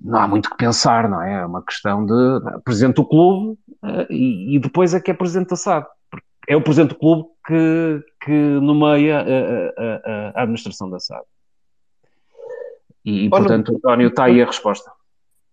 [0.00, 1.42] não há muito que pensar, não é?
[1.42, 5.14] É uma questão de presidente do clube eh, e, e depois é que é
[5.56, 5.86] SAD.
[6.46, 11.22] É o presidente do clube que, que nomeia eh, eh, a administração da SAD.
[13.04, 14.90] E, e, portanto, António, está aí a resposta.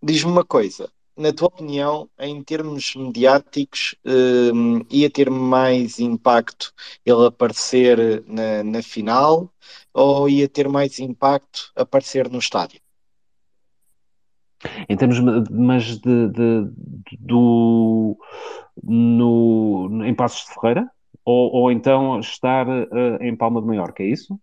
[0.01, 6.73] Diz-me uma coisa, na tua opinião, em termos mediáticos, hum, ia ter mais impacto
[7.05, 9.51] ele aparecer na, na final
[9.93, 12.79] ou ia ter mais impacto aparecer no estádio?
[14.89, 16.69] Em termos, de- mas de, de-
[17.19, 18.17] do,
[18.83, 20.89] no, em Passos de Ferreira?
[21.23, 24.39] Ou, ou então estar eh, em Palma de Maiorca, é isso?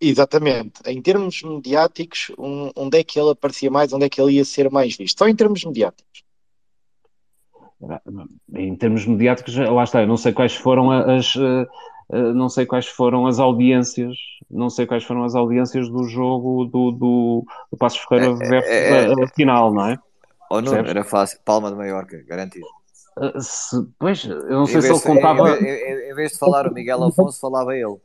[0.00, 0.80] Exatamente.
[0.86, 4.44] Em termos mediáticos, um- onde é que ele aparecia mais, onde é que ele ia
[4.44, 5.18] ser mais visto?
[5.18, 6.24] Só em termos mediáticos.
[8.54, 11.66] Em termos mediáticos, lá está, eu não sei quais foram as, eh,
[12.12, 14.16] eh, não sei quais foram as audiências,
[14.50, 19.06] não sei quais foram as audiências do jogo do, do, do Passos Ferreira versus é-
[19.06, 19.98] a, a final, não é?
[20.50, 20.90] Ou não, Percebes?
[20.90, 21.38] era fácil.
[21.44, 22.66] Palma de Maiorca, garantido.
[23.18, 25.58] Eh, se- pois, eu não Em sei se ele contava.
[25.58, 27.96] Em, em- em vez de falar o Miguel Afonso, falava ele.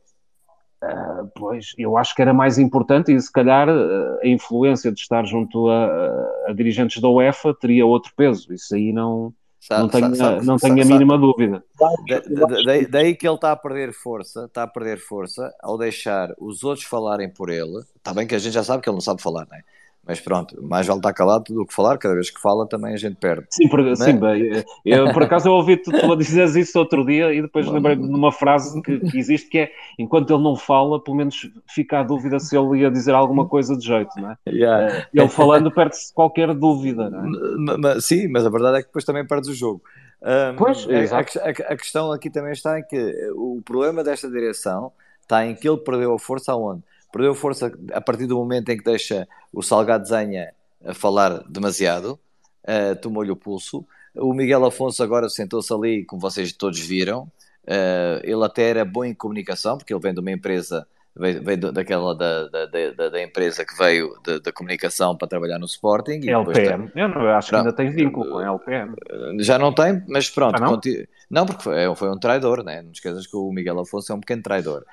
[0.82, 5.00] Ah, Pois, eu acho que era mais importante e se calhar eh, a influência de
[5.00, 8.52] estar junto a, a- a dirigentes da UEFA teria outro peso.
[8.52, 11.64] Isso aí não, Sa- não tenho, sa- a- sa- não tenho a sa- mínima dúvida.
[11.78, 15.76] Da- da- da- daí que ele está a perder força, está a perder força ao
[15.78, 17.78] deixar os outros falarem por ele.
[17.96, 19.62] Está bem que a gente já sabe que ele não sabe falar, não é?
[20.06, 22.96] Mas pronto, mais vale estar calado do que falar, cada vez que fala também a
[22.96, 23.46] gente perde.
[23.50, 26.78] Sim, por, Mas- sim, bem, eh, eu, por acaso eu ouvi tu, tu dizeres isso
[26.78, 30.42] outro dia e depois lembrei-me de uma frase que, que existe que é enquanto ele
[30.42, 34.10] não fala, pelo menos fica a dúvida se ele ia dizer alguma coisa de jeito,
[34.20, 34.36] não é?
[34.48, 34.94] Yeah.
[34.94, 38.00] Eh, Ele falando perde-se qualquer dúvida, não é?
[38.00, 39.82] Sim, mas a verdade é que depois também perdes o jogo.
[40.22, 42.96] Ahm, Pois, a- a, a- a questão aqui também está em que
[43.34, 46.82] o problema desta direção está em que ele perdeu a força aonde?
[47.12, 50.52] Perdeu força a partir do momento em que deixa o Salgado Zenha
[50.84, 52.18] a falar demasiado,
[52.64, 53.86] eh, tomou-lhe o pulso.
[54.14, 57.30] O Miguel Afonso agora sentou-se ali, como vocês todos viram.
[57.66, 60.86] eh, ele até era bom em comunicação, porque ele vem de uma empresa,
[61.16, 65.66] veio, veio daquela da, da, da, da empresa que veio da, comunicação para trabalhar no
[65.66, 66.20] Sporting.
[66.22, 66.90] E LPM.
[66.94, 67.66] Eu não, eu acho que Pronto.
[67.66, 68.94] ainda tem vínculo com a LPM.
[69.42, 70.56] já não tem, mas pronto.
[70.56, 70.74] Ah, não?
[70.74, 72.82] conti- não, porque foi, foi um traidor, né?
[72.82, 74.84] não esqueças que o Miguel Afonso é um pequeno traidor.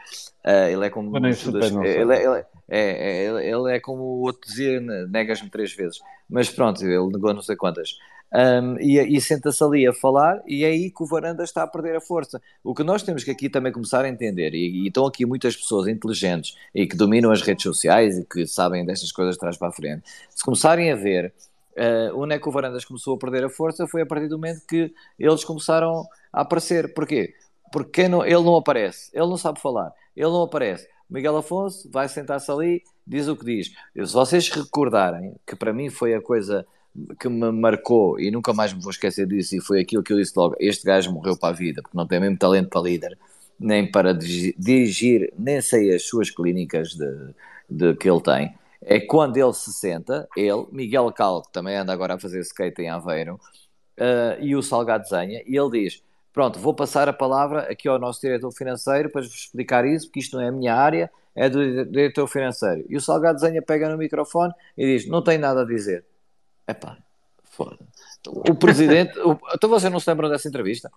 [0.43, 4.21] Ah, ele é como ele, é- ele é- é, é- ele, ele é como o
[4.21, 5.99] outro dizia, negas-me três vezes.
[6.29, 7.89] Mas pronto, ele negou não sei quantas.
[8.35, 11.67] Um, e, e senta-se ali a falar, e é aí que o Varanda está a
[11.67, 12.41] perder a força.
[12.63, 15.55] O que nós temos que aqui também começar a entender, e, e estão aqui muitas
[15.55, 19.55] pessoas inteligentes e que dominam as redes sociais e que sabem destas coisas de trás
[19.55, 21.31] para a frente, se começarem a ver
[21.77, 24.37] uh, onde é que o Varandas começou a perder a força, foi a partir do
[24.37, 26.91] momento que eles começaram a aparecer.
[26.95, 27.35] Porquê?
[27.71, 30.87] Porque não, ele não aparece, ele não sabe falar, ele não aparece.
[31.07, 33.67] Miguel Afonso vai sentar-se ali, diz o que diz.
[33.93, 36.65] Se vocês recordarem, que para mim foi a coisa
[37.19, 40.17] que me marcou e nunca mais me vou esquecer disso, e foi aquilo que eu
[40.17, 43.17] disse logo: este gajo morreu para a vida, porque não tem mesmo talento para líder,
[43.59, 47.33] nem para dirigir, nem sei as suas clínicas de,
[47.69, 48.53] de que ele tem.
[48.85, 52.81] É quando ele se senta, ele, Miguel Cal, que também anda agora a fazer skate
[52.81, 53.39] em Aveiro,
[53.97, 57.99] uh, e o Salgado Zenha, e ele diz: Pronto, vou passar a palavra aqui ao
[57.99, 61.49] nosso diretor financeiro para vos explicar isso, porque isto não é a minha área, é
[61.49, 62.85] do diretor financeiro.
[62.89, 66.03] E o Salgado Zenha pega no microfone e diz: Não tem nada a dizer.
[66.67, 66.97] Epá,
[67.43, 67.77] foda.
[68.27, 69.17] O presidente.
[69.19, 70.91] o, então vocês não se lembram dessa entrevista?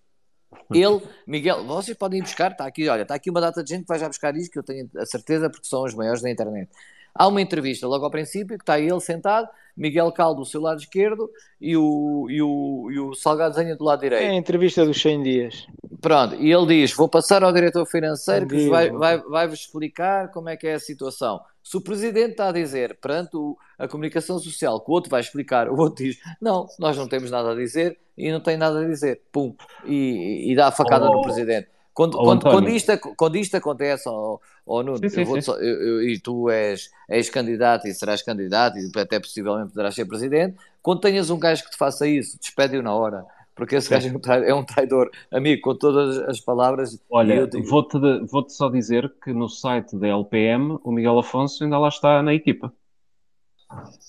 [0.72, 3.82] Ele, Miguel, vocês podem ir buscar, está aqui, olha, está aqui uma data de gente
[3.82, 6.30] que vai já buscar isto, que eu tenho a certeza, porque são os maiores da
[6.30, 6.70] internet.
[7.18, 10.80] Há uma entrevista logo ao princípio, que está ele sentado, Miguel Caldo do seu lado
[10.80, 11.30] esquerdo
[11.60, 14.22] e o, e o, e o Salgado Zenha do lado direito.
[14.22, 15.66] É a entrevista dos 100 dias.
[16.00, 20.30] Pronto, e ele diz: Vou passar ao diretor financeiro que vai, vai, vai vos explicar
[20.30, 21.40] como é que é a situação.
[21.62, 25.20] Se o presidente está a dizer perante o, a comunicação social que o outro vai
[25.20, 28.80] explicar, o outro diz: Não, nós não temos nada a dizer e não tem nada
[28.80, 29.22] a dizer.
[29.30, 29.54] Pum,
[29.84, 31.12] e, e dá a facada oh.
[31.12, 31.68] no presidente.
[31.96, 35.54] Quando, oh, quando, quando, isto, quando isto acontece, oh, oh Nuno, sim, sim, eu só,
[35.54, 40.04] eu, eu, e tu és, és candidato e serás candidato e até possivelmente poderás ser
[40.04, 43.24] presidente, quando tenhas um gajo que te faça isso, despede-o na hora.
[43.54, 47.00] Porque esse gajo é um traidor, amigo, com todas as palavras.
[47.08, 47.66] Olha, digo...
[47.66, 47.98] vou-te
[48.30, 52.34] vou só dizer que no site da LPM o Miguel Afonso ainda lá está na
[52.34, 52.70] equipa.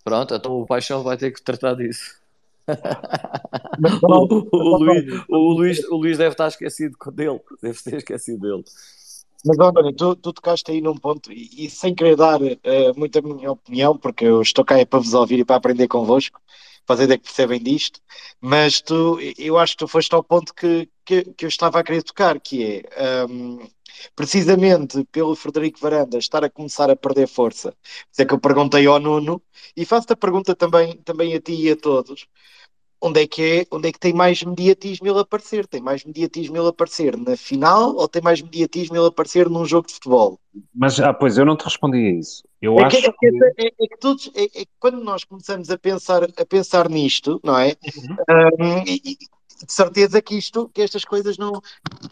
[0.04, 2.20] Pronto, então o Paixão vai ter que tratar disso.
[4.04, 8.64] o, o, Luís, o, Luís, o Luís deve estar esquecido dele, deve ter esquecido dele.
[9.46, 12.58] Mas, António, tu, tu tocaste aí num ponto, e, e sem querer dar uh,
[12.98, 15.88] muito a minha opinião, porque eu estou cá é para vos ouvir e para aprender
[15.88, 16.42] convosco,
[16.86, 18.00] fazer é que percebem disto,
[18.42, 21.84] mas tu, eu acho que tu foste ao ponto que, que, que eu estava a
[21.84, 23.68] querer tocar, que é um,
[24.16, 27.76] precisamente pelo Frederico Varanda estar a começar a perder força.
[28.12, 29.42] Isso é que eu perguntei ao Nuno,
[29.76, 32.28] e faço-te a pergunta também, também a ti e a todos
[33.02, 35.68] onde é que é, onde é que tem mais mediatismo ele aparecer?
[35.68, 39.88] Tem mais mediatismo ele aparecer na final ou tem mais mediatismo ele aparecer num jogo
[39.88, 40.40] de futebol?
[40.74, 42.44] Mas, ah, pois, eu não te respondi a isso.
[42.62, 43.28] Eu é acho que, que...
[43.28, 47.40] É, é, é que todos, é, é, quando nós começamos a pensar, a pensar nisto,
[47.44, 47.76] não é?
[47.96, 48.56] Uhum.
[48.60, 49.18] Um, e,
[49.66, 51.62] de certeza que isto, que estas coisas não,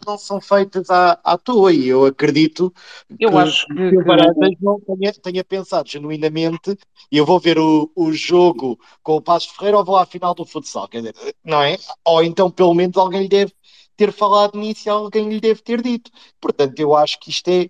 [0.06, 2.74] não são feitas à, à toa e eu acredito
[3.19, 6.77] eu que, acho que, que o Baratas não tenha, tenha, pensado genuinamente
[7.11, 10.33] e eu vou ver o, o jogo com o Passos Ferreira ou vou à final
[10.33, 11.77] do futsal, quer dizer, não é?
[12.03, 13.53] Ou então pelo menos alguém lhe deve
[13.95, 16.11] ter falado nisso e alguém lhe deve ter dito.
[16.40, 17.69] Portanto, eu acho que isto é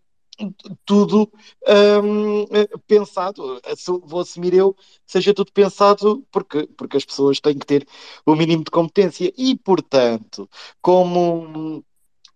[0.86, 1.32] tudo
[2.04, 2.46] um,
[2.88, 3.62] pensado,
[4.04, 7.88] vou assumir eu, seja tudo pensado porque, porque as pessoas têm que ter
[8.26, 10.50] o mínimo de competência e, portanto,
[10.82, 11.84] como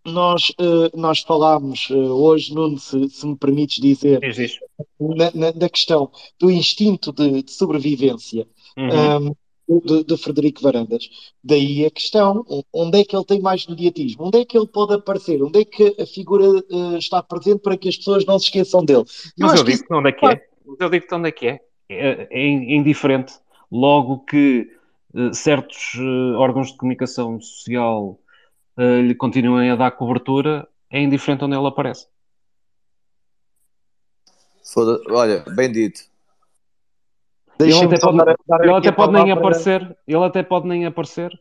[0.06, 4.19] nós, uh, nós falámos uh, hoje, Nuno, se, se, me permites dizer,
[5.00, 8.48] na, na, na, questão do instinto de, de sobrevivência.
[8.78, 9.30] Uhum.
[9.30, 9.36] Um,
[9.85, 11.09] de, de, Frederico Varandas.
[11.43, 14.25] Daí a questão, onde é que ele tem mais mediatismo?
[14.25, 15.41] Onde é que ele pode aparecer?
[15.43, 18.83] Onde é que a figura uh, está presente para que as pessoas não se esqueçam
[18.83, 19.06] dele?
[19.38, 20.48] Mas eu, eu digo que onde é que é.
[20.80, 21.59] Eu digo onde é que é.
[21.88, 23.33] É, é indiferente.
[23.72, 24.67] Logo que
[25.14, 28.19] uh, certos uh, órgãos de comunicação social
[29.06, 32.07] lhe continuem a dar cobertura, é indiferente onde ele aparece.
[35.09, 36.08] Olha, bem dito.
[37.59, 41.31] Ele até pode, dar, dar ele até pode nem aparecer, ele até pode nem aparecer.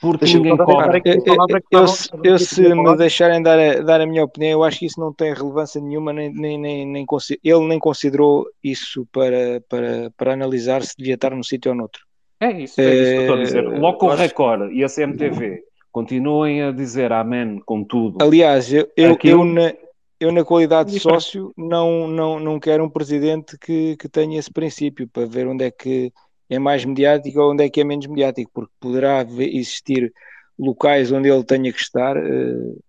[0.00, 1.00] Porque ninguém cobra.
[1.04, 1.86] Eu, eu, eu,
[2.24, 5.12] eu, se me deixarem dar a, dar a minha opinião, eu acho que isso não
[5.12, 7.06] tem relevância nenhuma, nem, nem, nem, nem
[7.44, 12.02] ele nem considerou isso para, para, para analisar se devia estar num sítio ou noutro.
[12.40, 13.64] É isso, é isso que eu estou a dizer.
[13.64, 18.22] Eh, Logo o Record e a CMTV continuem a dizer amém com tudo.
[18.22, 19.40] Aliás, eu, eu, Aquilo...
[19.40, 19.74] eu, na,
[20.20, 24.50] eu, na qualidade de sócio, não, não, não quero um presidente que, que tenha esse
[24.50, 26.12] princípio para ver onde é que
[26.50, 30.12] é mais mediático ou onde é que é menos mediático, porque poderá existir
[30.58, 32.82] locais onde ele tenha que estar uh,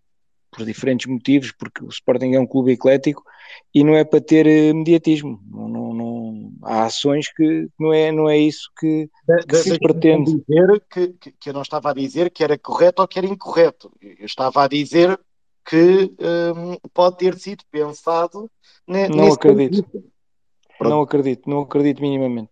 [0.49, 3.23] por diferentes motivos, porque o Sporting é um clube eclético
[3.73, 5.39] e não é para ter uh, mediatismo.
[5.51, 9.07] Não, não, não, há ações que não é, não é isso que,
[9.47, 10.41] que se pretende.
[10.47, 13.27] Dizer que, que, que eu não estava a dizer que era correto ou que era
[13.27, 13.91] incorreto.
[14.01, 15.19] Eu estava a dizer
[15.69, 16.15] que
[16.55, 18.49] um, pode ter sido pensado
[18.87, 19.85] ne, não acredito
[20.81, 22.51] não acredito não acredito minimamente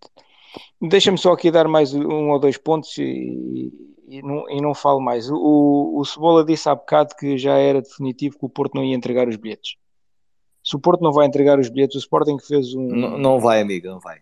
[0.82, 3.72] Deixa-me só aqui dar mais um ou dois pontos e,
[4.08, 5.30] e, não, e não falo mais.
[5.30, 8.96] O, o Cebola disse há bocado que já era definitivo que o Porto não ia
[8.96, 9.76] entregar os bilhetes.
[10.64, 12.88] Se o Porto não vai entregar os bilhetes, o Sporting fez um.
[12.88, 14.20] Não, não vai, amigo, não vai.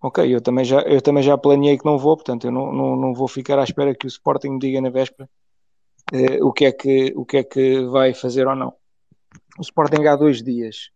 [0.00, 2.96] Ok, eu também já, eu também já planeei que não vou, portanto eu não, não,
[2.96, 5.28] não vou ficar à espera que o Sporting me diga na véspera
[6.12, 8.74] eh, o, que é que, o que é que vai fazer ou não.
[9.58, 10.90] O Sporting há dois dias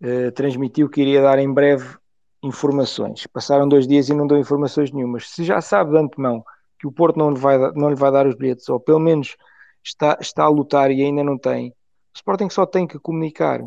[0.00, 1.98] eh, transmitiu que iria dar em breve
[2.42, 3.26] informações.
[3.26, 5.28] Passaram dois dias e não deu informações nenhumas.
[5.30, 6.42] Se já sabe de antemão
[6.78, 9.36] que o Porto não lhe vai, não lhe vai dar os bilhetes, ou pelo menos
[9.84, 11.74] está, está a lutar e ainda não tem, o
[12.16, 13.60] Sporting só tem que comunicar.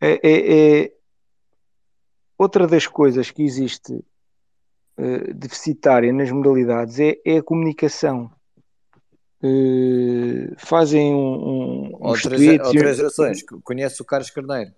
[0.00, 0.92] É, é, é
[2.38, 8.30] outra das coisas que existe uh, deficitária nas modalidades é, é a comunicação.
[9.42, 13.42] Uh, fazem um, um, outras, outras gerações.
[13.64, 14.72] Conhece o Carlos Carneiro?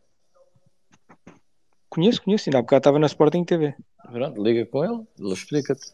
[1.90, 2.48] Conheço, conheço.
[2.48, 3.74] Ainda há bocado estava na Sporting TV.
[4.10, 5.92] Pronto, liga com ele, ele explica-te.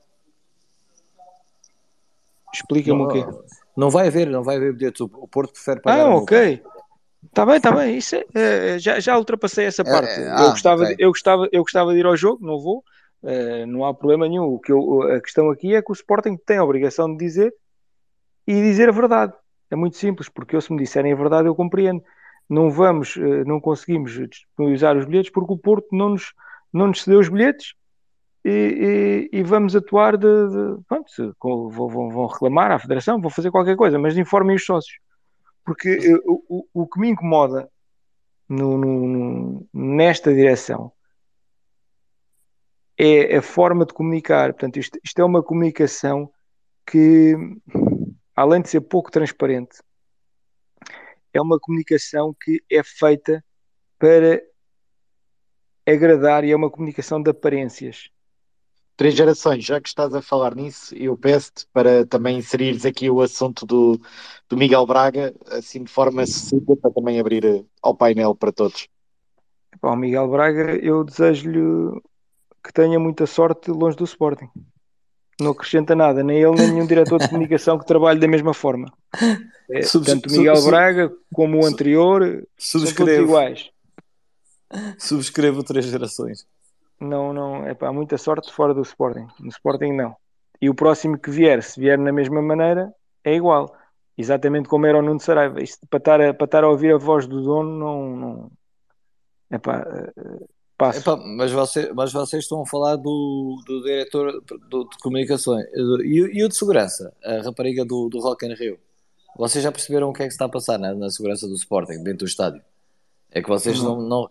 [2.53, 3.25] Explica-me o quê?
[3.77, 5.01] Não vai haver, não vai haver bilhetes.
[5.01, 6.07] O Porto prefere pagar.
[6.07, 6.63] Ah, ok.
[7.27, 7.97] Está bem, está bem.
[7.97, 10.21] Isso é, é, já, já ultrapassei essa é, parte.
[10.21, 10.97] É, ah, eu, gostava okay.
[10.97, 12.85] de, eu, gostava, eu gostava de ir ao jogo, não vou.
[13.23, 14.45] Uh, não há problema nenhum.
[14.45, 17.53] O que eu, a questão aqui é que o Sporting tem a obrigação de dizer
[18.49, 19.35] e dizer a verdade.
[19.71, 22.03] É muito simples, porque eu, se me disserem a verdade, eu compreendo
[22.49, 26.33] não vamos, eh, não conseguimos disponibilizar os bilhetes porque o Porto não nos,
[26.73, 27.75] não nos cedeu os bilhetes
[28.43, 31.11] e, e, e vamos atuar de, de pronto,
[31.71, 34.99] vão, vão, reclamar à Federação, vão fazer qualquer coisa, mas informem os sócios.
[35.63, 37.69] Porque eh, o, o, o que me incomoda
[38.49, 40.91] no, no, nesta direção
[42.97, 44.55] é a forma de comunicar.
[44.55, 46.31] Portanto, isto, isto é uma comunicação
[46.91, 47.37] que,
[48.39, 49.83] além de ser pouco transparente,
[51.35, 53.45] é uma comunicação que é feita
[53.99, 54.41] para
[55.85, 58.09] agradar e é uma comunicação de aparências.
[58.97, 63.21] Três gerações, já que estás a falar nisso, eu peço-te para também inserires aqui o
[63.21, 64.01] assunto do,
[64.49, 68.89] do Miguel Braga, assim de forma sucinta, para também abrir eh, ao painel para todos.
[69.83, 72.01] Bom, Miguel Braga, eu desejo-lhe
[72.63, 74.49] que tenha muita sorte longe do Sporting.
[75.41, 78.93] Não acrescenta nada, nem ele, nem nenhum diretor de comunicação que trabalhe da mesma forma.
[79.71, 83.71] É, tanto Miguel Braga como o anterior são todos iguais.
[84.99, 86.47] Subscrevo três gerações.
[87.01, 89.27] Não, não, é pá, muita sorte fora do Sporting.
[89.39, 90.17] No Sporting não.
[90.61, 92.93] E o próximo que vier, se vier na mesma maneira,
[93.23, 93.73] é igual.
[94.17, 95.63] Exatamente como era o Nuno Saraiva.
[95.63, 98.17] Isto, para, estar a, para estar a ouvir a voz do dono, não.
[98.17, 98.51] não...
[99.51, 100.49] É pá, passo.
[100.81, 104.41] Epá, mas, você, mas vocês estão a falar do, do diretor
[104.71, 105.67] do, de comunicações
[106.05, 108.79] e, e o de segurança, a rapariga do, do Rock in Rio.
[109.37, 112.03] Vocês já perceberam o que é que está a passar na, na segurança do Sporting,
[112.05, 112.63] dentro do estádio?
[113.31, 114.29] É que vocês não, não,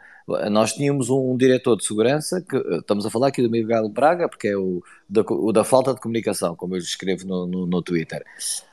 [0.49, 4.47] Nós tínhamos um, diretor de segurança, que estamos a falar aqui do Miguel Braga, porque
[4.47, 8.25] é o da, o da falta de comunicação, como eu escrevo no, no, no Twitter.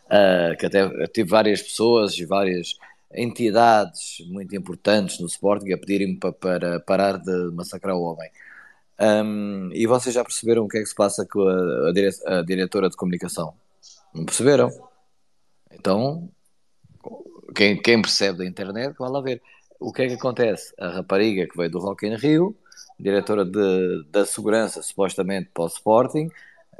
[0.06, 2.74] Uh, que até tive várias pessoas e várias
[3.14, 8.30] entidades muito importantes no Sporting a pedirem-me para, para, parar de massacrar o homem.
[9.00, 12.10] Um, e vocês já perceberam o que é que se passa com a, a, dire,
[12.26, 13.54] a diretora de comunicação?
[14.14, 14.70] Não perceberam?
[15.72, 16.30] Então,
[17.54, 19.42] quem, quem percebe da internet, vai lá ver.
[19.80, 20.72] O que é que acontece?
[20.78, 22.56] A rapariga que veio do Rock in Rio,
[22.98, 26.30] diretora de, da segurança, supostamente para o Sporting,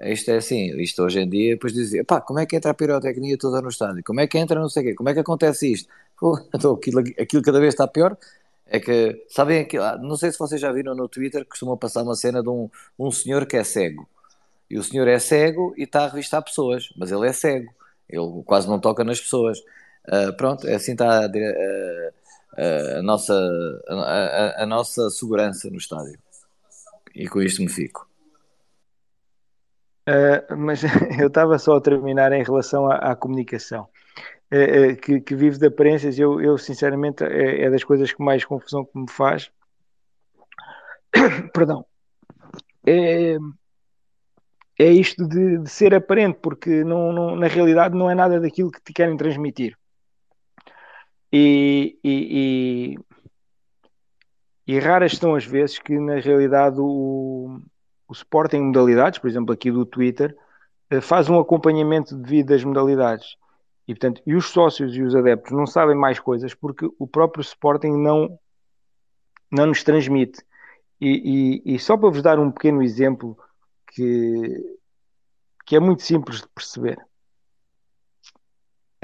[0.03, 2.75] isto é assim, isto hoje em dia, depois dizia, pá, como é que entra a
[2.75, 4.03] pirotecnia toda no estádio?
[4.05, 4.95] Como é que entra não sei o quê?
[4.95, 5.89] Como é que acontece isto?
[6.19, 8.17] Pô, então, aquilo, aquilo cada vez está pior.
[8.67, 12.03] É que, sabem, aquilo, ah, não sei se vocês já viram no Twitter, costuma passar
[12.03, 14.09] uma cena de um, um senhor que é cego.
[14.71, 17.73] E o senhor é cego e está a revistar pessoas, mas ele é cego.
[18.09, 19.59] Ele quase não toca nas pessoas.
[20.09, 23.35] Uh, pronto, é assim está a, a, a nossa,
[23.89, 26.19] a, a, nossa segurança no estádio.
[27.15, 28.09] E com isto me fico.
[30.09, 30.83] Uh, mas
[31.19, 33.89] eu estava só a terminar em relação à, à comunicação.
[34.53, 38.45] Uh, que, que, vive de aparências, eu, eu sinceramente é, é, das coisas que mais
[38.45, 39.51] confusão que me faz.
[41.53, 41.87] Perdão.
[42.87, 43.37] É,
[44.79, 48.71] é isto de, de ser aparente, porque não, não, na realidade não é nada daquilo
[48.71, 49.77] que te querem transmitir.
[51.33, 52.95] E, e,
[54.67, 57.61] e, e raras são as vezes que na realidade o,
[58.09, 60.37] o Sporting modalidades, por exemplo aqui do Twitter,
[60.91, 63.37] eh, faz um acompanhamento devido das modalidades.
[63.87, 67.43] E, portanto, e os sócios e os adeptos não sabem mais coisas porque o próprio
[67.43, 68.39] Sporting não,
[69.51, 70.43] não nos transmite.
[71.01, 73.37] E, e, e só para vos dar um pequeno exemplo,
[73.89, 74.79] que,
[75.67, 76.99] que é muito simples de perceber.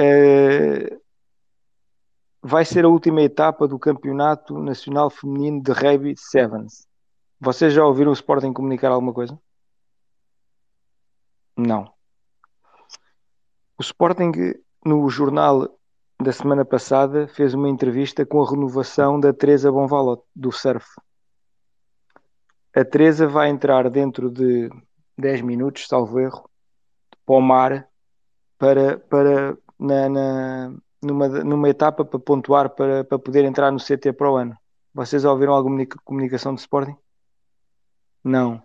[0.00, 1.00] Uh,
[2.42, 6.88] vai ser a última etapa do Campeonato Nacional Feminino de Rugby Sevens.
[7.40, 9.40] Vocês já ouviram o Sporting comunicar alguma coisa?
[11.56, 11.90] Não.
[13.78, 14.30] O Sporting,
[14.84, 15.74] no jornal
[16.20, 20.86] da semana passada, fez uma entrevista com a renovação da Teresa Bonvalo, do surf.
[22.76, 24.68] A Teresa vai entrar dentro de
[25.16, 26.48] 10 minutos, salvo erro,
[27.24, 27.88] para o mar,
[28.58, 34.12] para, para na, na, numa, numa etapa para pontuar para, para poder entrar no CT
[34.12, 34.54] para o ano.
[34.92, 36.96] Vocês ouviram alguma comunicação do Sporting?
[38.22, 38.62] Não.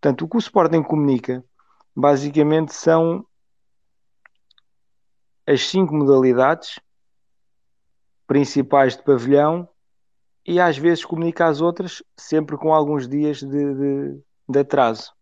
[0.00, 1.44] Portanto, o que o Sporting comunica
[1.94, 3.26] basicamente são
[5.46, 6.78] as cinco modalidades
[8.26, 9.68] principais de pavilhão
[10.44, 15.12] e às vezes comunica as outras sempre com alguns dias de, de, de atraso.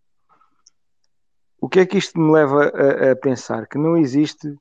[1.58, 3.66] O que é que isto me leva a, a, pensar?
[3.66, 4.54] Que não existe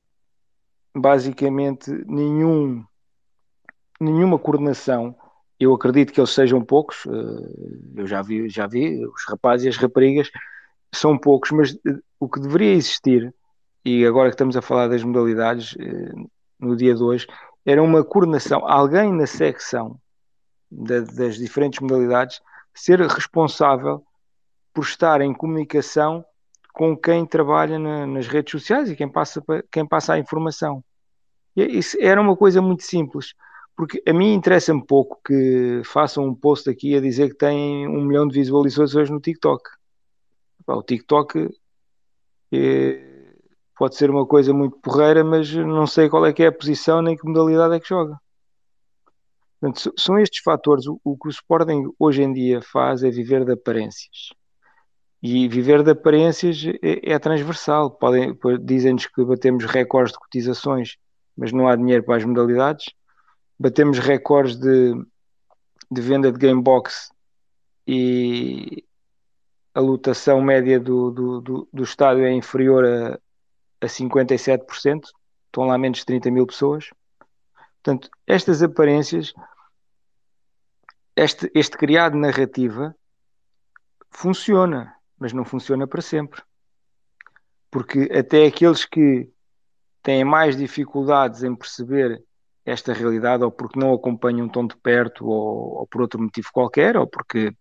[0.96, 2.86] basicamente nenhum,
[4.00, 5.14] nenhuma coordenação.
[5.60, 9.70] Eu acredito que eles sejam poucos, eh, eu já vi, já vi, os rapazes e
[9.70, 10.30] as raparigas
[10.94, 13.34] são poucos, mas eh, o que deveria existir,
[13.86, 16.14] e agora que estamos a falar das modalidades, eh,
[16.60, 17.28] no dia de hoje,
[17.66, 20.00] era uma coordenação, alguém na secção
[20.70, 22.42] das diferentes modalidades
[22.74, 24.04] ser responsável
[24.74, 26.26] por estar em comunicação
[26.74, 30.84] com quem trabalha na, nas redes sociais e quem passa, quem passa a informação.
[31.56, 33.36] E isso era uma coisa muito simples,
[33.76, 38.06] porque a mim interessa-me pouco que façam um post aqui a dizer que tem um
[38.06, 39.64] milhão de visualizações no TikTok.
[40.68, 41.50] o TikTok
[42.52, 43.36] é,
[43.78, 47.02] pode ser uma coisa muito porreira, mas não sei qual é que é a posição
[47.02, 48.18] nem que modalidade é que joga.
[49.60, 50.86] Portanto, são estes fatores.
[50.88, 54.34] O, o que o Sporting hoje em dia faz é viver de aparências.
[55.22, 57.90] E viver de aparências é, é transversal.
[57.90, 60.98] Podem, dizem-nos que batemos recordes de cotizações,
[61.36, 62.86] mas não há dinheiro para as modalidades.
[63.64, 64.94] Batemos recordes de,
[65.90, 67.12] de venda de gamebox
[67.88, 68.84] e
[69.74, 73.20] a lotação média do, do, do, do estádio é inferior a,
[73.82, 75.06] a 57%.
[75.46, 76.90] Estão lá menos de 30 mil pessoas.
[77.82, 79.34] Portanto, estas aparências,
[81.16, 82.94] este, este criado narrativa
[84.12, 84.94] funciona
[85.24, 86.44] mas não funciona para sempre.
[87.72, 89.32] Porque até aqueles que
[90.02, 92.22] têm mais dificuldades em perceber
[92.66, 96.96] esta realidade, ou porque não acompanham tão de perto, ou, ou por outro motivo qualquer,
[96.98, 97.54] ou porque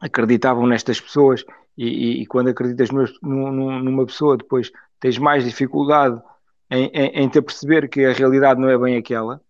[0.00, 1.44] acreditavam nestas pessoas,
[1.76, 2.90] e, e, e quando acreditas
[3.22, 6.20] numa pessoa, depois tens mais dificuldade
[6.70, 9.40] em, em, em te perceber que a realidade não é bem aquela.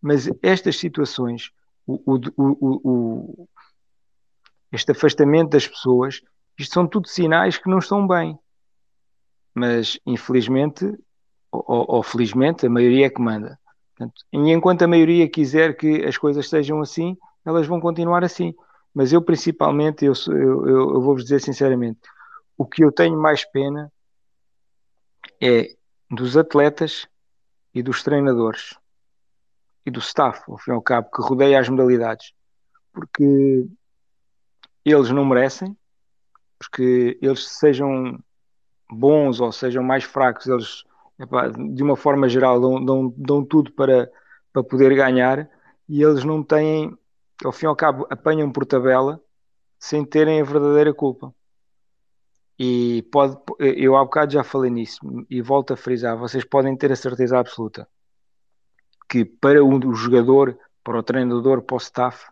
[0.00, 1.50] Mas estas situações,
[1.86, 3.48] o, o, o,
[4.72, 6.22] este afastamento das pessoas,
[6.58, 8.38] isto são tudo sinais que não estão bem.
[9.54, 10.86] Mas, infelizmente,
[11.52, 13.59] ou, ou felizmente, a maioria é que manda.
[14.00, 18.54] Portanto, e enquanto a maioria quiser que as coisas sejam assim, elas vão continuar assim.
[18.94, 22.00] Mas eu, principalmente, eu, eu, eu vou-vos dizer sinceramente,
[22.56, 23.92] o que eu tenho mais pena
[25.38, 25.76] é
[26.10, 27.06] dos atletas
[27.74, 28.74] e dos treinadores
[29.84, 32.32] e do staff, ao fim e ao cabo, que rodeia as modalidades.
[32.92, 33.66] Porque
[34.82, 35.76] eles não merecem,
[36.58, 38.18] porque eles sejam
[38.90, 40.84] bons ou sejam mais fracos, eles
[41.20, 44.10] epá, de uma forma geral dão, dão, dão tudo para,
[44.52, 45.48] para poder ganhar
[45.88, 46.96] e eles não têm,
[47.44, 49.20] ao fim e ao cabo, apanham por tabela
[49.78, 51.34] sem terem a verdadeira culpa.
[52.58, 55.00] E pode, eu há bocado já falei nisso
[55.30, 57.88] e volto a frisar: vocês podem ter a certeza absoluta
[59.08, 62.30] que para o jogador, para o treinador, para o staff,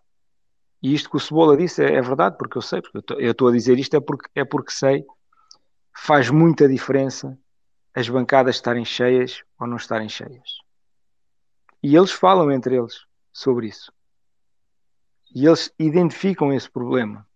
[0.82, 3.48] e isto que o Cebola disse é, é verdade, porque eu sei, porque eu estou
[3.48, 5.04] a dizer isto é porque, é porque sei,
[5.92, 7.36] faz muita diferença
[7.94, 10.58] as bancadas estarem cheias ou não estarem cheias.
[11.82, 13.92] E eles falam entre eles sobre isso.
[15.34, 17.26] E eles identificam esse problema.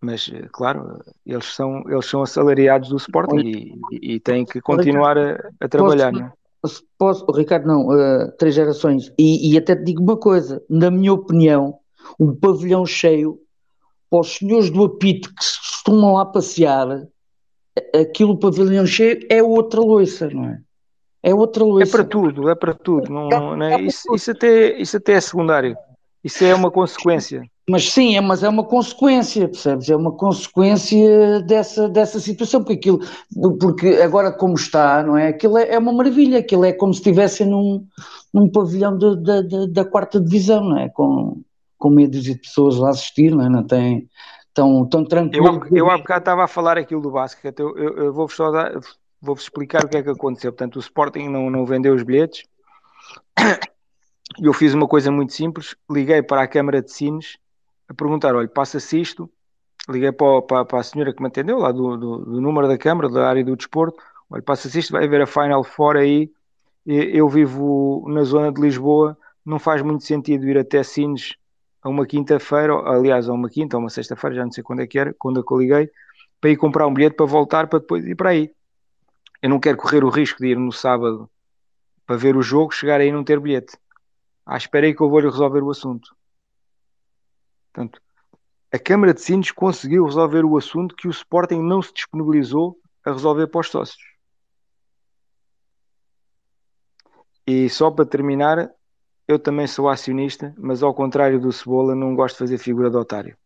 [0.00, 5.18] Mas, eh, claro, eles são, eles são assalariados do Sporting e, e, têm que continuar
[5.18, 6.12] a, a trabalhar.
[6.62, 9.12] Posso, Posso, Ricardo, não, uh, três gerações.
[9.18, 11.78] E, e, até te digo uma coisa: na minha opinião,
[12.18, 13.38] um pavilhão cheio,
[14.08, 17.06] para os senhores do apito que se costumam lá passear,
[17.94, 20.60] aquilo pavilhão cheio é outra loiça, não é?
[21.22, 21.90] É outra loiça.
[21.90, 23.12] É para tudo, é para tudo.
[23.12, 23.80] Não, não, não é?
[23.82, 25.76] Isso, isso, até, isso até é secundário.
[26.22, 27.42] Isso é uma consequência.
[27.68, 29.88] Mas sim, é, mas é uma consequência, percebes?
[29.88, 33.00] É uma consequência dessa, dessa situação, porque aquilo,
[33.58, 35.28] porque agora como está, não é?
[35.28, 37.86] Aquilo é, é uma maravilha, aquilo é como se estivessem num,
[38.34, 40.88] num pavilhão de, de, de, da quarta divisão, não é?
[40.88, 41.42] Com,
[41.78, 43.48] com medo de pessoas lá assistir, não é?
[43.48, 44.08] Não tem,
[44.60, 45.66] tão, tão tranquilo.
[45.70, 48.50] Eu, eu há bocado estava a falar aquilo do basquete, eu, eu, eu vou-vos só
[48.50, 48.72] dar,
[49.20, 50.52] vou-vos explicar o que é que aconteceu.
[50.52, 52.44] Portanto, o Sporting não, não vendeu os bilhetes
[54.38, 57.38] E eu fiz uma coisa muito simples, liguei para a Câmara de Sines
[57.88, 59.28] a perguntar, olha, passa-se isto,
[59.88, 62.78] liguei para, para, para, a senhora que me atendeu lá do, do, do número da
[62.78, 66.30] Câmara, da área do desporto, olha, passa-se isto, vai haver a Final Four aí,
[66.86, 71.34] eu vivo na zona de Lisboa, não faz muito sentido ir até Sines
[71.82, 74.86] a uma quinta-feira, aliás, a uma quinta ou uma sexta-feira, já não sei quando é
[74.86, 75.90] que era, quando é que eu liguei,
[76.40, 78.52] para ir comprar um bilhete para voltar, para depois ir para aí.
[79.42, 81.30] Eu não quero correr o risco de ir no sábado
[82.06, 83.78] para ver o jogo, chegar aí e não ter bilhete.
[84.44, 86.14] Ah, espera aí que eu vou-lhe resolver o assunto.
[87.72, 88.00] Portanto,
[88.72, 93.12] a Câmara de Sines conseguiu resolver o assunto que o Sporting não se disponibilizou a
[93.12, 94.02] resolver para os sócios.
[97.46, 98.70] E só para terminar,
[99.30, 102.96] eu também sou acionista, mas ao contrário do Cebola, não gosto de fazer figura de
[102.96, 103.36] otário.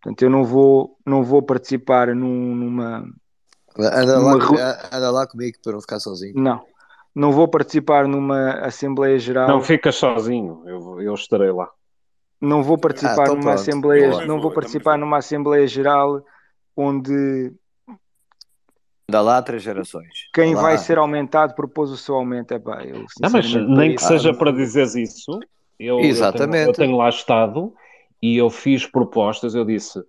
[0.00, 3.04] Portanto, eu não vou, não vou participar num, numa.
[3.78, 4.36] Anda, numa...
[4.36, 6.34] Lá, anda lá comigo para não ficar sozinho.
[6.36, 6.62] Não,
[7.14, 9.48] não vou participar numa Assembleia Geral.
[9.48, 11.68] Não ficas sozinho, eu, eu estarei lá.
[12.40, 13.54] Não vou participar ah, numa pronto.
[13.54, 16.22] Assembleia, não vou participar numa Assembleia Geral
[16.76, 17.52] onde
[19.08, 20.28] Dá lá três gerações.
[20.34, 22.52] Quem vai ser aumentado propôs o seu aumento.
[22.52, 25.38] É pá, eu, não, mas nem que seja para dizer isso,
[25.78, 26.68] eu, Exatamente.
[26.68, 27.72] Eu tenho, eu tenho lá estado
[28.20, 30.02] e eu fiz propostas, eu disse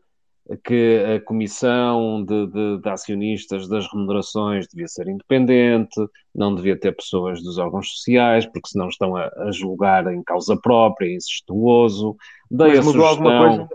[0.63, 5.99] que a comissão de, de, de, acionistas das remunerações devia ser independente,
[6.33, 10.55] não devia ter pessoas dos órgãos sociais, porque senão estão a, a julgar em causa
[10.55, 12.15] própria, incestuoso.
[12.49, 13.69] Dei Mas a mudou sugestão, alguma coisa?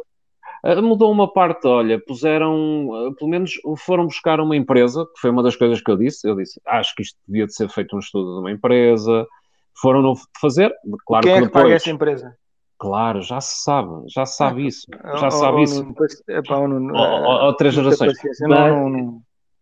[0.83, 5.43] Mudou uma parte, olha, puseram, ah, pelo menos foram buscar uma empresa, que foi uma
[5.43, 6.29] das coisas que eu disse.
[6.29, 9.27] Eu disse, acho que isto devia de ser feito um estudo de uma empresa.
[9.81, 10.73] Foram fazer,
[11.07, 12.37] claro Quem que é que depois, paga essa empresa?
[12.79, 14.87] Claro, já se sabe, já se sabe isso,
[15.21, 15.95] já se sabe isso.
[16.95, 18.13] Ou três gerações.
[18.43, 18.73] Mas,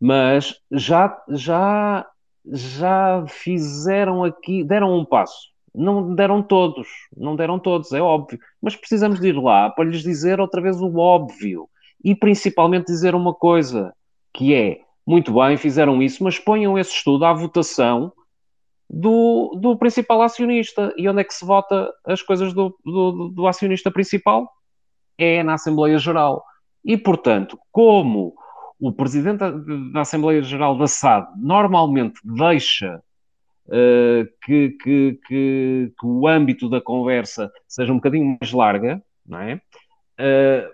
[0.00, 2.06] mas já, já,
[2.46, 5.50] já fizeram aqui, deram um passo.
[5.74, 8.39] Não deram todos, não deram todos, é óbvio.
[8.60, 11.68] Mas precisamos de ir lá para lhes dizer outra vez o óbvio.
[12.02, 13.94] E principalmente dizer uma coisa,
[14.32, 18.12] que é, muito bem, fizeram isso, mas ponham esse estudo à votação
[18.89, 20.92] do, do principal acionista.
[20.97, 24.50] E onde é que se vota as coisas do, do, do acionista principal?
[25.16, 26.42] É na Assembleia Geral.
[26.84, 28.34] E, portanto, como
[28.81, 29.39] o presidente
[29.92, 33.02] da, Assembleia Geral da SAD normalmente deixa
[34.44, 39.60] que, que, que, que, o âmbito da conversa seja um bocadinho mais larga, não é?
[40.18, 40.68] Uh,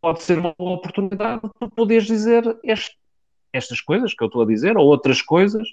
[0.00, 2.96] pode ser uma boa oportunidade para poderes dizer este,
[3.52, 5.66] estas coisas que eu estou a dizer, ou outras coisas,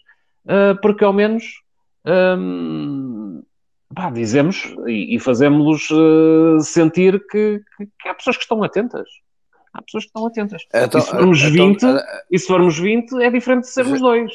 [0.45, 1.61] uh, porque ao menos
[2.05, 3.43] um,
[3.93, 9.07] pá, dizemos e, e fazemos uh, sentir que, que, que, há pessoas que estão atentas.
[9.75, 10.65] Há pessoas que estão atentas.
[10.73, 11.99] Então, e, se formos então, 20, uh,
[12.31, 14.31] e se formos 20, é diferente de sermos dois.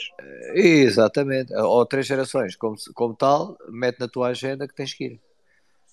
[0.54, 1.54] Exatamente.
[1.54, 5.20] Ou três gerações, como, como tal, mete na tua agenda que tens que ir.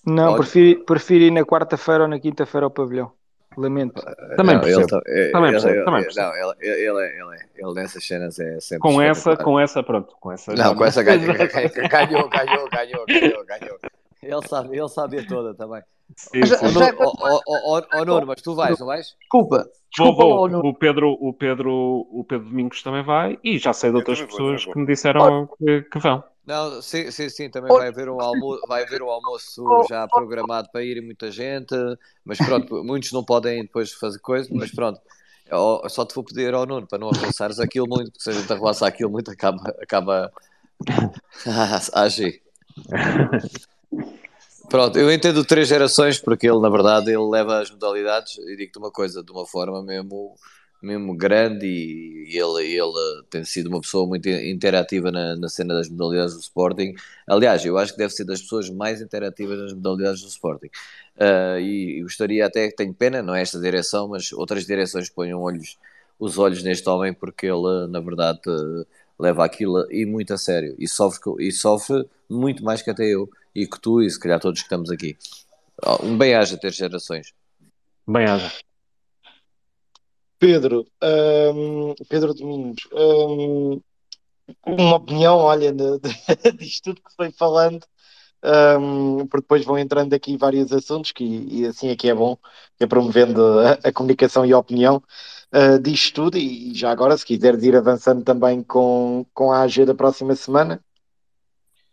[0.04, 3.10] Não, prefiro, prefiro ir na quarta-feira ou na quinta-feira ao pavilhão.
[3.56, 4.02] Lamento.
[4.36, 5.02] Também não, percebo.
[5.06, 5.74] Ele, também percebo.
[5.74, 6.26] Ele, também percebo.
[6.26, 8.80] Não, ele, ele, ele, ele nessas cenas é sempre.
[8.80, 10.14] Com essa, com essa, pronto.
[10.20, 13.78] Com essa, não, com essa ganhou, ganhou, ganhou, ganhou, ganhou, ganhou.
[14.22, 15.82] Ele sabe, ele sabe toda também.
[16.16, 16.54] Sim, sim.
[18.06, 19.14] Nuno, mas tu vais, não vais?
[19.20, 19.68] Desculpa.
[19.90, 20.66] Desculpa vou, vou.
[20.66, 24.64] O, Pedro, o, Pedro, o Pedro Domingos também vai e já sei de outras pessoas
[24.64, 26.22] que me disseram que, que vão.
[26.46, 30.68] Não, sim, sim, sim, também vai haver um almoço, vai haver um almoço já programado
[30.72, 31.74] para ir muita gente,
[32.24, 34.98] mas pronto, muitos não podem depois fazer coisa, mas pronto.
[35.88, 38.50] Só te vou pedir ao Nuno para não arroçares aquilo muito, porque se a gente
[38.52, 40.32] arroçar aquilo muito acaba, acaba
[41.94, 42.42] a agir.
[44.68, 48.78] Pronto, eu entendo três gerações porque ele, na verdade, ele leva as modalidades e digo-te
[48.78, 50.36] uma coisa, de uma forma mesmo
[50.80, 55.88] mesmo grande e, ele, ele tem sido uma pessoa muito interativa na, na cena das
[55.88, 56.94] modalidades do Sporting.
[57.26, 60.68] Aliás, eu acho que deve ser das pessoas mais interativas nas modalidades do Sporting.
[61.16, 65.40] Uh, e, e, gostaria até, tenho pena, não é esta direção, mas outras direções ponham
[65.40, 65.78] olhos,
[66.18, 68.40] os olhos neste homem porque ele, na verdade,
[69.18, 73.28] leva aquilo e muito a sério e sofre, e sofre muito mais que até eu
[73.62, 75.16] e que tu e se calhar todos que estamos aqui.
[76.02, 77.32] Um bem-aja ter gerações.
[78.06, 78.52] Bem-aja.
[80.38, 83.80] Pedro, um, Pedro Domingos, um,
[84.64, 87.84] uma opinião, olha, de, de, disto tudo que foi falando,
[88.80, 92.36] um, porque depois vão entrando aqui vários assuntos, que, e assim é que é bom,
[92.76, 95.02] que é promovendo a, a comunicação e a opinião
[95.52, 99.62] uh, disto tudo, e, e, já agora, se quiseres ir avançando também com, com a
[99.62, 100.80] AG da próxima semana,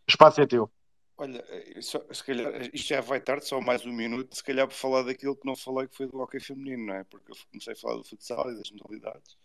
[0.07, 0.69] o espaço é teu.
[1.17, 4.67] Olha, eh, só, se calhar, isto já vai tarde, só mais um minuto, se calhar
[4.67, 7.03] para falar daquilo que não falei, que foi do hockey feminino, não é?
[7.05, 9.37] Porque eu comecei a falar do futsal e das modalidades.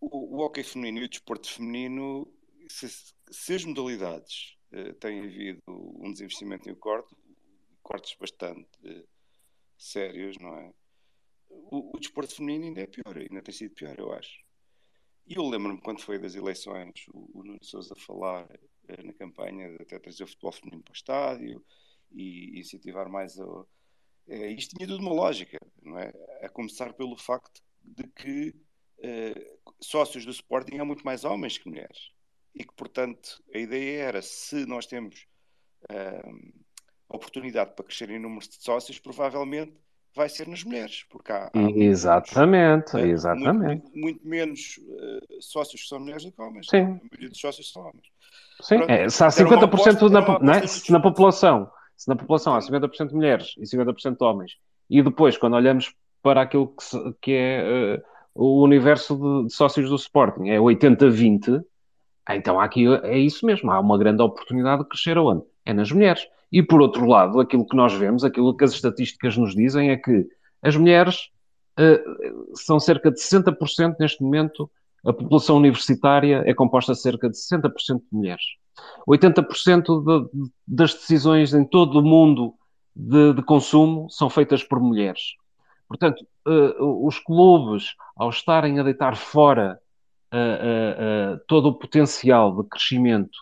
[0.00, 2.32] O, o hockey feminino e o desporto feminino,
[2.68, 2.88] se,
[3.30, 7.14] se as modalidades uh, tem havido um desinvestimento em corte,
[7.82, 9.06] cortes bastante
[9.76, 10.72] sérios, não é?
[11.50, 14.40] O, o, desporto feminino ainda é pior, ainda tem sido pior, eu acho.
[15.26, 18.48] E eu lembro-me quando foi das eleições, o, o Nuno Souza falar
[19.04, 21.64] na campanha de até trazer o futebol feminino para o estádio
[22.10, 23.66] e, incentivar mais a.
[24.28, 26.12] isto tinha tudo uma lógica, não é?
[26.42, 28.54] A começar pelo facto de que
[29.80, 32.10] sócios do Sporting há muito mais homens que mulheres
[32.54, 35.26] e que, portanto, a ideia era se nós temos
[35.90, 36.64] uh,
[37.08, 39.76] oportunidade para crescer em número de sócios, provavelmente
[40.14, 43.82] vai ser nas mulheres, porque há, há exatamente, menos, exatamente.
[43.82, 46.66] Muito, muito menos uh, sócios que são mulheres do que homens.
[46.68, 46.78] Sim.
[46.78, 48.06] A maioria dos sócios são homens.
[48.60, 50.66] Sim, Pronto, é, se há 50% aposta, na, é?
[50.66, 54.52] se na população, se na população há 50% de mulheres e 50% de homens,
[54.88, 58.02] e depois, quando olhamos para aquilo que, se, que é uh,
[58.34, 61.62] o universo de, de, sócios do Sporting, é 80-20,
[62.26, 65.42] ah, então aqui é isso mesmo, há uma grande oportunidade de crescer aonde?
[65.64, 66.26] É nas mulheres.
[66.52, 69.96] E por outro lado, aquilo que nós vemos, aquilo que as estatísticas nos dizem é
[69.96, 70.26] que
[70.62, 71.30] as mulheres
[71.78, 74.70] uh, são cerca de 60% neste momento,
[75.04, 78.42] a população universitária é composta cerca de 60% de mulheres.
[79.08, 82.54] 80% de, das decisões em todo o mundo
[82.94, 85.34] de, de, consumo são feitas por mulheres.
[85.88, 89.78] Portanto, uh, os clubes, ao estarem a deitar fora
[90.32, 93.38] uh, todo o potencial de crescimento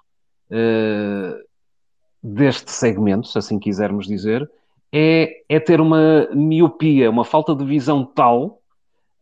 [2.22, 4.50] deste segmento, se assim quisermos dizer,
[4.92, 8.60] é, é ter uma miopia, uma falta de visão tal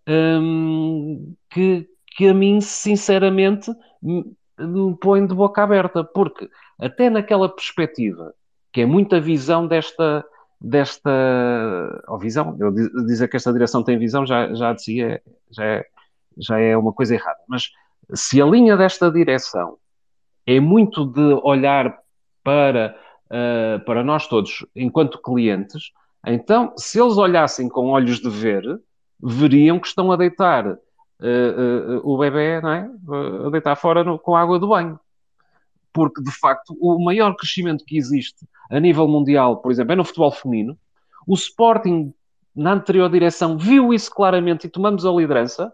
[0.08, 3.70] um, que, que a mim, sinceramente,
[4.02, 4.24] me,
[4.58, 8.32] me põe de boca aberta, porque até naquela perspectiva,
[8.72, 10.24] que é muita visão desta,
[10.60, 11.10] desta
[12.08, 12.70] ou visão, eu
[13.06, 15.86] dizer que esta direção tem visão já, já de si é, já é
[16.36, 17.38] já é uma coisa errada.
[17.48, 17.70] Mas
[18.14, 19.78] se a linha desta direção
[20.46, 21.98] é muito de olhar
[22.46, 25.90] para, uh, para nós todos enquanto clientes,
[26.24, 28.62] então se eles olhassem com olhos de ver,
[29.20, 32.88] veriam que estão a deitar uh, uh, o bebê, não é?
[33.46, 35.00] a deitar fora no, com água do banho.
[35.92, 40.04] Porque, de facto, o maior crescimento que existe a nível mundial, por exemplo, é no
[40.04, 40.78] futebol feminino.
[41.26, 42.12] O Sporting,
[42.54, 45.72] na anterior direção, viu isso claramente e tomamos a liderança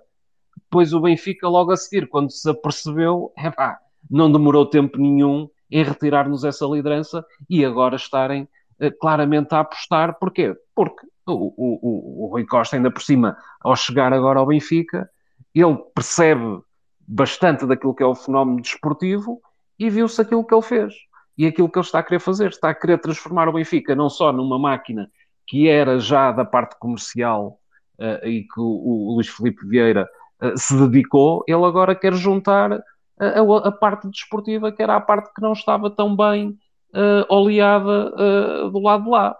[0.73, 3.79] depois o Benfica, logo a seguir, quando se apercebeu, epá,
[4.11, 8.43] não demorou tempo nenhum em retirar-nos essa liderança e agora estarem
[8.79, 10.19] uh, claramente a apostar.
[10.19, 10.55] Porquê?
[10.75, 15.09] Porque o, o, o, o Rui Costa, ainda por cima, ao chegar agora ao Benfica,
[15.55, 16.61] ele percebe
[17.01, 19.41] bastante daquilo que é o fenómeno desportivo
[19.79, 20.95] e viu-se aquilo que ele fez
[21.37, 22.51] e aquilo que ele está a querer fazer.
[22.51, 25.11] Está a querer transformar o Benfica não só numa máquina
[25.47, 27.59] que era já da parte comercial
[27.99, 30.09] uh, e que o, o Luís Felipe Vieira
[30.43, 32.83] eh, se dedicou, ele agora quer juntar
[33.19, 36.59] a, a, parte desportiva, que era a parte que não estava tão bem
[36.95, 39.37] uh, oleada uh, do lado de lá.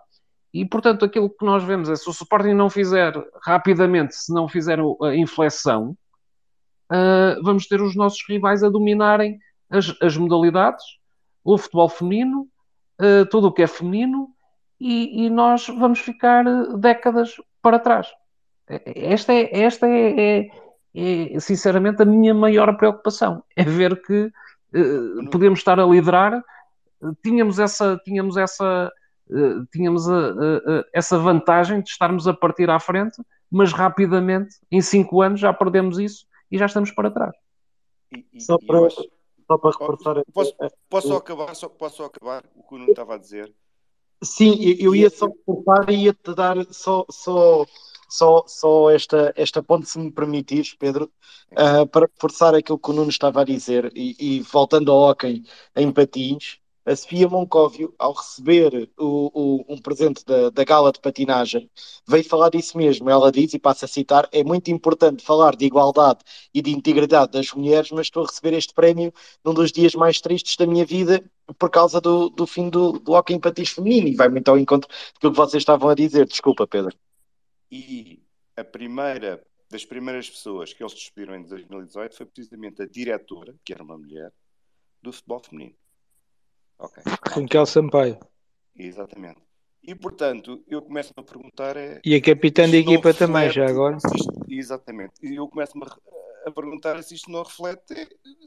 [0.53, 4.47] E, portanto, aquilo que nós vemos é se o Sporting não fizer rapidamente, se não
[4.47, 5.97] fizer a inflexão,
[6.91, 9.39] uh, vamos ter os nossos rivais a dominarem
[9.71, 10.85] as, as modalidades,
[11.43, 12.47] o futebol feminino,
[13.01, 14.29] uh, tudo o que é feminino,
[14.79, 16.45] e, e, nós vamos ficar
[16.77, 18.09] décadas para trás.
[18.69, 20.51] Esta é, esta é, é
[20.95, 23.43] é sinceramente a minha maior preocupação.
[23.57, 24.31] É ver que
[24.75, 26.43] uh, podemos estar a liderar,
[27.23, 28.93] tínhamos essa, tínhamos essa,
[29.31, 34.81] uh, tínhamos a, a, essa vantagem de estarmos a partir à frente, mas rapidamente, em
[34.81, 37.35] cinco anos, já perdemos isso e já estamos para trás.
[38.15, 39.03] E, e, só, para, acho...
[39.47, 40.23] só para reforçar.
[40.33, 40.55] Posso,
[40.89, 43.53] posso, só acabar, só, posso só acabar o que o Nuno estava a dizer?
[44.23, 47.67] Sim, eu ia só cortar e ia-te dar só, só
[48.13, 51.11] só, só esta, esta ponte, se me permitires, Pedro,
[51.53, 55.43] uh, para forçar aquilo que o Nuno estava a dizer, e, e voltando ao hockey
[55.77, 61.01] em patins, a Sofia Moncóvio, ao receber o, o, um presente da, da gala de
[61.01, 61.71] patinagem,
[62.09, 63.09] veio falar disso mesmo.
[63.09, 66.21] Ela diz, e passa a citar, é muito importante falar de igualdade
[66.53, 69.13] e de integridade das mulheres, mas estou a receber este prémio
[69.45, 71.23] num dos dias mais tristes da minha vida
[71.59, 74.09] por causa do, do fim do, do hockey em patins feminino.
[74.09, 76.27] E vai muito ao encontro daquilo que vocês estavam a dizer.
[76.27, 76.97] Desculpa, Pedro
[77.73, 78.23] e
[78.55, 83.73] a primeira das primeiras pessoas que eles despediram em 2018 foi precisamente a diretora, que
[83.73, 84.31] era uma mulher,
[85.01, 85.75] do futebol feminino.
[86.79, 87.03] Ok.
[87.27, 88.21] Raquel Sampaio.
[88.77, 89.41] Exatamente.
[89.83, 92.03] E portanto, eu começo a perguntar é.
[92.05, 93.97] E a capitã da equipa reflete, também, já agora.
[93.97, 95.15] Isto, exatamente.
[95.23, 97.95] E eu começo-me a, a perguntar se isto não reflete,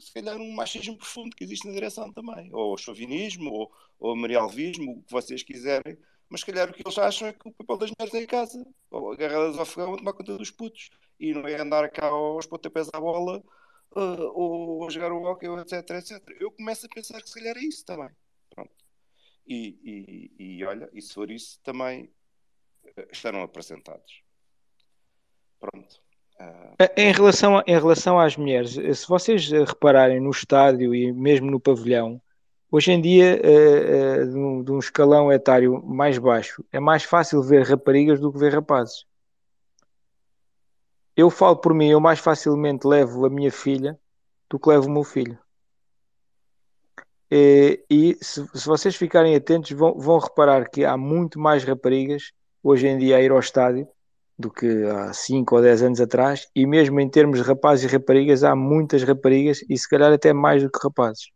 [0.00, 2.48] se calhar, um machismo profundo que existe na direção também.
[2.54, 5.98] Ou chauvinismo, ou, ou marialvismo, o que vocês quiserem
[6.28, 8.26] mas se calhar o que eles acham é que o papel das mulheres é em
[8.26, 12.06] casa, ou agarradas ao fogão a tomar conta dos putos, e não é andar cá
[12.06, 13.42] aos pontapés à bola,
[13.96, 16.36] uh, ou jogar o hockey, etc, etc.
[16.40, 18.10] Eu começo a pensar que se calhar é isso também.
[19.48, 22.10] E, e, e olha, e se for isso, também
[22.84, 24.22] uh, estarão apresentados.
[25.60, 26.02] Pronto.
[26.40, 31.60] Uh, em, relação em relação às mulheres, se vocês repararem no estádio e mesmo no
[31.60, 32.20] pavilhão,
[32.70, 37.62] hoje em dia, uh, uh, de um escalão etário mais baixo, é mais fácil ver
[37.64, 39.04] raparigas do que ver rapazes.
[41.16, 43.98] Eu falo por mim, eu mais facilmente levo a minha filha
[44.50, 45.38] do que levo o meu filho.
[47.30, 52.32] E, e se, se, vocês ficarem atentos, vão, vão reparar que há muito mais raparigas
[52.62, 53.88] hoje em dia a ir ao estádio
[54.38, 57.94] do que há 5 ou 10 anos atrás, e mesmo em termos de rapazes e
[57.94, 61.30] raparigas, há muitas raparigas e se calhar até mais do que rapazes.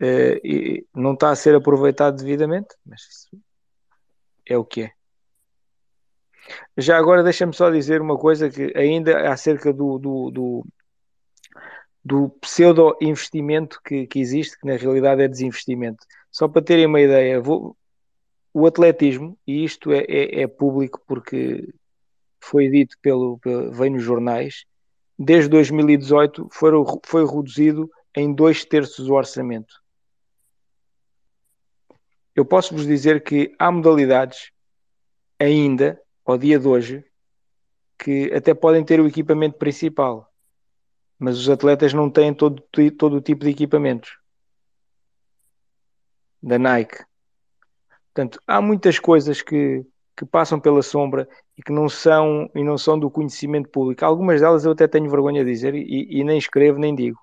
[0.00, 3.28] Uh, e não está a ser aproveitado devidamente, mas isso
[4.46, 4.92] é o que é.
[6.76, 10.66] Já agora deixa-me só dizer uma coisa que ainda acerca do, do, do,
[12.04, 16.04] do pseudo-investimento que, que existe, que na realidade é desinvestimento.
[16.30, 17.76] Só para terem uma ideia, vou,
[18.52, 21.68] o atletismo, e isto é, é, é, público porque
[22.40, 24.64] foi dito pelo, pelo vem nos jornais,
[25.18, 26.70] desde 2018 foi,
[27.04, 29.79] foi reduzido em dois terços o orçamento.
[32.34, 34.50] Eu posso vos dizer que há modalidades
[35.38, 37.04] ainda, ao dia de hoje,
[37.98, 40.30] que até podem ter o equipamento principal,
[41.18, 42.62] mas os atletas não têm todo,
[42.96, 44.18] todo o tipo de equipamentos
[46.42, 47.04] da Nike.
[48.12, 49.84] Portanto, há muitas coisas que,
[50.16, 54.04] que passam pela sombra e que não são e não são do conhecimento público.
[54.04, 57.18] Algumas delas eu até tenho vergonha de dizer e, e nem escrevo nem digo,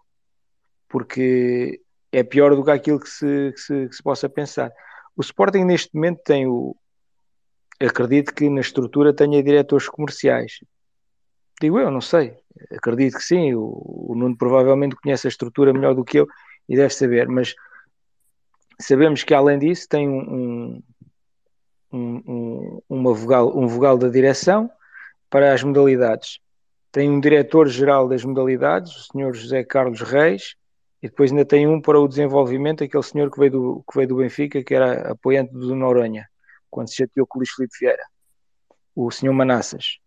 [0.88, 4.72] porque é pior do que aquilo que se, que se, que se possa pensar.
[5.18, 6.76] O Sporting neste momento tem o.
[7.80, 10.60] Acredito que na estrutura tenha diretores comerciais.
[11.60, 12.38] Digo eu, não sei.
[12.72, 13.56] Acredito que sim.
[13.56, 16.28] O, o Nuno provavelmente conhece a estrutura melhor do que eu
[16.70, 17.56] e deve saber, mas
[18.80, 20.84] sabemos que além disso tem um,
[21.92, 24.70] um, um, uma vogal, um vogal da direção
[25.30, 26.40] para as modalidades.
[26.92, 30.56] Tem um diretor-geral das modalidades, o senhor José Carlos Reis,
[31.02, 34.08] e depois ainda tem um para o desenvolvimento, aquele senhor que veio do, que veio
[34.08, 36.28] do Benfica, que era apoiante do Noronha,
[36.70, 38.04] quando se chateou com o Luís Filipe Vieira,
[38.96, 40.00] o senhor Manassas.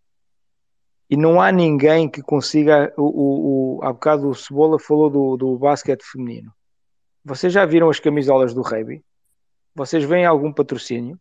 [1.08, 2.92] E não há ninguém que consiga.
[2.96, 6.52] O, o, o, há bocado o Cebola falou do, do basquete feminino.
[7.24, 9.04] Vocês já viram as camisolas do rugby?
[9.74, 11.20] Vocês veem algum patrocínio?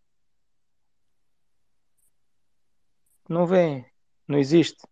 [3.28, 3.86] Não vem,
[4.28, 4.88] não existe.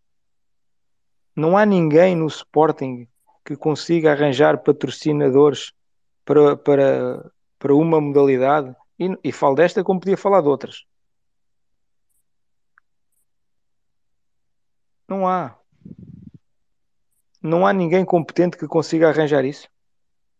[1.35, 3.07] Não há ninguém no Sporting
[3.47, 5.71] que consiga arranjar patrocinadores
[6.25, 10.85] para, para, para uma modalidade, e, e falo desta como podia falar de outras.
[15.07, 15.57] Não há.
[17.41, 19.69] Não há ninguém competente que consiga arranjar isso.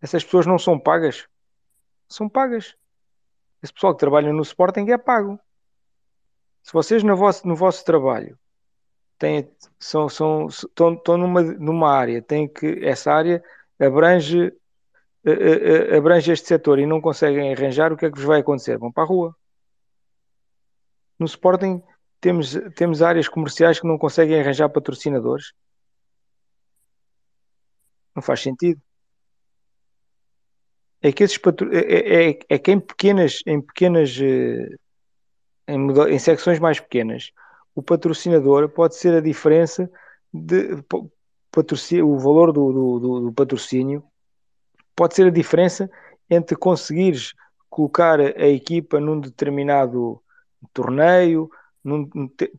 [0.02, 1.30] Essas pessoas não são pagas.
[2.10, 2.76] São pagas.
[3.64, 5.40] Esse pessoal que trabalha no Sporting é pago.
[6.62, 8.38] Se vocês no vosso, no vosso trabalho
[9.18, 13.44] têm, são, são, estão, estão numa, numa área, tem que essa área
[13.80, 14.54] abrange,
[15.96, 18.78] abrange este setor e não conseguem arranjar, o que é que vos vai acontecer?
[18.78, 19.36] Vão para a rua.
[21.20, 21.82] No Sporting
[22.20, 25.54] temos, temos áreas comerciais que não conseguem arranjar patrocinadores.
[28.16, 28.82] Não faz sentido.
[31.02, 31.70] É que esses patro...
[31.76, 34.76] é, é, é que em pequenas, em pequenas eh,
[35.68, 37.32] em, em secções mais pequenas,
[37.78, 39.88] o patrocinador pode ser a diferença
[40.34, 40.84] de
[42.04, 44.04] o valor do, do, do, patrocínio
[44.96, 45.90] pode ser a diferença
[46.28, 47.36] entre conseguires
[47.70, 50.20] colocar a equipa num determinado
[50.74, 51.50] torneio,
[51.84, 52.10] num,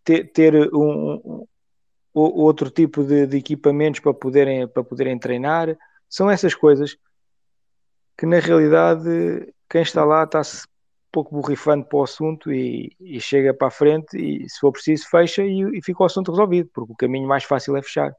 [0.04, 1.46] ter, ter um, um,
[2.14, 5.76] outro tipo de, de, equipamentos para poderem, para poderem treinar.
[6.08, 6.96] São essas coisas
[8.16, 10.66] que na realidade quem está lá está-se
[11.18, 15.08] pouco borrifando para o assunto e, e, chega para a frente e, se for preciso,
[15.08, 18.14] fecha e, e fica o assunto resolvido, porque o caminho mais fácil é fechar.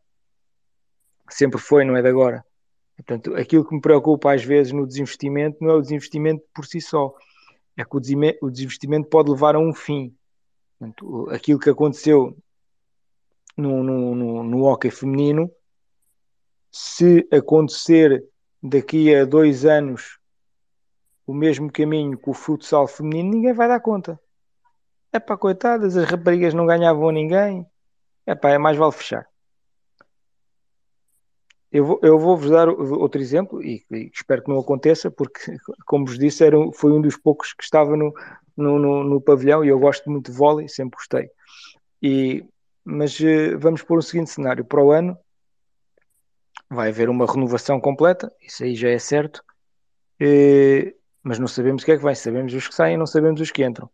[1.30, 2.44] Sempre foi, não é de agora.
[2.98, 6.82] Portanto, aquilo que me preocupa às vezes no desinvestimento não é o desinvestimento por si
[6.82, 7.14] só,
[7.78, 10.14] é que o desinvestimento pode levar a um fim.
[10.78, 12.36] Portanto, aquilo que aconteceu
[13.56, 15.50] no, no, no, no hockey feminino,
[16.70, 18.24] se acontecer
[18.62, 20.19] daqui a dois anos
[21.30, 24.20] o mesmo caminho que o futsal feminino, ninguém vai dar conta.
[25.14, 27.68] É para coitadas, as raparigas não ganhavam a ninguém.
[28.26, 29.28] É pá, é mais vale fechar.
[31.72, 35.56] Eu vou, eu vou vos dar outro exemplo e, e, espero que não aconteça, porque,
[35.86, 38.12] como vos disse, era, foi um dos poucos que estava no,
[38.58, 41.30] no, no, no pavilhão e eu gosto muito de vôlei, sempre gostei.
[42.02, 42.44] E,
[42.84, 45.16] mas uh, vamos pôr o seguinte cenário: para o ano
[46.68, 49.44] vai haver uma renovação completa, isso aí já é certo.
[50.20, 52.16] Uh, mas não sabemos o que é que vai.
[52.16, 53.90] Sabemos os que saem, não sabemos os que entram.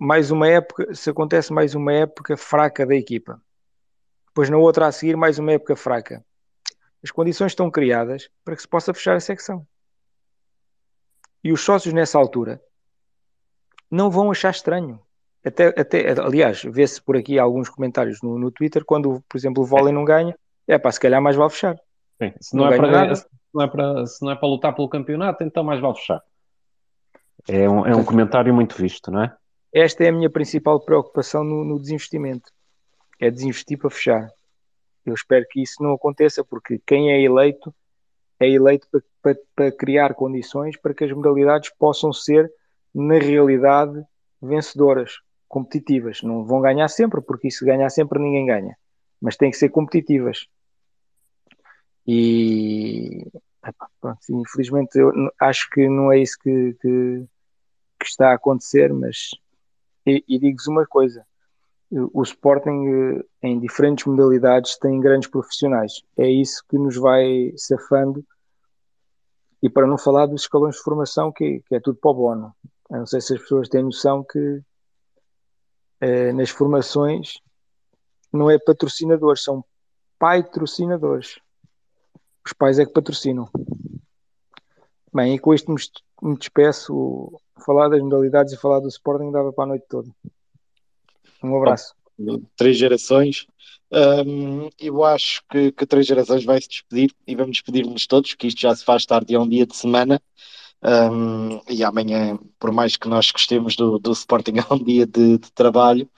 [0.00, 3.40] Mais uma época, se acontece mais uma época fraca da equipa.
[4.28, 6.24] Depois na outra a seguir, mais uma época fraca.
[7.02, 9.66] As condições estão criadas para que se possa fechar a secção.
[11.42, 12.60] E os sócios nessa altura
[13.90, 14.98] não vão achar estranho.
[15.44, 19.66] Até, até, aliás, vê-se por aqui alguns comentários no, no Twitter quando, por exemplo, o
[19.66, 20.34] vôlei não ganha,
[20.66, 21.76] é pá, se calhar mais vale fechar.
[22.20, 24.48] Sim, se, não, não é para ganhar, se, não é para, se não é para
[24.48, 26.22] lutar pelo campeonato, então mais vale fechar.
[27.48, 29.36] É um, é um comentário muito visto, não é?
[29.72, 32.50] Esta é a minha principal preocupação no, no desinvestimento.
[33.20, 34.30] É desinvestir para fechar.
[35.04, 37.74] Eu espero que isso não aconteça, porque quem é eleito
[38.40, 42.50] é eleito para, para, para criar condições para que as modalidades possam ser,
[42.94, 44.02] na realidade,
[44.40, 46.22] vencedoras, competitivas.
[46.22, 48.76] Não vão ganhar sempre, porque se ganhar sempre ninguém ganha.
[49.20, 50.46] Mas têm que ser competitivas.
[52.06, 53.26] E
[54.00, 55.10] pronto, infelizmente eu
[55.40, 57.24] acho que não é isso que, que,
[57.98, 59.30] que está a acontecer, mas
[60.06, 61.26] e, e digo-vos uma coisa:
[62.12, 66.02] o Sporting eh, em diferentes modalidades tem grandes profissionais.
[66.16, 68.24] É isso que nos vai safando.
[69.62, 72.54] E para não falar dos escalões de formação, que, que é tudo para o bono.
[72.90, 74.60] Eu não sei se as pessoas têm noção que
[76.00, 77.40] eh, nas formações
[78.32, 79.64] não é patrocinadores, são
[80.18, 81.38] patrocinadores.
[82.44, 83.48] Os pais é que patrocinam.
[85.12, 85.72] Bem, e com isto
[86.22, 87.40] me despeço.
[87.64, 90.10] Falar das modalidades e falar do Sporting dava para a noite toda.
[91.42, 91.94] Um abraço.
[92.18, 93.46] Bom, três gerações.
[93.92, 98.48] Um, eu acho que, que três gerações vai se despedir e vamos despedir-nos todos, que
[98.48, 100.20] isto já se faz tarde, é um dia de semana.
[100.82, 105.38] Um, e amanhã, por mais que nós gostemos do, do Sporting, é um dia de,
[105.38, 106.08] de trabalho.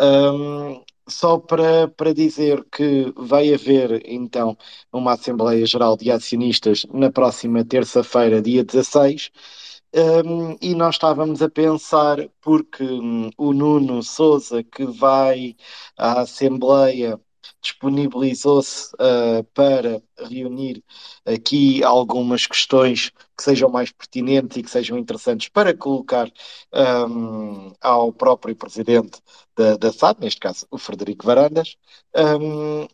[0.00, 4.56] Um, só para, para dizer que vai haver então
[4.92, 9.30] uma Assembleia Geral de Acionistas na próxima terça-feira, dia 16.
[9.94, 15.56] Um, e nós estávamos a pensar, porque um, o Nuno Souza, que vai
[15.96, 17.18] à Assembleia
[17.62, 20.82] disponibilizou-se uh, para reunir
[21.24, 26.30] aqui algumas questões que sejam mais pertinentes e que sejam interessantes para colocar
[27.08, 29.20] um, ao próprio presidente
[29.54, 31.76] da, da SAD, neste caso o Frederico Varandas,
[32.14, 32.86] um,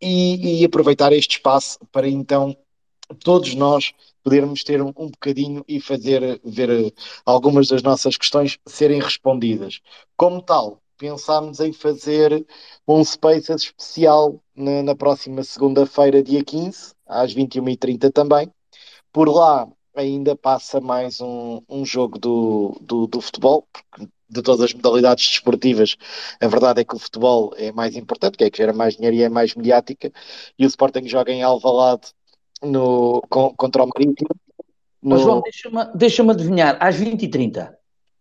[0.00, 2.56] e, e, aproveitar este espaço para então
[3.20, 6.92] todos nós podermos ter um, um bocadinho e fazer ver
[7.24, 9.80] algumas das nossas questões serem respondidas.
[10.16, 12.46] Como tal, pensámos em fazer
[12.86, 18.50] um Spaces especial na, na próxima segunda-feira, dia 15, às 21h30 também.
[19.12, 24.62] Por lá ainda passa mais um, um jogo do, do, do futebol, porque de todas
[24.62, 25.96] as modalidades desportivas,
[26.40, 29.16] a verdade é que o futebol é mais importante, que é que gera mais dinheiro
[29.16, 30.10] e é mais mediática,
[30.58, 32.08] e o Sporting joga em Alvalade
[32.62, 34.30] no, contra o Marítimo.
[35.02, 35.18] No...
[35.18, 37.74] João, deixa-me deixa adivinhar, às 20h30.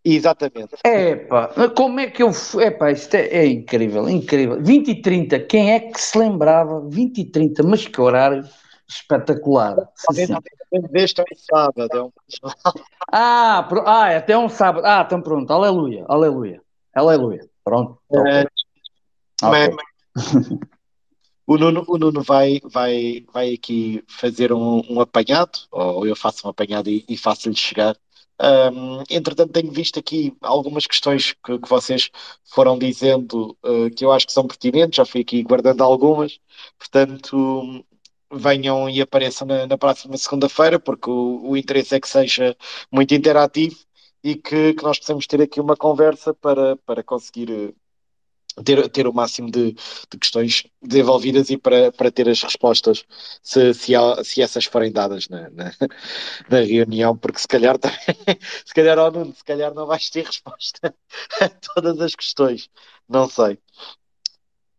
[0.06, 0.76] Exatamente.
[0.84, 2.32] Epá, como é que eu.
[2.60, 4.62] Epá, isto é, é, incrível, incrível.
[4.62, 6.82] 20 e 30, quem é que se lembrava?
[6.90, 8.44] 20 e 30, mas que horário
[8.88, 9.78] espetacular.
[10.92, 12.14] Deste é um sábado.
[13.16, 14.86] Ah, pro, ah, é até um sábado.
[14.86, 16.60] Ah, então pronto, aleluia, aleluia,
[16.96, 17.48] aleluia.
[17.64, 18.00] Pronto.
[18.12, 18.48] É,
[19.44, 20.58] okay.
[21.46, 26.48] o Nuno, o Nuno vai, vai, vai aqui fazer um, um apanhado, ou eu faço
[26.48, 27.96] um apanhado e, e faço-lhe chegar
[28.42, 32.10] um, entretanto, tenho visto aqui algumas questões que, que vocês
[32.46, 36.40] foram dizendo uh, que eu acho que são pertinentes, já fui aqui guardando algumas,
[36.78, 37.86] portanto,
[38.32, 42.56] venham e apareçam na, na próxima segunda-feira, porque o, o, interesse é que seja
[42.92, 43.78] muito interativo
[44.24, 47.74] e que, que nós possamos ter aqui uma conversa para, para conseguir eh,
[48.62, 53.04] ter, ter o máximo de, de questões desenvolvidas e para, para ter as respostas
[53.42, 55.72] se, se, há, se essas forem dadas na, na,
[56.50, 57.98] na, reunião, porque se calhar também,
[58.66, 60.94] se calhar ao Nuno, se calhar não vais ter resposta
[61.42, 62.70] a todas as questões,
[63.08, 63.58] não sei.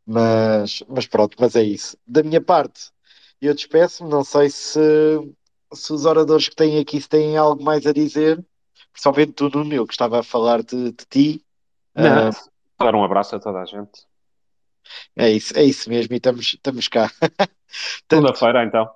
[0.06, 1.96] Mas, mas pronto, mas é isso.
[2.06, 2.90] Da minha parte,
[3.40, 4.80] eu despeço-me, não sei se,
[5.72, 8.44] se os oradores que têm aqui se têm algo mais a dizer,
[8.92, 11.44] principalmente tu, Nuno, eu que estava a falar de, de ti.
[11.94, 12.30] Não.
[12.30, 14.06] Uh, Dar um abraço a toda a gente.
[15.16, 17.10] É isso, é isso mesmo, e estamos, estamos cá.
[18.10, 18.88] Segunda-feira, então.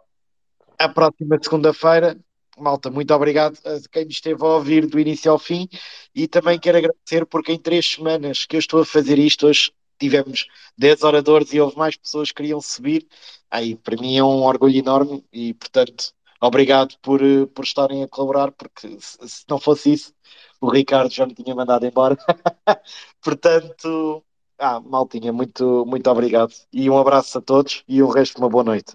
[0.79, 2.17] A próxima segunda-feira,
[2.57, 5.69] malta, muito obrigado a quem me esteve a ouvir do início ao fim
[6.15, 9.73] e também quero agradecer porque em três semanas que eu estou a fazer isto, hoje
[9.99, 13.07] tivemos 10 oradores e houve mais pessoas que queriam subir.
[13.51, 17.21] Aí, para mim é um orgulho enorme e, portanto, obrigado por,
[17.55, 20.15] por estarem a colaborar, porque se, se não fosse isso,
[20.61, 22.17] o Ricardo já me tinha mandado embora.
[23.23, 24.25] Portanto,
[24.59, 26.53] ah, Maltinha, muito, muito obrigado.
[26.73, 28.95] E um abraço a todos e o resto uma boa noite.